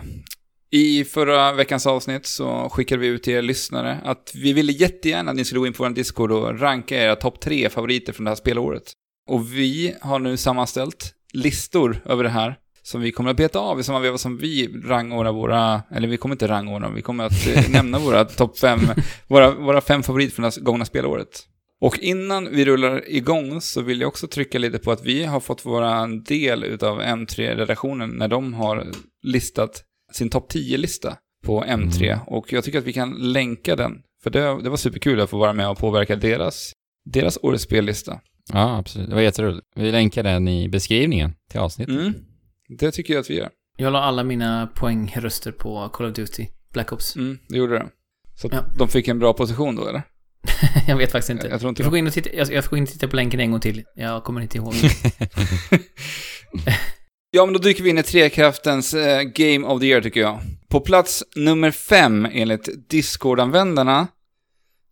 I 0.71 1.05
förra 1.05 1.53
veckans 1.53 1.87
avsnitt 1.87 2.27
så 2.27 2.69
skickade 2.73 3.01
vi 3.01 3.07
ut 3.07 3.23
till 3.23 3.33
er 3.33 3.43
lyssnare 3.43 3.99
att 4.05 4.33
vi 4.35 4.53
ville 4.53 4.73
jättegärna 4.73 5.31
att 5.31 5.37
ni 5.37 5.45
skulle 5.45 5.59
gå 5.59 5.67
in 5.67 5.73
på 5.73 5.83
vår 5.83 5.91
Discord 5.91 6.33
och 6.33 6.61
ranka 6.61 7.05
era 7.05 7.17
topp 7.17 7.41
tre 7.41 7.69
favoriter 7.69 8.13
från 8.13 8.25
det 8.25 8.31
här 8.31 8.37
spelåret. 8.37 8.93
Och 9.31 9.55
vi 9.55 9.95
har 10.01 10.19
nu 10.19 10.37
sammanställt 10.37 11.15
listor 11.33 12.03
över 12.05 12.25
det 12.25 12.31
här 12.31 12.57
som 12.83 13.01
vi 13.01 13.13
kommer 13.13 13.31
att 13.31 13.37
beta 13.37 13.59
av 13.59 13.81
i 13.81 13.83
samma 13.83 14.01
veva 14.01 14.19
som 14.19 14.39
vi 14.39 14.81
rangordnar 14.85 15.33
våra, 15.33 15.83
eller 15.91 16.09
vi 16.09 16.17
kommer 16.17 16.35
inte 16.35 16.49
rangordna, 16.49 16.91
vi 16.91 17.03
kommer 17.03 17.25
att 17.25 17.47
eh, 17.47 17.71
nämna 17.71 17.99
våra 17.99 18.25
topp 18.25 18.59
fem, 18.59 18.81
våra, 19.27 19.51
våra 19.51 19.81
fem 19.81 20.03
favoriter 20.03 20.35
från 20.35 20.45
det 20.45 20.61
gångna 20.61 20.85
spelåret. 20.85 21.49
Och 21.83 21.99
innan 21.99 22.49
vi 22.51 22.65
rullar 22.65 23.11
igång 23.11 23.61
så 23.61 23.83
vill 23.83 24.01
jag 24.01 24.09
också 24.09 24.27
trycka 24.29 24.59
lite 24.59 24.79
på 24.79 24.93
att 24.93 25.05
vi 25.05 25.25
har 25.25 25.41
fått 25.41 25.67
våra 25.67 26.07
del 26.07 26.65
utav 26.65 27.01
M3-redaktionen 27.01 28.11
när 28.11 28.29
de 28.29 28.55
har 28.55 28.87
listat 29.23 29.83
sin 30.13 30.31
topp 30.31 30.53
10-lista 30.53 31.17
på 31.45 31.65
M3. 31.65 32.05
Mm. 32.07 32.19
Och 32.27 32.53
jag 32.53 32.65
tycker 32.65 32.79
att 32.79 32.85
vi 32.85 32.93
kan 32.93 33.11
länka 33.33 33.77
den. 33.77 33.93
För 34.23 34.31
det, 34.31 34.63
det 34.63 34.71
var 34.71 34.77
superkul 34.77 35.21
att 35.21 35.31
få 35.31 35.39
vara 35.39 35.53
med 35.53 35.69
och 35.69 35.79
påverka 35.79 36.17
deras, 36.17 36.73
deras 37.05 37.39
årets 37.43 37.65
spellista. 37.65 38.21
Ja, 38.53 38.79
absolut. 38.79 39.09
Det 39.09 39.15
var 39.15 39.23
jätteroligt. 39.23 39.67
Vi 39.77 39.93
länkar 39.93 40.23
den 40.23 40.49
i 40.49 40.69
beskrivningen 40.69 41.33
till 41.51 41.61
avsnittet. 41.61 41.95
Mm. 41.95 42.13
Det 42.79 42.91
tycker 42.91 43.15
jag 43.15 43.21
att 43.21 43.31
vi 43.31 43.37
gör. 43.39 43.49
Jag 43.77 43.93
la 43.93 43.99
alla 44.03 44.25
mina 44.25 44.67
poängröster 44.75 45.53
på 45.53 45.89
Call 45.89 46.07
of 46.07 46.17
Duty, 46.17 46.47
Black 46.73 46.93
Ops. 46.93 47.17
Mm, 47.17 47.39
det 47.49 47.59
gjorde 47.59 47.75
det. 47.75 47.87
Så 48.35 48.49
Ja. 48.53 48.65
de 48.79 48.89
fick 48.89 49.09
en 49.09 49.19
bra 49.19 49.33
position 49.33 49.77
då, 49.77 49.89
eller? 49.89 50.03
jag 50.89 50.97
vet 50.97 51.13
faktiskt 51.13 51.31
inte. 51.31 51.47
Jag, 51.47 51.63
jag 51.63 51.69
inte 51.69 51.83
Jag 51.83 51.87
får, 51.87 51.91
gå 51.91 51.97
in 51.97 52.07
och 52.07 52.13
titta, 52.13 52.31
jag, 52.33 52.53
jag 52.53 52.65
får 52.65 52.71
gå 52.71 52.77
in 52.77 52.83
och 52.83 52.89
titta 52.89 53.09
på 53.09 53.17
länken 53.17 53.41
en 53.41 53.51
gång 53.51 53.61
till. 53.61 53.85
Jag 53.95 54.25
kommer 54.25 54.41
inte 54.41 54.59
ihåg. 54.59 54.75
Ja, 57.35 57.47
men 57.47 57.53
då 57.53 57.59
dyker 57.59 57.83
vi 57.83 57.91
in 57.91 57.99
i 57.99 58.03
trekraftens 58.03 58.95
eh, 58.95 59.23
Game 59.23 59.67
of 59.67 59.81
the 59.81 59.87
Year, 59.87 60.01
tycker 60.01 60.21
jag. 60.21 60.41
På 60.69 60.81
plats 60.81 61.25
nummer 61.37 61.71
fem, 61.71 62.29
enligt 62.33 62.89
Discord-användarna, 62.89 64.07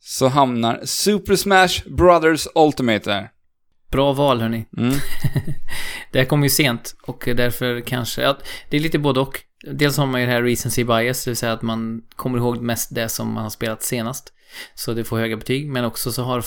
så 0.01 0.29
hamnar 0.29 0.81
Super 0.85 1.37
Smash 1.37 1.89
Brothers 1.97 2.49
Ultimate 2.55 3.11
där. 3.11 3.31
Bra 3.91 4.13
val, 4.13 4.41
hörni. 4.41 4.67
Mm. 4.77 4.95
Det 6.13 6.19
här 6.19 6.25
kom 6.25 6.43
ju 6.43 6.51
sent 6.51 6.95
och 7.03 7.23
därför 7.37 7.81
kanske... 7.81 8.23
Ja, 8.23 8.39
det 8.71 8.77
är 8.77 8.81
lite 8.81 8.99
både 8.99 9.21
och. 9.21 9.41
Dels 9.73 9.97
har 9.97 10.07
man 10.07 10.21
ju 10.21 10.27
det 10.27 10.33
här 10.33 10.43
recency 10.43 10.85
bias, 10.85 11.25
det 11.25 11.31
vill 11.31 11.37
säga 11.37 11.53
att 11.53 11.63
man 11.63 12.03
kommer 12.17 12.39
ihåg 12.39 12.63
mest 12.63 12.95
det 12.95 13.09
som 13.09 13.33
man 13.33 13.43
har 13.43 13.51
spelat 13.51 13.83
senast. 13.83 14.33
Så 14.75 14.95
det 14.95 15.05
får 15.05 15.19
höga 15.19 15.37
betyg, 15.37 15.69
men 15.69 15.85
också 15.85 16.13
så 16.13 16.23
har 16.23 16.45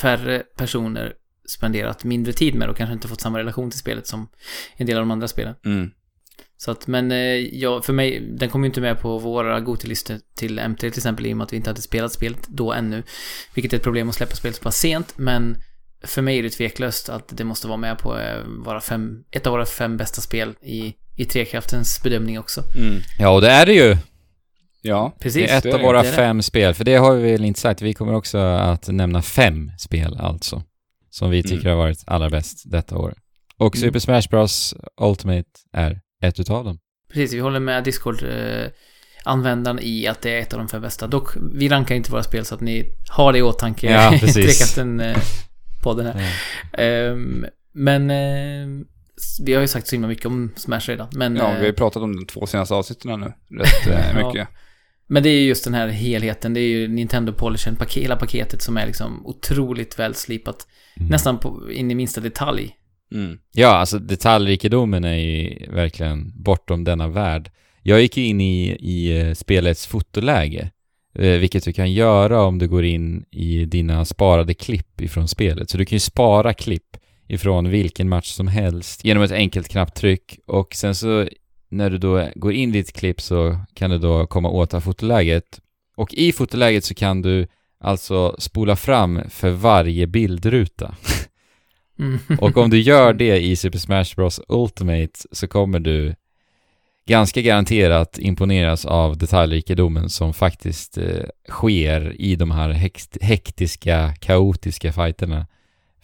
färre 0.00 0.38
personer 0.38 1.14
spenderat 1.48 2.04
mindre 2.04 2.32
tid 2.32 2.54
med 2.54 2.68
det 2.68 2.72
och 2.72 2.76
kanske 2.76 2.94
inte 2.94 3.08
fått 3.08 3.20
samma 3.20 3.38
relation 3.38 3.70
till 3.70 3.80
spelet 3.80 4.06
som 4.06 4.28
en 4.76 4.86
del 4.86 4.96
av 4.96 5.02
de 5.02 5.10
andra 5.10 5.28
spelen. 5.28 5.54
Mm. 5.64 5.90
Så 6.56 6.70
att, 6.70 6.86
men 6.86 7.12
eh, 7.12 7.18
ja, 7.36 7.82
för 7.82 7.92
mig, 7.92 8.20
den 8.20 8.48
kom 8.48 8.64
ju 8.64 8.66
inte 8.66 8.80
med 8.80 9.00
på 9.00 9.18
våra 9.18 9.60
Goti-listor 9.60 10.18
till 10.36 10.60
M3 10.60 10.76
till 10.76 10.88
exempel 10.88 11.26
i 11.26 11.32
och 11.32 11.36
med 11.36 11.44
att 11.44 11.52
vi 11.52 11.56
inte 11.56 11.70
hade 11.70 11.82
spelat 11.82 12.12
spelet 12.12 12.48
då 12.48 12.72
ännu. 12.72 13.02
Vilket 13.54 13.72
är 13.72 13.76
ett 13.76 13.82
problem 13.82 14.08
att 14.08 14.14
släppa 14.14 14.34
spelet 14.34 14.56
så 14.56 14.62
pass 14.62 14.76
sent, 14.76 15.14
men 15.16 15.56
för 16.02 16.22
mig 16.22 16.38
är 16.38 16.42
det 16.42 16.50
tveklöst 16.50 17.08
att 17.08 17.28
det 17.36 17.44
måste 17.44 17.68
vara 17.68 17.76
med 17.76 17.98
på 17.98 18.18
eh, 18.18 18.42
våra 18.64 18.80
fem, 18.80 19.24
ett 19.30 19.46
av 19.46 19.52
våra 19.52 19.66
fem 19.66 19.96
bästa 19.96 20.20
spel 20.20 20.54
i, 20.62 20.94
i 21.16 21.24
Trekraftens 21.24 22.02
bedömning 22.02 22.38
också. 22.38 22.62
Mm. 22.76 23.00
Ja, 23.18 23.28
och 23.28 23.40
det 23.40 23.50
är 23.50 23.66
det 23.66 23.72
ju. 23.72 23.96
Ja, 24.86 25.16
Precis. 25.20 25.46
det 25.46 25.52
är 25.52 25.58
ett 25.58 25.62
det 25.64 25.74
av 25.74 25.80
våra 25.80 26.04
fem 26.04 26.42
spel. 26.42 26.74
För 26.74 26.84
det 26.84 26.94
har 26.96 27.14
vi 27.14 27.32
väl 27.32 27.44
inte 27.44 27.60
sagt. 27.60 27.82
Vi 27.82 27.94
kommer 27.94 28.14
också 28.14 28.38
att 28.38 28.88
nämna 28.88 29.22
fem 29.22 29.70
spel 29.78 30.16
alltså. 30.20 30.62
Som 31.10 31.30
vi 31.30 31.42
tycker 31.42 31.56
Mm. 31.66 31.70
har 31.70 31.76
varit 31.76 32.04
allra 32.06 32.30
bäst 32.30 32.62
detta 32.70 32.98
år. 32.98 33.14
Och 33.58 33.76
Mm. 33.76 33.86
Super 33.88 33.98
Smash 33.98 34.22
Bros 34.30 34.74
Ultimate 35.00 35.48
är 35.72 36.00
ett 36.22 36.40
utav 36.40 36.64
dem. 36.64 36.78
Precis, 37.12 37.32
vi 37.34 37.38
håller 37.40 37.60
med 37.60 37.84
Discord-användaren 37.84 39.78
i 39.82 40.06
att 40.06 40.22
det 40.22 40.30
är 40.30 40.40
ett 40.40 40.52
av 40.52 40.58
de 40.58 40.68
fem 40.68 40.82
bästa. 40.82 41.06
Dock, 41.06 41.28
vi 41.54 41.68
rankar 41.68 41.94
inte 41.94 42.10
våra 42.12 42.22
spel 42.22 42.44
så 42.44 42.54
att 42.54 42.60
ni 42.60 42.84
har 43.10 43.32
det 43.32 43.38
i 43.38 43.42
åtanke 43.42 43.90
Ja, 43.92 44.10
precis. 44.20 44.60
Trekraften-podden 44.60 46.12
här. 46.12 46.32
Ehm, 46.72 47.46
men 47.72 48.10
ehm, 48.10 48.84
vi 49.44 49.54
har 49.54 49.60
ju 49.60 49.68
sagt 49.68 49.86
så 49.86 49.94
himla 49.96 50.08
mycket 50.08 50.26
om 50.26 50.52
Smash 50.56 50.80
redan. 50.80 51.08
Men, 51.12 51.36
ja 51.36 51.44
eh, 51.48 51.52
vi 51.54 51.58
har 51.58 51.66
ju 51.66 51.72
pratat 51.72 52.02
om 52.02 52.16
de 52.16 52.26
två 52.26 52.46
senaste 52.46 52.74
avsnitten 52.74 53.20
nu, 53.20 53.32
rätt 53.60 53.86
eh, 53.86 54.18
Ja. 54.34 54.46
Men 55.14 55.22
det 55.22 55.28
är 55.28 55.40
ju 55.40 55.46
just 55.46 55.64
den 55.64 55.74
här 55.74 55.88
helheten. 55.88 56.54
Det 56.54 56.60
är 56.60 56.68
ju 56.68 56.88
Nintendo 56.88 57.32
Polishen, 57.32 57.76
hela 57.94 58.16
paketet 58.16 58.62
som 58.62 58.76
är 58.76 58.86
liksom 58.86 59.26
otroligt 59.26 59.98
välslipat. 59.98 60.66
Mm. 60.96 61.08
Nästan 61.08 61.38
på, 61.38 61.72
in 61.72 61.90
i 61.90 61.94
minsta 61.94 62.20
detalj. 62.20 62.76
Mm. 63.12 63.38
Ja, 63.52 63.68
alltså 63.68 63.98
detaljrikedomen 63.98 65.04
är 65.04 65.16
ju 65.16 65.66
verkligen 65.70 66.32
bortom 66.42 66.84
denna 66.84 67.08
värld. 67.08 67.50
Jag 67.82 68.00
gick 68.00 68.16
ju 68.16 68.24
in 68.24 68.40
i, 68.40 68.76
i 68.80 69.20
eh, 69.20 69.34
spelets 69.34 69.86
fotoläge, 69.86 70.70
eh, 71.18 71.38
vilket 71.38 71.64
du 71.64 71.72
kan 71.72 71.92
göra 71.92 72.42
om 72.42 72.58
du 72.58 72.68
går 72.68 72.84
in 72.84 73.24
i 73.30 73.64
dina 73.64 74.04
sparade 74.04 74.54
klipp 74.54 75.00
ifrån 75.00 75.28
spelet. 75.28 75.70
Så 75.70 75.78
du 75.78 75.84
kan 75.84 75.96
ju 75.96 76.00
spara 76.00 76.54
klipp 76.54 76.96
ifrån 77.28 77.70
vilken 77.70 78.08
match 78.08 78.32
som 78.32 78.48
helst 78.48 79.04
genom 79.04 79.22
ett 79.22 79.32
enkelt 79.32 79.68
knapptryck 79.68 80.38
och 80.46 80.74
sen 80.74 80.94
så 80.94 81.28
när 81.68 81.90
du 81.90 81.98
då 81.98 82.28
går 82.34 82.52
in 82.52 82.68
i 82.68 82.72
ditt 82.72 82.92
klipp 82.92 83.20
så 83.20 83.58
kan 83.74 83.90
du 83.90 83.98
då 83.98 84.26
komma 84.26 84.48
åt 84.48 84.70
det 84.70 84.76
här 84.76 84.80
fotoläget 84.82 85.60
och 85.96 86.14
i 86.14 86.32
fotoläget 86.32 86.84
så 86.84 86.94
kan 86.94 87.22
du 87.22 87.46
alltså 87.80 88.36
spola 88.38 88.76
fram 88.76 89.20
för 89.30 89.50
varje 89.50 90.06
bildruta. 90.06 90.94
Mm. 91.98 92.18
Och 92.40 92.56
om 92.56 92.70
du 92.70 92.80
gör 92.80 93.12
det 93.24 93.40
i 93.40 93.56
Super 93.56 93.78
Smash 93.78 94.14
Bros 94.16 94.40
Ultimate 94.48 95.12
så 95.32 95.48
kommer 95.48 95.80
du 95.80 96.14
ganska 97.06 97.40
garanterat 97.40 98.18
imponeras 98.18 98.84
av 98.84 99.18
detaljrikedomen 99.18 100.10
som 100.10 100.34
faktiskt 100.34 100.98
eh, 100.98 101.24
sker 101.48 102.20
i 102.20 102.36
de 102.36 102.50
här 102.50 102.72
hext- 102.72 103.22
hektiska, 103.22 104.14
kaotiska 104.20 104.92
fighterna. 104.92 105.46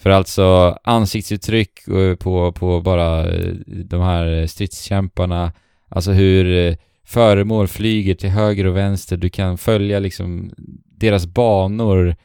För 0.00 0.10
alltså 0.10 0.78
ansiktsuttryck 0.84 1.88
eh, 1.88 2.14
på, 2.14 2.52
på 2.52 2.80
bara 2.80 3.28
eh, 3.28 3.54
de 3.66 4.00
här 4.00 4.40
eh, 4.40 4.46
stridskämparna, 4.46 5.52
alltså 5.88 6.12
hur 6.12 6.76
föremål 7.04 7.68
flyger 7.68 8.14
till 8.14 8.28
höger 8.28 8.66
och 8.66 8.76
vänster, 8.76 9.16
du 9.16 9.28
kan 9.28 9.58
följa 9.58 9.98
liksom 9.98 10.50
deras 10.84 11.26
banor 11.26 12.16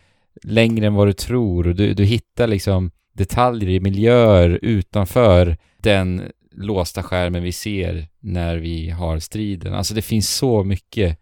längre 0.44 0.88
än 0.88 0.94
vad 0.94 1.08
du 1.08 1.14
tror 1.14 1.68
och 1.68 1.76
du, 1.76 1.94
du 1.94 2.04
hittar 2.04 2.48
liksom 2.48 2.92
detaljer 3.14 3.70
i 3.70 3.80
miljöer 3.80 4.60
utanför 4.62 5.58
den 5.78 6.22
låsta 6.52 7.04
skärmen 7.04 7.44
vi 7.44 7.52
ser 7.52 8.08
när 8.20 8.58
vi 8.58 8.90
har 8.90 9.20
striden. 9.20 9.74
Alltså 9.74 9.94
det 9.94 10.02
finns 10.02 10.36
så 10.36 10.64
mycket 10.64 11.20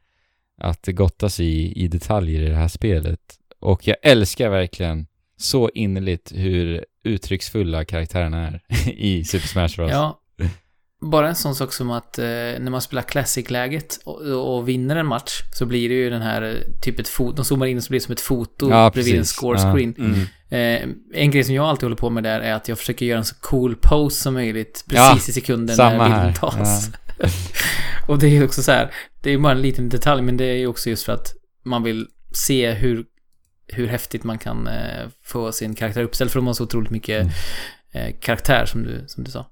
att 0.57 0.87
gottas 0.87 1.39
i, 1.39 1.83
i 1.83 1.87
detaljer 1.87 2.41
i 2.41 2.49
det 2.49 2.55
här 2.55 2.67
spelet. 2.67 3.19
Och 3.59 3.87
jag 3.87 3.97
älskar 4.01 4.49
verkligen 4.49 5.07
så 5.43 5.69
innerligt 5.73 6.31
hur 6.35 6.85
uttrycksfulla 7.03 7.85
karaktärerna 7.85 8.47
är 8.47 8.61
i 8.89 9.23
Super 9.23 9.47
Smash 9.47 9.75
Bros. 9.77 9.91
Ja. 9.91 10.19
Bara 11.01 11.29
en 11.29 11.35
sån 11.35 11.55
sak 11.55 11.73
som 11.73 11.91
att 11.91 12.19
eh, 12.19 12.25
när 12.25 12.69
man 12.71 12.81
spelar 12.81 13.01
Classic-läget 13.01 13.99
och, 14.05 14.21
och 14.57 14.69
vinner 14.69 14.95
en 14.95 15.05
match 15.05 15.41
så 15.53 15.65
blir 15.65 15.89
det 15.89 15.95
ju 15.95 16.09
den 16.09 16.21
här 16.21 16.41
eh, 16.41 16.81
typ 16.81 16.99
ett 16.99 17.07
foto, 17.07 17.35
de 17.35 17.45
zoomar 17.45 17.65
in 17.65 17.77
och 17.77 17.83
så 17.83 17.89
blir 17.89 17.99
det 17.99 18.03
som 18.03 18.13
ett 18.13 18.21
foto 18.21 18.69
Ja, 18.69 18.91
bredvid 18.93 19.13
en 19.13 19.19
precis. 19.19 19.35
score 19.35 19.59
Ja. 19.61 19.79
Mm. 19.79 20.19
Eh, 20.49 20.89
en 21.21 21.31
grej 21.31 21.43
som 21.43 21.55
jag 21.55 21.65
alltid 21.65 21.83
håller 21.83 21.95
på 21.95 22.09
med 22.09 22.23
där 22.23 22.39
är 22.39 22.53
att 22.53 22.67
jag 22.67 22.77
försöker 22.77 23.05
göra 23.05 23.17
en 23.19 23.25
så 23.25 23.35
cool 23.35 23.75
pose 23.75 24.21
som 24.21 24.33
möjligt 24.33 24.85
Ja, 24.89 25.11
precis 25.13 25.29
i 25.29 25.41
sekunden 25.41 25.77
när 25.77 26.03
bilden 26.09 26.33
tas. 26.33 26.89
och 28.07 28.19
det 28.19 28.27
är 28.27 28.31
ju 28.31 28.43
också 28.45 28.63
så 28.63 28.71
här, 28.71 28.93
det 29.21 29.31
är 29.31 29.37
bara 29.37 29.53
en 29.53 29.61
liten 29.61 29.89
detalj 29.89 30.21
men 30.21 30.37
det 30.37 30.45
är 30.45 30.55
ju 30.55 30.67
också 30.67 30.89
just 30.89 31.03
för 31.05 31.13
att 31.13 31.33
man 31.65 31.83
vill 31.83 32.07
se 32.33 32.71
hur, 32.71 33.05
hur 33.73 33.87
häftigt 33.87 34.23
man 34.23 34.37
kan 34.37 34.67
eh, 34.67 35.07
få 35.23 35.51
sin 35.51 35.75
karaktär 35.75 36.03
uppställd 36.03 36.31
för 36.31 36.39
de 36.39 36.47
har 36.47 36.53
så 36.53 36.63
otroligt 36.63 36.89
mycket 36.91 37.21
Mm. 37.21 38.07
eh, 38.07 38.15
karaktär 38.19 38.65
som 38.65 38.83
du, 38.83 39.03
som 39.07 39.23
du 39.23 39.31
sa. 39.31 39.49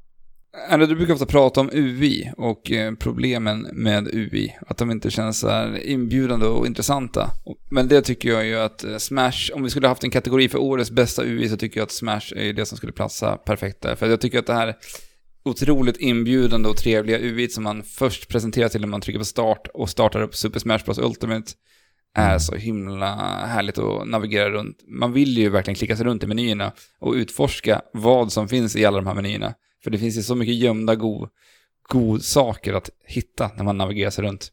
Anna, 0.69 0.85
du 0.85 0.95
brukar 0.95 1.13
ofta 1.13 1.25
prata 1.25 1.61
om 1.61 1.69
UI 1.73 2.31
och 2.37 2.71
eh, 2.71 2.93
problemen 2.95 3.61
med 3.73 4.07
UI. 4.07 4.55
Att 4.67 4.77
de 4.77 4.91
inte 4.91 5.11
känns 5.11 5.39
så 5.39 5.49
här 5.49 5.85
inbjudande 5.87 6.45
och 6.45 6.67
intressanta. 6.67 7.29
Och- 7.45 7.57
Men 7.71 7.87
det 7.87 8.01
tycker 8.01 8.29
jag 8.29 8.45
ju 8.45 8.55
att 8.59 8.83
eh, 8.83 8.97
Smash, 8.97 9.51
om 9.53 9.63
vi 9.63 9.69
skulle 9.69 9.87
haft 9.87 10.03
en 10.03 10.11
kategori 10.11 10.49
för 10.49 10.57
årets 10.57 10.91
bästa 10.91 11.23
UI 11.23 11.49
så 11.49 11.57
tycker 11.57 11.79
jag 11.79 11.85
att 11.85 11.91
Smash 11.91 12.33
är 12.35 12.53
det 12.53 12.65
som 12.65 12.77
skulle 12.77 12.91
platsa 12.91 13.37
perfekt 13.37 13.81
där. 13.81 13.95
För 13.95 14.09
jag 14.09 14.21
tycker 14.21 14.39
att 14.39 14.45
det 14.47 14.53
här 14.53 14.75
otroligt 15.45 15.97
inbjudande 15.97 16.69
och 16.69 16.77
trevliga 16.77 17.19
UI 17.19 17.49
som 17.49 17.63
man 17.63 17.83
först 17.83 18.27
presenterar 18.29 18.69
till 18.69 18.81
när 18.81 18.87
man 18.87 19.01
trycker 19.01 19.19
på 19.19 19.25
start 19.25 19.67
och 19.73 19.89
startar 19.89 20.21
upp 20.21 20.35
Super 20.35 20.59
Smash 20.59 20.79
Bros 20.85 20.97
Ultimate 20.99 21.51
är 22.15 22.27
Mm. 22.27 22.39
så 22.39 22.55
himla 22.55 23.15
härligt 23.45 23.77
att 23.77 24.07
navigera 24.07 24.49
runt. 24.49 24.77
Man 24.87 25.13
vill 25.13 25.37
ju 25.37 25.49
verkligen 25.49 25.75
klicka 25.75 25.95
sig 25.95 26.05
runt 26.05 26.23
i 26.23 26.27
menyerna 26.27 26.71
och 26.99 27.13
utforska 27.13 27.81
vad 27.93 28.31
som 28.31 28.47
finns 28.47 28.75
i 28.75 28.85
alla 28.85 28.97
de 28.97 29.07
här 29.07 29.13
menyerna. 29.13 29.53
För 29.83 29.91
det 29.91 29.97
finns 29.97 30.17
ju 30.17 30.23
så 30.23 30.35
mycket 30.35 30.55
gömda 30.55 30.95
god, 30.95 31.29
god 31.89 32.23
saker 32.23 32.73
att 32.73 32.89
hitta 33.07 33.51
när 33.55 33.63
man 33.63 33.77
navigerar 33.77 34.09
sig 34.09 34.23
runt. 34.23 34.51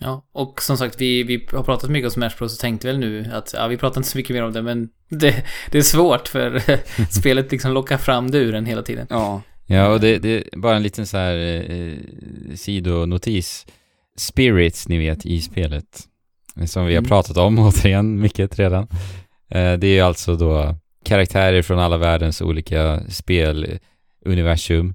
Ja, 0.00 0.28
och 0.32 0.62
som 0.62 0.76
sagt, 0.78 1.00
vi, 1.00 1.22
vi 1.22 1.46
har 1.52 1.62
pratat 1.62 1.90
mycket 1.90 2.06
om 2.06 2.10
Smash 2.10 2.38
Bros 2.38 2.54
och 2.54 2.60
tänkte 2.60 2.86
väl 2.86 2.98
nu 2.98 3.30
att, 3.32 3.52
ja, 3.56 3.66
vi 3.66 3.76
pratar 3.76 4.00
inte 4.00 4.10
så 4.10 4.18
mycket 4.18 4.34
mer 4.36 4.42
om 4.44 4.52
det, 4.52 4.62
men 4.62 4.88
det, 5.08 5.44
det 5.70 5.78
är 5.78 5.82
svårt 5.82 6.28
för 6.28 6.62
spelet 7.20 7.52
liksom 7.52 7.72
lockar 7.72 7.98
fram 7.98 8.30
det 8.30 8.38
ur 8.38 8.54
en 8.54 8.66
hela 8.66 8.82
tiden. 8.82 9.06
Ja, 9.10 9.42
Ja, 9.70 9.88
och 9.88 10.00
det, 10.00 10.18
det 10.18 10.28
är 10.28 10.58
bara 10.58 10.76
en 10.76 10.82
liten 10.82 11.06
så 11.06 11.16
här 11.16 11.36
eh, 11.70 11.94
sidonotis. 12.54 13.66
Spirits, 14.16 14.88
ni 14.88 14.98
vet, 14.98 15.26
i 15.26 15.40
spelet. 15.40 16.00
Som 16.66 16.86
vi 16.86 16.94
har 16.94 16.98
Mm. 16.98 17.08
pratat 17.08 17.36
om 17.36 17.58
återigen 17.68 18.20
mycket 18.20 18.58
redan. 18.58 18.82
Eh, 19.50 19.72
det 19.72 19.86
är 19.98 20.02
alltså 20.02 20.36
då 20.36 20.76
karaktärer 21.04 21.62
från 21.62 21.78
alla 21.78 21.96
världens 21.96 22.40
olika 22.42 23.00
speluniversum 23.08 24.94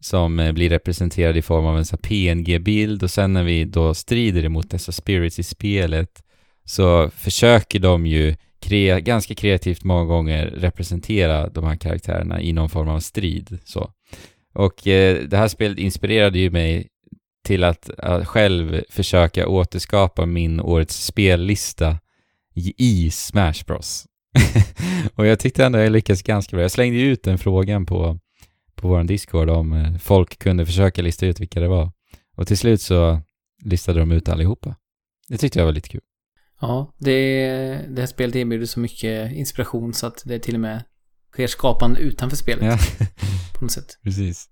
som 0.00 0.38
eh, 0.40 0.52
blir 0.52 0.70
representerade 0.70 1.38
i 1.38 1.42
form 1.42 1.64
av 1.66 1.78
en 1.78 1.84
PNG-bild 2.02 3.02
och 3.02 3.10
sen 3.10 3.32
när 3.32 3.44
vi 3.44 3.64
då 3.64 3.94
strider 3.94 4.44
emot 4.44 4.70
dessa 4.70 4.92
spirits 4.92 5.38
i 5.38 5.42
spelet 5.42 6.22
så 6.64 7.10
försöker 7.10 7.78
de 7.78 8.06
ju 8.06 8.34
kre- 8.64 9.00
ganska 9.00 9.34
kreativt 9.34 9.84
många 9.84 10.04
gånger 10.04 10.46
representera 10.46 11.48
de 11.48 11.64
här 11.64 11.76
karaktärerna 11.76 12.40
i 12.40 12.52
någon 12.52 12.68
form 12.70 12.88
av 12.88 13.00
strid. 13.00 13.58
Så. 13.64 13.90
Och 14.54 14.86
eh, 14.86 15.22
det 15.28 15.36
här 15.36 15.48
spelet 15.48 15.78
inspirerade 15.78 16.38
ju 16.38 16.50
mig 16.50 16.88
till 17.46 17.64
att, 17.64 17.90
att 17.98 18.28
själv 18.28 18.82
försöka 18.88 19.48
återskapa 19.48 20.26
min 20.26 20.60
årets 20.60 21.04
spellista 21.04 21.98
i, 22.76 23.10
Smash 23.10 23.64
Bros. 23.66 24.06
och 25.14 25.26
jag 25.26 25.38
tyckte 25.38 25.64
ändå 25.64 25.78
jag 25.78 25.92
lyckades 25.92 26.22
ganska 26.22 26.56
bra. 26.56 26.62
Jag 26.62 26.70
slängde 26.70 26.98
ju 26.98 27.12
ut 27.12 27.22
den 27.22 27.38
frågan 27.38 27.86
på, 27.86 28.18
på 28.74 28.88
vår 28.88 29.04
Discord 29.04 29.50
om 29.50 29.72
eh, 29.72 29.98
folk 29.98 30.38
kunde 30.38 30.66
försöka 30.66 31.02
lista 31.02 31.26
ut 31.26 31.40
vilka 31.40 31.60
det 31.60 31.68
var. 31.68 31.92
Och 32.36 32.46
till 32.46 32.58
slut 32.58 32.80
så 32.80 33.20
listade 33.62 34.00
de 34.00 34.12
ut 34.12 34.28
allihopa. 34.28 34.76
Det 35.28 35.38
tyckte 35.38 35.58
jag 35.58 35.66
var 35.66 35.72
lite 35.72 35.88
kul. 35.88 36.00
Ja, 36.60 36.94
det, 36.98 37.12
det 37.88 38.02
här 38.02 38.06
spelet 38.06 38.36
erbjuder 38.36 38.66
så 38.66 38.80
mycket 38.80 39.32
inspiration 39.32 39.94
så 39.94 40.06
att 40.06 40.22
det 40.24 40.38
till 40.38 40.54
och 40.54 40.60
med 40.60 40.84
sker 41.32 41.46
skapande 41.46 42.00
utanför 42.00 42.36
spelet 42.36 42.64
Ja, 42.64 43.06
på 43.58 43.64
något 43.64 43.72
sätt. 43.72 43.98
precis. 44.02 44.48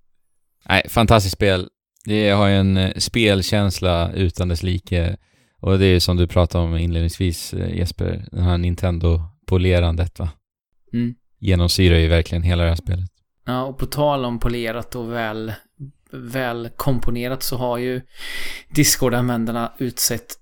Nej, 0.69 0.83
fantastiskt 0.89 1.35
spel. 1.35 1.69
Det 2.05 2.31
har 2.31 2.49
ju 2.49 2.55
en 2.55 2.77
eh, 2.77 2.93
spelkänsla 2.97 4.13
utan 4.13 4.49
dess 4.49 4.63
like. 4.63 5.17
Och 5.61 5.79
det 5.79 5.87
är 5.87 5.91
ju 5.91 6.01
som 6.01 6.17
du 6.17 6.27
pratade 6.27 6.65
om 6.65 6.77
inledningsvis 6.77 7.55
eh, 7.55 7.77
Jesper, 7.77 8.25
den 8.33 8.45
här 8.45 8.59
Nintendo-polerandet 8.59 10.19
va? 10.19 10.29
Mm. 10.93 11.15
Genomsyrar 11.41 11.99
ju 11.99 12.09
verkligen 12.09 12.43
hela 12.43 12.63
det 12.63 12.69
här 12.69 12.77
spelet. 12.77 13.11
Ja, 13.47 13.63
och 13.63 13.79
på 13.79 13.87
tal 13.87 14.25
om 14.25 14.39
polerat 14.39 14.95
och 14.95 15.13
väl, 15.13 15.53
väl 16.13 16.69
komponerat 16.77 17.43
så 17.43 17.57
har 17.57 17.79
ju 17.79 18.01
Discord-användarna 18.75 19.73
utsett 19.79 20.35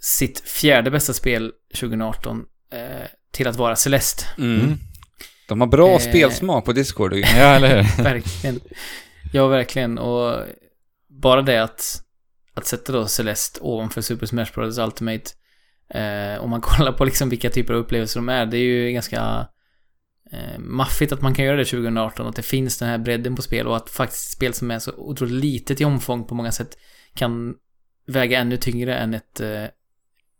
sitt 0.00 0.40
fjärde 0.40 0.90
bästa 0.90 1.12
spel 1.12 1.52
2018 1.80 2.44
eh, 2.72 3.06
till 3.32 3.46
att 3.48 3.56
vara 3.56 3.76
Celeste. 3.76 4.24
Mm. 4.38 4.60
Mm. 4.60 4.78
De 5.48 5.60
har 5.60 5.68
bra 5.68 5.92
Eh. 5.92 5.98
spelsmak 5.98 6.64
på 6.64 6.72
Discord. 6.72 7.14
Ja, 7.16 7.54
eller 7.54 7.82
hur? 7.82 8.02
Verkligen. 8.02 8.60
Ja, 9.32 9.46
verkligen. 9.46 9.98
Och 9.98 10.36
bara 11.22 11.42
det 11.42 11.62
att, 11.62 12.02
att 12.54 12.66
sätta 12.66 12.92
då 12.92 13.06
Celeste 13.06 13.60
ovanför 13.60 14.00
Super 14.00 14.26
Smash 14.26 14.46
Bros 14.54 14.78
Ultimate. 14.78 15.24
Eh, 15.94 16.42
om 16.42 16.50
man 16.50 16.60
kollar 16.60 16.92
på 16.92 17.04
liksom 17.04 17.28
vilka 17.28 17.50
typer 17.50 17.74
av 17.74 17.80
upplevelser 17.80 18.20
de 18.20 18.28
är. 18.28 18.46
Det 18.46 18.56
är 18.56 18.62
ju 18.62 18.92
ganska 18.92 19.48
eh, 20.32 20.58
maffigt 20.58 21.12
att 21.12 21.22
man 21.22 21.34
kan 21.34 21.44
göra 21.44 21.56
det 21.56 21.64
2018. 21.64 22.26
Att 22.26 22.36
det 22.36 22.42
finns 22.42 22.78
den 22.78 22.88
här 22.88 22.98
bredden 22.98 23.36
på 23.36 23.42
spel 23.42 23.66
och 23.66 23.76
att 23.76 23.90
faktiskt 23.90 24.30
spel 24.30 24.54
som 24.54 24.70
är 24.70 24.78
så 24.78 24.92
otroligt 24.96 25.44
litet 25.44 25.80
i 25.80 25.84
omfång 25.84 26.24
på 26.24 26.34
många 26.34 26.52
sätt 26.52 26.78
kan 27.14 27.54
väga 28.06 28.38
ännu 28.38 28.56
tyngre 28.56 28.96
än 28.96 29.14
ett, 29.14 29.40
eh, 29.40 29.64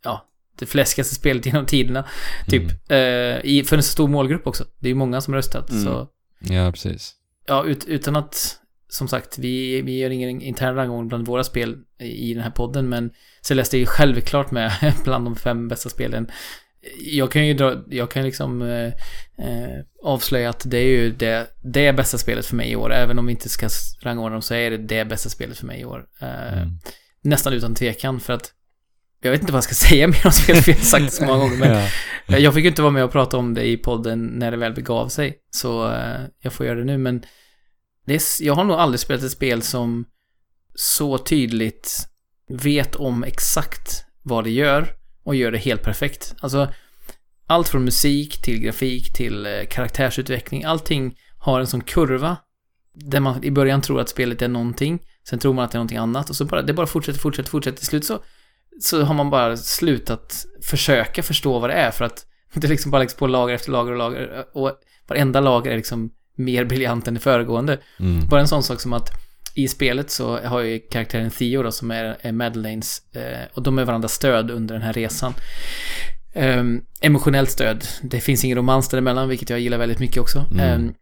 ja, 0.04 0.28
det 0.59 0.66
fläskigaste 0.66 1.14
spelet 1.14 1.46
genom 1.46 1.66
tiderna. 1.66 2.09
Typ. 2.48 2.62
Mm. 2.88 3.36
Eh, 3.36 3.40
i, 3.44 3.64
för 3.64 3.76
en 3.76 3.82
så 3.82 3.92
stor 3.92 4.09
målgrupp 4.09 4.46
också. 4.46 4.64
Det 4.78 4.86
är 4.86 4.90
ju 4.90 4.94
många 4.94 5.20
som 5.20 5.34
röstat. 5.34 5.70
Mm. 5.70 5.84
Så 5.84 6.09
Ja, 6.44 6.70
precis. 6.72 7.14
Ja, 7.46 7.64
ut, 7.64 7.84
utan 7.84 8.16
att, 8.16 8.59
som 8.93 9.09
sagt, 9.09 9.39
vi, 9.39 9.82
vi 9.82 9.98
gör 9.98 10.10
ingen 10.10 10.40
intern 10.43 10.74
rangordning 10.74 11.09
bland 11.09 11.27
våra 11.27 11.44
spel 11.44 11.77
i, 12.01 12.35
den 12.35 12.43
här 12.43 12.51
podden, 12.51 12.89
men 12.89 13.10
Celeste 13.43 13.77
är 13.77 13.78
ju 13.78 13.86
självklart 13.86 14.51
med 14.51 14.73
bland 15.05 15.24
de 15.27 15.36
fem 15.36 15.69
bästa 15.69 15.89
spelen. 15.89 16.31
Jag 17.01 17.31
kan 17.31 17.47
ju 17.47 17.55
dra, 17.55 17.82
jag 17.90 18.10
kan 18.10 18.24
liksom 18.24 18.62
eh, 18.62 18.86
eh, 19.47 19.81
avslöja 20.02 20.51
att 20.51 20.62
det 20.70 20.78
är 20.78 20.86
ju 20.86 21.12
det, 21.12 21.47
det 21.62 21.93
bästa 21.93 22.19
spelet 22.19 22.47
för 22.47 22.56
mig 22.56 22.70
i 22.70 22.77
år, 22.77 22.93
även 22.93 23.19
om 23.19 23.27
vi 23.27 23.32
inte 23.32 23.48
ska 23.48 23.69
rangordna 24.02 24.31
dem 24.35 24.43
så 24.43 24.55
är 24.55 24.70
det 24.70 24.77
det 24.78 25.05
bästa 25.05 25.28
spelet 25.28 25.59
för 25.59 25.66
mig 25.66 25.81
i 25.81 25.85
år. 25.85 26.05
Eh, 26.20 26.52
Mm. 26.52 26.78
Nästan 27.24 27.52
utan 27.52 27.74
tvekan, 27.74 28.20
för 28.20 28.32
att 28.32 28.52
jag 29.23 29.31
vet 29.31 29.40
inte 29.40 29.52
vad 29.52 29.56
jag 29.56 29.64
ska 29.64 29.74
säga 29.89 30.06
mer 30.09 30.27
om 30.27 30.32
spelet, 30.32 30.64
för 30.64 30.73
jag 30.73 30.78
har 30.78 30.85
sagt 30.85 31.05
det 31.05 31.10
så 31.10 31.24
många 31.24 31.39
gånger, 31.39 31.56
men 31.59 31.89
Ja. 32.27 32.39
jag 32.39 32.55
fick 32.55 32.62
ju 32.64 32.69
inte 32.70 32.82
vara 32.82 32.93
med 32.93 33.05
och 33.05 33.12
prata 33.12 33.36
om 33.36 33.55
det 33.55 33.64
i 33.66 33.77
podden 33.77 34.27
när 34.27 34.51
det 34.51 34.56
väl 34.56 34.73
begav 34.73 35.09
sig. 35.09 35.35
Så 35.51 35.93
eh, 35.93 36.20
jag 36.43 36.52
får 36.52 36.66
göra 36.66 36.78
det 36.78 36.85
nu, 36.85 36.98
men 36.98 37.23
det 38.06 38.14
är, 38.14 38.44
jag 38.44 38.54
har 38.54 38.64
nog 38.64 38.76
aldrig 38.76 39.00
spelat 39.00 39.22
ett 39.22 39.32
spel 39.32 39.62
som 39.62 40.04
så 40.74 41.18
tydligt 41.18 42.06
vet 42.48 42.94
om 42.94 43.24
exakt 43.24 44.04
vad 44.22 44.44
det 44.44 44.50
gör 44.50 44.94
och 45.24 45.34
gör 45.34 45.52
det 45.52 45.58
helt 45.58 45.82
perfekt. 45.82 46.34
Alltså, 46.40 46.72
allt 47.46 47.68
från 47.68 47.84
musik 47.84 48.42
till 48.42 48.60
grafik 48.60 49.12
till 49.12 49.46
eh, 49.46 49.52
karaktärsutveckling, 49.70 50.64
allting 50.64 51.18
har 51.38 51.60
en 51.60 51.66
sån 51.66 51.80
kurva 51.80 52.36
där 52.94 53.20
man 53.20 53.44
i 53.44 53.50
början 53.50 53.82
tror 53.82 54.00
att 54.00 54.08
spelet 54.08 54.42
är 54.42 54.48
någonting, 54.48 55.02
sen 55.28 55.38
tror 55.38 55.52
man 55.52 55.64
att 55.64 55.70
det 55.70 55.76
är 55.76 55.78
någonting 55.78 55.98
annat 55.98 56.30
och 56.30 56.36
så 56.36 56.44
bara, 56.44 56.62
det 56.62 56.72
bara 56.72 56.86
fortsätter, 56.86 57.20
fortsätter, 57.20 57.50
fortsätter. 57.50 57.76
Till 57.78 57.86
slut 57.86 58.04
så, 58.04 58.22
så 58.80 59.02
har 59.02 59.14
man 59.14 59.30
bara 59.30 59.56
slutat 59.56 60.46
försöka 60.62 61.22
förstå 61.22 61.58
vad 61.58 61.70
det 61.70 61.74
är 61.74 61.90
för 61.90 62.04
att 62.04 62.26
det 62.54 62.68
liksom 62.68 62.90
bara 62.90 62.98
läggs 62.98 63.14
på 63.14 63.26
lager 63.26 63.54
efter 63.54 63.70
lager 63.70 63.92
och 63.92 63.98
lager 63.98 64.44
och 64.52 64.72
varenda 65.08 65.40
lager 65.40 65.70
är 65.70 65.76
liksom 65.76 66.10
mer 66.44 66.64
briljant 66.64 67.09
än 67.09 67.14
det 67.14 67.20
föregående. 67.20 67.78
Mm. 67.98 68.27
Bara 68.28 68.40
en 68.40 68.48
sån 68.48 68.62
sak 68.62 68.81
som 68.81 68.93
att 68.93 69.10
i 69.55 69.69
spelet 69.69 70.10
så 70.10 70.39
har 70.39 70.60
ju 70.60 70.78
karaktären 70.78 71.31
Theo 71.31 71.62
då 71.62 71.73
som 71.73 71.90
är, 71.90 72.16
är 72.20 72.32
Madeleines 72.32 73.02
eh, 73.14 73.48
och 73.55 73.62
de 73.62 73.78
är 73.78 73.85
varandras 73.85 74.12
stöd 74.12 74.51
under 74.51 74.74
den 74.74 74.82
här 74.82 74.93
resan. 74.93 75.35
Ehm, 76.35 76.82
emotionellt 77.01 77.51
stöd. 77.51 77.85
Det 78.02 78.20
finns 78.20 78.44
ingen 78.44 78.56
romans 78.56 78.89
däremellan, 78.89 79.28
vilket 79.28 79.51
jag 79.51 79.60
gillar 79.60 79.78
väldigt 79.78 79.98
mycket 79.98 80.19
också. 80.19 80.44
Mm. 80.51 80.60
Ehm, 80.60 80.94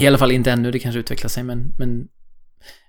I 0.00 0.06
alla 0.06 0.18
fall 0.18 0.32
inte 0.32 0.52
ännu, 0.52 0.70
det 0.70 0.78
kanske 0.78 0.98
utvecklar 0.98 1.28
sig, 1.28 1.42
men, 1.42 1.74
men 1.78 2.08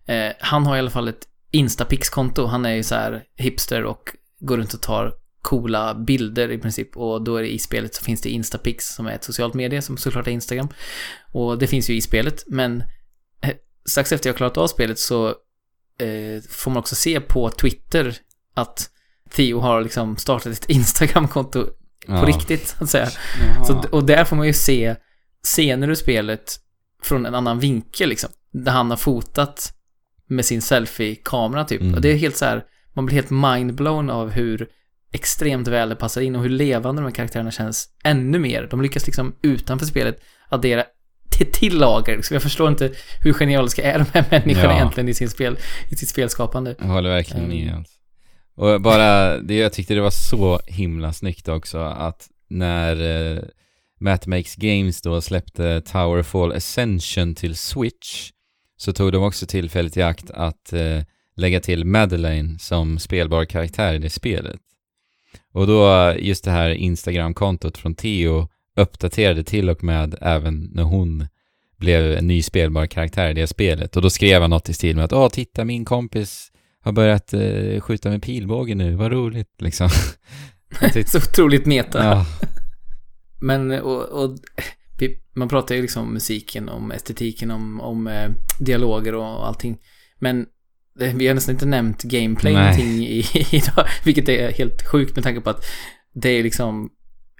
eh, 0.05 0.33
han 0.39 0.65
har 0.65 0.75
i 0.75 0.79
alla 0.79 0.89
fall 0.89 1.07
ett 1.07 1.27
Instapix-konto. 1.51 2.45
Han 2.45 2.65
är 2.65 2.73
ju 2.73 2.83
så 2.83 2.95
här 2.95 3.23
hipster 3.35 3.83
och 3.83 4.15
går 4.39 4.57
runt 4.57 4.73
och 4.73 4.81
tar 4.81 5.13
coola 5.41 5.95
bilder 5.95 6.51
i 6.51 6.57
princip. 6.57 6.97
Och 6.97 7.23
då 7.23 7.35
är 7.35 7.41
det 7.41 7.53
i 7.53 7.59
spelet 7.59 7.95
så 7.95 8.03
finns 8.03 8.21
det 8.21 8.29
Instapix 8.29 8.95
som 8.95 9.07
är 9.07 9.11
ett 9.11 9.23
socialt 9.23 9.53
medie 9.53 9.81
som 9.81 9.97
såklart 9.97 10.27
är 10.27 10.31
Instagram. 10.31 10.67
Och 11.31 11.57
det 11.57 11.67
finns 11.67 11.89
ju 11.89 11.95
i 11.95 12.01
spelet, 12.01 12.43
men 12.47 12.83
eh, 13.41 13.53
strax 13.85 14.11
efter 14.11 14.29
jag 14.29 14.37
klarat 14.37 14.57
av 14.57 14.67
spelet 14.67 14.99
så 14.99 15.27
eh, 15.97 16.41
får 16.49 16.71
man 16.71 16.77
också 16.77 16.95
se 16.95 17.19
på 17.19 17.49
Twitter 17.49 18.17
att 18.53 18.89
Theo 19.29 19.59
har 19.59 19.81
liksom 19.81 20.17
startat 20.17 20.53
ett 20.53 20.65
Instagram-konto 20.69 21.63
på 21.63 21.71
Ja. 22.07 22.25
riktigt, 22.25 22.67
så 22.67 22.83
att 22.83 22.89
säga. 22.89 23.09
Så, 23.67 23.83
och 23.91 24.03
där 24.03 24.25
får 24.25 24.35
man 24.35 24.47
ju 24.47 24.53
se 24.53 24.95
scener 25.43 25.89
ur 25.89 25.95
spelet 25.95 26.59
från 27.03 27.25
en 27.25 27.35
annan 27.35 27.59
vinkel 27.59 28.09
liksom. 28.09 28.29
Där 28.53 28.71
han 28.71 28.89
har 28.89 28.97
fotat 28.97 29.73
med 30.27 30.45
sin 30.45 30.61
selfie-kamera 30.61 31.65
typ. 31.65 31.81
Mm. 31.81 31.93
Och 31.93 32.01
det 32.01 32.09
är 32.11 32.15
helt 32.15 32.37
så 32.37 32.45
här, 32.45 32.63
man 32.93 33.05
blir 33.05 33.15
helt 33.15 33.29
mindblown 33.29 34.09
av 34.09 34.29
hur 34.29 34.67
extremt 35.11 35.67
väl 35.67 35.89
det 35.89 35.95
passar 35.95 36.21
in 36.21 36.35
och 36.35 36.41
hur 36.41 36.49
levande 36.49 37.01
de 37.01 37.05
här 37.05 37.15
karaktärerna 37.15 37.51
känns 37.51 37.89
ännu 38.03 38.39
mer. 38.39 38.67
De 38.71 38.81
lyckas 38.81 39.05
liksom 39.05 39.35
utanför 39.41 39.85
spelet 39.85 40.21
addera 40.49 40.83
till, 41.29 41.51
till 41.51 41.77
lager. 41.79 42.15
Liksom. 42.15 42.33
Jag 42.33 42.43
förstår 42.43 42.69
inte 42.69 42.91
hur 43.23 43.33
genialiska 43.33 43.83
är 43.83 43.99
de 43.99 44.05
här 44.13 44.25
människorna 44.31 44.73
Ja. 44.73 44.75
egentligen 44.75 45.09
i, 45.09 45.13
sin 45.13 45.29
spel, 45.29 45.57
i 45.89 45.95
sitt 45.95 46.09
spelskapande. 46.09 46.75
Jag 46.79 46.85
håller 46.85 47.09
verkligen 47.09 47.47
med. 47.47 47.67
Mm. 47.67 47.83
Och 48.55 48.81
bara, 48.81 49.37
det, 49.37 49.55
jag 49.55 49.73
tyckte 49.73 49.93
det 49.93 50.01
var 50.01 50.09
så 50.11 50.59
himla 50.67 51.13
snyggt 51.13 51.47
också 51.47 51.77
att 51.79 52.27
när 52.47 53.31
eh, 53.35 53.43
Matt 53.99 54.27
Makes 54.27 54.55
Games 54.55 55.01
då 55.01 55.21
släppte 55.21 55.81
Towerfall 55.81 56.51
Ascension 56.51 57.35
till 57.35 57.55
Switch 57.55 58.31
så 58.77 58.93
tog 58.93 59.11
de 59.11 59.23
också 59.23 59.45
tillfället 59.45 59.97
i 59.97 60.01
akt 60.01 60.31
att 60.31 60.73
eh, 60.73 61.01
lägga 61.35 61.59
till 61.59 61.85
Madeleine 61.85 62.59
som 62.59 62.99
spelbar 62.99 63.45
karaktär 63.45 63.93
i 63.93 63.97
det 63.97 64.09
spelet. 64.09 64.61
Och 65.51 65.67
då 65.67 66.13
just 66.19 66.43
det 66.43 66.51
här 66.51 66.69
Instagram-kontot 66.69 67.77
från 67.77 67.95
Theo 67.95 68.47
uppdaterade 68.77 69.43
till 69.43 69.69
och 69.69 69.83
med 69.83 70.15
även 70.21 70.69
när 70.73 70.83
hon 70.83 71.27
blev 71.77 72.11
en 72.17 72.27
ny 72.27 72.41
spelbar 72.41 72.85
karaktär 72.85 73.29
i 73.29 73.33
det 73.33 73.47
spelet. 73.47 73.95
Och 73.95 74.01
då 74.01 74.09
skrev 74.09 74.41
han 74.41 74.49
något 74.49 74.69
i 74.69 74.73
stil 74.73 74.95
med 74.95 75.05
att 75.05 75.13
åh, 75.13 75.29
titta 75.29 75.65
min 75.65 75.85
kompis 75.85 76.51
har 76.83 76.91
börjat 76.91 77.33
eh, 77.33 77.81
skjuta 77.81 78.09
med 78.09 78.23
pilbåge 78.23 78.75
nu, 78.75 78.95
vad 78.95 79.11
roligt 79.11 79.61
liksom. 79.61 79.89
Så 81.05 81.17
otroligt 81.17 81.65
meta. 81.65 82.03
ja, 82.03 82.25
Men, 83.41 83.71
och, 83.71 84.23
och 84.23 84.37
man 85.35 85.49
pratar 85.49 85.75
ju 85.75 85.81
liksom 85.81 86.03
om 86.03 86.13
musiken, 86.13 86.69
om 86.69 86.91
estetiken, 86.91 87.51
om, 87.51 87.81
om 87.81 88.07
eh, 88.07 88.29
dialoger 88.59 89.15
och 89.15 89.47
allting. 89.47 89.77
Men 90.19 90.45
vi 90.95 91.27
har 91.27 91.35
nästan 91.35 91.55
inte 91.55 91.65
nämnt 91.65 92.03
gameplay 92.03 92.53
Nej. 92.53 92.61
någonting 92.63 93.05
i, 93.07 93.25
idag, 93.51 93.87
vilket 94.03 94.29
är 94.29 94.51
helt 94.51 94.87
sjukt 94.87 95.15
med 95.15 95.23
tanke 95.23 95.41
på 95.41 95.49
att 95.49 95.65
det 96.13 96.29
är 96.29 96.43
liksom 96.43 96.89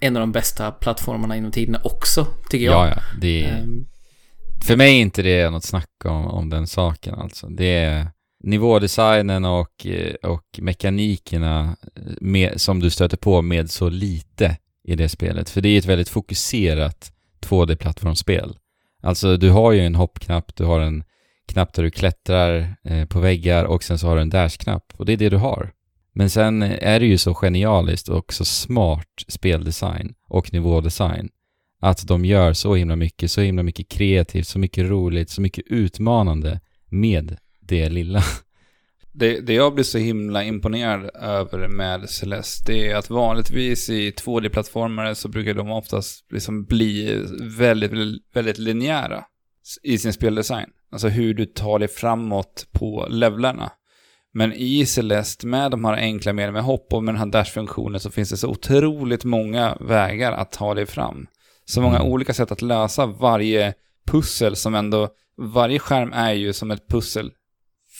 en 0.02 0.16
av 0.16 0.20
de 0.20 0.32
bästa 0.32 0.72
plattformarna 0.72 1.38
inom 1.38 1.52
tiderna 1.52 1.82
också, 1.84 2.28
tycker 2.50 2.66
jag. 2.66 2.88
ja, 2.88 2.94
ja, 2.96 3.02
det 3.22 3.44
är, 3.44 3.58
Ehm, 3.58 3.86
för 4.64 4.76
mig 4.76 4.98
är 4.98 5.02
inte 5.02 5.22
det 5.22 5.50
något 5.50 5.64
snack 5.64 5.90
om, 6.06 6.28
om 6.28 6.50
den 6.50 6.68
saken 6.68 7.16
alltså. 7.16 7.48
Det 7.48 7.66
är 7.66 8.08
nivådesignen 8.44 9.46
och, 9.46 9.86
eh, 9.86 10.14
och 10.14 10.46
mekanikerna 10.58 11.76
med, 12.22 12.62
som 12.62 12.80
du 12.80 12.90
stöter 12.90 13.18
på 13.18 13.42
med 13.42 13.72
så 13.72 13.90
lite 13.90 14.58
i 14.84 14.96
det 14.96 15.10
spelet. 15.10 15.50
För 15.50 15.62
det 15.62 15.70
är 15.70 15.78
ett 15.78 15.86
väldigt 15.86 16.10
fokuserat 16.10 17.12
2D-plattformsspel. 17.42 18.56
Alltså 19.04 19.38
du 19.38 19.50
har 19.50 19.72
ju 19.72 19.80
en 19.80 19.96
hoppknapp, 19.96 20.56
du 20.56 20.64
har 20.64 20.80
en 20.80 21.04
knapp 21.52 21.74
där 21.74 21.84
du 21.84 21.92
klättrar 21.92 22.76
eh, 22.84 23.06
på 23.06 23.20
väggar 23.20 23.66
och 23.66 23.84
sen 23.84 24.00
så 24.00 24.08
har 24.08 24.16
du 24.16 24.22
en 24.22 24.30
dash-knapp 24.30 24.94
och 24.98 25.06
det 25.06 25.14
är 25.14 25.18
det 25.18 25.30
du 25.30 25.38
har. 25.38 25.72
Men 26.14 26.30
sen 26.30 26.62
är 26.62 27.00
det 27.00 27.06
ju 27.06 27.18
så 27.18 27.34
genialiskt 27.34 28.10
och 28.10 28.34
så 28.34 28.46
smart 28.46 29.08
speldesign 29.28 30.14
och 30.28 30.54
nivådesign 30.54 31.30
att 31.82 32.08
de 32.08 32.26
gör 32.26 32.54
så 32.54 32.76
himla 32.76 32.96
mycket, 32.96 33.32
så 33.32 33.42
himla 33.42 33.64
mycket 33.64 33.90
kreativt, 33.90 34.48
så 34.48 34.60
mycket 34.60 34.90
roligt, 34.90 35.30
så 35.30 35.42
mycket 35.42 35.64
utmanande 35.68 36.60
med 36.90 37.38
det 37.60 37.90
lilla. 37.90 38.24
Det, 39.14 39.40
det 39.40 39.54
jag 39.54 39.74
blir 39.74 39.84
så 39.84 39.98
himla 39.98 40.44
imponerad 40.44 41.10
över 41.16 41.68
med 41.68 42.10
Celeste, 42.10 42.72
det 42.72 42.92
är 42.92 42.96
att 42.96 43.10
vanligtvis 43.10 43.90
i 43.90 44.12
2D-plattformar 44.12 45.14
så 45.14 45.28
brukar 45.28 45.54
de 45.54 45.72
oftast 45.72 46.32
liksom 46.32 46.66
bli 46.66 47.24
väldigt, 47.42 47.92
väldigt 48.34 48.58
linjära 48.58 49.24
i 49.84 49.98
sin 49.98 50.14
speldesign. 50.14 50.70
Alltså 50.92 51.08
hur 51.08 51.34
du 51.34 51.46
tar 51.46 51.80
dig 51.80 51.88
framåt 51.88 52.68
på 52.72 53.08
levlarna. 53.10 53.72
Men 54.34 54.54
i 54.54 54.86
Celeste, 54.86 55.48
med 55.48 55.72
de 55.72 55.86
här 55.86 55.94
enkla 55.94 56.34
medlen 56.34 56.54
med 56.54 56.64
hopp 56.64 56.94
och 56.94 57.04
med 57.04 57.14
den 57.14 57.20
här 57.20 57.26
dash-funktionen 57.26 58.00
så 58.00 58.12
finns 58.12 58.30
det 58.30 58.38
så 58.38 58.50
otroligt 58.50 59.24
många 59.24 59.78
vägar 59.80 60.32
att 60.32 60.52
ta 60.52 60.74
dig 60.74 60.86
fram. 60.86 61.28
Så 61.66 61.82
många 61.82 62.00
Mm. 62.00 62.12
olika 62.12 62.34
sätt 62.34 62.52
att 62.52 62.62
lösa 62.62 63.06
varje 63.06 63.74
pussel 64.08 64.56
som 64.56 64.76
ändå, 64.76 65.10
varje 65.38 65.80
skärm 65.80 66.14
är 66.14 66.32
ju 66.32 66.54
som 66.54 66.72
ett 66.72 66.88
pussel 66.88 67.32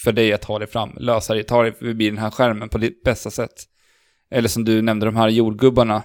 för 0.04 0.12
dig 0.12 0.34
att 0.34 0.42
ta 0.42 0.60
dig 0.60 0.68
fram, 0.68 0.90
lösa 0.98 1.34
dig, 1.34 1.44
ta 1.44 1.62
dig 1.62 1.74
förbi 1.74 2.10
den 2.10 2.18
här 2.18 2.32
skärmen 2.32 2.70
på 2.70 2.78
ditt 2.78 3.04
bästa 3.04 3.32
sätt. 3.32 3.54
Eller 4.32 4.50
som 4.50 4.66
du 4.66 4.82
nämnde, 4.82 5.06
de 5.06 5.16
här 5.16 5.30
jordgubbarna. 5.30 6.04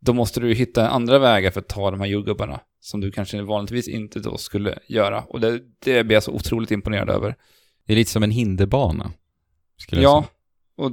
Då 0.00 0.12
måste 0.12 0.40
du 0.40 0.54
hitta 0.54 0.88
andra 0.88 1.18
vägar 1.18 1.50
för 1.50 1.60
att 1.60 1.68
ta 1.68 1.90
de 1.90 2.00
här 2.00 2.06
jordgubbarna. 2.06 2.60
Som 2.80 3.00
du 3.00 3.10
kanske 3.10 3.42
vanligtvis 3.42 3.88
inte 3.88 4.20
då 4.20 4.36
skulle 4.36 4.78
göra. 4.88 5.22
Och 5.22 5.40
det, 5.40 5.60
det 5.84 6.04
blir 6.04 6.16
jag 6.16 6.22
så 6.22 6.32
otroligt 6.32 6.70
imponerad 6.70 7.10
över. 7.10 7.34
Det 7.86 7.92
är 7.92 7.96
lite 7.96 8.10
som 8.10 8.22
en 8.22 8.30
hinderbana. 8.30 9.12
Skulle 9.78 10.02
Ja, 10.02 10.08
jag 10.08 10.24
säga. 10.24 10.30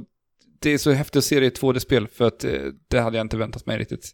det 0.60 0.70
är 0.70 0.78
så 0.78 0.90
häftigt 0.92 1.16
att 1.16 1.24
se 1.24 1.40
det 1.40 1.44
i 1.44 1.48
ett 1.48 1.60
2D-spel 1.60 2.08
för 2.08 2.26
att 2.26 2.44
eh, 2.44 2.50
det 2.88 3.00
hade 3.00 3.16
jag 3.16 3.24
inte 3.24 3.36
väntat 3.36 3.66
mig 3.66 3.78
riktigt. 3.78 4.10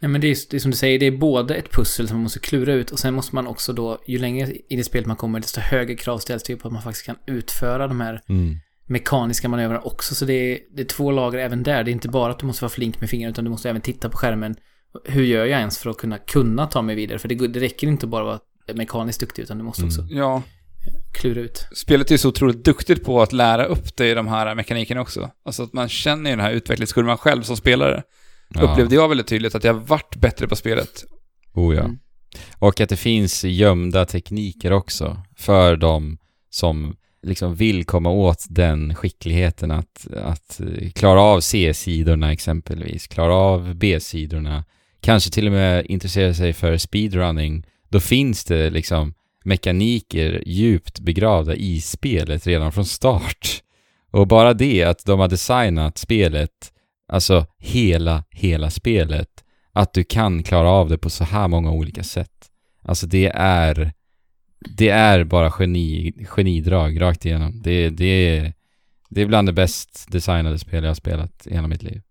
Nej 0.00 0.08
men 0.10 0.20
det 0.20 0.26
är, 0.26 0.36
det 0.50 0.56
är 0.56 0.60
som 0.60 0.70
du 0.70 0.76
säger, 0.76 0.98
det 0.98 1.06
är 1.06 1.10
både 1.16 1.54
ett 1.54 1.72
pussel 1.72 2.08
som 2.08 2.16
man 2.16 2.22
måste 2.22 2.38
klura 2.38 2.72
ut 2.72 2.90
och 2.90 2.98
sen 2.98 3.14
måste 3.14 3.34
man 3.34 3.46
också 3.46 3.72
då, 3.72 3.98
ju 4.06 4.18
längre 4.18 4.52
i 4.68 4.76
det 4.76 4.84
spelet 4.84 5.06
man 5.06 5.16
kommer, 5.16 5.40
desto 5.40 5.60
högre 5.60 5.94
krav 5.96 6.18
ställs 6.18 6.42
det 6.42 6.56
på 6.56 6.68
att 6.68 6.74
man 6.74 6.82
faktiskt 6.82 7.06
kan 7.06 7.16
utföra 7.26 7.88
de 7.88 8.00
här 8.00 8.20
Mm. 8.28 8.56
mekaniska 8.86 9.48
manövrarna 9.48 9.80
också. 9.80 10.14
Så 10.14 10.24
det 10.24 10.32
är, 10.32 10.58
det 10.76 10.82
är 10.82 10.86
två 10.86 11.10
lager 11.10 11.38
även 11.38 11.62
där. 11.62 11.84
Det 11.84 11.90
är 11.90 11.92
inte 11.92 12.08
bara 12.08 12.32
att 12.32 12.38
du 12.38 12.46
måste 12.46 12.64
vara 12.64 12.70
flink 12.70 13.00
med 13.00 13.10
fingrarna 13.10 13.30
utan 13.30 13.44
du 13.44 13.50
måste 13.50 13.70
även 13.70 13.82
titta 13.82 14.08
på 14.10 14.16
skärmen. 14.16 14.56
Hur 15.04 15.22
gör 15.24 15.44
jag 15.44 15.60
ens 15.60 15.78
för 15.78 15.90
att 15.90 15.96
kunna, 15.96 16.18
kunna 16.18 16.66
ta 16.66 16.82
mig 16.82 16.94
vidare? 16.96 17.18
För 17.18 17.28
det, 17.28 17.48
det 17.48 17.60
räcker 17.60 17.86
inte 17.86 18.06
bara 18.06 18.34
att 18.34 18.40
vara 18.66 18.76
mekaniskt 18.76 19.20
duktig 19.20 19.42
utan 19.42 19.58
du 19.58 19.64
måste 19.64 19.82
Mm. 19.82 19.88
också 19.88 20.06
Ja, 20.10 20.42
klura 21.12 21.40
ut. 21.40 21.66
spelet 21.74 22.10
är 22.10 22.16
så 22.16 22.28
otroligt 22.28 22.64
duktigt 22.64 23.04
på 23.04 23.22
att 23.22 23.32
lära 23.32 23.64
upp 23.64 23.96
dig 23.96 24.14
de 24.14 24.26
här 24.26 24.54
mekanikerna 24.54 25.00
också. 25.00 25.30
Alltså 25.44 25.62
att 25.62 25.72
man 25.72 25.88
känner 25.88 26.30
ju 26.30 26.36
den 26.36 26.44
här 26.44 26.52
utvecklingskurvan 26.52 27.18
själv 27.18 27.42
som 27.42 27.56
spelare. 27.56 28.02
Ja. 28.48 28.60
Upplevde 28.62 28.94
jag 28.94 29.08
väldigt 29.08 29.26
tydligt 29.26 29.54
att 29.54 29.64
jag 29.64 29.74
vart 29.74 30.16
bättre 30.16 30.48
på 30.48 30.56
spelet. 30.56 31.04
Oh 31.54 31.74
ja. 31.74 31.82
Mm. 31.84 31.98
Och 32.58 32.80
att 32.80 32.88
det 32.88 32.96
finns 32.96 33.44
gömda 33.44 34.04
tekniker 34.06 34.72
också 34.72 35.22
för 35.36 35.76
de 35.76 36.18
som 36.50 36.96
liksom 37.22 37.54
vill 37.54 37.84
komma 37.84 38.10
åt 38.10 38.44
den 38.48 38.94
skickligheten 38.94 39.70
att, 39.70 40.06
att 40.16 40.60
klara 40.94 41.20
av 41.20 41.40
C-sidorna 41.40 42.32
exempelvis, 42.32 43.06
klara 43.06 43.34
av 43.34 43.74
B-sidorna, 43.74 44.64
kanske 45.06 45.30
till 45.30 45.46
och 45.46 45.52
med 45.52 45.86
intresserar 45.86 46.32
sig 46.32 46.52
för 46.52 46.76
speedrunning. 46.76 47.64
Då 47.88 48.00
finns 48.00 48.44
det 48.44 48.70
liksom 48.70 49.14
mekaniker 49.44 50.42
djupt 50.46 51.00
begravda 51.00 51.54
i 51.54 51.80
spelet 51.80 52.46
redan 52.46 52.72
från 52.72 52.84
start. 52.84 53.62
Och 54.10 54.26
bara 54.26 54.54
det 54.54 54.82
att 54.82 55.04
de 55.04 55.20
har 55.20 55.28
designat 55.28 55.98
spelet, 55.98 56.72
alltså 57.08 57.46
hela, 57.58 58.24
hela 58.30 58.70
spelet, 58.70 59.28
att 59.72 59.92
du 59.94 60.04
kan 60.04 60.42
klara 60.42 60.68
av 60.68 60.88
det 60.88 60.98
på 60.98 61.10
så 61.10 61.24
här 61.24 61.48
många 61.48 61.70
olika 61.70 62.02
sätt. 62.02 62.50
Alltså 62.82 63.06
det 63.06 63.32
är, 63.34 63.92
det 64.58 64.88
är 64.88 65.24
bara 65.24 65.52
geni, 65.58 66.12
genidrag 66.24 67.00
rakt 67.00 67.24
igenom. 67.24 67.62
Det, 67.62 67.90
det, 67.90 68.52
det 69.08 69.22
är 69.22 69.26
bland 69.26 69.48
det 69.48 69.52
bäst 69.52 70.06
designade 70.12 70.58
spel 70.58 70.84
jag 70.84 70.90
har 70.90 70.94
spelat 70.94 71.46
i 71.46 71.54
hela 71.54 71.68
mitt 71.68 71.82
liv. 71.82 72.02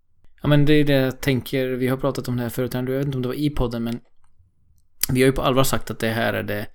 Ja 0.45 0.49
men 0.49 0.65
det 0.65 0.73
är 0.73 0.84
det 0.84 0.93
jag 0.93 1.22
tänker, 1.22 1.67
vi 1.67 1.88
har 1.88 1.97
pratat 1.97 2.27
om 2.27 2.38
det 2.38 2.43
här 2.43 2.49
förut, 2.49 2.73
jag 2.73 2.84
vet 2.84 3.05
inte 3.05 3.17
om 3.17 3.22
det 3.22 3.27
var 3.27 3.35
i 3.35 3.49
podden 3.49 3.84
men 3.84 3.99
vi 5.09 5.22
har 5.22 5.26
ju 5.26 5.31
på 5.31 5.41
allvar 5.41 5.63
sagt 5.63 5.91
att 5.91 5.99
det 5.99 6.09
här 6.09 6.34
är 6.34 6.43
det, 6.43 6.67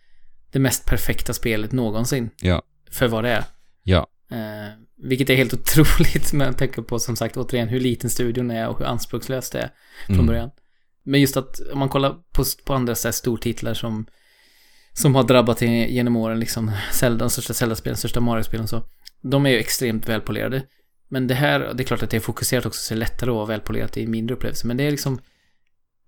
det 0.53 0.59
mest 0.59 0.87
perfekta 0.87 1.33
spelet 1.33 1.73
någonsin. 1.73 2.31
Ja. 2.41 2.63
För 2.91 3.09
vad 3.09 3.25
det 3.25 3.31
är. 3.31 3.45
Ja. 3.83 4.07
Eh, 4.31 4.73
vilket 5.03 5.31
är 5.31 5.35
helt 5.35 5.55
otroligt 5.61 6.33
med 6.33 6.59
tanke 6.59 6.83
på 6.83 6.99
som 6.99 7.17
sagt 7.17 7.37
återigen 7.37 7.69
hur 7.69 7.81
liten 7.81 8.11
studion 8.11 8.51
är 8.51 8.69
och 8.69 8.79
hur 8.79 8.87
anspråkslöst 8.87 9.53
det 9.53 9.59
är 9.59 9.71
från 10.07 10.15
Mm. 10.15 10.27
början. 10.27 10.51
Men 11.05 11.21
just 11.21 11.37
att 11.37 11.61
om 11.73 11.79
man 11.79 11.89
kollar 11.89 12.11
på, 12.11 12.45
på 12.65 12.75
andra 12.75 12.95
så 12.95 13.09
här 13.09 13.13
stortitlar 13.13 13.75
som 13.75 14.07
som 14.93 15.15
har 15.15 15.23
drabbat 15.23 15.63
genom 15.63 16.17
åren 16.17 16.41
liksom 16.41 16.73
Zelda, 16.93 17.29
största 17.29 17.55
Zelda-spelen, 17.55 17.97
största 17.97 18.21
Mario-spelen 18.21 18.69
så. 18.69 18.83
De 19.23 19.47
är 19.47 19.51
ju 19.51 19.59
extremt 19.59 20.09
välpolerade. 20.09 20.63
Men 21.11 21.27
det 21.27 21.35
här, 21.35 21.61
det 21.75 21.83
är 21.83 21.85
klart 21.85 22.03
att 22.03 22.11
det 22.11 22.17
är 22.17 22.21
fokuserat 22.21 22.67
också 22.67 22.81
så 22.81 22.95
det 22.95 22.99
är 22.99 23.01
lättare 23.01 23.31
att 23.31 23.37
vara 23.37 23.47
välpolerat 23.47 23.97
i 23.97 24.07
mindre 24.07 24.37
upplevelser. 24.37 24.67
Men 24.67 24.77
det 24.77 24.85
är 24.85 24.91
liksom 24.91 25.19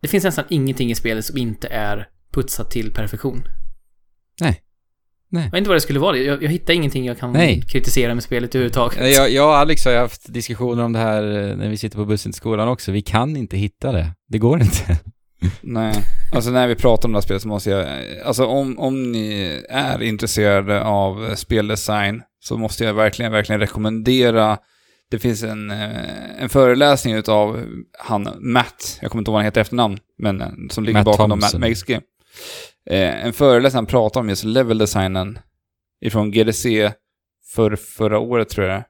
Det 0.01 0.09
finns 0.09 0.25
nästan 0.25 0.45
ingenting 0.49 0.91
i 0.91 0.95
spelet 0.95 1.25
som 1.25 1.39
inte 1.39 1.69
är 1.69 2.09
putsat 2.33 2.71
till 2.71 2.93
perfektion. 2.93 3.43
Nej. 4.41 4.63
Nej. 5.29 5.45
Jag 5.45 5.51
vet 5.51 5.59
inte 5.59 5.69
vad 5.69 5.77
det 5.77 5.81
skulle 5.81 5.99
vara. 5.99 6.17
Jag, 6.17 6.43
jag 6.43 6.51
hittar 6.51 6.75
ingenting 6.75 7.07
jag 7.07 7.19
kan 7.19 7.33
Nej. 7.33 7.63
kritisera 7.63 8.15
med 8.15 8.25
spelet 8.25 8.55
överhuvudtaget. 8.55 9.15
Jag, 9.15 9.31
jag 9.31 9.49
och 9.49 9.57
Alex 9.57 9.85
har 9.85 9.93
ju 9.93 9.99
haft 9.99 10.33
diskussioner 10.33 10.83
om 10.83 10.93
det 10.93 10.99
här 10.99 11.23
eh, 11.23 11.57
när 11.57 11.69
vi 11.69 11.77
sitter 11.77 11.97
på 11.97 12.05
bussen 12.05 12.33
till 12.33 12.37
skolan 12.37 12.69
också. 12.69 12.93
Vi 12.93 13.03
kan 13.03 13.37
inte 13.37 13.57
hitta 13.57 13.93
det. 13.93 14.11
Det 14.29 14.39
går 14.39 14.63
inte. 14.63 14.99
Nej, 15.61 15.95
alltså 16.33 16.51
när 16.51 16.69
vi 16.69 16.75
pratar 16.75 17.09
om 17.09 17.13
det 17.13 17.17
här 17.17 17.23
spelet 17.23 17.43
så 17.43 17.49
måste 17.49 17.71
jag, 17.71 17.89
alltså 18.25 18.47
om, 18.47 18.79
om 18.79 19.13
ni 19.13 19.61
är 19.69 20.03
intresserade 20.03 20.83
av 20.85 21.35
speldesign 21.35 22.23
så 22.41 22.57
måste 22.57 22.85
jag 22.85 22.95
verkligen, 22.95 23.33
verkligen 23.33 23.61
rekommendera, 23.61 24.59
det 25.13 25.19
finns 25.19 25.43
en, 25.43 25.71
eh, 25.71 26.43
en 26.43 26.49
föreläsning 26.49 27.15
utav 27.15 27.65
han 27.99 28.29
Matt, 28.41 28.99
jag 29.03 29.11
kommer 29.11 29.21
inte 29.21 29.29
ihåg 29.29 29.33
vad 29.33 29.39
han 29.41 29.45
heter 29.45 29.61
efternamn, 29.61 29.99
men 30.19 30.41
eh, 30.41 30.49
som 30.71 30.85
ligger 30.85 30.99
Matt 30.99 31.05
bakom 31.05 31.31
Thompson. 31.31 31.61
Matt 31.61 31.83
Game. 31.87 32.03
Eh, 32.91 33.25
en 33.27 33.33
föreläsning 33.33 33.77
han 33.77 33.87
pratar 33.87 34.21
om 34.21 34.29
just 34.29 34.45
leveldesignen 34.45 35.39
ifrån 36.05 36.31
GDC 36.31 36.93
för 37.55 37.77
förra 37.77 38.19
året 38.19 38.49
tror 38.49 38.67
jag. 38.67 38.83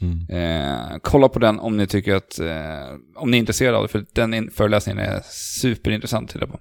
Mm. 0.00 0.26
Eh, 0.30 0.96
kolla 1.02 1.28
på 1.28 1.38
den 1.38 1.58
om 1.60 1.76
ni 1.76 1.86
tycker 1.86 2.14
att, 2.14 2.38
eh, 2.38 2.96
om 3.16 3.30
ni 3.30 3.36
är 3.36 3.38
intresserade 3.40 3.76
av 3.76 3.82
det, 3.82 3.88
för 3.88 4.04
den 4.12 4.34
in- 4.34 4.50
föreläsningen 4.50 4.98
är 4.98 5.20
superintressant 5.30 6.28
att 6.30 6.32
titta 6.32 6.46
på. 6.46 6.58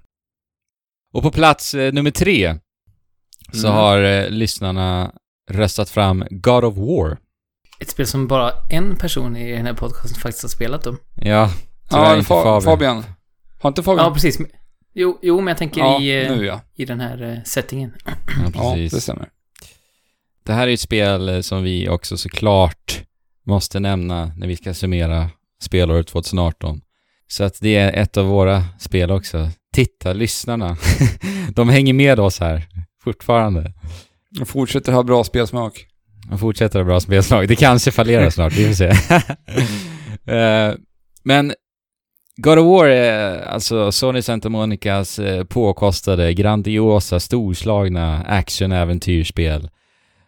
Och 1.14 1.24
på 1.24 1.32
plats 1.32 1.74
nummer 1.74 2.12
tre 2.12 2.56
så 3.54 3.68
Mm. 3.68 3.78
har 3.80 4.30
lyssnarna 4.30 5.12
röstat 5.52 5.90
fram 5.90 6.24
God 6.30 6.64
of 6.64 6.78
War. 6.78 7.18
Ett 7.80 7.90
spel 7.90 8.08
som 8.08 8.28
bara 8.28 8.52
en 8.70 8.96
person 8.96 9.38
i 9.38 9.52
den 9.52 9.66
här 9.66 9.74
podcasten 9.74 10.20
faktiskt 10.22 10.42
har 10.44 10.50
spelat 10.50 10.88
om. 10.88 10.98
Ja, 11.16 11.52
tyvärr 11.90 12.04
Ja, 12.06 12.18
inte 12.18 12.34
Fa- 12.34 12.44
Fabian. 12.44 12.62
Fabian. 12.62 13.04
Har 13.60 13.68
inte 13.68 13.84
Fabian? 13.84 14.06
Ja, 14.06 14.14
precis. 14.14 14.38
Jo, 14.94 15.20
jo 15.22 15.38
men 15.42 15.48
jag 15.48 15.58
tänker 15.58 15.82
Ja, 15.82 16.02
i, 16.02 16.26
eh, 16.26 16.36
nu 16.38 16.46
ja. 16.46 16.62
i 16.76 16.86
den 16.86 17.00
här 17.00 17.24
eh, 17.24 17.44
settingen. 17.46 17.94
Ja, 18.06 18.12
Ja, 18.54 18.72
precis. 18.74 18.92
det 18.94 19.02
stämmer. 19.02 19.30
Det 20.46 20.54
här 20.54 20.68
är 20.68 20.74
ett 20.74 20.80
spel 20.80 21.30
eh, 21.30 21.42
som 21.42 21.64
vi 21.64 21.90
också 21.90 22.18
såklart 22.18 23.04
måste 23.46 23.80
nämna 23.80 24.32
när 24.38 24.48
vi 24.48 24.56
ska 24.56 24.74
summera 24.74 25.30
spelåret 25.62 26.08
2018. 26.08 26.82
Så 27.28 27.44
att 27.44 27.58
det 27.62 27.76
är 27.76 27.94
ett 27.94 28.18
av 28.18 28.26
våra 28.26 28.64
spel 28.80 29.12
också. 29.12 29.50
Titta, 29.74 30.14
lyssnarna. 30.14 30.78
De 31.56 31.70
hänger 31.70 31.94
med 31.94 32.20
oss 32.20 32.40
här 32.40 32.68
fortfarande. 33.04 33.74
Jag 34.30 34.48
fortsätter 34.48 34.92
ha 34.92 35.04
bra 35.04 35.24
spelsmak. 35.24 35.86
De 36.30 36.40
fortsätter 36.40 36.80
ha 36.80 36.86
bra 36.86 37.00
spelslag. 37.00 37.48
Det 37.48 37.56
kanske 37.56 37.92
fallerar 37.92 38.30
snart, 38.30 38.54
vi 38.54 38.68
får 38.68 38.74
se. 38.74 38.92
Eh, 40.36 40.74
Men 41.24 41.54
God 42.38 42.58
of 42.60 42.66
War 42.66 42.86
är 42.88 43.42
alltså 43.42 43.92
Sony 43.92 44.22
Santa 44.22 44.50
Monicas 44.50 45.20
eh, 45.20 45.44
påkostade, 45.44 46.34
grandiosa, 46.34 47.20
storslagna 47.20 48.24
action-äventyrsspel. 48.28 49.70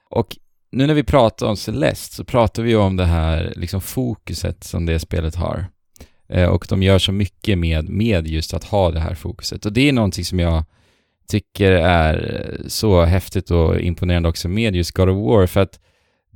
Och 0.09 0.37
nu 0.71 0.87
när 0.87 0.93
vi 0.93 1.03
pratar 1.03 1.47
om 1.47 1.57
Celeste 1.57 2.15
så 2.15 2.23
pratar 2.23 2.63
vi 2.63 2.75
om 2.75 2.95
det 2.97 3.05
här 3.05 3.53
liksom 3.55 3.81
fokuset 3.81 4.63
som 4.63 4.85
det 4.85 4.99
spelet 4.99 5.35
har. 5.35 5.65
Eh, 6.29 6.45
Och 6.49 6.65
de 6.69 6.83
gör 6.83 6.99
så 6.99 7.11
mycket 7.11 7.57
med, 7.57 7.89
med 7.89 8.27
just 8.27 8.53
att 8.53 8.63
ha 8.63 8.91
det 8.91 8.99
här 8.99 9.15
fokuset. 9.15 9.65
Och 9.65 9.73
det 9.73 9.89
är 9.89 9.93
någonting 9.93 10.25
som 10.25 10.39
jag 10.39 10.63
tycker 11.27 11.71
är 11.71 12.57
så 12.67 13.01
häftigt 13.03 13.51
och 13.51 13.79
imponerande 13.79 14.29
också 14.29 14.47
med 14.49 14.75
just 14.75 14.91
God 14.91 15.09
of 15.09 15.15
War 15.27 15.47
för 15.47 15.59
att 15.61 15.79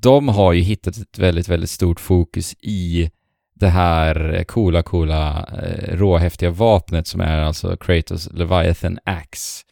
de 0.05 0.27
har 0.27 0.53
ju 0.53 0.61
hittat 0.61 0.97
ett 0.97 1.19
väldigt, 1.19 1.49
väldigt 1.49 1.69
stort 1.69 1.99
fokus 1.99 2.55
i 2.61 3.11
det 3.55 3.67
här 3.67 4.43
coola, 4.47 4.83
coola, 4.83 5.49
eh, 5.63 5.97
råhäftiga 5.97 6.49
vapnet 6.49 7.07
som 7.07 7.21
är 7.21 7.37
alltså 7.37 7.77
Kratos 7.77 8.29
Leviathan 8.33 8.99
Axe. 9.05 9.63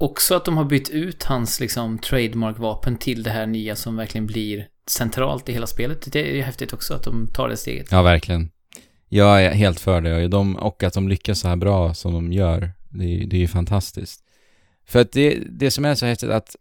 Också 0.00 0.34
att 0.34 0.44
de 0.44 0.56
har 0.56 0.64
bytt 0.64 0.88
ut 0.90 1.24
hans 1.24 1.60
liksom 1.60 1.98
trademark-vapen 1.98 2.96
till 2.96 3.22
det 3.22 3.30
här 3.30 3.46
nya 3.46 3.76
som 3.76 3.96
verkligen 3.96 4.26
blir 4.26 4.66
centralt 4.86 5.48
i 5.48 5.52
hela 5.52 5.66
spelet. 5.66 6.12
Det 6.12 6.30
är 6.30 6.34
ju 6.34 6.42
häftigt 6.42 6.72
också 6.72 6.94
att 6.94 7.02
de 7.02 7.26
tar 7.26 7.48
det 7.48 7.56
steget. 7.56 7.88
Ja, 7.92 8.02
verkligen. 8.02 8.50
Jag 9.08 9.44
är 9.44 9.50
helt 9.50 9.80
för 9.80 10.00
det 10.00 10.24
och, 10.24 10.30
de, 10.30 10.56
och 10.56 10.82
att 10.82 10.92
de 10.94 11.08
lyckas 11.08 11.40
så 11.40 11.48
här 11.48 11.56
bra 11.56 11.94
som 11.94 12.12
de 12.12 12.32
gör. 12.32 12.70
Det, 12.88 13.04
är- 13.04 13.26
det 13.26 13.36
är 13.36 13.40
ju 13.40 13.48
fantastiskt. 13.48 14.20
För 14.86 15.00
att 15.00 15.12
det, 15.12 15.38
det 15.50 15.70
som 15.70 15.84
är 15.84 15.94
så 15.94 16.06
häftigt 16.06 16.30
att 16.30 16.56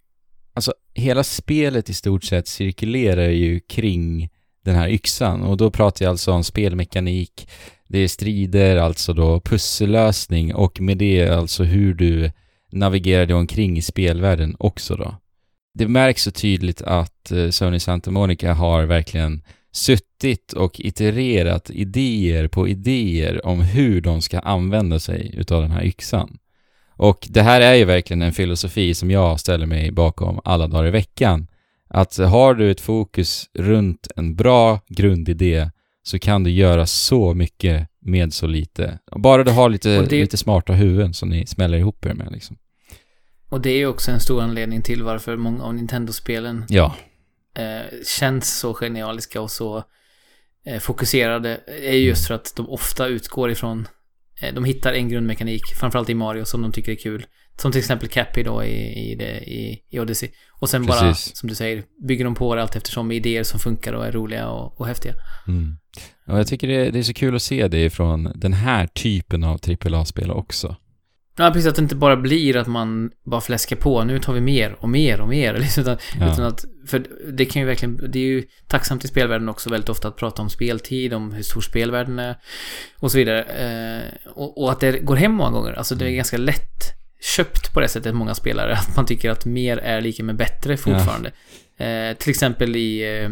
alltså 0.60 0.74
hela 0.94 1.24
spelet 1.24 1.90
i 1.90 1.94
stort 1.94 2.24
sett 2.24 2.48
cirkulerar 2.48 3.30
ju 3.30 3.60
kring 3.60 4.30
den 4.66 4.76
här 4.76 4.90
yxan 4.90 5.42
och 5.42 5.58
då 5.58 5.72
pratar 5.72 6.06
jag 6.06 6.10
alltså 6.10 6.32
om 6.32 6.44
spelmekanik, 6.44 7.50
det 7.88 8.00
är 8.00 8.08
strider, 8.08 8.78
alltså 8.78 9.14
då 9.14 9.40
pussellösning 9.40 10.56
och 10.56 10.82
med 10.82 10.98
det 10.98 11.30
alltså 11.30 11.64
hur 11.64 11.94
du 11.94 12.32
navigerar 12.72 13.26
dig 13.26 13.36
omkring 13.36 13.78
i 13.78 13.82
spelvärlden 13.82 14.56
också 14.60 14.96
då. 14.96 15.16
Det 15.74 15.88
märks 15.88 16.24
så 16.24 16.32
tydligt 16.32 16.82
att 16.82 17.32
eh, 17.32 17.50
Sony 17.50 17.80
Santa 17.80 18.12
Monica 18.12 18.54
har 18.54 18.84
verkligen 18.84 19.42
suttit 19.72 20.54
och 20.54 20.80
itererat 20.80 21.70
idéer 21.70 22.48
på 22.48 22.68
idéer 22.68 23.46
om 23.46 23.62
hur 23.62 24.02
de 24.02 24.22
ska 24.22 24.40
använda 24.40 25.00
sig 25.00 25.36
utav 25.38 25.62
den 25.62 25.72
här 25.72 25.84
yxan. 25.84 26.38
Och 27.00 27.28
det 27.30 27.42
här 27.42 27.62
är 27.62 27.74
ju 27.74 27.86
verkligen 27.86 28.22
en 28.22 28.32
filosofi 28.34 28.94
som 28.94 29.12
jag 29.12 29.40
ställer 29.40 29.66
mig 29.66 29.92
bakom 29.92 30.42
alla 30.44 30.68
dagar 30.68 30.88
i 30.88 30.92
veckan. 30.92 31.48
Att 31.88 32.18
har 32.18 32.54
du 32.54 32.72
ett 32.72 32.82
fokus 32.82 33.50
runt 33.54 34.08
en 34.16 34.36
bra 34.36 34.80
grundidé 34.88 35.70
så 36.04 36.20
kan 36.20 36.44
du 36.44 36.52
göra 36.52 36.86
så 36.86 37.34
mycket 37.34 37.88
med 38.02 38.34
så 38.34 38.48
lite. 38.48 39.00
Bara 39.16 39.44
du 39.44 39.52
har 39.52 39.70
lite, 39.70 40.02
det- 40.02 40.22
lite 40.22 40.38
smarta 40.38 40.74
huvuden 40.74 41.14
som 41.14 41.30
ni 41.30 41.46
smäller 41.46 41.78
ihop 41.78 42.06
er 42.06 42.14
med 42.14 42.32
liksom. 42.32 42.58
Och 43.50 43.62
det 43.62 43.70
är 43.70 43.86
också 43.88 44.12
en 44.12 44.20
stor 44.20 44.42
anledning 44.42 44.82
till 44.82 45.04
varför 45.04 45.38
många 45.38 45.64
av 45.64 45.74
Nintendo-spelen 45.76 46.66
Ja, 46.70 46.96
eh, 47.58 47.86
känns 48.20 48.60
så 48.60 48.74
genialiska 48.74 49.42
och 49.42 49.52
så 49.52 49.84
eh, 50.66 50.80
fokuserade 50.80 51.60
är 51.68 51.94
just 51.98 52.28
för 52.28 52.34
att 52.34 52.54
de 52.56 52.70
ofta 52.70 53.08
utgår 53.08 53.52
ifrån 53.52 53.88
de 54.54 54.66
hittar 54.66 54.94
en 54.94 55.10
grundmekanik, 55.10 55.62
framförallt 55.80 56.10
i 56.10 56.14
Mario, 56.14 56.46
som 56.46 56.62
de 56.62 56.72
tycker 56.72 56.92
är 56.92 56.96
kul. 56.96 57.26
Som 57.58 57.72
till 57.72 57.80
exempel 57.80 58.10
Cappy 58.10 58.44
då 58.44 58.64
i, 58.64 59.12
i, 59.12 59.16
det, 59.16 59.40
i, 59.40 59.82
i 59.90 60.00
Odyssey. 60.00 60.30
Och 60.60 60.70
sen 60.70 60.86
bara, 60.86 61.00
Precis. 61.00 61.38
som 61.38 61.50
du 61.50 61.56
säger, 61.56 61.84
bygger 62.08 62.26
de 62.26 62.36
på 62.36 62.56
det 62.56 62.62
allt 62.62 62.76
eftersom 62.76 63.08
med 63.08 63.18
idéer 63.18 63.44
som 63.44 63.60
funkar 63.60 63.94
och 63.94 64.06
är 64.06 64.12
roliga 64.12 64.50
och, 64.50 64.80
och 64.80 64.88
häftiga. 64.88 65.14
Mm. 65.48 65.78
Och 66.28 66.40
jag 66.40 66.48
tycker 66.48 66.68
det, 66.68 66.92
det 66.92 67.00
är 67.00 67.04
så 67.04 67.14
kul 67.14 67.36
att 67.36 67.42
se 67.42 67.68
det 67.68 67.90
från 67.90 68.32
den 68.36 68.54
här 68.54 68.88
typen 68.88 69.44
av 69.44 69.60
AAA-spel 69.86 70.32
också. 70.32 70.76
Ja, 71.40 71.52
precis 71.52 71.70
att 71.70 71.76
det 71.76 71.82
inte 71.82 71.96
bara 71.96 72.18
blir 72.18 72.58
att 72.58 72.68
man 72.68 73.12
bara 73.26 73.42
fläskar 73.42 73.76
på. 73.76 74.04
Nu 74.04 74.20
tar 74.20 74.34
vi 74.34 74.42
mer 74.42 74.76
och 74.80 74.90
mer 74.90 75.22
och 75.22 75.28
mer. 75.28 75.54
Liksom, 75.60 75.82
utan, 75.82 75.98
Ja. 76.20 76.34
utan 76.34 76.46
att, 76.46 76.66
för 76.88 77.06
det 77.32 77.46
kan 77.46 77.62
ju 77.62 77.68
verkligen, 77.68 78.12
det 78.12 78.20
är 78.20 78.24
ju 78.24 78.44
tacksamt 78.68 79.06
i 79.06 79.08
spelvärlden 79.08 79.50
också 79.50 79.70
väldigt 79.70 79.90
ofta 79.90 80.08
att 80.08 80.18
prata 80.18 80.42
om 80.42 80.50
speltid, 80.50 81.14
om 81.14 81.32
hur 81.34 81.44
stor 81.44 81.62
spelvärlden 81.62 82.20
är 82.20 82.36
och 83.00 83.12
så 83.12 83.18
vidare. 83.18 83.44
Eh, 83.44 84.30
och, 84.30 84.64
och 84.64 84.72
att 84.72 84.80
det 84.80 85.00
går 85.00 85.16
hem 85.16 85.32
många 85.32 85.52
gånger. 85.52 85.74
Alltså 85.74 85.96
det 85.96 86.06
är 86.06 86.12
ganska 86.12 86.38
lätt 86.38 86.94
köpt 87.36 87.74
på 87.74 87.80
det 87.80 87.88
sättet 87.88 88.16
många 88.16 88.36
spelare. 88.36 88.74
Att 88.74 88.96
man 88.96 89.06
tycker 89.06 89.30
att 89.30 89.46
mer 89.46 89.78
är 89.78 90.02
lika 90.02 90.24
med 90.24 90.36
bättre 90.36 90.78
fortfarande. 90.78 91.32
Eh, 91.78 92.18
till 92.18 92.30
exempel 92.30 92.76
i 92.76 93.22
eh, 93.24 93.30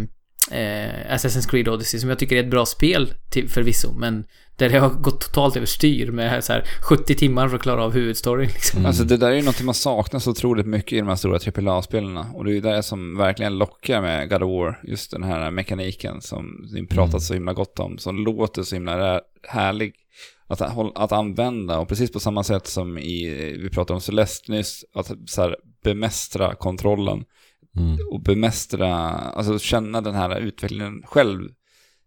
eh, 0.51 1.15
Assassin's 1.15 1.49
Creed 1.49 1.67
Odyssey 1.67 1.99
som 1.99 2.09
jag 2.09 2.19
tycker 2.19 2.35
är 2.35 2.39
ett 2.43 2.49
bra 2.51 2.65
spel 2.65 3.13
till, 3.29 3.49
förvisso. 3.49 3.93
Men 3.97 4.25
där 4.55 4.69
det 4.69 4.79
har 4.79 4.89
gått 4.89 5.21
totalt 5.21 5.55
överstyr 5.55 6.11
med 6.11 6.43
så 6.43 6.53
här 6.53 6.63
70 6.81 7.15
timmar 7.15 7.47
för 7.49 7.55
att 7.55 7.61
klara 7.61 7.83
av 7.83 7.93
huvudstoryn 7.93 8.47
liksom. 8.47 8.77
Mm. 8.77 8.87
Alltså 8.87 9.03
det 9.03 9.17
där 9.17 9.31
är 9.31 9.35
ju 9.35 9.41
något 9.41 9.61
man 9.61 9.73
saknar 9.73 10.19
så 10.19 10.31
otroligt 10.31 10.65
mycket 10.65 10.93
i 10.93 10.99
de 10.99 11.07
här 11.07 11.15
stora 11.15 11.37
AAA-spelarna. 11.37 12.31
Och 12.33 12.45
det 12.45 12.51
är 12.51 12.53
ju 12.53 12.61
det 12.61 12.83
som 12.83 13.17
verkligen 13.17 13.57
lockar 13.57 14.01
med 14.01 14.29
God 14.29 14.43
of 14.43 14.49
War. 14.49 14.79
Just 14.83 15.11
den 15.11 15.23
här 15.23 15.51
mekaniken 15.51 16.21
som 16.21 16.67
ni 16.73 16.87
pratat 16.87 17.13
Mm. 17.13 17.19
så 17.19 17.33
himla 17.33 17.53
gott 17.53 17.79
om. 17.79 17.97
Som 17.97 18.17
låter 18.25 18.63
så 18.63 18.75
himla 18.75 19.21
härlig 19.47 19.93
att, 20.47 20.61
att 20.95 21.11
använda. 21.11 21.79
Och 21.79 21.89
precis 21.89 22.11
på 22.11 22.19
samma 22.19 22.43
sätt 22.43 22.67
som 22.67 22.97
i, 22.97 23.29
vi 23.63 23.69
pratade 23.69 23.95
om 23.95 24.01
Celeste 24.01 24.51
nyss, 24.51 24.85
att 24.93 25.11
så 25.25 25.41
här, 25.41 25.55
bemästra 25.83 26.55
kontrollen. 26.55 27.23
Mm. 27.77 27.97
Och 28.11 28.21
bemästra, 28.21 28.93
alltså 29.09 29.59
känna 29.59 30.01
den 30.01 30.15
här 30.15 30.39
utvecklingen 30.39 31.03
själv. 31.05 31.49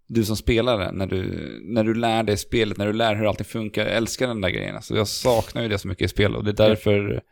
Du 0.06 0.24
som 0.24 0.36
spelare, 0.36 0.92
när 0.92 1.06
du, 1.06 1.22
när 1.64 1.84
du 1.84 1.94
lär 1.94 2.22
dig 2.22 2.36
spelet, 2.36 2.76
när 2.78 2.86
du 2.86 2.92
lär 2.92 3.14
hur 3.14 3.26
allting 3.28 3.44
funkar. 3.46 3.86
Jag 3.86 3.96
älskar 3.96 4.28
den 4.28 4.40
där 4.40 4.50
grejen. 4.50 4.76
Alltså 4.76 4.96
jag 4.96 5.08
saknar 5.08 5.62
ju 5.62 5.68
det 5.68 5.78
så 5.78 5.88
mycket 5.88 6.04
i 6.04 6.08
spel 6.08 6.36
och 6.36 6.44
det 6.44 6.50
är 6.50 6.68
därför 6.68 7.22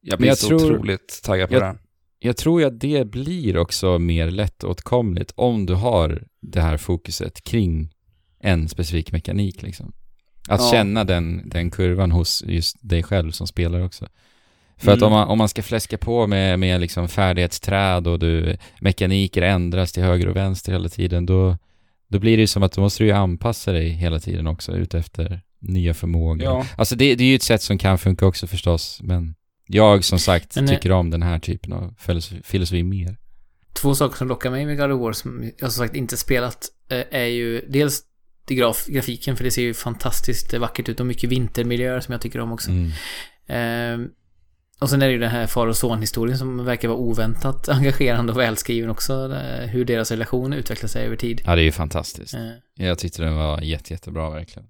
jag 0.00 0.18
blir 0.18 0.28
jag 0.28 0.38
så 0.38 0.48
tror- 0.48 0.72
otroligt 0.74 1.20
taggad 1.24 1.48
på 1.48 1.54
jag- 1.54 1.62
det 1.62 1.66
här. 1.66 1.78
Jag 2.18 2.36
tror 2.36 2.64
att 2.64 2.80
det 2.80 3.10
blir 3.10 3.56
också 3.56 3.98
mer 3.98 4.30
lättåtkomligt 4.30 5.32
om 5.36 5.66
du 5.66 5.74
har 5.74 6.22
det 6.42 6.60
här 6.60 6.76
fokuset 6.76 7.44
kring 7.44 7.90
en 8.40 8.68
specifik 8.68 9.12
mekanik 9.12 9.62
liksom. 9.62 9.92
Att 10.48 10.60
Ja. 10.60 10.70
känna 10.70 11.04
den, 11.04 11.48
den 11.48 11.70
kurvan 11.70 12.10
hos 12.10 12.42
just 12.46 12.76
dig 12.88 13.02
själv 13.02 13.30
som 13.30 13.46
spelare 13.46 13.84
också. 13.84 14.08
För 14.80 14.92
att 14.92 14.98
Mm. 14.98 15.06
om 15.06 15.12
man, 15.12 15.28
om 15.28 15.38
man 15.38 15.48
ska 15.48 15.62
fläska 15.62 15.98
på 15.98 16.26
med, 16.26 16.58
med 16.58 16.80
liksom 16.80 17.08
färdighetsträd 17.08 18.06
och 18.06 18.18
du, 18.18 18.56
mekaniker 18.80 19.42
ändras 19.42 19.92
till 19.92 20.02
höger 20.02 20.28
och 20.28 20.36
vänster 20.36 20.72
hela 20.72 20.88
tiden, 20.88 21.26
då, 21.26 21.56
då 22.08 22.18
blir 22.18 22.36
det 22.36 22.40
ju 22.40 22.46
som 22.46 22.62
att 22.62 22.72
då 22.72 22.80
måste 22.80 23.02
du 23.02 23.06
ju 23.06 23.12
anpassa 23.12 23.72
dig 23.72 23.88
hela 23.88 24.20
tiden 24.20 24.46
också 24.46 24.72
ut 24.72 24.94
efter 24.94 25.40
nya 25.58 25.94
förmågor. 25.94 26.42
Ja. 26.44 26.66
Alltså 26.76 26.96
det, 26.96 27.14
det 27.14 27.24
är 27.24 27.28
ju 27.28 27.34
ett 27.34 27.42
sätt 27.42 27.62
som 27.62 27.78
kan 27.78 27.98
funka 27.98 28.26
också 28.26 28.46
förstås, 28.46 29.00
men 29.02 29.34
jag 29.66 30.04
som 30.04 30.18
sagt 30.18 30.56
Men, 30.56 30.64
eh, 30.64 30.70
tycker 30.70 30.92
om 30.92 31.10
den 31.10 31.22
här 31.22 31.38
typen 31.38 31.72
av 31.72 31.94
filosofi, 31.98 32.42
filosofi 32.44 32.82
mer. 32.82 33.16
Två 33.72 33.94
saker 33.94 34.16
som 34.16 34.28
lockar 34.28 34.50
mig 34.50 34.66
med 34.66 34.78
God 34.78 34.92
of 34.92 35.00
War 35.00 35.12
som 35.12 35.50
jag 35.58 35.72
som 35.72 35.84
sagt 35.84 35.96
inte 35.96 36.16
spelat 36.16 36.68
eh, 36.90 37.04
är 37.10 37.26
ju 37.26 37.64
dels 37.68 38.02
graf, 38.46 38.86
grafiken 38.86 39.36
för 39.36 39.44
det 39.44 39.50
ser 39.50 39.62
ju 39.62 39.74
fantastiskt 39.74 40.54
vackert 40.54 40.88
ut 40.88 41.00
och 41.00 41.06
mycket 41.06 41.30
vintermiljöer 41.30 42.00
som 42.00 42.12
jag 42.12 42.20
tycker 42.20 42.40
om 42.40 42.52
också. 42.52 42.70
Mm. 42.70 42.90
Och 44.80 44.90
sen 44.90 45.02
är 45.02 45.06
det 45.06 45.12
ju 45.12 45.18
den 45.18 45.30
här 45.30 45.46
far 45.46 45.66
och 45.66 45.76
son-historien 45.76 46.38
som 46.38 46.64
verkar 46.64 46.88
vara 46.88 46.98
oväntat 46.98 47.68
engagerande 47.78 48.32
och 48.32 48.38
välskriven 48.38 48.90
också. 48.90 49.28
Hur 49.66 49.84
deras 49.84 50.10
relation 50.10 50.52
utvecklar 50.52 50.88
sig 50.88 51.06
över 51.06 51.16
tid. 51.16 51.42
Ja, 51.46 51.54
det 51.54 51.62
är 51.62 51.64
ju 51.64 51.72
fantastiskt. 51.72 52.34
Eh, 52.34 52.86
Jag 52.86 52.98
tyckte 52.98 53.22
den 53.22 53.34
var 53.36 53.60
jätte, 53.60 53.92
jättebra 53.92 54.30
verkligen. 54.30 54.68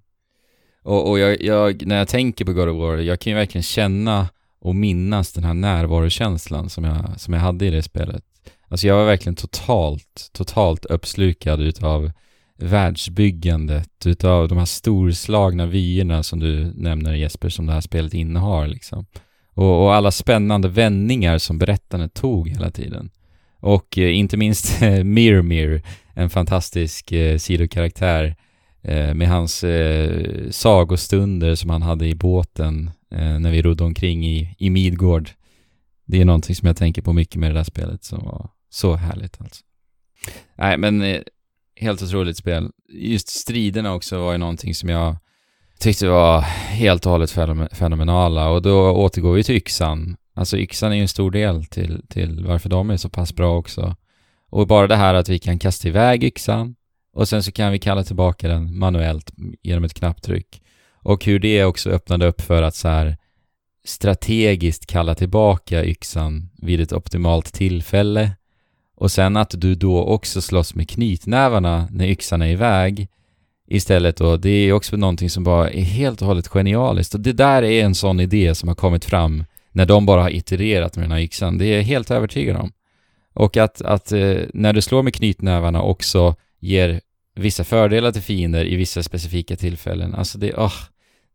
Och, 0.83 1.09
och 1.09 1.19
jag, 1.19 1.41
jag, 1.41 1.85
när 1.85 1.97
jag 1.97 2.07
tänker 2.07 2.45
på 2.45 2.53
God 2.53 2.69
of 2.69 2.77
War, 2.77 2.97
jag 2.97 3.19
kan 3.19 3.31
ju 3.31 3.37
verkligen 3.37 3.63
känna 3.63 4.27
och 4.61 4.75
minnas 4.75 5.33
den 5.33 5.43
här 5.43 5.53
närvarokänslan 5.53 6.69
som 6.69 6.83
jag, 6.83 7.19
som 7.19 7.33
jag 7.33 7.41
hade 7.41 7.65
i 7.65 7.69
det 7.69 7.83
spelet. 7.83 8.23
Alltså 8.67 8.87
jag 8.87 8.95
var 8.95 9.05
verkligen 9.05 9.35
totalt, 9.35 10.29
totalt 10.33 10.85
uppslukad 10.85 11.61
utav 11.61 12.11
världsbyggandet, 12.57 14.05
utav 14.05 14.47
de 14.47 14.57
här 14.57 14.65
storslagna 14.65 15.65
vyerna 15.65 16.23
som 16.23 16.39
du 16.39 16.73
nämner 16.75 17.13
Jesper, 17.13 17.49
som 17.49 17.65
det 17.65 17.73
här 17.73 17.81
spelet 17.81 18.13
innehar 18.13 18.67
liksom. 18.67 19.05
Och, 19.53 19.83
och 19.83 19.95
alla 19.95 20.11
spännande 20.11 20.69
vändningar 20.69 21.37
som 21.37 21.57
berättandet 21.57 22.13
tog 22.13 22.49
hela 22.49 22.71
tiden. 22.71 23.09
Och 23.59 23.97
eh, 23.97 24.17
inte 24.17 24.37
minst 24.37 24.81
eh, 24.81 25.03
Mirmir, 25.03 25.81
en 26.13 26.29
fantastisk 26.29 27.11
eh, 27.11 27.37
sidokaraktär 27.37 28.35
eh, 28.81 29.13
med 29.13 29.27
hans 29.27 29.63
eh, 29.63 30.49
sagostunder 30.49 31.55
som 31.55 31.69
han 31.69 31.81
hade 31.81 32.07
i 32.07 32.15
båten 32.15 32.91
eh, 33.11 33.39
när 33.39 33.51
vi 33.51 33.61
rodde 33.61 33.83
omkring 33.83 34.25
i, 34.25 34.55
i 34.57 34.69
Midgård. 34.69 35.29
Det 36.05 36.21
är 36.21 36.25
någonting 36.25 36.55
som 36.55 36.67
jag 36.67 36.77
tänker 36.77 37.01
på 37.01 37.13
mycket 37.13 37.35
med 37.35 37.49
det 37.51 37.59
där 37.59 37.63
spelet 37.63 38.03
som 38.03 38.19
var 38.25 38.49
så 38.69 38.95
härligt 38.95 39.41
alltså. 39.41 39.63
Nej, 40.55 40.77
men 40.77 41.01
eh, 41.01 41.21
helt 41.75 42.01
otroligt 42.01 42.37
spel. 42.37 42.71
Just 42.89 43.29
striderna 43.29 43.93
också 43.93 44.19
var 44.19 44.31
ju 44.31 44.37
någonting 44.37 44.75
som 44.75 44.89
jag 44.89 45.17
tyckte 45.81 46.07
var 46.07 46.41
helt 46.41 47.05
och 47.05 47.11
hållet 47.11 47.31
fenomenala 47.71 48.49
och 48.49 48.61
då 48.61 48.91
återgår 48.91 49.33
vi 49.33 49.43
till 49.43 49.55
yxan. 49.55 50.17
Alltså 50.33 50.57
yxan 50.57 50.91
är 50.91 50.95
ju 50.95 51.01
en 51.01 51.07
stor 51.07 51.31
del 51.31 51.65
till, 51.65 52.01
till 52.09 52.45
varför 52.45 52.69
de 52.69 52.89
är 52.89 52.97
så 52.97 53.09
pass 53.09 53.35
bra 53.35 53.57
också. 53.57 53.95
Och 54.49 54.67
bara 54.67 54.87
det 54.87 54.95
här 54.95 55.13
att 55.13 55.29
vi 55.29 55.39
kan 55.39 55.59
kasta 55.59 55.87
iväg 55.87 56.23
yxan 56.23 56.75
och 57.13 57.27
sen 57.27 57.43
så 57.43 57.51
kan 57.51 57.71
vi 57.71 57.79
kalla 57.79 58.03
tillbaka 58.03 58.47
den 58.47 58.79
manuellt 58.79 59.31
genom 59.61 59.83
ett 59.83 59.93
knapptryck. 59.93 60.61
Och 60.93 61.25
hur 61.25 61.39
det 61.39 61.65
också 61.65 61.89
öppnade 61.89 62.25
upp 62.25 62.41
för 62.41 62.61
att 62.63 62.75
så 62.75 62.87
här 62.87 63.17
strategiskt 63.85 64.85
kalla 64.85 65.15
tillbaka 65.15 65.85
yxan 65.85 66.49
vid 66.57 66.81
ett 66.81 66.93
optimalt 66.93 67.53
tillfälle. 67.53 68.31
Och 68.95 69.11
sen 69.11 69.37
att 69.37 69.53
du 69.57 69.75
då 69.75 70.03
också 70.03 70.41
slåss 70.41 70.75
med 70.75 70.89
knytnävarna 70.89 71.87
när 71.91 72.05
yxan 72.05 72.41
är 72.41 72.47
iväg 72.47 73.07
istället 73.71 74.17
då. 74.17 74.37
Det 74.37 74.49
är 74.49 74.73
också 74.73 74.97
någonting 74.97 75.29
som 75.29 75.43
bara 75.43 75.69
är 75.69 75.81
helt 75.81 76.21
och 76.21 76.27
hållet 76.27 76.47
genialiskt. 76.47 77.13
Och 77.13 77.19
det 77.19 77.33
där 77.33 77.63
är 77.63 77.83
en 77.83 77.95
sån 77.95 78.19
idé 78.19 78.55
som 78.55 78.69
har 78.69 78.75
kommit 78.75 79.05
fram 79.05 79.43
när 79.71 79.85
de 79.85 80.05
bara 80.05 80.21
har 80.21 80.29
itererat 80.29 80.95
med 80.95 81.03
den 81.03 81.11
här 81.11 81.19
yxan. 81.19 81.57
Det 81.57 81.65
är 81.65 81.75
jag 81.75 81.83
helt 81.83 82.11
övertygad 82.11 82.57
om. 82.57 82.71
Och 83.33 83.57
att, 83.57 83.81
att 83.81 84.11
eh, 84.11 84.37
när 84.53 84.73
du 84.73 84.81
slår 84.81 85.03
med 85.03 85.13
knytnävarna 85.13 85.81
också 85.81 86.35
ger 86.59 87.01
vissa 87.35 87.63
fördelar 87.63 88.11
till 88.11 88.21
fiender 88.21 88.65
i 88.65 88.75
vissa 88.75 89.03
specifika 89.03 89.55
tillfällen. 89.55 90.15
Alltså 90.15 90.37
det, 90.37 90.53
oh, 90.53 90.73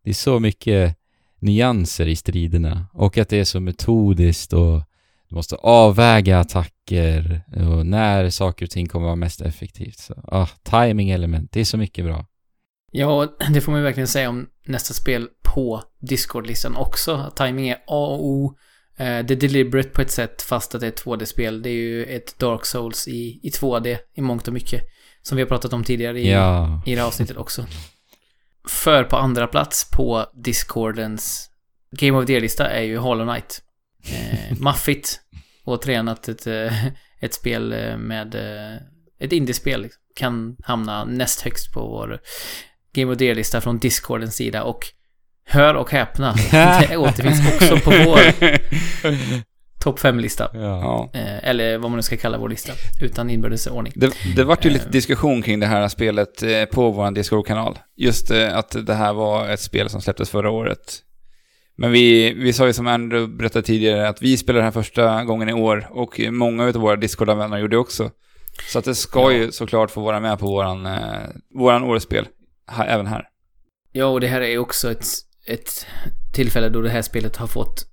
det 0.05 0.11
är 0.11 0.15
så 0.15 0.41
mycket 0.41 0.97
nyanser 1.39 2.09
i 2.09 2.17
striderna 2.17 2.87
och 2.93 3.19
att 3.19 3.29
det 3.29 3.39
är 3.39 3.45
så 3.45 3.61
metodiskt 3.61 4.53
och 4.53 4.83
du 5.29 5.35
måste 5.35 5.57
avväga 5.57 6.39
attacker 6.41 7.43
och 7.57 7.87
när 7.87 8.31
saker 8.31 8.67
och 8.67 8.71
ting 8.71 8.89
kommer 8.89 9.07
vara 9.07 9.17
mest 9.17 9.41
effektivt. 9.41 9.99
Så, 9.99 10.15
ah, 10.29 10.47
timing 10.63 11.11
element, 11.11 11.53
det 11.53 11.61
är 11.61 11.65
så 11.65 11.77
mycket 11.77 12.05
bra. 12.05 12.27
Ja, 12.93 13.37
det 13.53 13.61
får 13.61 13.73
man 13.73 13.81
ju 13.81 13.85
verkligen 13.85 14.07
säga 14.09 14.29
om 14.29 14.47
nästa 14.67 14.95
spel 14.95 15.29
på 15.55 15.83
Discord-listan 16.01 16.77
också. 16.77 17.33
Timing 17.37 17.69
är 17.69 17.77
A 17.77 18.07
och 18.07 18.27
O. 18.27 18.55
Eh, 18.97 19.05
det 19.05 19.35
är 19.35 19.37
deliberate 19.37 19.89
på 19.89 20.03
ett 20.03 20.11
sätt 20.11 20.43
fast 20.43 20.75
att 20.75 20.81
det 20.81 20.87
är 20.87 20.89
ett 20.89 21.05
2D-spel. 21.05 21.63
Det 21.63 21.71
är 21.71 21.75
ju 21.75 22.05
ett 22.05 22.39
Dark 22.39 22.67
Souls 22.67 23.09
i, 23.09 23.41
i 23.43 23.51
2D 23.51 23.99
i 24.15 24.21
mångt 24.21 24.49
och 24.49 24.55
mycket. 24.55 24.83
Som 25.23 25.37
vi 25.37 25.43
har 25.43 25.49
pratat 25.49 25.73
om 25.73 25.85
tidigare 25.85 26.21
i, 26.21 26.31
Ja. 26.33 26.83
i 26.87 26.95
det 26.95 27.01
här 27.01 27.07
avsnittet 27.07 27.37
också. 27.37 27.67
För 28.69 29.05
på 29.05 29.17
andra 29.17 29.47
plats 29.47 29.91
på 29.91 30.27
Discordens 30.35 31.51
Game 31.91 32.19
of 32.19 32.27
the 32.27 32.33
Year-lista 32.33 32.71
är 32.71 32.83
ju 32.83 32.99
Hollow 32.99 33.27
Knight. 33.27 33.63
Eh, 34.13 34.59
maffigt. 34.61 35.21
Återigen 35.65 36.09
att 36.09 36.29
ett, 36.29 36.47
eh, 36.47 36.87
ett 37.21 37.35
spel 37.35 37.73
eh, 37.73 37.97
med... 37.97 38.35
Eh, 38.35 38.77
ett 39.19 39.33
indiespel 39.33 39.83
liksom, 39.83 40.03
kan 40.17 40.57
hamna 40.65 41.05
näst 41.05 41.41
högst 41.41 41.73
på 41.73 41.81
vår 41.81 42.21
Game 42.93 43.13
of 43.13 43.19
the 43.19 43.25
Year-lista 43.25 43.61
från 43.61 43.79
Discordens 43.79 44.35
sida 44.35 44.63
och 44.63 44.85
hör 45.45 45.75
och 45.75 45.91
häpna, 45.91 46.35
det 46.51 46.97
återfinns 46.97 47.55
också 47.55 47.77
på 47.77 47.91
vår 47.91 48.21
topp 49.81 49.99
5-lista. 50.01 50.51
Ja. 50.55 50.61
Ja. 50.61 51.11
Eh, 51.21 51.49
eller 51.49 51.79
vad 51.79 51.91
man 51.91 51.97
nu 51.97 52.03
ska 52.03 52.17
kalla 52.17 52.39
vår 52.39 52.49
lista, 52.49 52.73
utan 53.01 53.31
inbördes 53.31 53.67
ordning. 53.67 53.93
Det, 53.97 54.13
det 54.37 54.45
vart 54.45 54.65
ju 54.65 54.71
lite 54.71 54.89
diskussion 54.89 55.43
kring 55.43 55.61
det 55.61 55.67
här 55.67 55.89
spelet 55.89 56.45
på 56.73 56.91
vår 56.91 57.11
Discord-kanal. 57.11 57.79
Just 57.97 58.31
eh, 58.31 58.57
att 58.57 58.87
det 58.87 58.95
här 58.95 59.13
var 59.13 59.49
ett 59.49 59.61
spel 59.61 59.89
som 59.89 60.03
släpptes 60.03 60.31
förra 60.31 60.51
året. 60.51 61.03
Men 61.79 61.93
vi, 61.93 62.33
vi 62.35 62.53
sa 62.53 62.67
ju 62.67 62.73
som 62.73 62.87
Andrew 62.87 63.37
berättade 63.37 63.67
tidigare 63.67 64.09
att 64.09 64.23
vi 64.23 64.37
spelar 64.37 64.59
det 64.59 64.65
här 64.65 64.71
första 64.71 65.25
gången 65.25 65.49
i 65.49 65.53
år 65.53 65.87
och 65.91 66.21
många 66.31 66.65
av 66.65 66.73
våra 66.73 66.97
Discord-vänner 66.97 67.59
gjorde 67.59 67.77
det 67.77 67.81
också. 67.81 68.11
Så 68.73 68.79
att 68.79 68.85
det 68.85 68.95
ska 68.95 69.21
Ja. 69.21 69.33
ju 69.33 69.53
såklart 69.53 69.91
få 69.91 70.01
vara 70.01 70.21
med 70.21 70.39
på 70.39 70.47
våran, 70.47 70.87
eh, 70.87 71.03
våran 71.55 71.83
årspel, 71.85 72.27
här, 72.67 72.87
även 72.87 73.07
här. 73.07 73.25
Ja, 73.93 74.07
och 74.07 74.21
det 74.21 74.27
här 74.29 74.41
är 74.41 74.59
också 74.59 74.91
ett, 74.91 75.07
ett 75.47 75.87
tillfälle 76.35 76.69
då 76.69 76.81
det 76.81 76.91
här 76.91 77.03
spelet 77.03 77.37
har 77.37 77.47
fått 77.47 77.87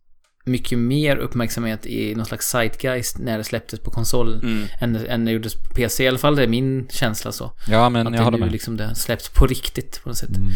mycket 0.46 0.80
mer 0.80 1.18
uppmärksamhet 1.18 1.86
i 1.86 2.16
någon 2.16 2.26
slags 2.26 2.48
zeitgeist 2.50 3.18
när 3.20 3.38
det 3.38 3.44
släpptes 3.44 3.80
på 3.80 3.92
konsol 3.92 4.40
Mm. 4.44 4.64
än, 4.82 4.96
än 5.08 5.26
det 5.26 5.32
gjordes 5.32 5.56
på 5.56 5.74
PC. 5.76 6.04
I 6.04 6.08
alla 6.08 6.18
fall 6.18 6.36
det 6.36 6.44
är 6.44 6.48
min 6.48 6.88
känsla 6.90 7.32
så. 7.32 7.52
ja, 7.68 7.90
men 7.90 8.08
att 8.08 8.14
jag 8.14 8.20
det 8.22 8.24
håller 8.26 8.38
nu 8.38 8.46
med. 8.46 8.52
liksom 8.52 8.78
det 8.78 8.96
släpps 8.96 9.30
på 9.30 9.46
riktigt 9.46 10.02
på 10.04 10.10
något 10.10 10.18
sätt. 10.18 10.38
Mm. 10.38 10.50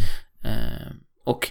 Eh, 0.44 0.92
och 1.26 1.50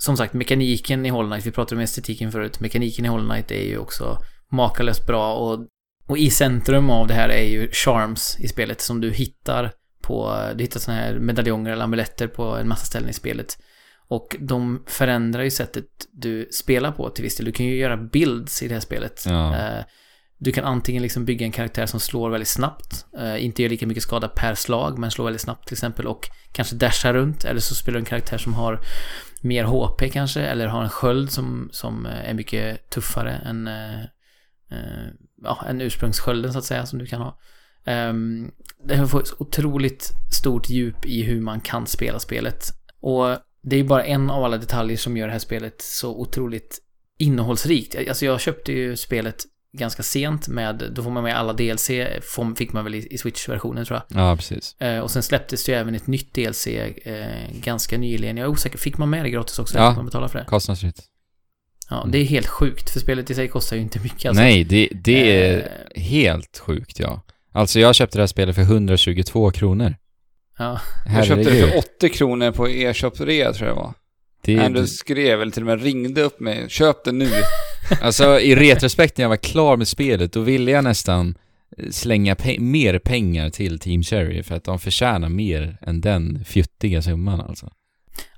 som 0.00 0.16
sagt, 0.16 0.34
mekaniken 0.34 1.06
i 1.06 1.08
Hollow 1.08 1.30
Knight, 1.30 1.46
vi 1.46 1.50
pratade 1.50 1.76
om 1.76 1.82
estetiken 1.82 2.32
förut, 2.32 2.60
mekaniken 2.60 3.04
i 3.04 3.08
Hollow 3.08 3.28
Knight 3.30 3.50
är 3.50 3.64
ju 3.64 3.78
också 3.78 4.18
makalöst 4.52 5.06
bra 5.06 5.34
och, 5.34 5.66
och 6.06 6.18
i 6.18 6.30
centrum 6.30 6.90
av 6.90 7.06
det 7.06 7.14
här 7.14 7.28
är 7.28 7.44
ju 7.44 7.70
charms 7.72 8.36
i 8.40 8.48
spelet 8.48 8.80
som 8.80 9.00
du 9.00 9.10
hittar 9.10 9.72
på, 10.02 10.36
du 10.56 10.64
hittar 10.64 10.80
sådana 10.80 11.00
här 11.00 11.18
medaljonger 11.18 11.72
eller 11.72 11.84
amuletter 11.84 12.26
på 12.26 12.56
en 12.56 12.68
massa 12.68 12.86
ställen 12.86 13.10
i 13.10 13.12
spelet. 13.12 13.58
Och 14.08 14.36
de 14.40 14.82
förändrar 14.86 15.42
ju 15.42 15.50
sättet 15.50 15.86
du 16.12 16.48
spelar 16.52 16.92
på 16.92 17.10
till 17.10 17.24
viss 17.24 17.36
del. 17.36 17.46
Du 17.46 17.52
kan 17.52 17.66
ju 17.66 17.76
göra 17.76 17.96
builds 17.96 18.62
i 18.62 18.68
det 18.68 18.74
här 18.74 18.80
spelet. 18.80 19.22
Ja. 19.26 19.56
Eh, 19.56 19.84
Du 20.42 20.52
kan 20.52 20.64
antingen 20.64 21.02
liksom 21.02 21.24
bygga 21.24 21.46
en 21.46 21.52
karaktär 21.52 21.86
som 21.86 22.00
slår 22.00 22.30
väldigt 22.30 22.48
snabbt, 22.48 23.06
eh, 23.18 23.44
inte 23.44 23.62
gör 23.62 23.68
lika 23.70 23.86
mycket 23.86 24.02
skada 24.02 24.28
per 24.28 24.54
slag, 24.54 24.98
men 24.98 25.10
slår 25.10 25.24
väldigt 25.24 25.42
snabbt 25.42 25.66
till 25.68 25.74
exempel 25.74 26.06
och 26.06 26.28
kanske 26.52 26.76
dashar 26.76 27.14
runt, 27.14 27.44
eller 27.44 27.60
så 27.60 27.74
spelar 27.74 27.94
du 27.94 27.98
en 28.00 28.04
karaktär 28.04 28.38
som 28.38 28.54
har 28.54 28.80
mer 29.40 29.64
HP 29.64 30.12
kanske, 30.12 30.40
eller 30.40 30.66
har 30.66 30.82
en 30.82 30.88
sköld 30.88 31.30
som, 31.30 31.68
som 31.72 32.06
eh, 32.06 32.30
är 32.30 32.34
mycket 32.34 32.90
tuffare 32.90 33.32
än, 33.32 33.66
eh, 33.66 34.00
eh, 34.70 35.08
ja, 35.42 35.64
än 35.68 35.80
ursprungsskölden 35.80 36.52
så 36.52 36.58
att 36.58 36.64
säga, 36.64 36.86
som 36.86 36.98
du 36.98 37.06
kan 37.06 37.20
ha. 37.20 37.38
Um, 37.86 38.52
det 38.84 39.06
får 39.06 39.20
ett 39.20 39.40
otroligt 39.40 40.10
stort 40.32 40.70
djup 40.70 41.06
i 41.06 41.22
hur 41.22 41.40
man 41.40 41.60
kan 41.60 41.86
spela 41.86 42.18
spelet. 42.18 42.64
Och 43.00 43.36
det 43.62 43.76
är 43.76 43.80
ju 43.80 43.88
bara 43.88 44.04
en 44.04 44.30
av 44.30 44.44
alla 44.44 44.56
detaljer 44.56 44.96
som 44.96 45.16
gör 45.16 45.26
det 45.26 45.32
här 45.32 45.38
spelet 45.38 45.82
så 45.82 46.20
otroligt 46.20 46.78
innehållsrikt. 47.18 47.96
Alltså 48.08 48.24
jag 48.24 48.40
köpte 48.40 48.72
ju 48.72 48.96
spelet 48.96 49.44
ganska 49.72 50.02
sent 50.02 50.48
med, 50.48 50.90
då 50.94 51.02
får 51.02 51.10
man 51.10 51.22
med 51.22 51.36
alla 51.38 51.52
DLC, 51.52 51.90
får- 52.22 52.54
fick 52.56 52.72
man 52.72 52.84
väl 52.84 52.94
i, 52.94 53.06
i 53.10 53.18
Switch-versionen 53.18 53.84
tror 53.84 54.00
jag. 54.08 54.22
Ja, 54.22 54.36
precis. 54.36 54.76
Eh, 54.80 54.98
och 55.00 55.10
sen 55.10 55.22
släpptes 55.22 55.64
det 55.64 55.72
ju 55.72 55.78
även 55.78 55.94
ett 55.94 56.06
nytt 56.06 56.34
DLC 56.34 56.66
eh, 56.66 57.24
ganska 57.52 57.98
nyligen. 57.98 58.36
Jag 58.36 58.44
är 58.44 58.50
osäker, 58.50 58.78
fick 58.78 58.98
man 58.98 59.10
med 59.10 59.24
det 59.24 59.30
gratis 59.30 59.58
också? 59.58 59.78
Ja. 59.78 59.94
Man 59.94 60.04
betala 60.04 60.28
för 60.28 60.38
det? 60.38 60.44
Kostnadsfritt. 60.44 61.02
Ja, 61.90 62.06
det 62.12 62.18
är 62.18 62.24
helt 62.24 62.46
sjukt, 62.46 62.90
för 62.90 63.00
spelet 63.00 63.30
i 63.30 63.34
sig 63.34 63.48
kostar 63.48 63.76
ju 63.76 63.82
inte 63.82 64.00
mycket 64.00 64.28
alltså. 64.28 64.42
Nej, 64.42 64.64
det, 64.64 64.88
det 64.94 65.42
är 65.42 65.58
Eh, 65.96 66.02
helt 66.02 66.58
sjukt, 66.58 66.98
ja. 67.00 67.22
Alltså 67.52 67.80
jag 67.80 67.94
köpte 67.94 68.18
det 68.18 68.22
här 68.22 68.26
spelet 68.26 68.54
för 68.54 68.62
122 68.62 69.50
kronor. 69.50 69.94
ja. 70.58 70.80
Jag 71.16 71.26
köpte 71.26 71.50
det 71.50 71.66
för 71.70 71.78
80 71.78 72.08
kronor 72.08 72.52
på 72.52 72.68
e-shop-rea 72.68 73.52
tror 73.52 73.68
jag 73.68 73.76
det 73.76 73.80
var. 73.80 73.94
Det 74.42 74.58
Andrew 74.58 74.86
skrev, 74.86 75.42
eller 75.42 75.52
till 75.52 75.62
och 75.62 75.66
med 75.66 75.82
ringde 75.82 76.22
upp 76.22 76.40
mig, 76.40 76.68
köp 76.68 77.04
det 77.04 77.12
nu. 77.12 77.30
Alltså 78.02 78.40
i 78.40 78.54
retrospekt 78.54 79.18
när 79.18 79.22
jag 79.24 79.28
var 79.28 79.36
klar 79.36 79.76
med 79.76 79.88
spelet, 79.88 80.32
då 80.32 80.40
ville 80.40 80.70
jag 80.70 80.84
nästan 80.84 81.34
slänga 81.90 82.34
pe- 82.34 82.60
mer 82.60 82.98
pengar 82.98 83.50
till 83.50 83.78
Team 83.78 84.02
Cherry 84.02 84.42
för 84.42 84.54
att 84.54 84.64
de 84.64 84.78
förtjänar 84.78 85.28
mer 85.28 85.78
än 85.80 86.00
den 86.00 86.44
fjuttiga 86.44 87.02
summan 87.02 87.40
alltså. 87.40 87.70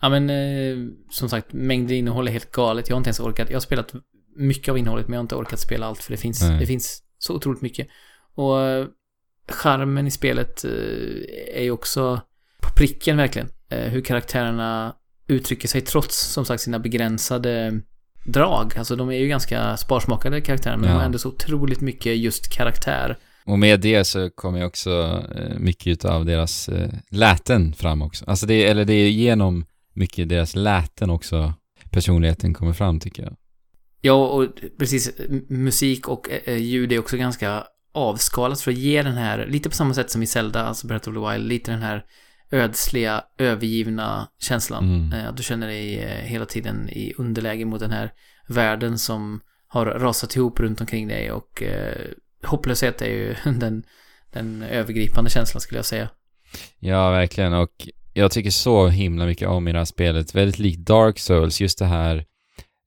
Ja 0.00 0.08
men 0.08 0.30
eh, 0.30 0.76
som 1.10 1.28
sagt, 1.28 1.52
mängden 1.52 1.96
innehåll 1.96 2.28
är 2.28 2.32
helt 2.32 2.52
galet. 2.52 2.88
Jag 2.88 2.96
har 2.96 2.98
inte 2.98 3.08
ens 3.08 3.20
orkat. 3.20 3.50
Jag 3.50 3.56
har 3.56 3.60
spelat 3.60 3.92
mycket 4.36 4.68
av 4.68 4.78
innehållet 4.78 5.08
men 5.08 5.12
jag 5.12 5.18
har 5.18 5.24
inte 5.24 5.34
orkat 5.34 5.60
spela 5.60 5.86
allt 5.86 6.02
för 6.02 6.12
det 6.12 6.16
finns, 6.16 6.42
Nej. 6.42 6.60
det 6.60 6.66
finns 6.66 7.02
så 7.18 7.34
otroligt 7.34 7.62
mycket. 7.62 7.88
Och 8.34 8.60
eh, 8.60 8.86
charmen 9.48 10.06
i 10.06 10.10
spelet 10.10 10.64
eh, 10.64 10.70
är 11.54 11.62
ju 11.62 11.70
också 11.70 12.20
på 12.60 12.70
pricken 12.76 13.16
verkligen. 13.16 13.48
Eh, 13.68 13.78
hur 13.78 14.00
karaktärerna 14.00 14.96
uttrycker 15.26 15.68
sig 15.68 15.80
trots 15.80 16.18
som 16.32 16.44
sagt 16.44 16.62
sina 16.62 16.78
begränsade 16.78 17.80
drag. 18.24 18.78
Alltså 18.78 18.96
de 18.96 19.08
är 19.08 19.16
ju 19.18 19.28
ganska 19.28 19.76
sparsmakade 19.76 20.40
karaktärer 20.40 20.76
men 20.76 20.84
Ja. 20.88 20.90
de 20.94 20.98
har 20.98 21.04
ändå 21.06 21.18
så 21.18 21.28
otroligt 21.28 21.80
mycket 21.80 22.16
just 22.16 22.52
karaktär. 22.56 23.18
Och 23.44 23.58
med 23.58 23.80
det 23.80 24.04
så 24.04 24.30
kommer 24.30 24.58
ju 24.58 24.64
också 24.64 25.22
eh, 25.36 25.58
mycket 25.58 26.04
av 26.04 26.24
deras 26.24 26.68
eh, 26.68 26.90
läten 27.10 27.72
fram 27.72 28.02
också. 28.02 28.24
Alltså 28.28 28.46
det, 28.46 28.64
eller 28.66 28.84
det 28.84 28.94
är 28.94 29.08
genom 29.10 29.64
mycket 29.94 30.28
deras 30.28 30.54
läten 30.56 31.10
också 31.10 31.54
personligheten 31.90 32.54
kommer 32.54 32.72
fram 32.72 33.00
tycker 33.00 33.22
jag. 33.22 33.36
Ja, 34.00 34.26
och 34.28 34.48
precis. 34.78 35.10
Musik 35.48 36.08
och 36.08 36.28
eh, 36.44 36.56
ljud 36.58 36.92
är 36.92 36.98
också 36.98 37.16
ganska 37.16 37.64
avskalat 37.94 38.60
för 38.60 38.70
att 38.70 38.76
ge 38.78 39.02
den 39.02 39.12
här, 39.16 39.46
lite 39.46 39.68
på 39.68 39.74
samma 39.76 39.94
sätt 39.94 40.10
som 40.10 40.22
i 40.22 40.26
Zelda, 40.26 40.62
alltså 40.66 40.86
Breath 40.86 41.08
of 41.08 41.14
the 41.14 41.32
Wild, 41.32 41.48
lite 41.48 41.70
den 41.70 41.82
här 41.82 42.04
ödsliga, 42.52 43.24
övergivna 43.38 44.28
känslan. 44.40 44.84
Mm. 44.84 45.12
Eh, 45.12 45.28
Att 45.28 45.36
du 45.36 45.42
känner 45.42 45.66
dig 45.66 45.98
eh, 45.98 46.24
hela 46.24 46.46
tiden 46.46 46.88
i 46.88 47.14
underläge 47.18 47.64
mot 47.64 47.80
den 47.80 47.90
här 47.90 48.12
världen 48.48 48.98
som 48.98 49.40
har 49.68 49.86
rasat 49.86 50.36
ihop 50.36 50.60
runt 50.60 50.80
omkring 50.80 51.08
dig 51.08 51.32
och 51.32 51.62
eh, 51.62 51.96
hopplöshet 52.42 53.02
är 53.02 53.06
ju 53.06 53.34
den, 53.58 53.84
den 54.32 54.62
övergripande 54.62 55.30
känslan 55.30 55.60
skulle 55.60 55.78
jag 55.78 55.84
säga. 55.84 56.08
Ja, 56.78 57.10
verkligen. 57.10 57.52
Och 57.52 57.88
jag 58.12 58.30
tycker 58.30 58.50
så 58.50 58.88
himla 58.88 59.26
mycket 59.26 59.48
om 59.48 59.68
i 59.68 59.72
det 59.72 59.78
här 59.78 59.84
spelet. 59.84 60.34
Väldigt 60.34 60.58
likt 60.58 60.80
Dark 60.86 61.18
Souls, 61.18 61.60
just 61.60 61.78
det 61.78 61.84
här 61.84 62.24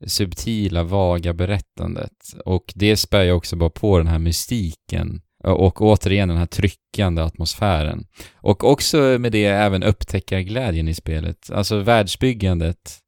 subtila, 0.08 0.84
vaga 0.84 1.34
berättandet. 1.34 2.12
Och 2.46 2.74
det 2.76 2.98
spär 2.98 3.24
ju 3.24 3.32
också 3.32 3.56
bara 3.56 3.70
på 3.70 3.98
den 3.98 4.08
här 4.08 4.20
mystiken. 4.20 5.22
Och 5.46 5.82
återigen 5.82 6.30
den 6.30 6.38
här 6.38 6.46
tryckande 6.46 7.22
atmosfären. 7.22 8.08
Och 8.36 8.64
också 8.64 8.98
med 8.98 9.32
det 9.32 9.46
även 9.46 9.84
upptäckarglädjen 9.84 10.88
i 10.88 10.94
spelet. 10.94 11.52
Alltså 11.52 11.80
världsbyggandet 11.80 13.00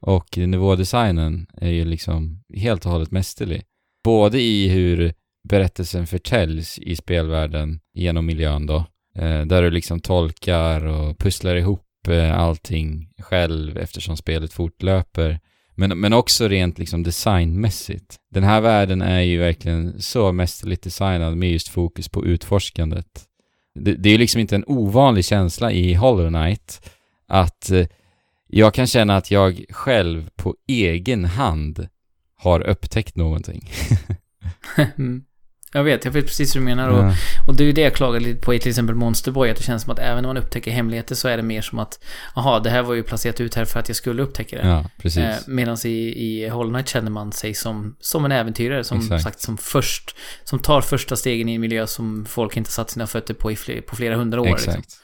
och 0.00 0.38
nivådesignen 0.38 1.46
är 1.56 1.70
ju 1.70 1.84
liksom 1.84 2.42
helt 2.56 2.86
och 2.86 2.92
hållet 2.92 3.10
mästerlig. 3.10 3.62
Både 4.04 4.40
i 4.40 4.68
hur 4.68 5.12
berättelsen 5.48 6.06
förtäljs 6.06 6.78
i 6.78 6.96
spelvärlden 6.96 7.80
genom 7.94 8.26
miljön 8.26 8.66
då, 8.66 8.76
eh, 9.16 9.42
där 9.46 9.62
du 9.62 9.70
liksom 9.70 10.00
tolkar 10.00 10.84
och 10.86 11.18
pusslar 11.18 11.56
ihop 11.56 11.86
eh, 12.08 12.38
allting 12.38 13.08
själv 13.18 13.78
eftersom 13.78 14.16
spelet 14.16 14.52
fortlöper. 14.52 15.40
Men, 15.80 16.00
men 16.00 16.12
också 16.12 16.48
rent 16.48 16.78
liksom 16.78 17.02
designmässigt. 17.02 18.16
Den 18.30 18.44
här 18.44 18.60
världen 18.60 19.02
är 19.02 19.20
ju 19.20 19.38
verkligen 19.38 20.02
så 20.02 20.32
mästerligt 20.32 20.82
designad 20.82 21.36
med 21.36 21.50
just 21.50 21.68
fokus 21.68 22.08
på 22.08 22.24
utforskandet. 22.24 23.24
Det, 23.74 23.94
det 23.94 24.08
är 24.08 24.12
ju 24.12 24.18
liksom 24.18 24.40
inte 24.40 24.54
en 24.54 24.64
ovanlig 24.66 25.24
känsla 25.24 25.72
i 25.72 25.94
Hollow 25.94 26.28
Knight 26.28 26.90
att 27.26 27.70
eh, 27.70 27.86
jag 28.46 28.74
kan 28.74 28.86
känna 28.86 29.16
att 29.16 29.30
jag 29.30 29.64
själv 29.70 30.30
på 30.36 30.56
egen 30.66 31.24
hand 31.24 31.88
har 32.36 32.60
upptäckt 32.60 33.16
någonting. 33.16 33.70
Mm. 34.96 35.24
Jag 35.72 35.84
vet, 35.84 36.04
jag 36.04 36.12
vet 36.12 36.26
precis 36.26 36.56
hur 36.56 36.60
du 36.60 36.64
menar. 36.64 36.88
Och, 36.88 37.04
Ja. 37.04 37.14
och 37.48 37.54
det 37.56 37.62
är 37.64 37.66
ju 37.66 37.72
det 37.72 37.80
jag 37.80 37.94
klagar 37.94 38.20
lite 38.20 38.40
på 38.40 38.54
i 38.54 38.58
till 38.58 38.68
exempel 38.68 38.94
Monsterboy. 38.96 39.50
Att 39.50 39.56
det 39.56 39.62
känns 39.62 39.82
som 39.82 39.92
att 39.92 39.98
även 39.98 40.22
när 40.22 40.28
man 40.28 40.36
upptäcker 40.36 40.70
hemligheter 40.70 41.14
så 41.14 41.28
är 41.28 41.36
det 41.36 41.42
mer 41.42 41.62
som 41.62 41.78
att 41.78 41.98
Jaha, 42.36 42.60
det 42.60 42.70
här 42.70 42.82
var 42.82 42.94
ju 42.94 43.02
placerat 43.02 43.40
ut 43.40 43.54
här 43.54 43.64
för 43.64 43.80
att 43.80 43.88
jag 43.88 43.96
skulle 43.96 44.22
upptäcka 44.22 44.56
det. 44.62 44.68
Ja, 44.68 44.84
precis. 44.98 45.22
Eh, 45.22 45.36
Medan 45.46 45.76
i, 45.84 45.88
i 45.88 46.48
Hollow 46.48 46.72
Knight 46.72 46.88
känner 46.88 47.10
man 47.10 47.32
sig 47.32 47.54
som, 47.54 47.96
som 48.00 48.24
en 48.24 48.32
äventyrare. 48.32 48.84
Som 48.84 48.98
Exakt. 48.98 49.22
sagt, 49.22 49.40
som 49.40 49.58
först, 49.58 50.16
som 50.44 50.58
tar 50.58 50.80
första 50.80 51.16
stegen 51.16 51.48
i 51.48 51.54
en 51.54 51.60
miljö 51.60 51.86
som 51.86 52.24
folk 52.28 52.56
inte 52.56 52.70
satt 52.70 52.90
sina 52.90 53.06
fötter 53.06 53.34
på 53.34 53.52
i 53.52 53.56
fler, 53.56 53.80
på 53.80 53.96
flera 53.96 54.16
hundra 54.16 54.40
år. 54.40 54.48
Exakt. 54.48 54.76
Liksom. 54.78 55.00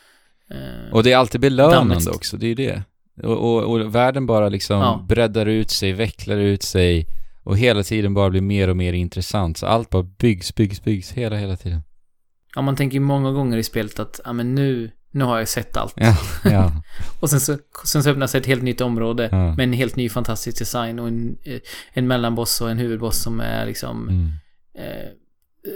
Eh, 0.51 0.93
Och 0.93 1.02
det 1.02 1.12
är 1.12 1.16
alltid 1.16 1.40
belönande 1.40 1.94
Dammet. 1.94 2.06
också, 2.09 2.36
det 2.36 2.47
är 2.47 2.48
ju 2.48 2.55
det. 2.55 2.82
Och, 3.22 3.38
och, 3.56 3.62
och 3.80 3.94
världen 3.94 4.26
bara 4.26 4.48
liksom 4.48 4.80
Ja. 4.80 5.05
breddar 5.09 5.47
ut 5.47 5.70
sig, 5.70 5.93
vecklar 5.93 6.36
ut 6.36 6.62
sig 6.62 7.06
och 7.47 7.59
hela 7.59 7.82
tiden 7.82 8.14
bara 8.14 8.31
blir 8.31 8.40
mer 8.40 8.68
och 8.70 8.77
mer 8.77 8.93
intressant. 8.93 9.59
Så 9.59 9.66
allt 9.66 9.90
bara 9.90 10.02
byggs, 10.02 10.55
byggs, 10.55 10.85
byggs 10.85 11.12
hela, 11.12 11.36
hela 11.36 11.56
tiden. 11.56 11.82
ja, 12.55 12.62
man 12.62 12.77
tänker 12.77 13.01
många 13.01 13.32
gånger 13.32 13.56
i 13.59 13.62
spelet 13.62 13.98
att, 13.98 14.20
ja 14.24 14.32
men 14.32 14.55
nu, 14.55 14.90
nu 15.10 15.24
har 15.24 15.39
jag 15.39 15.48
sett 15.48 15.77
allt. 15.77 15.94
Ja, 15.97 16.16
ja. 16.44 16.82
Och 17.20 17.31
sen 17.31 17.40
så, 17.40 17.59
sen 17.85 18.02
så 18.02 18.10
öppnas 18.10 18.35
ett 18.35 18.47
helt 18.47 18.62
nytt 18.62 18.81
område 18.81 19.28
Ja. 19.32 19.55
med 19.56 19.60
en 19.64 19.73
helt 19.73 19.97
ny 19.97 20.09
fantastisk 20.09 20.59
design 20.59 20.98
och 20.98 21.09
en, 21.09 21.36
eh, 21.44 21.60
en 21.93 22.06
mellanboss 22.06 22.60
och 22.60 22.70
en 22.70 22.78
huvudboss 22.78 23.23
som 23.23 23.40
är 23.40 23.66
liksom 23.66 24.09
Mm. 24.09 24.28
eh, 24.78 25.09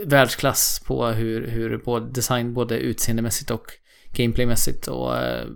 världsklass 0.06 0.82
på 0.86 1.06
hur, 1.06 1.46
hur 1.48 1.78
både 1.78 2.10
design 2.12 2.54
både 2.54 2.78
utseendemässigt 2.78 3.50
och 3.50 3.66
gameplaymässigt 4.12 4.86
och 4.86 5.16
eh, 5.16 5.46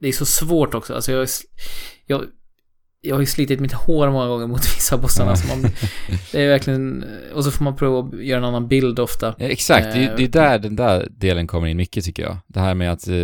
det 0.00 0.08
är 0.08 0.12
så 0.12 0.26
svårt 0.26 0.74
också. 0.74 0.94
Alltså 0.94 1.12
jag, 1.12 1.28
jag, 2.06 2.24
jag 3.08 3.14
har 3.16 3.20
ju 3.20 3.26
slitit 3.26 3.60
mitt 3.60 3.72
hår 3.72 4.10
många 4.10 4.26
gånger 4.28 4.46
mot 4.46 4.60
vissa 4.76 4.96
bossarna. 4.98 5.36
Så 5.36 5.48
man, 5.48 5.70
det 6.32 6.42
är 6.42 6.48
verkligen, 6.48 7.04
och 7.34 7.44
så 7.44 7.50
får 7.50 7.64
man 7.64 7.76
prova 7.76 8.08
att 8.08 8.24
göra 8.24 8.38
en 8.38 8.44
annan 8.44 8.68
bild 8.68 8.98
ofta. 8.98 9.34
Ja, 9.38 9.46
Exakt, 9.46 9.92
det, 9.94 9.98
är- 10.04 10.10
Eh, 10.10 10.16
det 10.16 10.24
är 10.24 10.28
där 10.28 10.58
den 10.58 10.76
där 10.76 11.08
delen 11.10 11.46
kommer 11.46 11.66
in 11.66 11.76
mycket 11.76 12.04
tycker 12.04 12.22
jag. 12.22 12.36
Det 12.46 12.60
här 12.60 12.74
med 12.74 12.92
att 12.92 13.08
eh, 13.08 13.14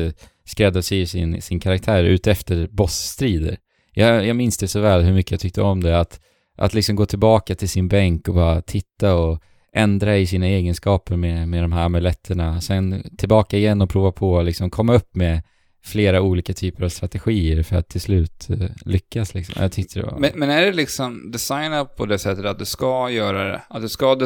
skräddarsy 0.47 1.07
sin, 1.07 1.43
sin 1.43 1.61
karaktär 1.61 2.05
ut 2.05 2.27
efter 2.27 2.69
bossstrider. 2.71 3.57
Jag, 3.93 4.27
jag 4.27 4.37
minns 4.37 4.59
det 4.59 4.69
så 4.69 4.81
väl 4.81 5.03
hur 5.03 5.13
mycket 5.13 5.31
jag 5.31 5.41
tyckte 5.41 5.63
om 5.63 5.83
det, 5.83 6.01
att, 6.01 6.21
att 6.59 6.75
liksom 6.75 6.97
gå 6.97 7.07
tillbaka 7.07 7.55
till 7.55 7.69
sin 7.69 7.89
bänk 7.89 8.29
och 8.29 8.35
bara 8.35 8.61
titta 8.63 9.15
och 9.15 9.41
ändra 9.77 10.17
i 10.17 10.27
sina 10.27 10.47
egenskaper 10.47 11.17
med, 11.17 11.49
med 11.49 11.65
de 11.65 11.73
här 11.73 11.83
amuletterna. 11.85 12.61
Sen 12.61 13.03
tillbaka 13.19 13.57
igen 13.59 13.83
och 13.83 13.91
prova 13.91 14.13
på 14.13 14.39
att 14.39 14.45
liksom 14.45 14.71
komma 14.71 14.95
upp 14.95 15.15
med 15.17 15.43
flera 15.85 16.23
olika 16.23 16.53
typer 16.53 16.85
av 16.85 16.89
strategier 16.89 17.63
för 17.63 17.77
att 17.77 17.89
till 17.89 18.01
slut 18.01 18.51
eh, 18.51 18.71
lyckas 18.85 19.35
liksom. 19.35 19.55
Jag 19.63 19.73
tyckte 19.73 20.01
det 20.01 20.07
var... 20.07 20.19
Men, 20.19 20.31
men 20.35 20.51
är 20.51 20.63
det 20.63 20.73
liksom 20.73 21.31
designat 21.31 21.97
på 21.97 22.07
det 22.07 22.19
sättet 22.19 22.45
att 22.45 22.59
du 22.59 22.65
ska 22.65 23.11
göra 23.11 23.45
det? 23.45 23.63
Att 23.69 23.83
du 23.83 23.89
ska 23.89 24.19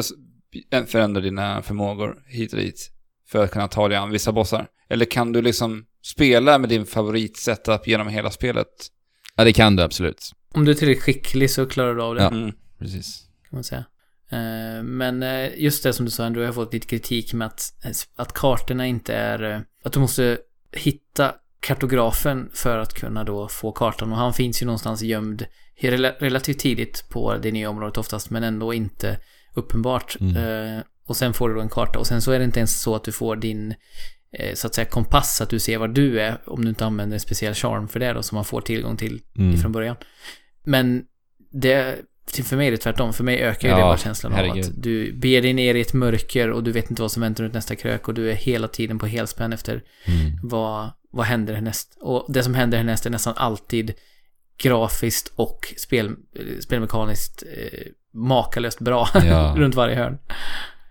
förändra 0.87 1.21
dina 1.21 1.61
förmågor 1.61 2.23
hit 2.27 2.53
och 2.53 2.59
dit 2.59 2.91
för 3.27 3.43
att 3.43 3.51
kunna 3.51 3.67
ta 3.67 3.87
dig 3.87 3.97
an 3.97 4.09
vissa 4.09 4.31
bossar? 4.31 4.67
Eller 4.89 5.05
kan 5.05 5.31
du 5.31 5.41
liksom 5.41 5.85
spela 6.05 6.57
med 6.57 6.69
din 6.69 6.85
favoritsetup 6.85 7.87
genom 7.87 8.07
hela 8.07 8.31
spelet? 8.31 8.67
Ja, 9.35 9.43
det 9.43 9.53
kan 9.53 9.75
du 9.75 9.83
absolut. 9.83 10.31
Om 10.53 10.65
du 10.65 10.71
är 10.71 10.75
tillräckligt 10.75 11.03
skicklig 11.03 11.51
så 11.51 11.65
klarar 11.65 11.95
du 11.95 12.01
av 12.01 12.15
det. 12.15 12.21
Ja. 12.21 12.31
Mm. 12.31 12.51
Precis. 12.79 13.27
kan 13.49 13.57
man 13.57 13.63
säga. 13.63 13.85
Eh, 14.31 14.83
Men 14.83 15.23
eh, 15.23 15.49
just 15.57 15.83
det 15.83 15.93
som 15.93 16.05
du 16.05 16.11
sa 16.11 16.25
ändå, 16.25 16.39
jag 16.39 16.47
har 16.47 16.53
fått 16.53 16.73
lite 16.73 16.87
kritik 16.87 17.33
med 17.33 17.47
att, 17.47 17.73
att 18.15 18.33
kartorna 18.33 18.87
inte 18.87 19.15
är... 19.15 19.65
Att 19.83 19.93
du 19.93 19.99
måste 19.99 20.37
hitta 20.71 21.33
kartografen 21.59 22.49
för 22.53 22.77
att 22.77 22.93
kunna 22.93 23.23
då 23.23 23.47
få 23.47 23.71
kartan 23.71 24.11
och 24.11 24.17
han 24.17 24.33
finns 24.33 24.61
ju 24.61 24.65
någonstans 24.65 25.01
gömd 25.01 25.45
rela- 25.81 26.13
relativt 26.19 26.59
tidigt 26.59 27.05
på 27.09 27.37
det 27.37 27.51
nya 27.51 27.69
området 27.69 27.97
oftast 27.97 28.29
men 28.29 28.43
ändå 28.43 28.73
inte 28.73 29.19
uppenbart. 29.55 30.17
Mm. 30.19 30.35
Eh, 30.77 30.81
Och 31.07 31.17
sen 31.17 31.33
får 31.33 31.49
du 31.49 31.55
då 31.55 31.61
en 31.61 31.69
karta 31.69 31.99
och 31.99 32.07
sen 32.07 32.21
så 32.21 32.31
är 32.31 32.39
det 32.39 32.45
inte 32.45 32.59
ens 32.59 32.81
så 32.81 32.95
att 32.95 33.03
du 33.03 33.11
får 33.11 33.35
din 33.35 33.73
eh, 34.33 34.53
så 34.53 34.67
att 34.67 34.75
säga 34.75 34.85
kompass 34.85 35.35
så 35.37 35.43
att 35.43 35.49
du 35.49 35.59
ser 35.59 35.77
var 35.77 35.87
du 35.87 36.21
är 36.21 36.41
om 36.45 36.63
du 36.63 36.69
inte 36.69 36.85
använder 36.85 37.15
en 37.15 37.19
speciell 37.19 37.53
charm 37.53 37.87
för 37.87 37.99
det 37.99 38.13
då 38.13 38.23
som 38.23 38.35
man 38.35 38.45
får 38.45 38.61
tillgång 38.61 38.97
till 38.97 39.21
Mm. 39.37 39.53
ifrån 39.55 39.71
början. 39.71 39.95
Men 40.63 41.03
det, 41.51 41.95
för 42.43 42.55
mig 42.57 42.67
är 42.67 42.71
det 42.71 42.77
tvärtom. 42.77 43.13
För 43.13 43.23
mig 43.23 43.39
ökar 43.41 43.67
ju 43.67 43.71
Ja, 43.71 43.77
det 43.77 43.83
bara 43.83 43.97
känslan 43.97 44.31
av 44.31 44.37
herregud. 44.37 44.65
att 44.65 44.83
du 44.83 45.13
beger 45.13 45.41
dig 45.41 45.53
ner 45.53 45.75
i 45.75 45.81
ett 45.81 45.93
mörker 45.93 46.51
och 46.51 46.63
du 46.63 46.71
vet 46.71 46.89
inte 46.89 47.01
vad 47.01 47.11
som 47.11 47.21
väntar 47.21 47.43
runt 47.43 47.53
nästa 47.53 47.75
krök 47.75 48.07
och 48.07 48.13
du 48.13 48.31
är 48.31 48.35
hela 48.35 48.67
tiden 48.67 48.99
på 48.99 49.05
helspänn 49.07 49.53
efter 49.53 49.83
Mm. 50.07 50.31
vad, 50.43 50.91
vad 51.11 51.25
händer 51.25 51.53
härnäst. 51.53 51.97
Och 52.01 52.25
det 52.29 52.43
som 52.43 52.53
händer 52.53 52.77
härnäst 52.77 53.05
är 53.05 53.09
nästan 53.09 53.33
alltid 53.37 53.93
grafiskt 54.57 55.33
och 55.35 55.73
spel, 55.77 56.07
eh, 56.07 56.59
spelmekaniskt 56.59 57.43
eh, 57.57 57.79
makalöst 58.13 58.79
bra 58.79 59.07
Ja. 59.13 59.53
runt 59.57 59.75
varje 59.75 59.95
hörn. 59.95 60.19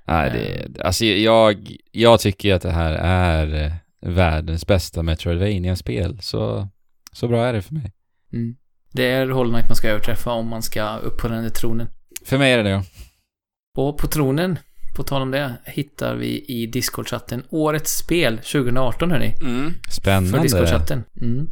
Nej, 0.07 0.31
det, 0.31 0.83
alltså 0.85 1.05
jag, 1.05 1.77
jag 1.93 2.21
tycker 2.21 2.55
att 2.55 2.63
det 2.63 2.71
här 2.71 2.93
är 3.03 3.65
eh, 3.65 3.73
världens 4.01 4.67
bästa 4.67 5.03
Metroidvania-spel. 5.03 6.19
Så, 6.23 6.69
så 7.13 7.29
bra 7.29 7.47
är 7.47 7.53
det 7.53 7.63
för 7.63 7.75
mig. 7.75 7.93
Mm. 8.33 8.57
Det 8.93 9.05
är 9.11 9.29
Hollow 9.29 9.53
Knight 9.53 9.69
man 9.69 9.77
ska 9.77 9.89
överträffa 9.89 10.31
om 10.33 10.49
man 10.49 10.63
ska 10.63 10.97
upp 10.97 11.19
på 11.19 11.29
den 11.29 11.43
där 11.43 11.51
tronen. 11.51 11.89
För 12.25 12.39
mig 12.39 12.53
är 12.53 12.57
det 12.57 12.63
det, 12.63 12.71
ja. 12.71 12.83
Och 13.77 13.99
på 13.99 14.07
tronen, 14.07 14.59
på 14.99 15.05
tal 15.05 15.23
om 15.23 15.31
det, 15.31 15.53
hittar 15.65 16.15
vi 16.15 16.45
i 16.49 16.67
Discord-chatten 16.67 17.43
årets 17.51 17.97
spel 17.99 18.39
2018 18.39 19.11
hörni. 19.11 19.35
Mm. 19.41 19.75
För 19.85 19.93
Spännande. 19.93 20.39
Discord-chatten. 20.43 21.05
Mm. 21.21 21.49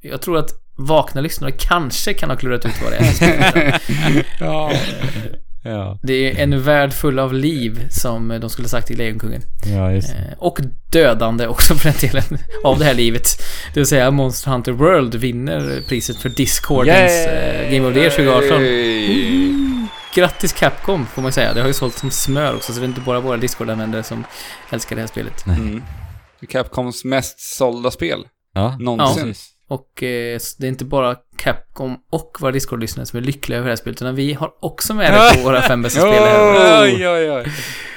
Jag 0.00 0.20
tror 0.20 0.38
att 0.38 0.50
vakna 0.76 1.20
lyssnare 1.20 1.52
kanske 1.52 2.14
kan 2.14 2.30
ha 2.30 2.36
klurat 2.36 2.66
ut 2.66 2.82
vad 2.82 2.92
det 2.92 2.96
är. 2.98 3.80
ja. 4.40 4.72
ja. 5.62 5.98
det 6.02 6.30
är 6.30 6.42
en 6.42 6.62
värld 6.62 6.92
full 6.92 7.18
av 7.18 7.34
liv, 7.34 7.86
som 7.90 8.38
de 8.40 8.50
skulle 8.50 8.68
sagt 8.68 8.90
i 8.90 8.94
Lejonkungen. 8.94 9.42
Ja. 9.64 9.92
Eh, 9.92 10.02
Och 10.38 10.60
dödande 10.92 11.46
också 11.46 11.74
för 11.78 11.88
den 11.88 12.10
delen 12.10 12.38
av 12.64 12.78
det 12.78 12.84
här 12.84 12.94
livet. 12.94 13.28
Det 13.74 13.80
vill 13.80 13.86
säga 13.86 14.10
Monster 14.10 14.50
Hunter 14.50 14.72
World 14.72 15.14
vinner 15.14 15.80
priset 15.88 16.16
för 16.16 16.28
Discordens 16.28 17.26
eh, 17.26 17.72
Game 17.72 17.88
of 17.88 17.94
the 17.94 18.00
Year 18.00 18.10
2018. 18.10 19.77
Grattis 20.14 20.52
Capcom, 20.52 21.06
får 21.06 21.22
man 21.22 21.32
säga. 21.32 21.54
Det 21.54 21.60
har 21.60 21.68
ju 21.68 21.74
sålt 21.74 21.94
som 21.98 22.10
smör 22.10 22.54
också, 22.56 22.72
så 22.72 22.80
det 22.80 22.84
är 22.86 22.88
inte 22.88 23.00
bara 23.00 23.20
våra 23.20 23.36
Discord-användare 23.36 24.02
som 24.02 24.24
älskar 24.70 24.96
det 24.96 25.02
här 25.02 25.06
spelet. 25.08 25.46
Mm. 25.46 25.82
Capcoms 26.48 27.04
mest 27.04 27.40
sålda 27.40 27.90
spel 27.90 28.26
Ja, 28.54 28.76
någonsin. 28.78 29.24
precis. 29.24 29.50
Och 29.68 30.02
eh, 30.02 30.38
det 30.58 30.66
är 30.66 30.68
inte 30.68 30.84
bara 30.84 31.16
Capcom 31.36 31.96
och 32.12 32.36
våra 32.40 32.52
Discord-lyssnare 32.52 33.06
som 33.06 33.16
är 33.16 33.20
lyckliga 33.22 33.58
över 33.58 33.66
det 33.68 33.70
här 33.72 33.76
spelet, 33.76 34.02
utan 34.02 34.14
vi 34.14 34.32
har 34.34 34.50
också 34.60 34.94
med 34.94 35.12
det 35.12 35.34
på 35.36 35.42
våra 35.44 35.62
fem 35.62 35.82
bästa 35.82 36.00
spel 36.10 36.12
här. 36.12 36.82
Oj, 36.82 37.08
oj, 37.08 37.30
oj. 37.30 37.52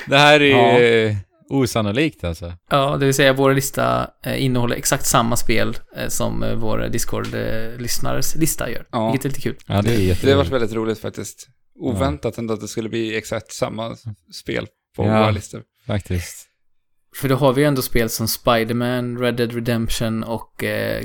Det 0.07 0.17
här 0.17 0.39
är 0.41 1.07
ju 1.09 1.15
osannolikt 1.49 2.23
alltså. 2.23 2.53
Ja, 2.71 2.97
det 2.99 3.05
vill 3.05 3.13
säga 3.13 3.33
vår 3.33 3.53
lista 3.53 4.07
eh, 4.25 4.43
innehåller 4.43 4.75
exakt 4.75 5.05
samma 5.05 5.35
spel 5.35 5.77
eh, 5.97 6.07
som 6.07 6.43
eh, 6.43 6.53
vår 6.55 6.88
Discord-lyssnares 6.89 8.35
lista 8.35 8.69
gör. 8.69 8.85
Ja. 8.91 9.11
Vilket 9.11 9.25
är 9.25 9.29
lite 9.29 9.41
kul. 9.41 9.55
Ja, 9.67 9.73
det 9.73 9.79
är 9.79 9.83
Det 9.83 9.91
har 9.95 9.99
jätteroligt. 10.01 10.38
varit 10.38 10.49
väldigt 10.61 10.73
roligt 10.73 10.99
faktiskt. 10.99 11.47
Oväntat 11.76 12.38
ändå 12.38 12.53
att 12.53 12.61
det 12.61 12.68
skulle 12.68 12.89
bli 12.89 13.18
exakt 13.18 13.52
samma 13.53 13.95
spel 14.34 14.68
på 14.95 15.06
Ja. 15.06 15.19
våra 15.19 15.31
listor. 15.31 15.64
Faktiskt. 15.88 16.48
För 17.15 17.30
då 17.30 17.35
har 17.35 17.53
vi 17.53 17.61
ju 17.61 17.68
ändå 17.68 17.81
spel 17.81 18.10
som 18.10 18.27
Spider-Man, 18.27 19.18
Red 19.19 19.35
Dead 19.35 19.53
Redemption 19.53 20.23
och 20.23 20.64
eh, 20.64 21.03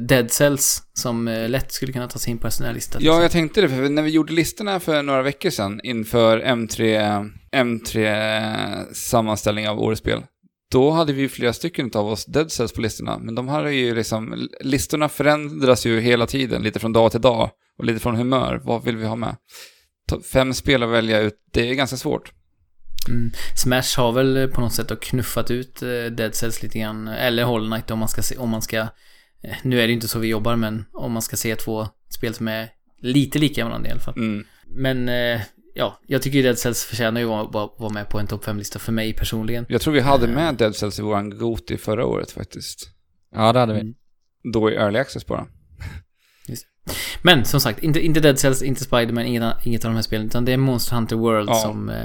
Dead 0.00 0.30
Cells 0.30 0.82
som 0.92 1.28
eh, 1.28 1.48
lätt 1.48 1.72
skulle 1.72 1.92
kunna 1.92 2.08
tas 2.08 2.28
in 2.28 2.38
på 2.38 2.46
en 2.46 2.50
sån 2.50 2.66
här 2.66 2.74
lista. 2.74 2.98
Ja, 3.02 3.22
jag 3.22 3.30
tänkte 3.30 3.60
det, 3.60 3.68
för 3.68 3.88
när 3.88 4.02
vi 4.02 4.10
gjorde 4.10 4.32
listorna 4.32 4.80
för 4.80 5.02
några 5.02 5.22
veckor 5.22 5.50
sedan 5.50 5.80
inför 5.84 6.40
M3, 6.40 7.30
M3 7.56 8.92
sammanställning 8.92 9.68
av 9.68 9.80
årets 9.80 10.00
spel, 10.00 10.22
då 10.70 10.90
hade 10.90 11.12
vi 11.12 11.20
ju 11.20 11.28
flera 11.28 11.52
stycken 11.52 11.90
av 11.94 12.06
oss 12.06 12.26
Dead 12.26 12.52
Cells 12.52 12.72
på 12.72 12.80
listorna, 12.80 13.18
men 13.18 13.34
de 13.34 13.48
hade 13.48 13.72
ju 13.72 13.94
liksom, 13.94 14.48
listorna 14.60 15.08
förändras 15.08 15.86
ju 15.86 16.00
hela 16.00 16.26
tiden, 16.26 16.62
lite 16.62 16.78
från 16.78 16.92
dag 16.92 17.10
till 17.10 17.20
dag, 17.20 17.50
och 17.78 17.84
lite 17.84 18.00
från 18.00 18.16
humör, 18.16 18.60
vad 18.64 18.84
vill 18.84 18.96
vi 18.96 19.04
ha 19.06 19.16
med? 19.16 19.36
Fem 20.32 20.54
spel 20.54 20.82
att 20.82 20.88
välja 20.88 21.20
ut, 21.20 21.34
det 21.52 21.70
är 21.70 21.74
ganska 21.74 21.96
svårt. 21.96 22.32
Mm. 23.08 23.32
Smash 23.56 23.96
har 23.96 24.12
väl 24.12 24.48
på 24.48 24.60
något 24.60 24.72
sätt 24.72 25.00
knuffat 25.00 25.50
ut 25.50 25.82
eh, 25.82 25.88
Dead 25.88 26.34
Cells 26.34 26.62
lite 26.62 26.78
grann, 26.78 27.08
eller 27.08 27.44
Hollow 27.44 27.70
Knight 27.70 27.90
om 27.90 27.98
man 27.98 28.08
ska 28.08 28.22
se, 28.22 28.36
om 28.36 28.48
man 28.50 28.62
ska, 28.62 28.76
eh, 29.42 29.56
nu 29.62 29.80
är 29.80 29.86
det 29.86 29.92
inte 29.92 30.08
så 30.08 30.18
vi 30.18 30.28
jobbar, 30.28 30.56
men 30.56 30.84
om 30.92 31.12
man 31.12 31.22
ska 31.22 31.36
se 31.36 31.56
två 31.56 31.88
spel 32.08 32.34
som 32.34 32.48
är 32.48 32.68
lite 33.02 33.38
lika 33.38 33.64
varandra 33.64 33.88
i 33.88 33.92
alla 33.92 34.00
fall. 34.00 34.14
Mm. 34.16 34.44
Men, 34.66 35.08
eh, 35.08 35.40
ja, 35.74 36.00
jag 36.06 36.22
tycker 36.22 36.36
ju 36.38 36.42
Dead 36.42 36.58
Cells 36.58 36.84
förtjänar 36.84 37.20
ju 37.20 37.26
att 37.26 37.54
vara, 37.54 37.70
vara 37.78 37.92
med 37.92 38.08
på 38.08 38.18
en 38.18 38.26
topp 38.26 38.44
5-lista 38.44 38.78
för 38.78 38.92
mig 38.92 39.12
personligen. 39.12 39.66
Jag 39.68 39.80
tror 39.80 39.94
vi 39.94 40.00
hade 40.00 40.28
med 40.28 40.54
Dead 40.54 40.76
Cells 40.76 40.98
i 40.98 41.02
våran 41.02 41.38
Goti 41.38 41.76
förra 41.76 42.06
året 42.06 42.30
faktiskt. 42.30 42.90
Ja, 43.34 43.52
det 43.52 43.58
hade 43.58 43.72
vi. 43.74 43.80
Mm. 43.80 43.94
Då 44.52 44.70
i 44.70 44.74
Early 44.74 44.98
Access 44.98 45.26
bara. 45.26 45.46
Men 47.22 47.44
som 47.44 47.60
sagt, 47.60 47.82
inte, 47.82 48.00
inte 48.00 48.20
Dead 48.20 48.38
Cells, 48.38 48.62
inte 48.62 48.84
Spider-Man, 48.84 49.24
inget, 49.26 49.66
inget 49.66 49.84
av 49.84 49.90
de 49.90 49.94
här 49.94 50.02
spelen, 50.02 50.26
utan 50.26 50.44
det 50.44 50.52
är 50.52 50.56
Monster 50.56 50.96
Hunter 50.96 51.16
World 51.16 51.48
Ja. 51.48 51.54
som, 51.54 51.88
eh, 51.88 51.96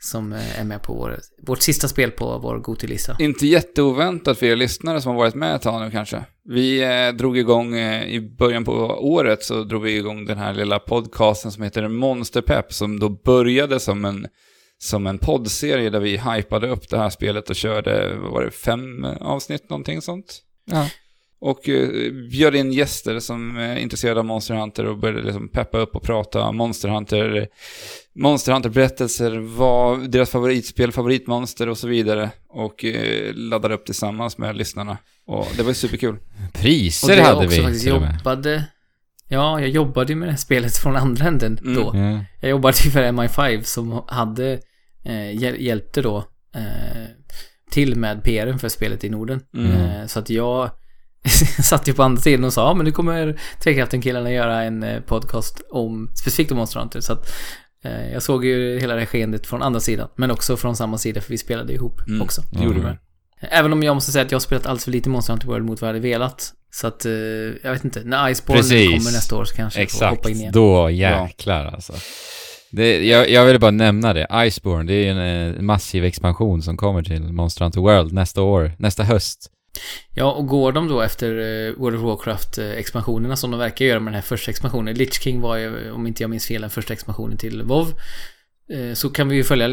som 0.00 0.32
eh, 0.32 0.60
är 0.60 0.64
med 0.64 0.82
på 0.82 0.94
vår, 0.94 1.20
vårt 1.46 1.60
sista 1.62 1.88
spel 1.88 2.10
på 2.10 2.38
vår 2.38 2.58
Goti-lista. 2.58 3.16
Inte 3.18 3.46
jätteoväntat 3.46 4.38
för 4.38 4.46
er 4.46 4.56
lyssnare 4.56 5.00
som 5.00 5.10
har 5.12 5.18
varit 5.18 5.34
med 5.34 5.54
ett 5.54 5.62
tag 5.62 5.80
nu 5.80 5.90
kanske. 5.90 6.24
Vi 6.48 6.82
eh, 6.82 7.16
drog 7.16 7.38
igång, 7.38 7.78
eh, 7.78 8.04
i 8.04 8.20
början 8.20 8.64
på 8.64 8.72
året 9.00 9.42
så 9.42 9.64
drog 9.64 9.82
vi 9.82 9.96
igång 9.96 10.24
den 10.24 10.38
här 10.38 10.54
lilla 10.54 10.78
podcasten 10.78 11.52
som 11.52 11.62
heter 11.62 11.88
Monsterpepp 11.88 12.72
som 12.72 12.98
då 13.00 13.08
började 13.08 13.80
som 13.80 14.04
en, 14.04 14.26
som 14.78 15.06
en 15.06 15.18
poddserie 15.18 15.90
där 15.90 16.00
vi 16.00 16.16
hypade 16.16 16.68
upp 16.68 16.88
det 16.88 16.98
här 16.98 17.10
spelet 17.10 17.50
och 17.50 17.56
körde, 17.56 18.16
vad 18.22 18.32
var 18.32 18.42
det, 18.44 18.50
fem 18.50 19.04
avsnitt 19.20 19.70
någonting 19.70 20.02
sånt? 20.02 20.38
Ja. 20.64 20.88
Och 21.44 21.68
eh, 21.68 22.12
bjöd 22.30 22.54
in 22.54 22.72
gäster 22.72 23.18
som 23.18 23.56
är 23.56 23.76
intresserade 23.76 24.20
av 24.20 24.26
Monster 24.26 24.54
Hunter 24.54 24.86
och 24.86 24.98
började 24.98 25.22
liksom 25.22 25.48
peppa 25.48 25.78
upp 25.78 25.96
och 25.96 26.02
prata 26.02 26.52
Monster 26.52 26.88
Hunter, 26.88 27.48
Monster 28.14 28.52
Hunter-berättelser, 28.52 29.38
vad 29.56 30.10
deras 30.10 30.30
favoritspel, 30.30 30.92
favoritmonster 30.92 31.68
och 31.68 31.78
så 31.78 31.88
vidare. 31.88 32.30
Och 32.48 32.84
eh, 32.84 33.34
laddade 33.34 33.74
upp 33.74 33.84
tillsammans 33.86 34.38
med 34.38 34.56
lyssnarna. 34.56 34.98
Och 35.26 35.46
det 35.56 35.62
var 35.62 35.70
ju 35.70 35.74
superkul. 35.74 36.16
Priser 36.52 37.06
Och 37.06 37.10
det 37.10 37.16
jag 37.16 37.24
hade 37.24 37.46
också 37.46 37.56
vi 37.58 37.62
faktiskt 37.62 37.86
jobbade... 37.86 38.64
Ja, 39.28 39.60
jag 39.60 39.68
jobbade 39.68 40.12
ju 40.12 40.16
med 40.18 40.28
det 40.28 40.32
här 40.32 40.38
spelet 40.38 40.76
från 40.76 40.96
andra 40.96 41.26
änden 41.26 41.58
Mm. 41.62 41.74
då. 41.74 41.90
Ja. 41.94 42.24
Jag 42.40 42.50
jobbade 42.50 42.76
ju 42.84 42.90
för 42.90 43.02
MI5 43.02 43.62
som 43.62 44.02
hade, 44.08 44.52
eh, 45.04 45.36
hjäl- 45.36 45.60
hjälpte 45.60 46.02
då 46.02 46.16
eh, 46.54 47.04
till 47.70 47.96
med 47.96 48.24
PRen 48.24 48.58
för 48.58 48.68
spelet 48.68 49.04
i 49.04 49.10
Norden. 49.10 49.40
Mm. 49.56 49.72
Eh, 49.72 50.06
så 50.06 50.18
att 50.18 50.30
jag 50.30 50.70
satt 51.62 51.88
ju 51.88 51.92
på 51.94 52.02
andra 52.02 52.22
sidan 52.22 52.44
och 52.44 52.52
sa, 52.52 52.68
ja 52.68 52.74
men 52.74 52.84
nu 52.84 52.92
kommer 52.92 53.40
Trekraften-killarna 53.62 54.32
göra 54.32 54.62
en 54.62 54.82
eh, 54.82 55.00
podcast 55.00 55.60
om, 55.70 56.10
specifikt 56.14 56.50
om 56.50 56.56
Monster 56.58 56.80
Hunter. 56.80 57.00
Så 57.00 57.12
att 57.12 57.32
eh, 57.84 58.12
jag 58.12 58.22
såg 58.22 58.44
ju 58.44 58.78
hela 58.80 58.94
det 58.94 59.06
skeendet 59.06 59.46
från 59.46 59.62
andra 59.62 59.80
sidan, 59.80 60.08
men 60.16 60.30
också 60.30 60.56
från 60.56 60.76
samma 60.76 60.98
sida 60.98 61.20
för 61.20 61.30
vi 61.30 61.38
spelade 61.38 61.72
ihop 61.72 62.00
Mm. 62.08 62.22
också. 62.22 62.42
Det 62.52 62.64
gjorde 62.64 62.80
vi. 62.80 62.86
Även 63.50 63.72
om 63.72 63.82
jag 63.82 63.94
måste 63.96 64.12
säga 64.12 64.24
att 64.24 64.30
jag 64.30 64.36
har 64.36 64.40
spelat 64.40 64.66
alldeles 64.66 64.84
för 64.84 64.90
lite 64.90 65.08
Monster 65.08 65.32
Hunter 65.32 65.46
World 65.46 65.64
mot 65.64 65.80
vad 65.80 65.88
jag 65.88 65.94
hade 65.94 66.08
velat. 66.08 66.52
Så 66.70 66.86
att, 66.86 67.04
eh, 67.04 67.12
jag 67.62 67.72
vet 67.72 67.84
inte, 67.84 68.02
när 68.04 68.28
Iceborne 68.30 68.62
kommer 68.62 69.12
nästa 69.12 69.36
år 69.36 69.44
så 69.44 69.54
kanske 69.56 69.80
jag 69.80 69.90
får 69.90 69.96
Exakt, 69.96 70.16
hoppa 70.16 70.30
in 70.30 70.36
igen. 70.36 70.52
då 70.52 70.90
jäklar 70.90 71.64
alltså. 71.66 71.92
Det, 72.70 73.06
jag, 73.06 73.30
jag 73.30 73.46
ville 73.46 73.58
bara 73.58 73.70
nämna 73.70 74.12
det. 74.12 74.26
Iceborne, 74.46 74.84
det 74.84 74.94
är 74.94 75.04
ju 75.04 75.08
en 75.20 75.54
eh, 75.54 75.60
massiv 75.62 76.04
expansion 76.04 76.62
som 76.62 76.76
kommer 76.76 77.02
till 77.02 77.22
Monster 77.22 77.64
Hunter 77.64 77.80
World 77.80 78.12
nästa 78.12 78.42
år, 78.42 78.72
nästa 78.78 79.02
höst. 79.02 79.50
Ja, 80.14 80.32
och 80.32 80.46
går 80.46 80.72
de 80.72 80.88
då 80.88 81.00
efter 81.00 81.28
eh, 81.30 81.74
World 81.74 81.96
of 81.96 82.02
Warcraft-expansionerna 82.02 83.36
som 83.36 83.50
de 83.50 83.60
verkar 83.60 83.84
göra 83.84 84.00
med 84.00 84.12
den 84.12 84.14
här 84.14 84.22
första 84.22 84.50
expansionen. 84.50 84.94
Lich 84.94 85.20
King 85.22 85.40
var 85.40 85.56
ju, 85.56 85.90
om 85.90 86.06
inte 86.06 86.22
jag 86.22 86.30
minns 86.30 86.46
fel, 86.46 86.60
den 86.60 86.70
första 86.70 86.92
expansionen 86.92 87.38
till 87.38 87.62
WoW. 87.62 87.88
Eh, 88.72 88.94
Så 88.94 89.10
kan 89.10 89.28
vi 89.28 89.36
ju 89.36 89.44
följa 89.44 89.68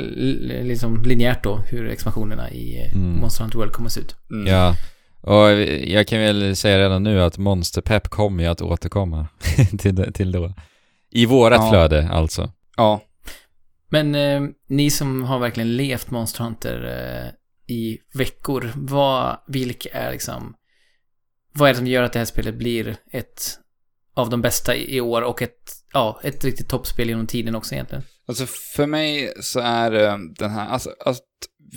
liksom 0.63 1.03
linjärt 1.03 1.43
då 1.43 1.55
hur 1.57 1.89
expansionerna 1.89 2.51
i 2.51 2.77
eh, 2.85 2.95
Mm. 2.95 3.19
Monster 3.19 3.43
Hunter 3.43 3.57
World 3.59 3.71
kommer 3.71 3.87
att 3.87 3.93
se 3.93 3.99
ut. 4.01 4.15
Mm. 4.31 4.47
Ja, 4.47 4.75
och 5.21 5.51
jag 5.89 6.07
kan 6.07 6.19
väl 6.19 6.55
säga 6.55 6.79
redan 6.79 7.03
nu 7.03 7.21
att 7.21 7.37
Monster 7.37 7.81
Pep 7.81 8.07
kommer 8.09 8.43
ju 8.43 8.49
att 8.49 8.61
återkomma 8.61 9.27
till, 9.79 9.95
det- 9.95 10.11
till 10.11 10.31
då. 10.31 10.53
I 11.11 11.25
vårat 11.25 11.61
Ja. 11.63 11.69
flöde 11.69 12.09
alltså. 12.09 12.51
Ja. 12.77 13.01
Men 13.91 14.15
eh, 14.15 14.41
ni 14.69 14.89
som 14.89 15.23
har 15.23 15.39
verkligen 15.39 15.77
levt 15.77 16.11
Monster 16.11 16.43
Hunter 16.43 16.83
eh, 16.85 17.31
i 17.69 17.97
veckor, 18.13 18.71
vad, 18.75 19.37
vilka 19.47 19.89
är 19.89 20.11
liksom, 20.11 20.55
vad 21.53 21.69
är 21.69 21.73
det 21.73 21.77
som 21.77 21.87
gör 21.87 22.03
att 22.03 22.13
det 22.13 22.19
här 22.19 22.25
spelet 22.25 22.55
blir 22.55 22.97
ett 23.11 23.59
av 24.13 24.29
de 24.29 24.41
bästa 24.41 24.75
i 24.75 25.01
år 25.01 25.21
och 25.21 25.41
ett, 25.41 25.71
ja, 25.93 26.19
ett 26.23 26.43
riktigt 26.43 26.69
toppspel 26.69 27.09
genom 27.09 27.27
tiden 27.27 27.55
också 27.55 27.75
egentligen? 27.75 28.03
Alltså 28.27 28.45
för 28.45 28.85
mig 28.85 29.33
så 29.41 29.59
är 29.59 29.91
det 29.91 30.19
den 30.35 30.51
här, 30.51 30.67
alltså 30.67 30.95
att 30.99 31.23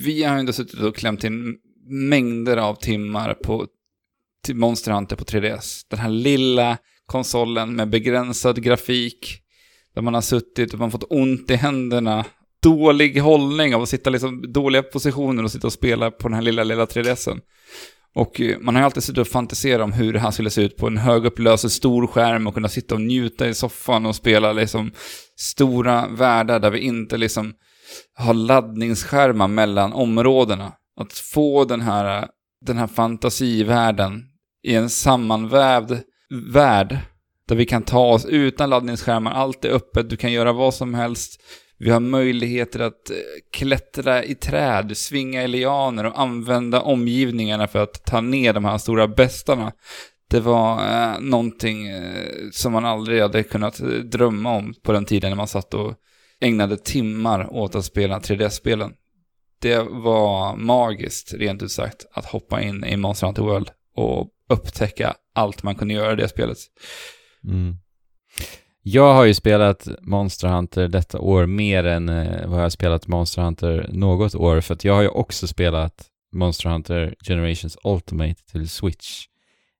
vi 0.05 0.23
har 0.23 0.33
ju 0.33 0.39
ändå 0.39 0.53
suttit 0.53 0.79
och 0.79 0.95
klämt 0.95 1.23
in 1.23 1.57
mängder 2.09 2.57
av 2.57 2.75
timmar 2.75 3.33
på 3.33 3.67
till 4.43 4.55
Monster 4.55 4.91
Hunter 4.91 5.15
på 5.15 5.23
3DS. 5.23 5.85
Den 5.89 5.99
här 5.99 6.09
lilla 6.09 6.77
konsolen 7.05 7.75
med 7.75 7.89
begränsad 7.89 8.63
grafik, 8.63 9.41
där 9.95 10.01
man 10.01 10.13
har 10.13 10.21
suttit 10.21 10.73
och 10.73 10.79
man 10.79 10.91
fått 10.91 11.11
ont 11.11 11.51
i 11.51 11.55
händerna, 11.55 12.25
dålig 12.63 13.19
hållning 13.19 13.75
av 13.75 13.81
att 13.81 13.89
sitta 13.89 14.09
liksom 14.09 14.51
dåliga 14.53 14.83
positioner 14.83 15.43
och 15.43 15.51
sitta 15.51 15.67
och 15.67 15.73
spela 15.73 16.11
på 16.11 16.27
den 16.27 16.35
här 16.35 16.41
lilla, 16.41 16.63
lilla 16.63 16.85
3DSen. 16.85 17.39
Och 18.15 18.41
eh, 18.41 18.59
man 18.59 18.75
har 18.75 18.81
ju 18.81 18.85
alltid 18.85 19.03
suttit 19.03 19.19
och 19.19 19.27
fantiserat 19.27 19.83
om 19.83 19.93
hur 19.93 20.13
det 20.13 20.19
här 20.19 20.31
skulle 20.31 20.49
se 20.49 20.61
ut 20.61 20.77
på 20.77 20.87
en 20.87 20.97
högupplöst 20.97 21.71
stor 21.71 22.07
skärm 22.07 22.47
och 22.47 22.53
kunna 22.53 22.69
sitta 22.69 22.95
och 22.95 23.01
njuta 23.01 23.47
i 23.47 23.53
soffan 23.53 24.05
och 24.05 24.15
spela 24.15 24.53
liksom 24.53 24.91
stora 25.35 26.07
världar 26.07 26.59
där 26.59 26.71
vi 26.71 26.79
inte 26.79 27.17
liksom 27.17 27.53
har 28.15 28.33
laddningsskärmar 28.33 29.47
mellan 29.47 29.93
områdena. 29.93 30.73
Att 30.99 31.13
få 31.13 31.65
den 31.65 31.81
här, 31.81 32.17
eh, 32.17 32.27
den 32.65 32.77
här 32.77 32.87
fantasivärlden 32.87 34.23
i 34.63 34.75
en 34.75 34.89
sammanvävd 34.89 35.93
värld 36.53 36.97
där 37.47 37.55
vi 37.55 37.65
kan 37.65 37.83
ta 37.83 38.13
oss 38.13 38.25
utan 38.25 38.69
laddningsskärmar, 38.69 39.31
allt 39.31 39.65
är 39.65 39.69
öppet, 39.69 40.09
du 40.09 40.17
kan 40.17 40.31
göra 40.31 40.53
vad 40.53 40.73
som 40.73 40.93
helst. 40.93 41.41
Vi 41.77 41.89
har 41.89 41.99
möjligheter 41.99 42.79
att 42.79 43.09
eh, 43.09 43.15
klättra 43.51 44.23
i 44.23 44.35
träd, 44.35 44.97
svinga 44.97 45.43
i 45.43 45.47
lianer 45.47 46.03
och 46.03 46.19
använda 46.19 46.81
omgivningarna 46.81 47.67
för 47.67 47.83
att 47.83 48.05
ta 48.05 48.21
ner 48.21 48.53
de 48.53 48.65
här 48.65 48.77
stora 48.77 49.07
bestarna. 49.07 49.71
Det 50.29 50.39
var 50.39 50.91
eh, 50.91 51.19
någonting 51.19 51.87
eh, 51.87 52.49
som 52.51 52.73
man 52.73 52.85
aldrig 52.85 53.21
hade 53.21 53.43
kunnat 53.43 53.79
eh, 53.79 53.87
drömma 53.87 54.55
om 54.55 54.73
på 54.83 54.91
den 54.91 55.05
tiden 55.05 55.29
när 55.29 55.37
man 55.37 55.47
satt 55.47 55.73
och 55.73 55.93
ägnade 56.39 56.77
timmar 56.77 57.53
åt 57.53 57.75
att 57.75 57.85
spela 57.85 58.19
3D-spelen. 58.19 58.93
Det 59.61 59.79
var 59.79 60.55
magiskt, 60.55 61.33
rent 61.33 61.63
ut 61.63 61.71
sagt, 61.71 62.05
att 62.11 62.25
hoppa 62.25 62.61
in 62.61 62.83
i 62.83 62.97
Monster 62.97 63.27
Hunter 63.27 63.43
World 63.43 63.69
och 63.95 64.29
upptäcka 64.49 65.15
allt 65.35 65.63
man 65.63 65.75
kunde 65.75 65.93
göra 65.93 66.13
i 66.13 66.15
det 66.15 66.27
spelet. 66.27 66.57
Mm. 67.47 67.75
Jag 68.85 69.13
har 69.13 69.25
ju 69.25 69.33
spelat 69.33 69.87
Monster 70.01 70.47
Hunter 70.47 70.87
detta 70.87 71.19
år 71.19 71.45
mer 71.45 71.83
än 71.83 72.09
eh, 72.09 72.47
vad 72.47 72.57
jag 72.57 72.63
har 72.63 72.69
spelat 72.69 73.07
Monster 73.07 73.41
Hunter 73.41 73.89
något 73.91 74.35
år, 74.35 74.61
för 74.61 74.73
att 74.73 74.83
jag 74.83 74.93
har 74.93 75.01
ju 75.01 75.07
också 75.07 75.47
spelat 75.47 76.05
Monster 76.33 76.69
Hunter 76.69 77.15
Generations 77.27 77.77
Ultimate 77.83 78.35
till 78.51 78.69
Switch. 78.69 79.25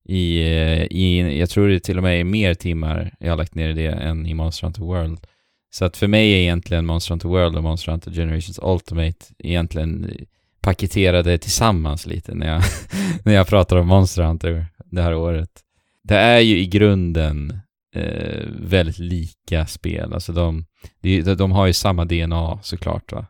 I, 0.05 0.39
eh, 0.41 0.83
i, 0.83 1.37
jag 1.39 1.49
tror 1.49 1.67
det 1.67 1.79
till 1.79 1.97
och 1.97 2.03
med 2.03 2.19
är 2.19 2.23
mer 2.23 2.53
timmar 2.53 3.15
jag 3.19 3.29
har 3.29 3.37
lagt 3.37 3.55
ner 3.55 3.69
i 3.69 3.73
det 3.73 3.87
än 3.87 4.25
i 4.25 4.33
Monster 4.33 4.67
Hunter 4.67 4.81
World. 4.81 5.19
Så 5.73 5.85
att 5.85 5.97
för 5.97 6.07
mig 6.07 6.31
är 6.33 6.37
egentligen 6.37 6.85
Monster 6.85 7.11
Hunter 7.11 7.29
World 7.29 7.55
och 7.57 7.63
Monster 7.63 7.91
Hunter 7.91 8.11
Generations 8.11 8.59
Ultimate 8.63 9.25
egentligen 9.39 10.15
paketerade 10.61 11.37
tillsammans 11.37 12.05
lite 12.05 12.35
när 12.35 12.53
jag, 12.53 12.63
när 13.23 13.33
jag 13.33 13.47
pratar 13.47 13.77
om 13.77 13.87
Monster 13.87 14.23
Hunter 14.23 14.65
det 14.85 15.01
här 15.01 15.15
året. 15.15 15.49
Det 16.03 16.17
är 16.17 16.39
ju 16.39 16.59
i 16.59 16.65
grunden 16.65 17.59
eh, 17.93 18.47
väldigt 18.59 18.99
lika 18.99 19.65
spel. 19.65 20.13
Alltså 20.13 20.33
de, 20.33 20.65
de, 21.01 21.21
de 21.21 21.51
har 21.51 21.67
ju 21.67 21.73
samma 21.73 22.05
DNA 22.05 22.59
såklart 22.63 23.11
va. 23.11 23.25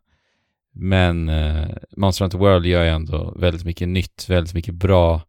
Men 0.73 1.29
eh, 1.29 1.67
Monster 1.97 2.25
Hunter 2.25 2.37
World 2.37 2.65
gör 2.65 2.83
ju 2.83 2.89
ändå 2.89 3.33
väldigt 3.39 3.65
mycket 3.65 3.87
nytt, 3.87 4.25
väldigt 4.29 4.53
mycket 4.53 4.73
bra 4.73 5.21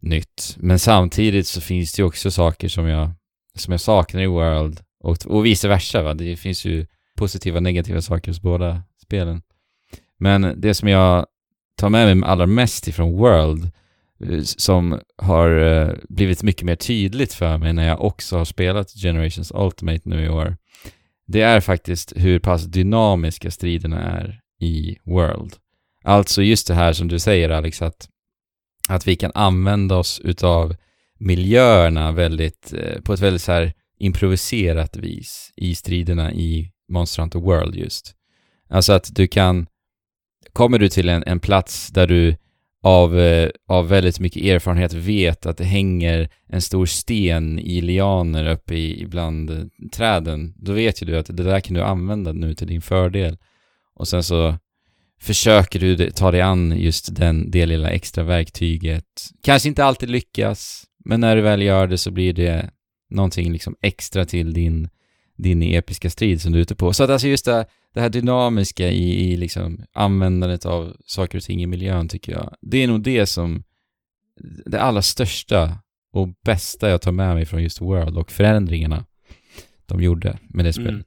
nytt. 0.00 0.56
Men 0.58 0.78
samtidigt 0.78 1.46
så 1.46 1.60
finns 1.60 1.92
det 1.92 2.00
ju 2.00 2.06
också 2.06 2.30
saker 2.30 2.68
som 2.68 2.86
jag, 2.86 3.10
som 3.54 3.72
jag 3.72 3.80
saknar 3.80 4.20
i 4.20 4.26
World 4.26 4.80
och, 5.00 5.26
och 5.26 5.46
vice 5.46 5.68
versa 5.68 6.02
va. 6.02 6.14
Det 6.14 6.36
finns 6.36 6.64
ju 6.64 6.86
positiva 7.16 7.56
och 7.56 7.62
negativa 7.62 8.02
saker 8.02 8.30
hos 8.30 8.40
båda 8.40 8.82
spelen. 9.02 9.42
Men 10.18 10.60
det 10.60 10.74
som 10.74 10.88
jag 10.88 11.26
tar 11.76 11.88
med 11.88 12.16
mig 12.16 12.28
allra 12.28 12.46
mest 12.46 12.88
ifrån 12.88 13.12
World 13.12 13.70
Eh, 14.24 14.40
som 14.42 15.00
har 15.16 15.58
eh, 15.58 15.94
blivit 16.08 16.42
mycket 16.42 16.62
mer 16.62 16.76
tydligt 16.76 17.32
för 17.32 17.58
mig 17.58 17.72
när 17.72 17.88
jag 17.88 18.04
också 18.04 18.38
har 18.38 18.44
spelat 18.44 18.90
Generations 18.90 19.52
Ultimate 19.54 20.08
nu 20.08 20.24
i 20.24 20.28
år. 20.28 20.56
Det 21.26 21.42
är 21.42 21.60
faktiskt 21.60 22.12
hur 22.16 22.38
pass 22.38 22.64
dynamiska 22.64 23.50
striderna 23.50 24.02
är 24.02 24.40
i 24.60 24.96
World. 25.04 25.54
Alltså 26.04 26.42
just 26.42 26.68
det 26.68 26.74
här 26.74 26.92
som 26.92 27.08
du 27.08 27.18
säger 27.18 27.50
Alex, 27.50 27.82
att, 27.82 28.08
att 28.88 29.08
vi 29.08 29.16
kan 29.16 29.32
använda 29.34 29.96
oss 29.96 30.20
utav 30.24 30.76
miljöerna 31.18 32.12
väldigt, 32.12 32.72
eh, 32.72 33.00
på 33.00 33.12
ett 33.12 33.20
väldigt 33.20 33.42
så 33.42 33.52
här 33.52 33.72
improviserat 33.98 34.96
vis 34.96 35.52
i 35.56 35.74
striderna 35.74 36.32
i 36.32 36.72
Monster 36.88 37.22
Hunter 37.22 37.38
World 37.38 37.74
just. 37.76 38.14
Alltså 38.70 38.92
att 38.92 39.10
du 39.14 39.26
kan, 39.26 39.66
kommer 40.52 40.78
du 40.78 40.88
till 40.88 41.08
en, 41.08 41.24
en 41.26 41.40
plats 41.40 41.88
där 41.88 42.06
du 42.06 42.36
av, 42.86 43.18
eh, 43.18 43.50
av 43.66 43.88
väldigt 43.88 44.20
mycket 44.20 44.42
erfarenhet 44.42 44.92
vet 44.92 45.46
att 45.46 45.56
det 45.56 45.64
hänger 45.64 46.28
en 46.48 46.62
stor 46.62 46.86
sten 46.86 47.58
i 47.58 47.80
lianer 47.80 48.50
uppe 48.50 48.74
i, 48.74 49.06
bland 49.06 49.50
eh, 49.50 49.64
träden, 49.92 50.54
då 50.56 50.72
vet 50.72 51.02
ju 51.02 51.06
du 51.06 51.18
att 51.18 51.26
det 51.26 51.42
där 51.42 51.60
kan 51.60 51.74
du 51.74 51.82
använda 51.82 52.32
nu 52.32 52.54
till 52.54 52.66
din 52.66 52.82
fördel. 52.82 53.38
Och 53.94 54.08
sen 54.08 54.22
så 54.22 54.54
försöker 55.20 55.80
du 55.80 56.10
ta 56.10 56.30
dig 56.30 56.40
an 56.40 56.74
just 56.76 57.16
den, 57.16 57.50
det 57.50 57.66
lilla 57.66 57.90
extra 57.90 58.24
verktyget. 58.24 59.04
Kanske 59.42 59.68
inte 59.68 59.84
alltid 59.84 60.10
lyckas, 60.10 60.84
men 61.04 61.20
när 61.20 61.36
du 61.36 61.42
väl 61.42 61.62
gör 61.62 61.86
det 61.86 61.98
så 61.98 62.10
blir 62.10 62.32
det 62.32 62.70
någonting 63.10 63.52
liksom 63.52 63.76
extra 63.82 64.24
till 64.24 64.52
din, 64.54 64.88
din 65.36 65.62
episka 65.62 66.10
strid 66.10 66.42
som 66.42 66.52
du 66.52 66.58
är 66.58 66.62
ute 66.62 66.74
på. 66.74 66.92
Så 66.92 67.04
att 67.04 67.10
alltså 67.10 67.28
just 67.28 67.44
det, 67.44 67.66
det 67.94 68.00
här 68.00 68.08
dynamiska 68.08 68.88
i, 68.88 69.32
i 69.32 69.36
liksom 69.36 69.84
användandet 69.92 70.66
av 70.66 70.96
saker 71.06 71.38
och 71.38 71.44
ting 71.44 71.62
i 71.62 71.66
miljön 71.66 72.08
tycker 72.08 72.32
jag, 72.32 72.54
det 72.60 72.82
är 72.82 72.88
nog 72.88 73.02
det 73.02 73.26
som 73.26 73.64
det 74.66 74.80
allra 74.80 75.02
största 75.02 75.78
och 76.12 76.28
bästa 76.44 76.90
jag 76.90 77.02
tar 77.02 77.12
med 77.12 77.34
mig 77.34 77.44
från 77.44 77.62
just 77.62 77.80
World 77.80 78.16
och 78.18 78.32
förändringarna 78.32 79.04
de 79.86 80.02
gjorde 80.02 80.38
med 80.48 80.64
det 80.64 80.76
Mm. 80.76 81.02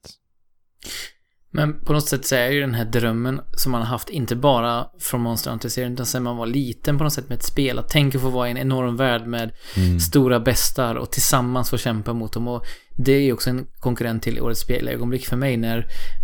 Men 1.51 1.85
på 1.85 1.93
något 1.93 2.07
sätt 2.07 2.25
så 2.25 2.35
är 2.35 2.49
ju 2.49 2.61
den 2.61 2.73
här 2.73 2.85
drömmen 2.85 3.41
som 3.53 3.71
man 3.71 3.81
har 3.81 3.87
haft, 3.87 4.09
inte 4.09 4.35
bara 4.35 4.87
från 4.99 5.21
Monster 5.21 5.51
Hunter-serien, 5.51 5.93
utan 5.93 6.05
sen 6.05 6.23
man 6.23 6.37
var 6.37 6.47
liten 6.47 6.97
på 6.97 7.03
något 7.03 7.13
sätt 7.13 7.29
med 7.29 7.35
ett 7.35 7.45
spel. 7.45 7.79
Att 7.79 7.89
tänka 7.89 8.19
få 8.19 8.29
vara 8.29 8.47
i 8.47 8.51
en 8.51 8.57
enorm 8.57 8.95
värld 8.95 9.27
med 9.27 9.51
Mm. 9.75 9.99
stora 9.99 10.39
bästar 10.39 10.95
och 10.95 11.11
tillsammans 11.11 11.69
få 11.69 11.77
kämpa 11.77 12.13
mot 12.13 12.33
dem. 12.33 12.47
Och 12.47 12.65
det 12.97 13.11
är 13.11 13.21
ju 13.21 13.33
också 13.33 13.49
en 13.49 13.67
konkurrent 13.79 14.23
till 14.23 14.41
årets 14.41 14.61
spelögonblick 14.61 15.25
för 15.27 15.35
mig 15.35 15.57
när 15.57 15.77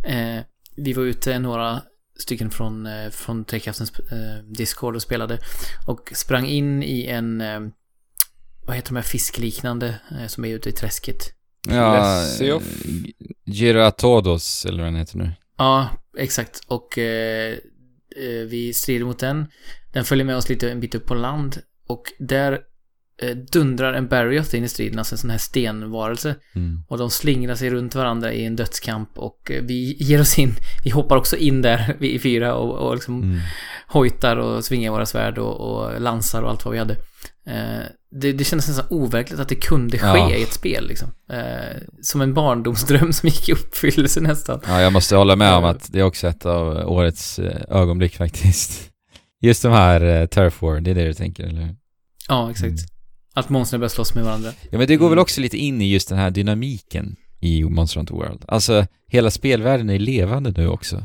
eh, 0.04 0.44
vi 0.76 0.94
var 0.94 1.04
ute 1.04 1.40
några 1.40 1.82
stycken 2.20 2.50
från, 2.50 2.86
eh, 2.86 3.10
från 3.10 3.46
Trekraftens 3.46 4.00
eh, 4.00 4.44
Discord 4.58 4.96
och 4.96 5.02
spelade. 5.02 5.40
Och 5.88 6.12
sprang 6.16 6.46
in 6.46 6.84
i 6.84 7.06
en, 7.06 7.42
eh, 7.42 7.60
vad 8.66 8.76
heter 8.76 8.90
de 8.90 8.96
här 8.96 9.04
fiskliknande 9.04 10.00
eh, 10.12 10.28
som 10.28 10.46
är 10.46 10.50
ute 10.50 10.70
i 10.70 10.72
träsket. 10.72 11.35
Ja. 11.70 12.62
Giratodos, 13.52 14.66
eller 14.66 14.78
vad 14.84 14.88
den 14.88 15.00
heter 15.00 15.18
nu. 15.18 15.32
Ja, 15.58 15.90
exakt. 16.18 16.62
Och 16.68 16.98
eh, 16.98 17.54
eh, 18.16 18.48
vi 18.48 18.74
strider 18.74 19.06
mot 19.06 19.20
den. 19.20 19.48
Den 19.94 20.06
följer 20.06 20.26
med 20.26 20.36
oss 20.38 20.50
lite 20.50 20.72
en 20.72 20.80
bit 20.80 20.96
upp 20.96 21.06
på 21.06 21.16
land. 21.16 21.58
Och 21.88 22.04
där 22.20 22.60
eh, 23.22 23.36
dundrar 23.38 23.94
en 23.94 24.08
Barrioth 24.08 24.56
in 24.56 24.64
i 24.64 24.68
striden, 24.70 25.00
alltså 25.00 25.16
en 25.16 25.20
sån 25.20 25.30
här 25.30 25.38
stenvarelse. 25.38 26.36
Mm. 26.56 26.84
Och 26.88 26.98
de 26.98 27.10
slingrar 27.10 27.56
sig 27.56 27.70
runt 27.70 27.96
varandra 27.96 28.34
i 28.34 28.46
en 28.46 28.56
dödskamp 28.56 29.10
och 29.18 29.52
eh, 29.52 29.64
vi 29.64 29.96
ger 30.00 30.22
oss 30.22 30.40
in, 30.40 30.56
vi 30.84 30.90
hoppar 30.90 31.18
också 31.18 31.38
in 31.38 31.62
där 31.62 31.96
vi 32.00 32.14
i 32.14 32.20
fyra 32.20 32.56
och, 32.56 32.88
och 32.88 32.96
liksom 32.96 33.24
Mm. 33.24 33.40
hojtar 33.88 34.38
och 34.38 34.66
svingar 34.66 34.92
våra 34.92 35.06
svärd 35.06 35.38
och, 35.38 35.56
och 35.60 36.02
lansar 36.02 36.42
och 36.42 36.50
allt 36.50 36.66
vad 36.66 36.72
vi 36.72 36.80
hade. 36.80 36.94
Eh, 37.48 37.86
det, 38.22 38.32
det 38.34 38.44
kändes 38.44 38.68
nästan 38.68 38.86
overkligt 38.90 39.40
att 39.40 39.50
det 39.50 39.56
kunde 39.56 39.98
ske 39.98 40.08
Ja. 40.08 40.32
i 40.36 40.44
ett 40.44 40.54
spel 40.54 40.88
liksom. 40.88 41.10
Eh, 41.32 41.82
som 42.02 42.22
en 42.22 42.34
barndomsdröm 42.34 43.14
som 43.14 43.30
gick 43.30 43.50
i 43.50 43.54
uppfyllelse 43.54 44.22
nästan. 44.22 44.60
Ja, 44.68 44.82
jag 44.82 44.94
måste 44.94 45.16
hålla 45.16 45.36
med 45.36 45.54
om 45.54 45.64
att 45.66 45.92
det 45.94 46.00
är 46.00 46.04
också 46.04 46.28
ett 46.28 46.46
av 46.46 46.68
årets 46.92 47.40
eh, 47.40 47.62
ögonblick 47.70 48.16
faktiskt. 48.16 48.90
Just 49.42 49.64
de 49.64 49.72
här 49.72 50.04
uh, 50.22 50.26
Turf 50.28 50.62
War, 50.62 50.80
det 50.82 50.92
är 50.92 50.96
det 50.96 51.06
du 51.06 51.14
tänker, 51.14 51.44
eller? 51.44 51.76
Ja, 52.28 52.52
exakt. 52.52 52.66
Mm. 52.68 52.78
Att 53.34 53.50
monstren 53.50 53.80
börjar 53.80 53.90
slåss 53.90 54.16
med 54.16 54.24
varandra. 54.24 54.52
Ja, 54.72 54.78
men 54.78 54.88
det 54.88 54.96
går 54.96 55.06
väl 55.10 55.14
Mm. 55.14 55.22
också 55.22 55.42
lite 55.42 55.58
in 55.58 55.82
i 55.82 55.92
just 55.92 56.10
den 56.10 56.18
här 56.18 56.32
dynamiken 56.32 57.16
i 57.42 57.64
Monster 57.64 58.00
Hunter 58.00 58.14
World. 58.16 58.46
Alltså, 58.48 58.86
hela 59.08 59.32
spelvärlden 59.32 59.90
är 59.90 60.00
levande 60.00 60.52
nu 60.58 60.68
också. 60.68 61.04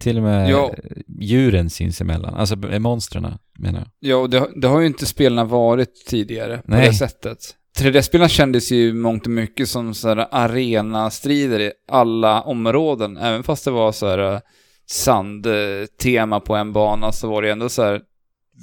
Till 0.00 0.16
och 0.16 0.22
med 0.22 0.50
Ja. 0.50 0.74
djuren 1.20 1.70
sinsemellan, 1.70 2.34
alltså 2.34 2.56
b- 2.56 2.78
monstren 2.78 3.26
menar 3.58 3.78
jag. 3.78 3.88
Ja, 4.10 4.16
och 4.16 4.30
det, 4.30 4.48
det 4.56 4.68
har 4.68 4.80
ju 4.80 4.86
inte 4.86 5.06
spelarna 5.06 5.44
varit 5.44 6.06
tidigare 6.06 6.56
på 6.56 6.62
Nej. 6.70 6.86
det 6.86 6.94
sättet. 6.94 7.38
3D-spelarna 7.78 8.28
kändes 8.28 8.72
ju 8.72 8.92
mångt 8.94 9.24
och 9.26 9.30
mycket 9.32 9.68
som 9.68 9.94
så 9.94 10.08
här 10.08 10.26
arena-strider 10.30 11.60
i 11.60 11.72
alla 11.88 12.42
områden. 12.42 13.16
Även 13.16 13.42
fast 13.42 13.64
det 13.64 13.70
var 13.70 13.92
så 13.92 14.06
här 14.08 14.32
eh, 14.34 14.40
sandtema 14.86 16.40
på 16.40 16.54
en 16.56 16.72
bana 16.72 17.12
så 17.12 17.28
var 17.30 17.42
det 17.42 17.50
ändå 17.50 17.68
så 17.68 17.82
här 17.82 18.00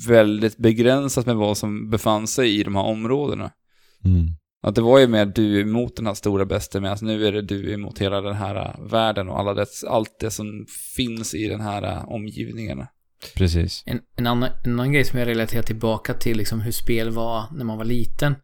väldigt 0.08 0.58
begränsat 0.58 1.26
med 1.26 1.36
vad 1.36 1.58
som 1.58 1.90
befann 1.90 2.28
sig 2.28 2.60
i 2.60 2.64
de 2.64 2.76
här 2.76 2.84
områdena. 2.84 3.52
Mm. 4.06 4.28
Att 4.68 4.76
det 4.76 4.82
var 4.82 5.00
ju 5.00 5.08
mer 5.08 5.26
du 5.26 5.62
emot 5.62 5.96
den 5.96 6.08
här 6.08 6.14
stora 6.14 6.46
bästa 6.46 6.80
medan 6.80 6.98
nu 7.02 7.28
är 7.28 7.32
det 7.32 7.42
du 7.42 7.74
emot 7.74 8.00
hela 8.00 8.22
den 8.22 8.36
här 8.36 8.56
eh, 8.56 8.90
världen 8.90 9.30
och 9.30 9.40
alla 9.40 9.54
dess, 9.54 9.84
allt 9.84 10.20
det 10.20 10.32
som 10.32 10.66
finns 10.96 11.34
i 11.34 11.48
den 11.48 11.62
här 11.62 11.84
eh, 11.84 12.10
omgivningen. 12.10 12.86
Precis. 13.36 13.84
En, 13.86 14.00
en, 14.16 14.28
annan, 14.28 14.50
en 14.66 14.74
annan 14.74 14.94
grej 14.94 15.06
som 15.06 15.20
jag 15.20 15.28
relaterar 15.28 15.64
tillbaka 15.64 16.14
till 16.14 16.38
liksom 16.38 16.62
hur 16.62 16.72
spel 16.72 17.10
var 17.10 17.46
när 17.52 17.66
man 17.66 17.78
var 17.78 17.86
liten. 17.86 18.36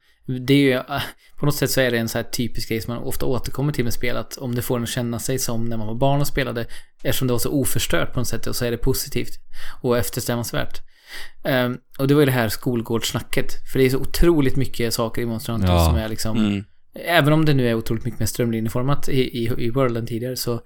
Det 0.48 0.54
är 0.54 0.58
ju, 0.58 0.74
äh, 0.74 1.02
på 1.40 1.46
något 1.46 1.56
sätt 1.56 1.72
så 1.72 1.82
är 1.82 1.92
det 1.92 1.98
en 1.98 2.10
så 2.10 2.18
här 2.18 2.26
typisk 2.26 2.70
grej 2.70 2.82
som 2.82 2.94
man 2.94 3.04
ofta 3.04 3.26
återkommer 3.26 3.74
till 3.74 3.84
med 3.84 3.94
spel. 3.94 4.18
Att 4.18 4.38
om 4.38 4.56
det 4.56 4.62
får 4.62 4.78
en 4.78 4.84
att 4.84 4.90
känna 4.90 5.20
sig 5.20 5.40
som 5.40 5.66
när 5.66 5.78
man 5.78 5.88
var 5.88 5.96
barn 5.96 6.22
och 6.22 6.28
spelade. 6.28 6.66
Eftersom 7.04 7.28
det 7.28 7.34
var 7.34 7.40
så 7.40 7.52
oförstört 7.52 8.14
på 8.14 8.20
något 8.20 8.28
sätt 8.28 8.48
och 8.48 8.56
så 8.56 8.66
är 8.66 8.72
det 8.72 8.78
positivt. 8.78 9.34
Och 9.82 9.98
eftersträvansvärt. 9.98 10.82
Ehm, 11.44 11.78
och 12.00 12.08
det 12.08 12.14
var 12.14 12.22
ju 12.22 12.26
det 12.26 12.32
här 12.32 12.50
skolgårdssnacket. 12.50 13.72
För 13.72 13.80
det 13.80 13.86
är 13.86 13.90
så 13.90 13.98
otroligt 13.98 14.56
mycket 14.56 14.94
saker 14.94 15.22
i 15.22 15.26
Monster 15.26 15.54
Hunter 15.54 15.74
Ja. 15.74 15.86
som 15.86 15.96
är 15.96 16.10
liksom... 16.10 16.38
Mm. 16.38 16.64
Även 17.06 17.34
om 17.34 17.46
det 17.46 17.54
nu 17.54 17.68
är 17.70 17.74
otroligt 17.76 18.06
mycket 18.06 18.20
mer 18.20 18.28
strömlinjeformat 18.28 19.10
i, 19.10 19.22
i, 19.22 19.52
i 19.58 19.70
World 19.70 19.98
än 19.98 20.08
tidigare 20.08 20.36
så 20.36 20.62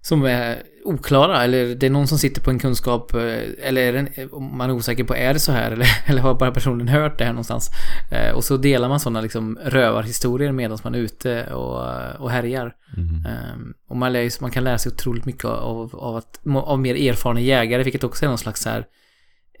som 0.00 0.24
är 0.24 0.62
oklara 0.84 1.44
eller 1.44 1.74
det 1.74 1.86
är 1.86 1.90
någon 1.90 2.08
som 2.08 2.18
sitter 2.18 2.40
på 2.40 2.50
en 2.50 2.58
kunskap 2.58 3.14
eh, 3.14 3.42
eller 3.62 3.76
är 3.82 3.92
det, 3.92 4.26
om 4.32 4.58
man 4.58 4.70
är 4.70 4.74
osäker 4.74 5.04
på 5.04 5.16
är 5.16 5.32
det 5.32 5.38
så 5.40 5.52
här 5.52 5.70
eller, 5.72 5.86
eller 6.06 6.22
har 6.22 6.34
bara 6.34 6.50
personen 6.50 6.88
hört 6.88 7.18
det 7.18 7.24
här 7.24 7.32
någonstans 7.32 7.70
eh, 8.12 8.30
och 8.34 8.44
så 8.44 8.56
delar 8.56 8.88
man 8.88 9.00
sådana 9.00 9.20
liksom 9.20 9.58
rövarhistorier 9.64 10.52
medan 10.52 10.78
man 10.84 10.94
är 10.94 10.98
ute 10.98 11.46
och, 11.54 11.82
och 12.20 12.30
härjar 12.30 12.74
Mm. 12.96 13.26
eh, 13.26 13.56
och 13.88 13.96
man, 13.96 14.12
lär, 14.12 14.30
man 14.40 14.50
kan 14.50 14.64
lära 14.64 14.78
sig 14.78 14.92
otroligt 14.92 15.24
mycket 15.24 15.44
av, 15.44 15.96
av, 15.96 16.16
att, 16.16 16.40
av 16.54 16.80
mer 16.80 16.94
erfarna 16.94 17.40
jägare 17.40 17.82
vilket 17.82 18.04
också 18.04 18.24
är 18.24 18.28
någon 18.28 18.38
slags 18.38 18.60
så 18.62 18.68
här 18.70 18.84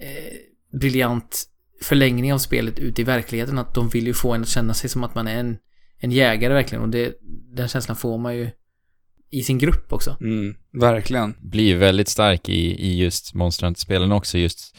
eh, 0.00 0.78
briljant 0.80 1.44
förlängning 1.82 2.32
av 2.32 2.38
spelet 2.38 2.78
ut 2.78 2.98
i 2.98 3.04
verkligheten. 3.04 3.58
Att 3.58 3.74
de 3.74 3.88
vill 3.88 4.06
ju 4.06 4.14
få 4.14 4.32
en 4.32 4.42
att 4.42 4.48
känna 4.48 4.74
sig 4.74 4.90
som 4.90 5.04
att 5.04 5.14
man 5.14 5.26
är 5.26 5.36
en, 5.36 5.56
en 5.98 6.10
jägare 6.10 6.54
verkligen. 6.54 6.82
Och 6.82 6.88
det, 6.88 7.18
den 7.54 7.68
känslan 7.68 7.96
får 7.96 8.18
man 8.18 8.36
ju 8.36 8.50
i 9.30 9.42
sin 9.42 9.58
grupp 9.58 9.92
också. 9.92 10.16
Mm. 10.20 10.54
Verkligen. 10.72 11.34
Blir 11.40 11.76
väldigt 11.76 12.08
stark 12.08 12.48
i, 12.48 12.86
i 12.86 13.02
just 13.02 13.34
Monster 13.34 13.66
Hunter-spelen 13.66 14.12
också 14.12 14.38
just 14.38 14.76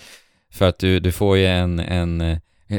för 0.52 0.68
att 0.68 0.80
du, 0.80 1.00
du 1.00 1.12
får 1.12 1.38
ju 1.38 1.46
en, 1.46 1.80
en 1.80 2.22
eh, 2.22 2.38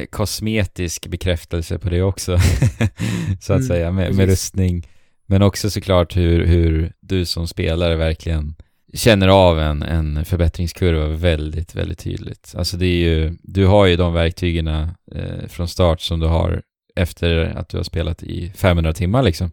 kosmetisk 0.09 1.07
bekräftelse 1.07 1.79
på 1.79 1.89
det 1.89 2.01
också, 2.01 2.37
så 3.41 3.53
att 3.53 3.59
Mm, 3.59 3.67
säga, 3.67 3.91
med, 3.91 4.15
med 4.15 4.29
rustning. 4.29 4.87
Men 5.25 5.41
också 5.41 5.69
såklart 5.69 6.17
hur, 6.17 6.45
hur 6.45 6.93
du 6.99 7.25
som 7.25 7.47
spelare 7.47 7.95
verkligen 7.95 8.55
känner 8.97 9.27
av 9.27 9.59
en, 9.59 9.83
en 9.83 10.25
förbättringskurva 10.25 11.07
väldigt, 11.07 11.75
väldigt 11.75 11.99
tydligt. 11.99 12.53
Alltså 12.57 12.77
det 12.77 12.85
är 12.85 13.09
ju, 13.09 13.37
du 13.43 13.65
har 13.65 13.85
ju 13.85 13.95
de 13.95 14.13
verktygen 14.13 14.67
eh, 14.67 15.47
från 15.47 15.67
start 15.67 16.01
som 16.01 16.19
du 16.19 16.27
har 16.27 16.61
efter 16.95 17.35
att 17.37 17.69
du 17.69 17.77
har 17.77 17.83
spelat 17.83 18.23
i 18.23 18.51
500 18.55 18.93
timmar 18.93 19.23
liksom. 19.23 19.51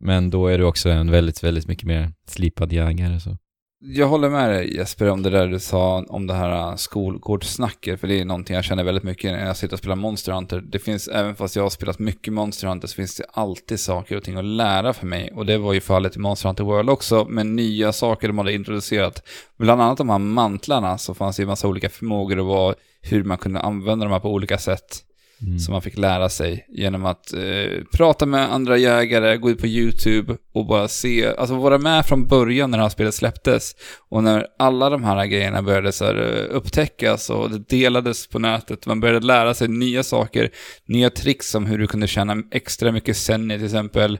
Men 0.00 0.30
då 0.30 0.46
är 0.46 0.58
du 0.58 0.64
också 0.64 0.90
en 0.90 1.10
väldigt, 1.10 1.44
väldigt 1.44 1.68
mycket 1.68 1.86
mer 1.86 2.12
slipad 2.26 2.72
jägare 2.72 3.20
så. 3.20 3.36
Jag 3.84 4.06
håller 4.06 4.30
med 4.30 4.50
dig 4.50 4.76
Jesper 4.76 5.10
om 5.10 5.22
det 5.22 5.30
där 5.30 5.46
du 5.46 5.58
sa 5.58 6.04
om 6.08 6.26
det 6.26 6.34
här 6.34 6.70
äh, 6.70 6.76
skolgårdssnacket, 6.76 8.00
för 8.00 8.08
det 8.08 8.20
är 8.20 8.24
någonting 8.24 8.56
jag 8.56 8.64
känner 8.64 8.84
väldigt 8.84 9.04
mycket 9.04 9.32
när 9.32 9.46
jag 9.46 9.56
sitter 9.56 9.74
och 9.74 9.78
spelar 9.78 9.96
Monster 9.96 10.32
Hunter. 10.32 10.60
Det 10.60 10.78
finns, 10.78 11.08
även 11.08 11.34
fast 11.34 11.56
jag 11.56 11.62
har 11.62 11.70
spelat 11.70 11.98
mycket 11.98 12.32
Monster 12.32 12.68
Hunter, 12.68 12.88
så 12.88 12.94
finns 12.94 13.16
det 13.16 13.24
alltid 13.32 13.80
saker 13.80 14.16
och 14.16 14.22
ting 14.22 14.36
att 14.36 14.44
lära 14.44 14.92
för 14.92 15.06
mig. 15.06 15.32
Och 15.36 15.46
det 15.46 15.58
var 15.58 15.72
ju 15.72 15.80
fallet 15.80 16.16
i 16.16 16.18
Monster 16.18 16.48
Hunter 16.48 16.64
World 16.64 16.90
också, 16.90 17.24
med 17.24 17.46
nya 17.46 17.92
saker 17.92 18.28
de 18.28 18.38
hade 18.38 18.52
introducerat. 18.52 19.22
Bland 19.58 19.82
annat 19.82 19.98
de 19.98 20.10
här 20.10 20.18
mantlarna, 20.18 20.98
så 20.98 21.14
fanns 21.14 21.36
det 21.36 21.42
ju 21.42 21.46
massa 21.46 21.68
olika 21.68 21.88
förmågor 21.88 22.38
och 22.38 22.46
vad, 22.46 22.74
hur 23.00 23.24
man 23.24 23.38
kunde 23.38 23.60
använda 23.60 24.04
de 24.04 24.12
här 24.12 24.20
på 24.20 24.32
olika 24.32 24.58
sätt. 24.58 25.04
Mm. 25.46 25.58
som 25.58 25.72
man 25.72 25.82
fick 25.82 25.98
lära 25.98 26.28
sig 26.28 26.66
genom 26.68 27.04
att 27.04 27.32
eh, 27.32 27.84
prata 27.92 28.26
med 28.26 28.52
andra 28.52 28.76
jägare, 28.76 29.36
gå 29.36 29.50
ut 29.50 29.60
på 29.60 29.66
YouTube 29.66 30.36
och 30.52 30.66
bara 30.66 30.88
se, 30.88 31.26
alltså 31.36 31.54
vara 31.54 31.78
med 31.78 32.06
från 32.06 32.26
början 32.26 32.70
när 32.70 32.78
det 32.78 32.84
här 32.84 32.90
spelet 32.90 33.14
släpptes. 33.14 33.76
Och 34.08 34.24
när 34.24 34.46
alla 34.58 34.90
de 34.90 35.04
här 35.04 35.26
grejerna 35.26 35.62
började 35.62 35.92
så 35.92 36.04
här, 36.04 36.14
eh, 36.14 36.56
upptäckas 36.56 37.30
och 37.30 37.50
det 37.50 37.68
delades 37.68 38.26
på 38.26 38.38
nätet, 38.38 38.86
man 38.86 39.00
började 39.00 39.26
lära 39.26 39.54
sig 39.54 39.68
nya 39.68 40.02
saker, 40.02 40.50
nya 40.86 41.10
tricks 41.10 41.50
som 41.50 41.66
hur 41.66 41.78
du 41.78 41.86
kunde 41.86 42.06
tjäna 42.06 42.36
extra 42.50 42.92
mycket 42.92 43.16
senni 43.16 43.56
till 43.56 43.64
exempel, 43.64 44.18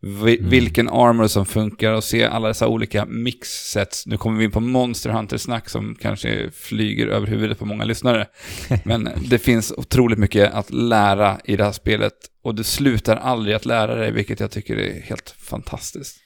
vi, 0.00 0.38
Mm. 0.38 0.50
vilken 0.50 0.88
armor 0.88 1.26
som 1.26 1.46
funkar 1.46 1.92
och 1.92 2.04
se 2.04 2.24
alla 2.24 2.48
dessa 2.48 2.68
olika 2.68 3.04
mix-sets. 3.06 4.06
Nu 4.06 4.16
kommer 4.16 4.38
vi 4.38 4.44
in 4.44 4.50
på 4.50 4.60
Monster 4.60 5.10
Hunter-snack 5.10 5.68
som 5.68 5.94
kanske 6.00 6.50
flyger 6.50 7.06
över 7.06 7.26
huvudet 7.26 7.58
på 7.58 7.64
många 7.64 7.84
lyssnare. 7.84 8.26
Men 8.84 9.08
det 9.28 9.38
finns 9.38 9.72
otroligt 9.76 10.18
mycket 10.18 10.52
att 10.52 10.70
lära 10.70 11.40
i 11.44 11.56
det 11.56 11.64
här 11.64 11.72
spelet 11.72 12.14
och 12.42 12.54
du 12.54 12.64
slutar 12.64 13.16
aldrig 13.16 13.56
att 13.56 13.66
lära 13.66 13.94
dig, 13.94 14.12
vilket 14.12 14.40
jag 14.40 14.50
tycker 14.50 14.76
är 14.76 15.00
helt 15.00 15.30
fantastiskt. 15.38 16.16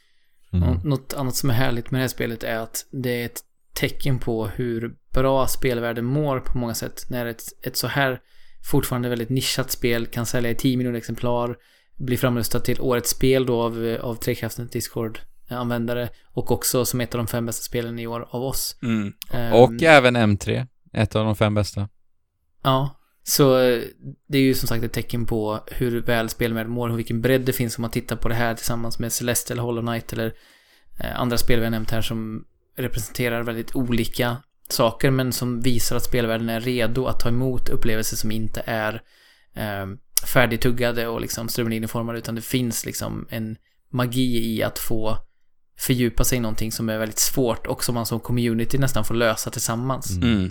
Mm. 0.53 0.79
Något 0.85 1.15
annat 1.15 1.37
som 1.37 1.51
är 1.51 1.55
härligt 1.55 1.91
med 1.91 1.99
det 1.99 2.03
här 2.03 2.09
spelet 2.09 2.43
är 2.43 2.57
att 2.57 2.87
det 2.91 3.23
är 3.23 3.27
ett 3.27 3.41
tecken 3.75 4.19
på 4.19 4.47
hur 4.47 4.93
bra 5.15 5.47
spelvärlden 5.47 6.05
mår 6.05 6.41
på 6.41 6.59
många 6.59 6.75
sätt. 6.75 7.05
När 7.11 7.27
ett, 7.27 7.43
ett 7.63 7.77
så 7.77 7.87
här 7.87 8.21
fortfarande 8.71 9.09
väldigt 9.09 9.29
nischat 9.29 9.71
spel 9.71 10.07
kan 10.07 10.27
sälja 10.27 10.51
i 10.51 10.55
10 10.55 10.77
miljoner 10.77 10.99
exemplar, 10.99 11.57
bli 12.01 12.17
framröstat 12.17 12.65
till 12.65 12.81
årets 12.81 13.11
spel 13.11 13.47
då 13.47 13.63
av, 13.63 13.99
av 14.01 14.15
Trekraftens 14.15 14.71
Discord-användare 14.71 16.09
och 16.33 16.51
också 16.51 16.85
som 16.85 17.01
ett 17.01 17.15
av 17.15 17.19
de 17.19 17.27
fem 17.27 17.47
bästa 17.47 17.63
spelen 17.63 17.99
i 17.99 18.07
år 18.07 18.29
av 18.31 18.43
oss. 18.43 18.77
Mm. 18.83 19.13
Ehm, 19.33 19.53
Och 19.53 19.83
även 19.83 20.17
M3, 20.17 20.67
ett 20.93 21.17
av 21.17 21.25
de 21.25 21.37
fem 21.37 21.55
bästa. 21.55 21.89
Ja, 22.63 22.97
Så 23.23 23.59
eh, 23.59 23.83
det 24.29 24.39
är 24.39 24.43
ju 24.43 24.55
som 24.55 24.69
sagt 24.69 24.85
ett 24.85 24.93
tecken 24.93 25.27
på 25.27 25.61
hur 25.67 26.01
väl 26.01 26.29
spelvärlden 26.29 26.73
mår 26.73 26.89
och 26.89 26.99
vilken 26.99 27.21
bredd 27.21 27.41
det 27.41 27.53
finns 27.53 27.79
om 27.79 27.83
man 27.83 27.91
tittar 27.91 28.17
på 28.17 28.29
det 28.29 28.35
här 28.35 28.55
tillsammans 28.55 28.99
med 28.99 29.13
Celeste 29.13 29.53
eller 29.53 29.63
Hollow 29.63 29.83
Knight 29.83 30.13
eller 30.13 30.33
eh, 31.01 31.21
andra 31.21 31.39
spel 31.39 31.59
vi 31.59 31.65
har 31.65 31.71
nämnt 31.71 31.91
här 31.91 32.03
som 32.03 32.45
representerar 32.77 33.43
väldigt 33.43 33.75
olika 33.77 34.37
saker 34.69 35.11
men 35.11 35.33
som 35.33 35.61
visar 35.61 35.97
att 35.97 36.05
spelvärlden 36.05 36.49
är 36.49 36.61
redo 36.61 37.07
att 37.07 37.21
ta 37.21 37.29
emot 37.29 37.69
upplevelser 37.69 38.17
som 38.17 38.31
inte 38.31 38.63
är 38.67 39.03
eh, 39.55 39.87
färdigtuggade 40.27 41.07
och 41.07 41.21
liksom 41.21 41.49
strömlinjeformade 41.49 42.19
utan 42.19 42.35
det 42.35 42.43
finns 42.43 42.87
liksom 42.87 43.27
en 43.31 43.57
magi 43.93 44.55
i 44.55 44.63
att 44.63 44.79
få 44.79 45.19
fördjupa 45.79 46.25
sig 46.25 46.39
i 46.39 46.41
någonting 46.41 46.73
som 46.73 46.89
är 46.89 46.99
väldigt 46.99 47.19
svårt 47.19 47.67
och 47.67 47.85
som 47.85 47.95
man 47.95 48.07
som 48.07 48.21
community 48.21 48.79
nästan 48.79 49.05
får 49.05 49.15
lösa 49.15 49.51
tillsammans. 49.51 50.11
Mm. 50.17 50.37
Mm. 50.37 50.51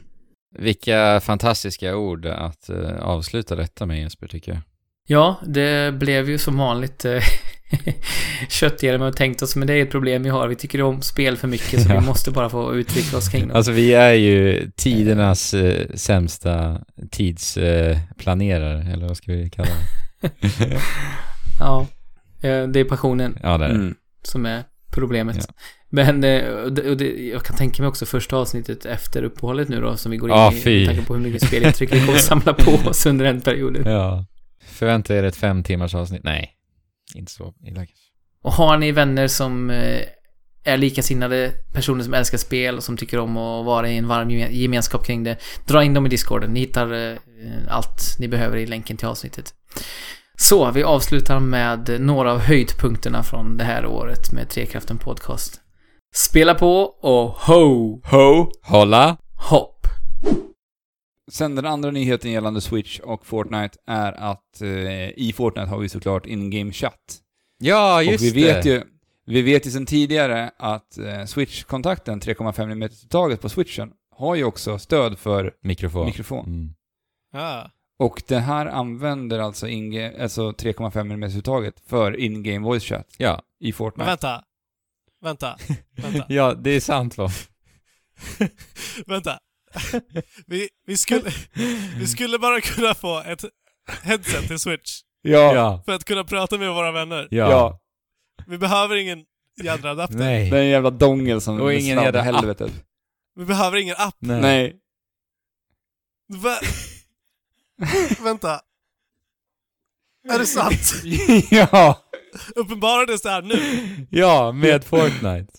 Vilka 0.57 1.19
fantastiska 1.19 1.95
ord 1.95 2.25
att 2.25 2.69
eh, 2.69 2.99
avsluta 2.99 3.55
detta 3.55 3.85
med 3.85 3.99
Jesper, 4.01 4.27
tycker 4.27 4.51
jag. 4.51 4.61
Ja, 5.07 5.35
det 5.45 5.93
blev 5.93 6.29
ju 6.29 6.37
som 6.37 6.57
vanligt 6.57 7.05
eh, 8.83 8.97
vad 8.99 9.11
vi 9.11 9.17
tänkt 9.17 9.41
oss, 9.41 9.55
men 9.55 9.67
det 9.67 9.73
är 9.73 9.81
ett 9.83 9.91
problem 9.91 10.23
vi 10.23 10.29
har. 10.29 10.47
Vi 10.47 10.55
tycker 10.55 10.81
om 10.81 11.01
spel 11.01 11.37
för 11.37 11.47
mycket, 11.47 11.81
så 11.81 11.89
Ja. 11.89 11.99
vi 11.99 12.05
måste 12.05 12.31
bara 12.31 12.49
få 12.49 12.75
utveckla 12.75 13.17
oss 13.17 13.29
kring 13.29 13.47
det. 13.47 13.53
Alltså 13.53 13.71
vi 13.71 13.93
är 13.93 14.13
ju 14.13 14.71
tidernas 14.75 15.53
eh, 15.53 15.87
sämsta 15.93 16.81
tidsplanerare, 17.11 18.79
eh, 18.81 18.91
eller 18.93 19.07
vad 19.07 19.17
ska 19.17 19.31
vi 19.31 19.49
kalla 19.49 19.69
det? 20.21 20.31
Ja, 21.59 21.87
eh, 22.41 22.67
det 22.67 22.79
är 22.79 22.83
passionen 22.83 23.37
ja, 23.43 23.57
det 23.57 23.65
är 23.65 23.69
det. 23.69 23.75
Mm. 23.75 23.95
som 24.23 24.45
är 24.45 24.63
problemet. 24.91 25.37
Ja. 25.39 25.53
Men 25.89 26.23
eh, 26.23 26.49
och 26.49 26.73
det, 26.73 26.89
och 26.89 26.97
det, 26.97 27.27
jag 27.27 27.43
kan 27.43 27.55
tänka 27.57 27.81
mig 27.81 27.89
också 27.89 28.05
första 28.05 28.37
avsnittet 28.37 28.85
efter 28.85 29.23
uppehållet 29.23 29.69
nu 29.69 29.81
då, 29.81 29.97
som 29.97 30.11
vi 30.11 30.17
går 30.17 30.29
in 30.29 30.35
Ja, 30.35 30.53
i, 30.53 30.55
fy. 30.55 30.79
med 30.79 30.87
tanke 30.87 31.07
på 31.07 31.15
hur 31.15 31.21
mycket 31.21 31.47
spelintryck 31.47 31.93
vi 31.93 32.05
kommer 32.05 32.17
samla 32.17 32.53
på 32.53 32.71
oss 32.89 33.05
under 33.05 33.25
den 33.25 33.41
perioden. 33.41 33.91
Ja. 33.91 34.25
Förvänta 34.65 35.15
er 35.15 35.23
ett 35.23 35.35
fem 35.35 35.63
timmars 35.63 35.95
avsnitt. 35.95 36.23
Nej, 36.23 36.51
inte 37.15 37.31
så 37.31 37.53
illa 37.63 37.75
kanske. 37.75 37.95
Och 38.43 38.51
har 38.53 38.77
ni 38.77 38.91
vänner 38.91 39.27
som 39.27 39.69
eh, 39.69 40.01
är 40.63 40.77
likasinnade 40.77 41.51
personer 41.73 42.03
som 42.03 42.13
älskar 42.13 42.37
spel 42.37 42.77
och 42.77 42.83
som 42.83 42.97
tycker 42.97 43.19
om 43.19 43.37
att 43.37 43.65
vara 43.65 43.89
i 43.89 43.97
en 43.97 44.07
varm 44.07 44.29
geme- 44.29 44.51
gemenskap 44.51 45.05
kring 45.05 45.23
det, 45.23 45.37
dra 45.67 45.83
in 45.83 45.93
dem 45.93 46.05
i 46.05 46.09
discorden. 46.09 46.53
Ni 46.53 46.59
hittar 46.59 47.11
eh, 47.11 47.17
allt 47.69 48.15
ni 48.19 48.27
behöver 48.27 48.57
i 48.57 48.65
länken 48.65 48.97
till 48.97 49.07
avsnittet. 49.07 49.53
Så, 50.37 50.71
vi 50.71 50.83
avslutar 50.83 51.39
med 51.39 52.01
några 52.01 52.31
av 52.31 52.39
höjdpunkterna 52.39 53.23
från 53.23 53.57
det 53.57 53.63
här 53.63 53.85
året 53.85 54.31
med 54.31 54.49
Trekraften 54.49 54.97
Podcast. 54.97 55.61
Spela 56.15 56.55
på 56.55 56.81
och 56.83 57.29
ho! 57.29 58.01
Ho! 58.03 58.51
Hålla! 58.63 59.17
Hopp! 59.49 59.78
Sen 61.29 61.55
den 61.55 61.65
andra 61.65 61.91
nyheten 61.91 62.31
gällande 62.31 62.61
Switch 62.61 62.99
och 62.99 63.25
Fortnite 63.25 63.77
är 63.87 64.11
att 64.11 64.61
eh, 64.61 65.09
i 65.09 65.33
Fortnite 65.35 65.67
har 65.69 65.79
vi 65.79 65.89
såklart 65.89 66.25
in-game 66.25 66.71
chatt. 66.71 67.17
Ja, 67.57 68.03
just 68.03 68.21
och 68.21 68.25
vi 68.37 68.43
vet 68.43 68.63
det. 68.63 68.69
ju, 68.69 68.83
vi 69.25 69.41
vet 69.41 69.67
ju 69.67 69.71
sedan 69.71 69.85
tidigare 69.85 70.51
att 70.57 70.97
eh, 70.97 71.25
Switch-kontakten, 71.25 72.21
3,5 72.21 72.61
mm 72.63 72.83
uttaget 72.83 73.41
på 73.41 73.49
Switchen, 73.49 73.91
har 74.15 74.35
ju 74.35 74.43
också 74.43 74.79
stöd 74.79 75.19
för 75.19 75.53
Mikrofon. 75.61 76.05
mikrofon. 76.05 76.45
Mm. 76.45 76.73
Ja. 77.33 77.71
Och 77.99 78.23
det 78.27 78.39
här 78.39 78.65
använder 78.65 79.39
alltså, 79.39 79.65
alltså 80.19 80.51
3,5 80.51 80.99
mm 80.99 81.23
uttaget 81.23 81.79
för 81.87 82.19
in-game 82.19 82.65
voice 82.65 82.83
chat 82.83 83.07
Ja. 83.17 83.41
i 83.59 83.65
Men 83.67 83.73
Fortnite. 83.73 84.05
vänta. 84.09 84.43
Vänta. 85.21 85.57
Vänta. 86.01 86.25
ja, 86.29 86.53
det 86.53 86.69
är 86.69 86.79
sant 86.79 87.17
va? 87.17 87.29
vänta. 89.07 89.39
Vi, 90.47 90.69
vi, 90.85 90.97
skulle, 90.97 91.31
vi 91.99 92.07
skulle 92.07 92.39
bara 92.39 92.61
kunna 92.61 92.95
få 92.95 93.19
ett 93.19 93.45
headset 94.01 94.47
till 94.47 94.59
Switch 94.59 95.01
Ja. 95.21 95.53
Ja. 95.55 95.83
för 95.85 95.91
att 95.91 96.05
kunna 96.05 96.23
prata 96.23 96.57
med 96.57 96.73
våra 96.73 96.91
vänner. 96.91 97.27
Ja. 97.31 97.51
ja. 97.51 97.79
Vi 98.47 98.57
behöver 98.57 98.95
ingen 98.95 99.23
jädra 99.63 99.91
adapter. 99.91 100.17
Nej. 100.17 100.49
Det 100.49 100.57
är 100.57 100.61
en 100.61 100.69
jävla 100.69 100.89
dongel 100.89 101.41
som 101.41 101.61
Och 101.61 101.73
ingen 101.73 102.03
jävla 102.03 102.21
helvetet. 102.21 102.71
Vi 103.35 103.45
behöver 103.45 103.77
ingen 103.77 103.95
app. 103.97 104.15
Nej. 104.19 104.41
Nej. 104.41 104.75
Va? 106.27 106.59
vänta. 108.23 108.61
Är 110.29 110.39
det 110.39 110.45
sant? 110.45 110.93
ja. 111.51 112.03
Uppenbarades 112.55 113.21
det 113.21 113.29
här 113.29 113.41
nu? 113.41 113.57
Ja, 114.09 114.51
med 114.51 114.83
Fortnite. 114.83 115.53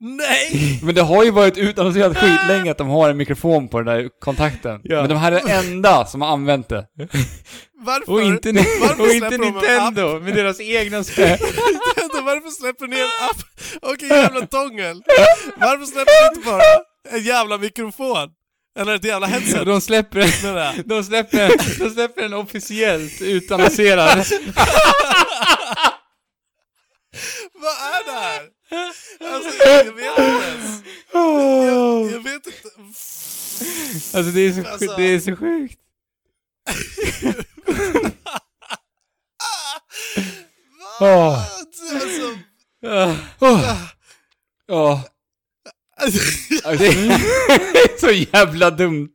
Nej! 0.00 0.78
Men 0.82 0.94
det 0.94 1.02
har 1.02 1.24
ju 1.24 1.30
varit 1.30 1.56
utannonserat 1.58 2.16
skitlänge 2.16 2.70
att 2.70 2.78
de 2.78 2.88
har 2.88 3.10
en 3.10 3.16
mikrofon 3.16 3.68
på 3.68 3.80
den 3.80 3.86
där 3.96 4.08
kontakten. 4.20 4.80
Ja. 4.84 5.00
Men 5.00 5.08
de 5.08 5.14
här 5.18 5.32
är 5.32 5.40
den 5.40 5.48
enda 5.72 6.06
som 6.06 6.20
har 6.22 6.28
använt 6.28 6.68
det. 6.68 6.86
Varför? 7.80 8.12
Och 8.12 8.22
inte, 8.22 8.52
Varför 8.52 9.02
och 9.02 9.08
inte 9.08 9.28
släpper 9.28 9.38
de 9.38 9.50
Nintendo 9.50 10.20
med 10.20 10.34
deras 10.34 10.60
egna 10.60 11.04
spel. 11.12 11.38
Vänta, 11.96 12.20
Varför 12.22 12.50
släpper 12.50 12.86
ni 12.86 13.00
en 13.00 13.06
app 13.30 13.42
och 13.82 14.02
en 14.02 14.08
jävla 14.08 14.46
tångel? 14.46 15.02
Varför 15.56 15.84
släpper 15.84 16.30
ni 16.32 16.36
inte 16.36 16.50
bara 16.50 16.62
en 17.10 17.22
jävla 17.22 17.58
mikrofon? 17.58 18.28
Eller 18.78 18.94
ett 18.94 19.04
jävla 19.04 19.26
headset? 19.26 19.66
De 19.66 19.80
släpper, 19.80 20.20
de 20.84 21.04
släpper, 21.04 21.78
de 21.78 21.90
släpper 21.90 22.22
den 22.22 22.34
officiellt 22.34 23.22
utannonserad. 23.22 24.24
Vad 27.54 27.72
är 27.72 28.04
det 28.06 28.20
här? 28.20 28.57
Alltså, 28.70 29.66
jag 29.68 29.84
vet 29.94 30.18
inte 30.18 30.22
ens. 30.22 30.82
Jag, 31.12 32.10
jag 32.12 32.20
vet 32.22 32.46
inte. 32.46 32.68
Alltså 34.16 34.32
det 34.32 34.40
är 34.40 34.52
så, 34.62 34.68
Alltså- 34.70 34.96
det 34.96 35.02
är 35.02 35.20
så 35.20 35.36
sjukt. 35.36 35.78
Vad? 41.00 41.34
Alltså, 41.34 42.38
Ja. 44.66 45.02
alltså, 46.00 46.20
Det 46.62 46.86
är 46.88 47.98
så 48.00 48.10
jävla 48.10 48.70
dumt. 48.70 49.08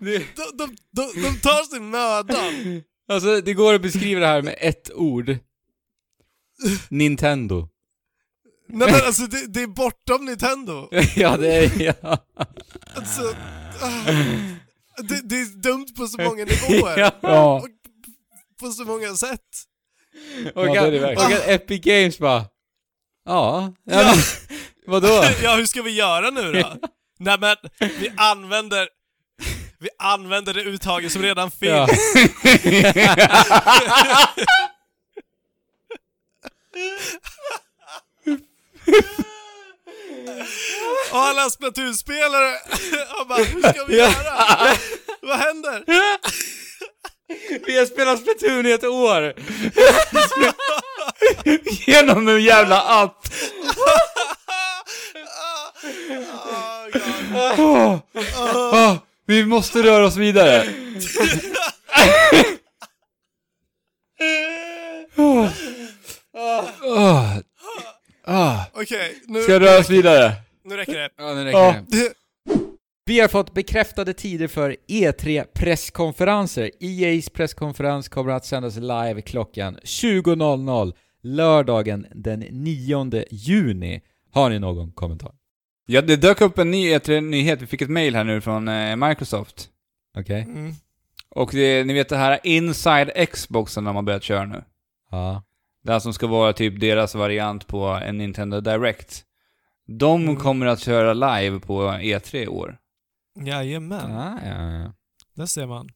de, 0.00 0.24
de, 0.54 0.76
de, 0.92 1.22
de 1.22 1.40
tar 1.42 1.64
sig 1.70 1.80
mödan. 1.80 2.82
Alltså 3.08 3.40
det 3.40 3.54
går 3.54 3.74
att 3.74 3.82
beskriva 3.82 4.20
det 4.20 4.26
här 4.26 4.42
med 4.42 4.56
ett 4.58 4.90
ord. 4.94 5.36
Nintendo. 6.88 7.68
Nej 8.68 8.92
men 8.92 9.00
alltså 9.06 9.22
det, 9.26 9.46
det 9.46 9.62
är 9.62 9.66
bortom 9.66 10.24
Nintendo. 10.24 10.88
ja, 11.16 11.36
det 11.36 11.54
är... 11.56 11.82
Ja. 11.82 12.18
Alltså, 12.94 13.22
ah, 13.80 14.12
det, 15.02 15.20
det 15.28 15.40
är 15.40 15.62
dumt 15.62 15.86
på 15.96 16.06
så 16.06 16.22
många 16.22 16.44
nivåer. 16.70 17.12
Ja. 17.20 17.54
Och 17.60 17.68
på 18.60 18.70
så 18.70 18.84
många 18.84 19.14
sätt. 19.14 19.40
Och, 20.54 20.66
Ja, 20.66 20.72
det 20.72 20.96
är 20.96 21.00
det 21.00 21.12
att, 21.12 21.18
och 21.18 21.32
att 21.32 21.48
Epic 21.48 21.80
Games 21.80 22.18
bara... 22.18 22.44
Ja, 23.24 23.72
ja, 23.84 24.02
Ja. 24.02 24.14
vadå? 24.86 25.24
Ja, 25.42 25.56
hur 25.56 25.66
ska 25.66 25.82
vi 25.82 25.90
göra 25.90 26.30
nu 26.30 26.52
då? 26.52 26.76
Nej 27.18 27.36
men, 27.40 27.56
vi 27.78 28.12
använder... 28.16 28.88
Vi 29.80 29.88
använder 29.98 30.54
det 30.54 30.62
uttaget 30.62 31.12
som 31.12 31.22
redan 31.22 31.50
finns. 31.50 31.72
Ja. 31.72 31.88
Och 41.12 41.18
alla 41.18 41.50
Splatoon-spelare 41.50 42.56
har 43.08 43.24
bara, 43.24 43.44
hur 43.44 43.60
ska 43.60 43.84
vi 43.84 43.96
göra? 43.96 44.76
Vad 45.22 45.38
händer? 45.38 45.84
Vi 47.66 47.78
har 47.78 47.86
spelat 47.86 48.20
Splatoon 48.20 48.66
i 48.66 48.70
ett 48.70 48.84
år! 48.84 49.34
Genom 51.86 52.28
en 52.28 52.42
jävla 52.42 52.82
app. 52.82 53.26
Oh. 57.34 57.54
Åh. 57.58 57.98
Åh, 58.72 58.96
vi 59.26 59.44
måste 59.44 59.82
röra 59.82 60.06
oss 60.06 60.16
vidare. 60.16 60.66
Åh. 66.38 67.38
Åh. 68.26 68.62
Okej, 68.72 69.14
nu, 69.26 69.42
Ska 69.42 69.52
jag 69.52 69.62
röra 69.62 69.78
oss 69.80 69.90
vidare? 69.90 70.32
nu 70.64 70.76
räcker 70.76 70.98
det. 70.98 71.08
Ja, 71.18 71.34
nu 71.34 71.50
Ja. 71.50 71.74
Det- 71.88 72.12
Vi 73.06 73.20
har 73.20 73.28
fått 73.28 73.54
bekräftade 73.54 74.14
tider 74.14 74.48
för 74.48 74.76
E3-presskonferenser. 74.88 76.70
EA's 76.80 77.30
presskonferens 77.32 78.08
kommer 78.08 78.32
att 78.32 78.44
sändas 78.46 78.76
live 78.76 79.22
klockan 79.22 79.78
20.00 79.84 80.92
lördagen 81.22 82.06
den 82.14 82.40
9 82.40 83.24
juni. 83.30 84.00
Har 84.32 84.50
ni 84.50 84.58
någon 84.58 84.92
kommentar? 84.92 85.32
Ja, 85.86 86.00
det 86.02 86.16
dök 86.16 86.40
upp 86.40 86.58
en 86.58 86.70
ny 86.70 86.94
E3-nyhet. 86.94 87.62
Vi 87.62 87.66
fick 87.66 87.82
ett 87.82 87.90
mail 87.90 88.14
här 88.14 88.24
nu 88.24 88.40
från 88.40 88.68
eh, 88.68 88.96
Microsoft. 88.96 89.68
Okej? 90.18 90.42
Mm. 90.42 90.74
Och 91.30 91.50
det, 91.52 91.84
ni 91.84 91.92
vet 91.94 92.08
det 92.08 92.16
här 92.16 92.38
Inside 92.44 93.28
Xboxen 93.32 93.84
de 93.84 93.96
har 93.96 94.02
börjat 94.02 94.22
köra 94.22 94.44
nu. 94.46 94.64
Ja. 95.10 95.42
Det 95.82 95.92
här 95.92 95.98
som 96.00 96.14
ska 96.14 96.26
vara 96.26 96.52
typ 96.52 96.80
deras 96.80 97.14
variant 97.14 97.66
på 97.66 97.84
en 97.86 98.18
Nintendo 98.18 98.60
Direct. 98.60 99.24
De 99.86 100.22
Mm. 100.22 100.36
kommer 100.36 100.66
att 100.66 100.80
köra 100.80 101.12
live 101.14 101.60
på 101.60 101.82
E3 101.82 102.36
i 102.36 102.48
år. 102.48 102.78
Jajamän, 103.44 104.16
Ah, 104.16 104.38
ja, 104.44 104.72
ja. 104.72 104.92
där 105.34 105.46
ser 105.46 105.66
man. 105.66 105.88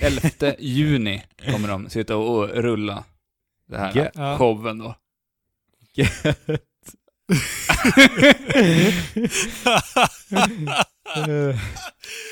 11 0.00 0.54
juni 0.58 1.22
kommer 1.50 1.68
de 1.68 1.88
sitta 1.90 2.16
och 2.16 2.48
rulla 2.48 3.04
det 3.66 3.78
här 3.78 4.36
showen 4.38 4.78
då. 4.78 4.94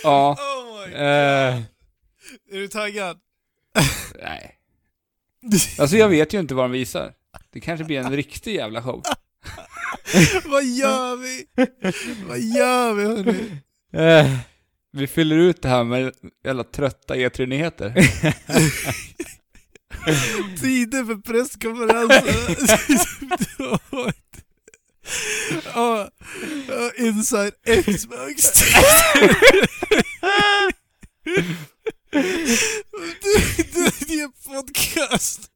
Ja, 0.03 0.33
oh 0.39 0.89
my. 0.89 0.95
eh, 0.95 1.57
Är 2.51 2.59
du 2.59 2.69
taggad? 2.69 3.19
nej. 4.23 4.56
Alltså 5.78 5.97
jag 5.97 6.09
vet 6.09 6.35
ju 6.35 6.40
inte 6.40 6.55
vad 6.55 6.64
de 6.64 6.73
visar. 6.73 7.12
Det 7.52 7.60
kanske 7.60 7.85
blir 7.85 7.98
en 7.98 8.16
riktig 8.16 8.55
jävla 8.55 8.82
show. 8.82 9.02
Vad 10.44 10.64
gör 10.64 11.16
vi? 11.16 11.47
Vad 12.28 12.39
gör 12.39 12.94
vi 12.94 13.05
hörni? 13.05 13.60
Eh, 13.93 14.36
vi 14.93 15.06
fyller 15.06 15.36
ut 15.36 15.62
det 15.62 15.68
här 15.68 15.85
med 15.85 16.12
jävla 16.44 16.64
trötta 16.64 17.14
E3-nyheter. 17.14 17.94
Tider 20.60 21.05
för 21.05 21.16
presskonferenser. 21.16 22.24
oh, 25.74 25.77
oh, 25.77 26.06
inside 27.06 27.52
Xbox. 27.85 28.52
Du, 32.11 32.23
du, 33.73 33.91
det 34.07 34.20
är 34.20 34.55
podcast. 34.55 35.51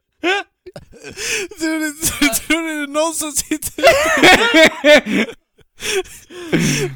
Tror 1.61 1.79
du, 1.79 1.93
tror 2.39 2.63
du 2.63 2.75
det 2.77 2.83
är 2.83 2.87
någon 2.87 3.15
som 3.15 3.33
sitter 3.33 3.83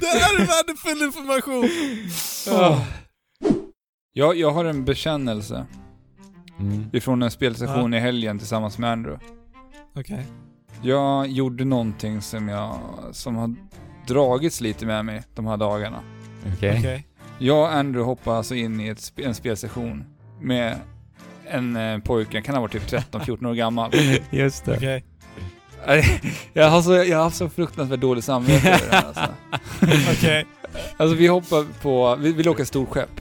Det 0.01 0.06
här 0.06 0.40
är 0.40 0.47
värdefull 0.47 1.02
information. 1.02 1.68
Ja. 2.47 2.86
Jag, 4.12 4.36
jag 4.36 4.51
har 4.51 4.64
en 4.64 4.85
bekännelse 4.85 5.66
Mm. 6.60 6.90
ifrån 6.93 7.22
en 7.22 7.31
spelsession 7.31 7.94
i 7.94 7.98
helgen 8.01 8.39
tillsammans 8.39 8.78
med 8.78 8.90
Andrew. 8.93 9.26
Okej. 9.97 10.26
Jag 10.82 11.26
gjorde 11.28 11.64
någonting 11.64 12.22
som 12.22 12.48
jag, 12.48 12.78
som 13.12 13.36
har 13.36 13.55
dragits 14.09 14.60
lite 14.60 14.86
med 14.86 15.05
mig 15.05 15.22
de 15.35 15.47
här 15.47 15.56
dagarna. 15.56 16.02
Okej. 16.56 16.76
Okej. 16.78 17.06
Jag 17.39 17.59
och 17.59 17.73
Andrew 17.73 18.06
hoppade 18.06 18.36
alltså 18.36 18.55
in 18.55 18.81
i 18.81 18.89
ett, 18.89 19.12
en 19.16 19.35
spelsession 19.35 20.05
med 20.40 20.78
en 21.47 21.77
eh, 21.77 21.98
pojke, 21.98 22.43
kan 22.43 22.55
ha 22.55 22.62
varit 22.62 22.73
typ 22.73 23.05
13-14 23.12 23.47
år 23.51 23.55
gammal. 23.55 23.93
Just 24.31 24.65
det. 24.65 24.77
Okej. 24.77 25.05
jag, 26.52 26.70
har 26.70 26.82
så, 26.82 26.93
jag 26.93 27.16
har 27.16 27.24
haft 27.24 27.36
så 27.36 27.48
fruktansvärt 27.48 28.01
dåligt 28.01 28.24
samvete 28.24 28.69
över 28.69 28.86
det 28.90 28.97
här 28.97 29.06
alltså. 29.06 29.35
Okej. 30.12 30.47
Alltså 30.97 31.16
vi 31.16 31.27
hoppar 31.27 31.82
på, 31.82 32.16
vi 32.16 32.32
vill 32.32 32.48
åka 32.48 32.62
ett 32.62 32.69
stort 32.69 32.89
skepp. 32.89 33.20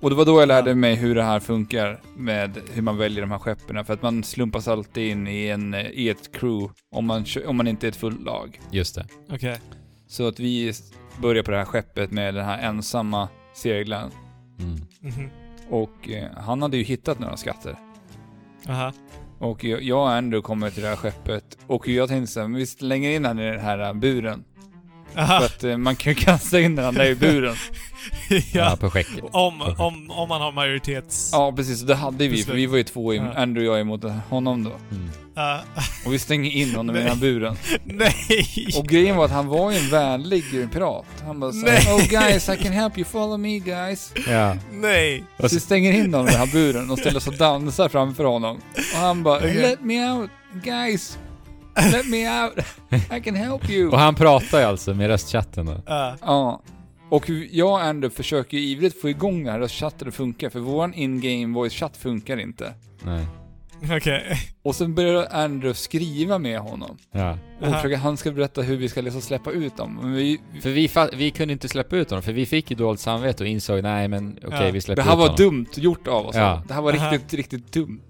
Och 0.00 0.10
det 0.10 0.16
var 0.16 0.24
då 0.24 0.40
jag 0.40 0.48
lärde 0.48 0.74
mig 0.74 0.94
hur 0.94 1.14
det 1.14 1.22
här 1.22 1.40
funkar 1.40 2.00
med 2.16 2.58
hur 2.72 2.82
man 2.82 2.96
väljer 2.96 3.20
de 3.20 3.30
här 3.30 3.38
skeppen. 3.38 3.84
För 3.84 3.94
att 3.94 4.02
man 4.02 4.24
slumpas 4.24 4.68
alltid 4.68 5.10
in 5.10 5.26
i, 5.26 5.46
en, 5.46 5.74
eh, 5.74 5.86
i 5.86 6.08
ett 6.08 6.32
crew 6.32 6.74
om 6.90 7.06
man, 7.06 7.24
om 7.46 7.56
man 7.56 7.66
inte 7.66 7.86
är 7.86 7.88
ett 7.88 7.96
fullt 7.96 8.22
lag. 8.22 8.60
Just 8.70 8.94
det. 8.94 9.06
Okej. 9.30 9.58
Så 10.08 10.28
att 10.28 10.40
vi 10.40 10.72
börjar 11.22 11.42
på 11.42 11.50
det 11.50 11.56
här 11.56 11.64
skeppet 11.64 12.10
med 12.10 12.34
den 12.34 12.44
här 12.44 12.58
ensamma 12.58 13.28
seglaren. 13.54 14.10
Mm. 14.58 14.80
Mhm. 15.00 15.30
Och 15.70 16.10
eh, 16.10 16.30
han 16.36 16.62
hade 16.62 16.76
ju 16.76 16.82
hittat 16.82 17.18
några 17.18 17.36
skatter. 17.36 17.76
Aha. 18.68 18.92
Och 19.38 19.64
jag, 19.64 19.82
jag 19.82 19.98
och 20.00 20.10
Andrew 20.10 20.42
kommer 20.42 20.70
till 20.70 20.82
det 20.82 20.88
här 20.88 20.96
skeppet. 20.96 21.58
Och 21.66 21.88
jag 21.88 22.08
tänkte 22.08 22.32
såhär, 22.32 22.48
men 22.48 22.58
vi 22.58 22.66
slänger 22.66 23.10
in 23.10 23.24
han 23.24 23.38
i 23.38 23.50
den 23.50 23.60
här 23.60 23.78
eh, 23.78 23.92
buren. 25.14 25.26
För 25.28 25.34
Aha. 25.34 25.44
att 25.44 25.64
eh, 25.64 25.76
man 25.76 25.96
kan 25.96 26.12
ju 26.12 26.14
kasta 26.14 26.60
in 26.60 26.76
den 26.76 26.94
där 26.94 27.04
i 27.04 27.14
buren. 27.14 27.56
Ja, 28.28 28.40
ja. 28.52 28.76
på 28.80 28.90
skäcket. 28.90 29.24
Om, 29.32 29.62
om, 29.62 30.10
om 30.10 30.28
man 30.28 30.40
har 30.40 30.52
majoritets... 30.52 31.30
Ja, 31.32 31.52
precis. 31.56 31.80
Det 31.80 31.94
hade 31.94 32.28
vi, 32.28 32.42
för 32.42 32.52
vi 32.52 32.66
var 32.66 32.76
ju 32.76 32.82
två, 32.82 33.14
i, 33.14 33.16
Ja. 33.16 33.32
Andrew 33.36 33.68
och 33.68 33.74
jag 33.74 33.80
emot 33.80 34.04
honom 34.28 34.64
då. 34.64 34.70
Mm. 34.90 35.10
Ah, 35.36 35.58
Och 36.06 36.12
vi 36.12 36.18
stänger 36.18 36.50
in 36.50 36.74
honom 36.74 36.96
i 36.96 36.98
den 36.98 37.08
här 37.08 37.16
buren. 37.16 37.56
nej! 37.84 38.68
Och 38.78 38.86
grejen 38.86 39.16
var 39.16 39.24
att 39.24 39.30
han 39.30 39.46
var 39.46 39.70
ju 39.70 39.78
en 39.78 39.90
vänlig 39.90 40.70
pirat. 40.72 41.04
Han 41.26 41.40
bara 41.40 41.52
såhär, 41.52 41.64
Nej. 41.66 41.94
Oh 41.94 42.08
guys, 42.08 42.48
I 42.48 42.56
can 42.56 42.72
help 42.72 42.98
you, 42.98 43.04
follow 43.04 43.40
me 43.40 43.58
guys. 43.58 44.12
Ja. 44.28 44.56
Nej! 44.72 45.24
Så 45.40 45.48
vi 45.54 45.60
stänger 45.60 45.92
in 45.92 46.14
honom 46.14 46.28
i 46.28 46.30
den 46.30 46.40
här 46.40 46.52
buren 46.52 46.90
och 46.90 46.98
ställer 46.98 47.16
oss 47.16 47.26
och 47.26 47.36
dansar 47.36 47.88
framför 47.88 48.24
honom. 48.24 48.56
Och 48.94 48.98
han 49.00 49.22
bara. 49.22 49.40
Let 49.40 49.80
me 49.82 50.10
out, 50.10 50.30
guys. 50.64 51.18
Let 51.76 52.06
me 52.08 52.42
out. 52.44 52.58
I 53.18 53.20
can 53.20 53.34
help 53.34 53.70
you. 53.70 53.90
Och 53.90 53.98
han 53.98 54.14
pratar 54.14 54.58
ju 54.58 54.64
alltså 54.64 54.94
med 54.94 55.08
röstchatten 55.08 55.66
då. 55.66 55.82
Ah, 55.86 56.12
Ja. 56.20 56.62
Och 57.10 57.30
jag 57.50 57.68
och 57.70 57.82
Andrew 57.82 58.16
försöker 58.16 58.56
ju 58.58 58.62
ivrigt 58.64 59.00
få 59.00 59.08
igång 59.08 59.44
den 59.44 59.52
här 59.52 59.58
röstchatten 59.60 60.08
att 60.08 60.14
funka, 60.14 60.50
för 60.50 60.60
våran 60.60 60.94
in-game 60.94 61.54
voice-chatt 61.58 61.96
funkar 61.96 62.36
inte. 62.40 62.72
Nej. 63.02 63.26
Okej. 63.96 64.22
Och 64.62 64.74
sen 64.76 64.94
börjar 64.94 65.26
Andrew 65.30 65.74
skriva 65.74 66.38
med 66.38 66.58
honom. 66.58 66.96
Ja. 67.12 67.38
Och 67.60 67.66
Aha. 67.66 67.76
försöker, 67.76 67.96
han 67.96 68.16
ska 68.16 68.30
berätta 68.30 68.62
hur 68.62 68.76
vi 68.76 68.88
ska 68.88 69.00
liksom 69.00 69.20
släppa 69.22 69.50
ut 69.50 69.76
dem. 69.76 69.98
Men 70.02 70.12
vi, 70.14 70.40
För 70.62 70.70
vi, 70.70 70.86
fa- 70.88 71.16
vi 71.16 71.30
kunde 71.30 71.52
inte 71.52 71.68
släppa 71.68 71.96
ut 71.96 72.10
honom, 72.10 72.22
för 72.22 72.32
vi 72.32 72.46
fick 72.46 72.70
ju 72.70 72.76
dåligt 72.76 73.00
samvete 73.00 73.42
och 73.42 73.48
insåg 73.48 73.82
nej 73.82 74.08
men 74.08 74.38
okej 74.44 74.58
Ja. 74.66 74.70
vi 74.72 74.80
släpper 74.80 75.02
det 75.02 75.08
här 75.08 75.12
ut 75.16 75.18
var 75.18 75.24
honom. 75.28 75.36
dumt 75.36 75.66
gjort 75.76 76.08
av 76.08 76.26
oss. 76.26 76.36
Ja. 76.36 76.62
Det 76.68 76.74
här 76.74 76.82
var 76.82 76.92
Aha. 76.92 77.12
riktigt, 77.12 77.34
riktigt 77.34 77.72
dumt. 77.72 78.00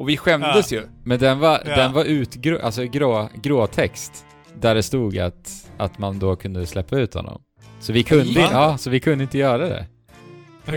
Och 0.00 0.08
vi 0.08 0.16
skämdes 0.16 0.72
ju. 0.72 0.82
Men 1.04 1.18
den 1.18 1.38
var, 1.38 1.62
Ja. 1.66 1.76
den 1.76 1.92
var 1.92 2.04
utgrå, 2.04 2.58
alltså 2.62 2.82
grå, 2.84 3.28
grå 3.42 3.66
text. 3.66 4.24
Där 4.60 4.74
det 4.74 4.82
stod 4.82 5.18
att, 5.18 5.50
att 5.78 5.98
man 5.98 6.18
då 6.18 6.36
kunde 6.36 6.66
släppa 6.66 6.98
ut 6.98 7.14
honom. 7.14 7.42
Så 7.80 7.92
vi 7.92 8.02
kunde, 8.02 8.40
ja, 8.40 8.78
så 8.78 8.90
vi 8.90 9.00
kunde 9.00 9.24
inte 9.24 9.38
göra 9.38 9.68
det. 9.68 9.86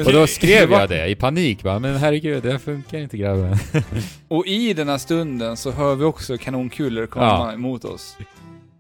Och 0.06 0.14
då 0.14 0.28
skrev 0.28 0.72
jag 0.72 0.90
det 0.90 1.08
i 1.08 1.16
panik 1.16 1.64
bara, 1.64 1.80
men 1.80 1.96
herregud, 1.98 2.44
det 2.44 2.52
här 2.52 2.58
funkar 2.58 2.98
inte 2.98 3.18
grabben. 3.18 3.58
Och 4.28 4.48
i 4.48 4.74
den 4.74 4.90
här 4.90 4.98
stunden 4.98 5.58
så 5.58 5.72
hör 5.72 5.96
vi 5.96 6.04
också 6.04 6.38
kanonkulor 6.38 7.06
komma 7.06 7.26
Ja. 7.26 7.54
emot 7.54 7.86
oss. 7.86 8.18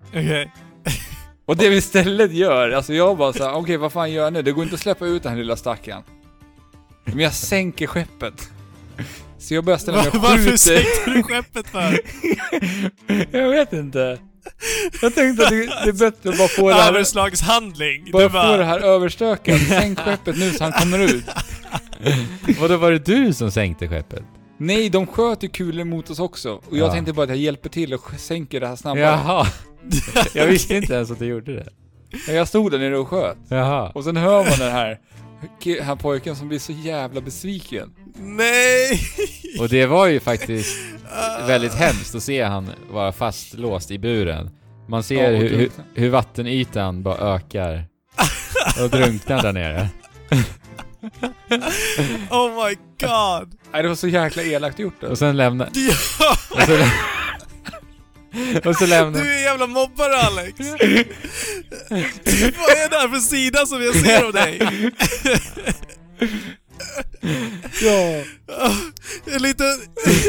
Okej. 0.09 0.51
Och 1.45 1.57
det 1.57 1.69
vi 1.69 1.75
istället 1.75 2.33
gör, 2.33 2.69
alltså 2.71 2.93
jag 2.93 3.17
bara 3.17 3.33
såhär, 3.33 3.53
okej 3.53 3.77
vad 3.77 3.91
fan 3.91 4.11
gör 4.11 4.23
jag 4.23 4.33
nu? 4.33 4.41
Det 4.41 4.51
går 4.51 4.63
inte 4.63 4.75
att 4.75 4.81
släppa 4.81 5.05
ut 5.05 5.23
den 5.23 5.31
här 5.31 5.39
lilla 5.39 5.55
stackaren. 5.55 6.03
Men 7.03 7.19
jag 7.19 7.33
sänker 7.33 7.87
skeppet. 7.87 8.49
Så 9.43 9.53
jag 9.53 9.63
börjar 9.63 9.77
ställa 9.77 9.97
mig 9.97 10.07
och 10.07 10.15
varför 10.15 10.37
skjuter. 10.37 10.57
sänkte 10.57 11.09
du 11.11 11.23
skeppet 11.23 11.67
för? 11.67 11.99
jag 13.37 13.49
vet 13.49 13.73
inte. 13.73 14.19
Jag 15.01 15.15
tänkte 15.15 15.43
att 15.43 15.49
det, 15.49 15.65
det 15.65 15.89
är 15.89 15.91
bättre 16.11 16.29
att 16.29 16.37
bara 16.37 16.47
få 16.47 16.69
det 16.69 16.75
här, 16.75 16.89
Överslagshandling. 16.89 18.11
bara 18.11 18.23
Du 18.23 18.29
få 18.29 18.33
bara... 18.33 18.57
det 18.57 18.65
här 18.65 18.79
överstökat. 18.79 19.61
Sänk 19.61 19.99
skeppet 19.99 20.37
nu 20.37 20.51
så 20.51 20.63
han 20.63 20.73
kommer 20.73 20.99
ut. 20.99 21.25
Och 22.61 22.69
då 22.69 22.77
var 22.77 22.91
det 22.91 22.99
du 23.05 23.33
som 23.33 23.51
sänkte 23.51 23.87
skeppet? 23.87 24.23
Nej, 24.57 24.89
de 24.89 25.07
sköt 25.07 25.43
ju 25.43 25.47
kulor 25.49 25.83
mot 25.83 26.09
oss 26.09 26.19
också. 26.19 26.51
Och 26.53 26.77
jag 26.77 26.87
Ja. 26.87 26.91
tänkte 26.93 27.13
bara 27.13 27.23
att 27.23 27.29
jag 27.29 27.37
hjälper 27.37 27.69
till 27.69 27.93
och 27.93 28.11
sänker 28.17 28.59
det 28.59 28.67
här 28.67 28.75
snabbare. 28.75 29.01
Jaha. 29.03 29.47
Jag 30.33 30.47
visste 30.47 30.75
inte 30.75 30.93
ens 30.93 31.11
att 31.11 31.19
du 31.19 31.25
gjorde 31.25 31.53
det. 31.55 31.67
Jag 32.33 32.47
stod 32.47 32.71
där 32.71 32.79
nere 32.79 32.97
och 32.97 33.07
sköt. 33.07 33.37
Jaha. 33.49 33.89
Och 33.95 34.03
sen 34.03 34.17
hör 34.17 34.43
man 34.43 34.59
den 34.59 34.71
här, 34.71 34.99
här 35.81 35.95
pojken 35.95 36.35
som 36.35 36.47
blir 36.47 36.59
så 36.59 36.71
jävla 36.71 37.21
besviken. 37.21 37.93
Nej! 38.15 38.99
Och 39.59 39.69
det 39.69 39.85
var 39.85 40.07
ju 40.07 40.19
faktiskt 40.19 40.77
väldigt 41.47 41.73
hemskt 41.73 42.15
att 42.15 42.23
se 42.23 42.43
han 42.43 42.69
vara 42.91 43.11
fastlåst 43.11 43.91
i 43.91 43.99
buren. 43.99 44.49
Man 44.87 45.03
ser 45.03 45.31
Ja, 45.31 45.37
och 45.37 45.49
hur, 45.49 45.69
hur, 45.93 46.09
vattenytan 46.09 47.03
bara 47.03 47.35
ökar. 47.35 47.85
Och 48.83 48.89
drunknar 48.89 49.41
där 49.41 49.53
nere. 49.53 49.89
Oh 52.31 52.65
my 52.67 52.75
god! 52.99 53.57
Nej, 53.73 53.83
det 53.83 53.87
var 53.89 53.95
så 53.95 54.07
jäkla 54.07 54.43
elakt 54.43 54.79
gjort. 54.79 55.03
Och 55.03 55.09
Alltså. 55.09 55.25
sen 55.25 55.37
lämnar... 55.37 55.69
Ja! 55.73 56.35
Och 58.65 58.75
så, 58.75 58.85
lämnar... 58.85 59.21
Du 59.21 59.31
är 59.31 59.37
en 59.37 59.41
jävla 59.43 59.67
mobbare 59.67 60.17
Alex! 60.17 60.59
Vad 62.57 62.69
är 62.69 62.89
det 62.89 62.95
här 62.97 63.07
för 63.09 63.19
sida 63.19 63.65
som 63.65 63.83
jag 63.83 63.95
ser 63.95 64.23
av 64.23 64.33
dig? 64.33 64.59
Ja. 67.81 68.23
En 69.25 69.41
liten, 69.41 69.81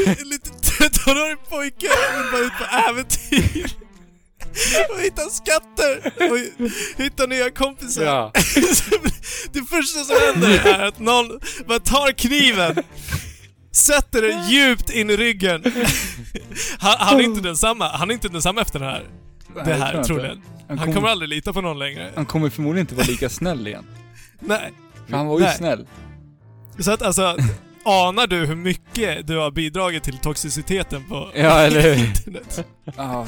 en 0.06 0.28
liten 0.28 0.52
13-årig 0.54 1.36
pojke 1.48 1.88
vill 2.16 2.32
bara 2.32 2.40
ut 2.40 2.52
på 2.58 2.64
äventyr. 2.90 3.70
Och 4.90 5.00
hitta 5.00 5.22
skatter 5.30 6.12
och 6.30 6.38
hitta 7.04 7.26
nya 7.26 7.50
kompisar. 7.50 8.04
Ja. 8.04 8.32
Det 9.52 9.62
första 9.70 10.04
som 10.04 10.16
händer 10.26 10.66
är 10.66 10.84
att 10.84 10.98
någon 10.98 11.40
bara 11.66 11.78
tar 11.78 12.12
kniven, 12.12 12.82
sätter 13.74 14.22
den 14.22 14.48
djupt 14.50 14.90
in 14.90 15.10
i 15.10 15.16
ryggen. 15.16 15.64
Han, 16.78 16.96
han 16.98 17.20
är 17.20 17.24
inte 17.24 17.40
densamma, 17.40 17.88
han 17.88 18.10
är 18.10 18.14
inte 18.14 18.28
densamma 18.28 18.60
efter 18.60 18.78
det 18.78 18.84
här. 18.84 19.04
Det 19.54 19.62
Nej, 19.64 19.74
här 19.80 19.94
jag 19.94 20.06
troligen. 20.06 20.42
Han, 20.68 20.78
Han 20.78 20.86
kom, 20.86 20.94
kommer 20.94 21.08
aldrig 21.08 21.28
lita 21.28 21.52
på 21.52 21.60
någon 21.60 21.78
längre. 21.78 22.10
han 22.14 22.26
kommer 22.26 22.50
förmodligen 22.50 22.82
inte 22.82 22.94
vara 22.94 23.06
lika 23.06 23.28
snäll 23.28 23.66
igen. 23.66 23.84
Nej. 24.40 24.72
För 25.08 25.16
han 25.16 25.26
var 25.26 25.38
ju 25.38 25.44
Nej. 25.44 25.56
snäll. 25.56 25.86
Så 26.78 26.92
att 26.92 27.02
alltså, 27.02 27.36
anar 27.84 28.26
du 28.26 28.36
hur 28.46 28.54
mycket 28.56 29.26
du 29.26 29.36
har 29.38 29.50
bidragit 29.50 30.02
till 30.02 30.18
toxiciteten 30.18 31.04
på 31.08 31.30
Ja, 31.34 31.58
eller 31.60 31.94
internet? 31.98 32.64
Ja. 32.96 33.26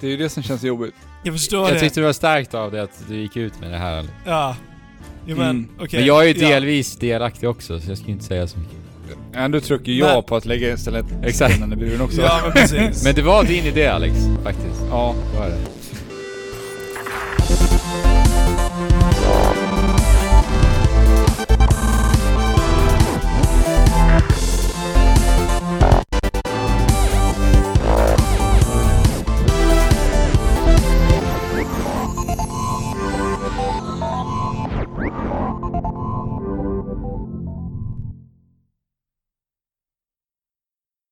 Det 0.00 0.06
är 0.06 0.10
ju 0.10 0.16
det 0.16 0.28
som 0.28 0.42
känns 0.42 0.62
jobbigt. 0.62 0.94
Jag 1.24 1.34
förstår 1.34 1.64
Jag 1.68 1.76
det. 1.76 1.80
tyckte 1.80 2.00
det 2.00 2.06
var 2.06 2.12
starkt 2.12 2.54
av 2.54 2.72
dig 2.72 2.80
att 2.80 3.04
du 3.08 3.16
gick 3.16 3.36
ut 3.36 3.60
med 3.60 3.70
det 3.70 3.78
här. 3.78 4.04
Ja. 4.26 4.56
Ja, 5.26 5.36
men, 5.36 5.50
Mm. 5.50 5.68
okej. 5.80 5.98
Men 5.98 6.06
jag 6.06 6.22
är 6.28 6.34
ju 6.34 6.40
Ja. 6.42 6.48
delvis 6.48 6.96
delaktig 6.96 7.48
också, 7.48 7.80
så 7.80 7.90
jag 7.90 7.98
ska 7.98 8.06
inte 8.06 8.24
säga 8.24 8.46
så 8.46 8.58
mycket. 8.58 8.76
Ändå 9.34 9.60
trycker 9.60 9.92
jag 9.92 10.14
Men- 10.14 10.22
på 10.22 10.36
att 10.36 10.44
lägga 10.44 10.72
istället 10.72 11.06
Exakt. 11.24 11.58
buren 11.76 12.00
också. 12.00 12.20
Ja, 12.20 12.40
men 12.44 12.52
precis. 12.52 13.04
Men 13.04 13.14
det 13.14 13.22
var 13.22 13.44
din 13.44 13.64
idé 13.64 13.86
Alex, 13.86 14.14
faktiskt. 14.44 14.82
ja. 14.90 15.14
Det 15.32 15.38
var 15.38 15.46
det. 15.46 15.58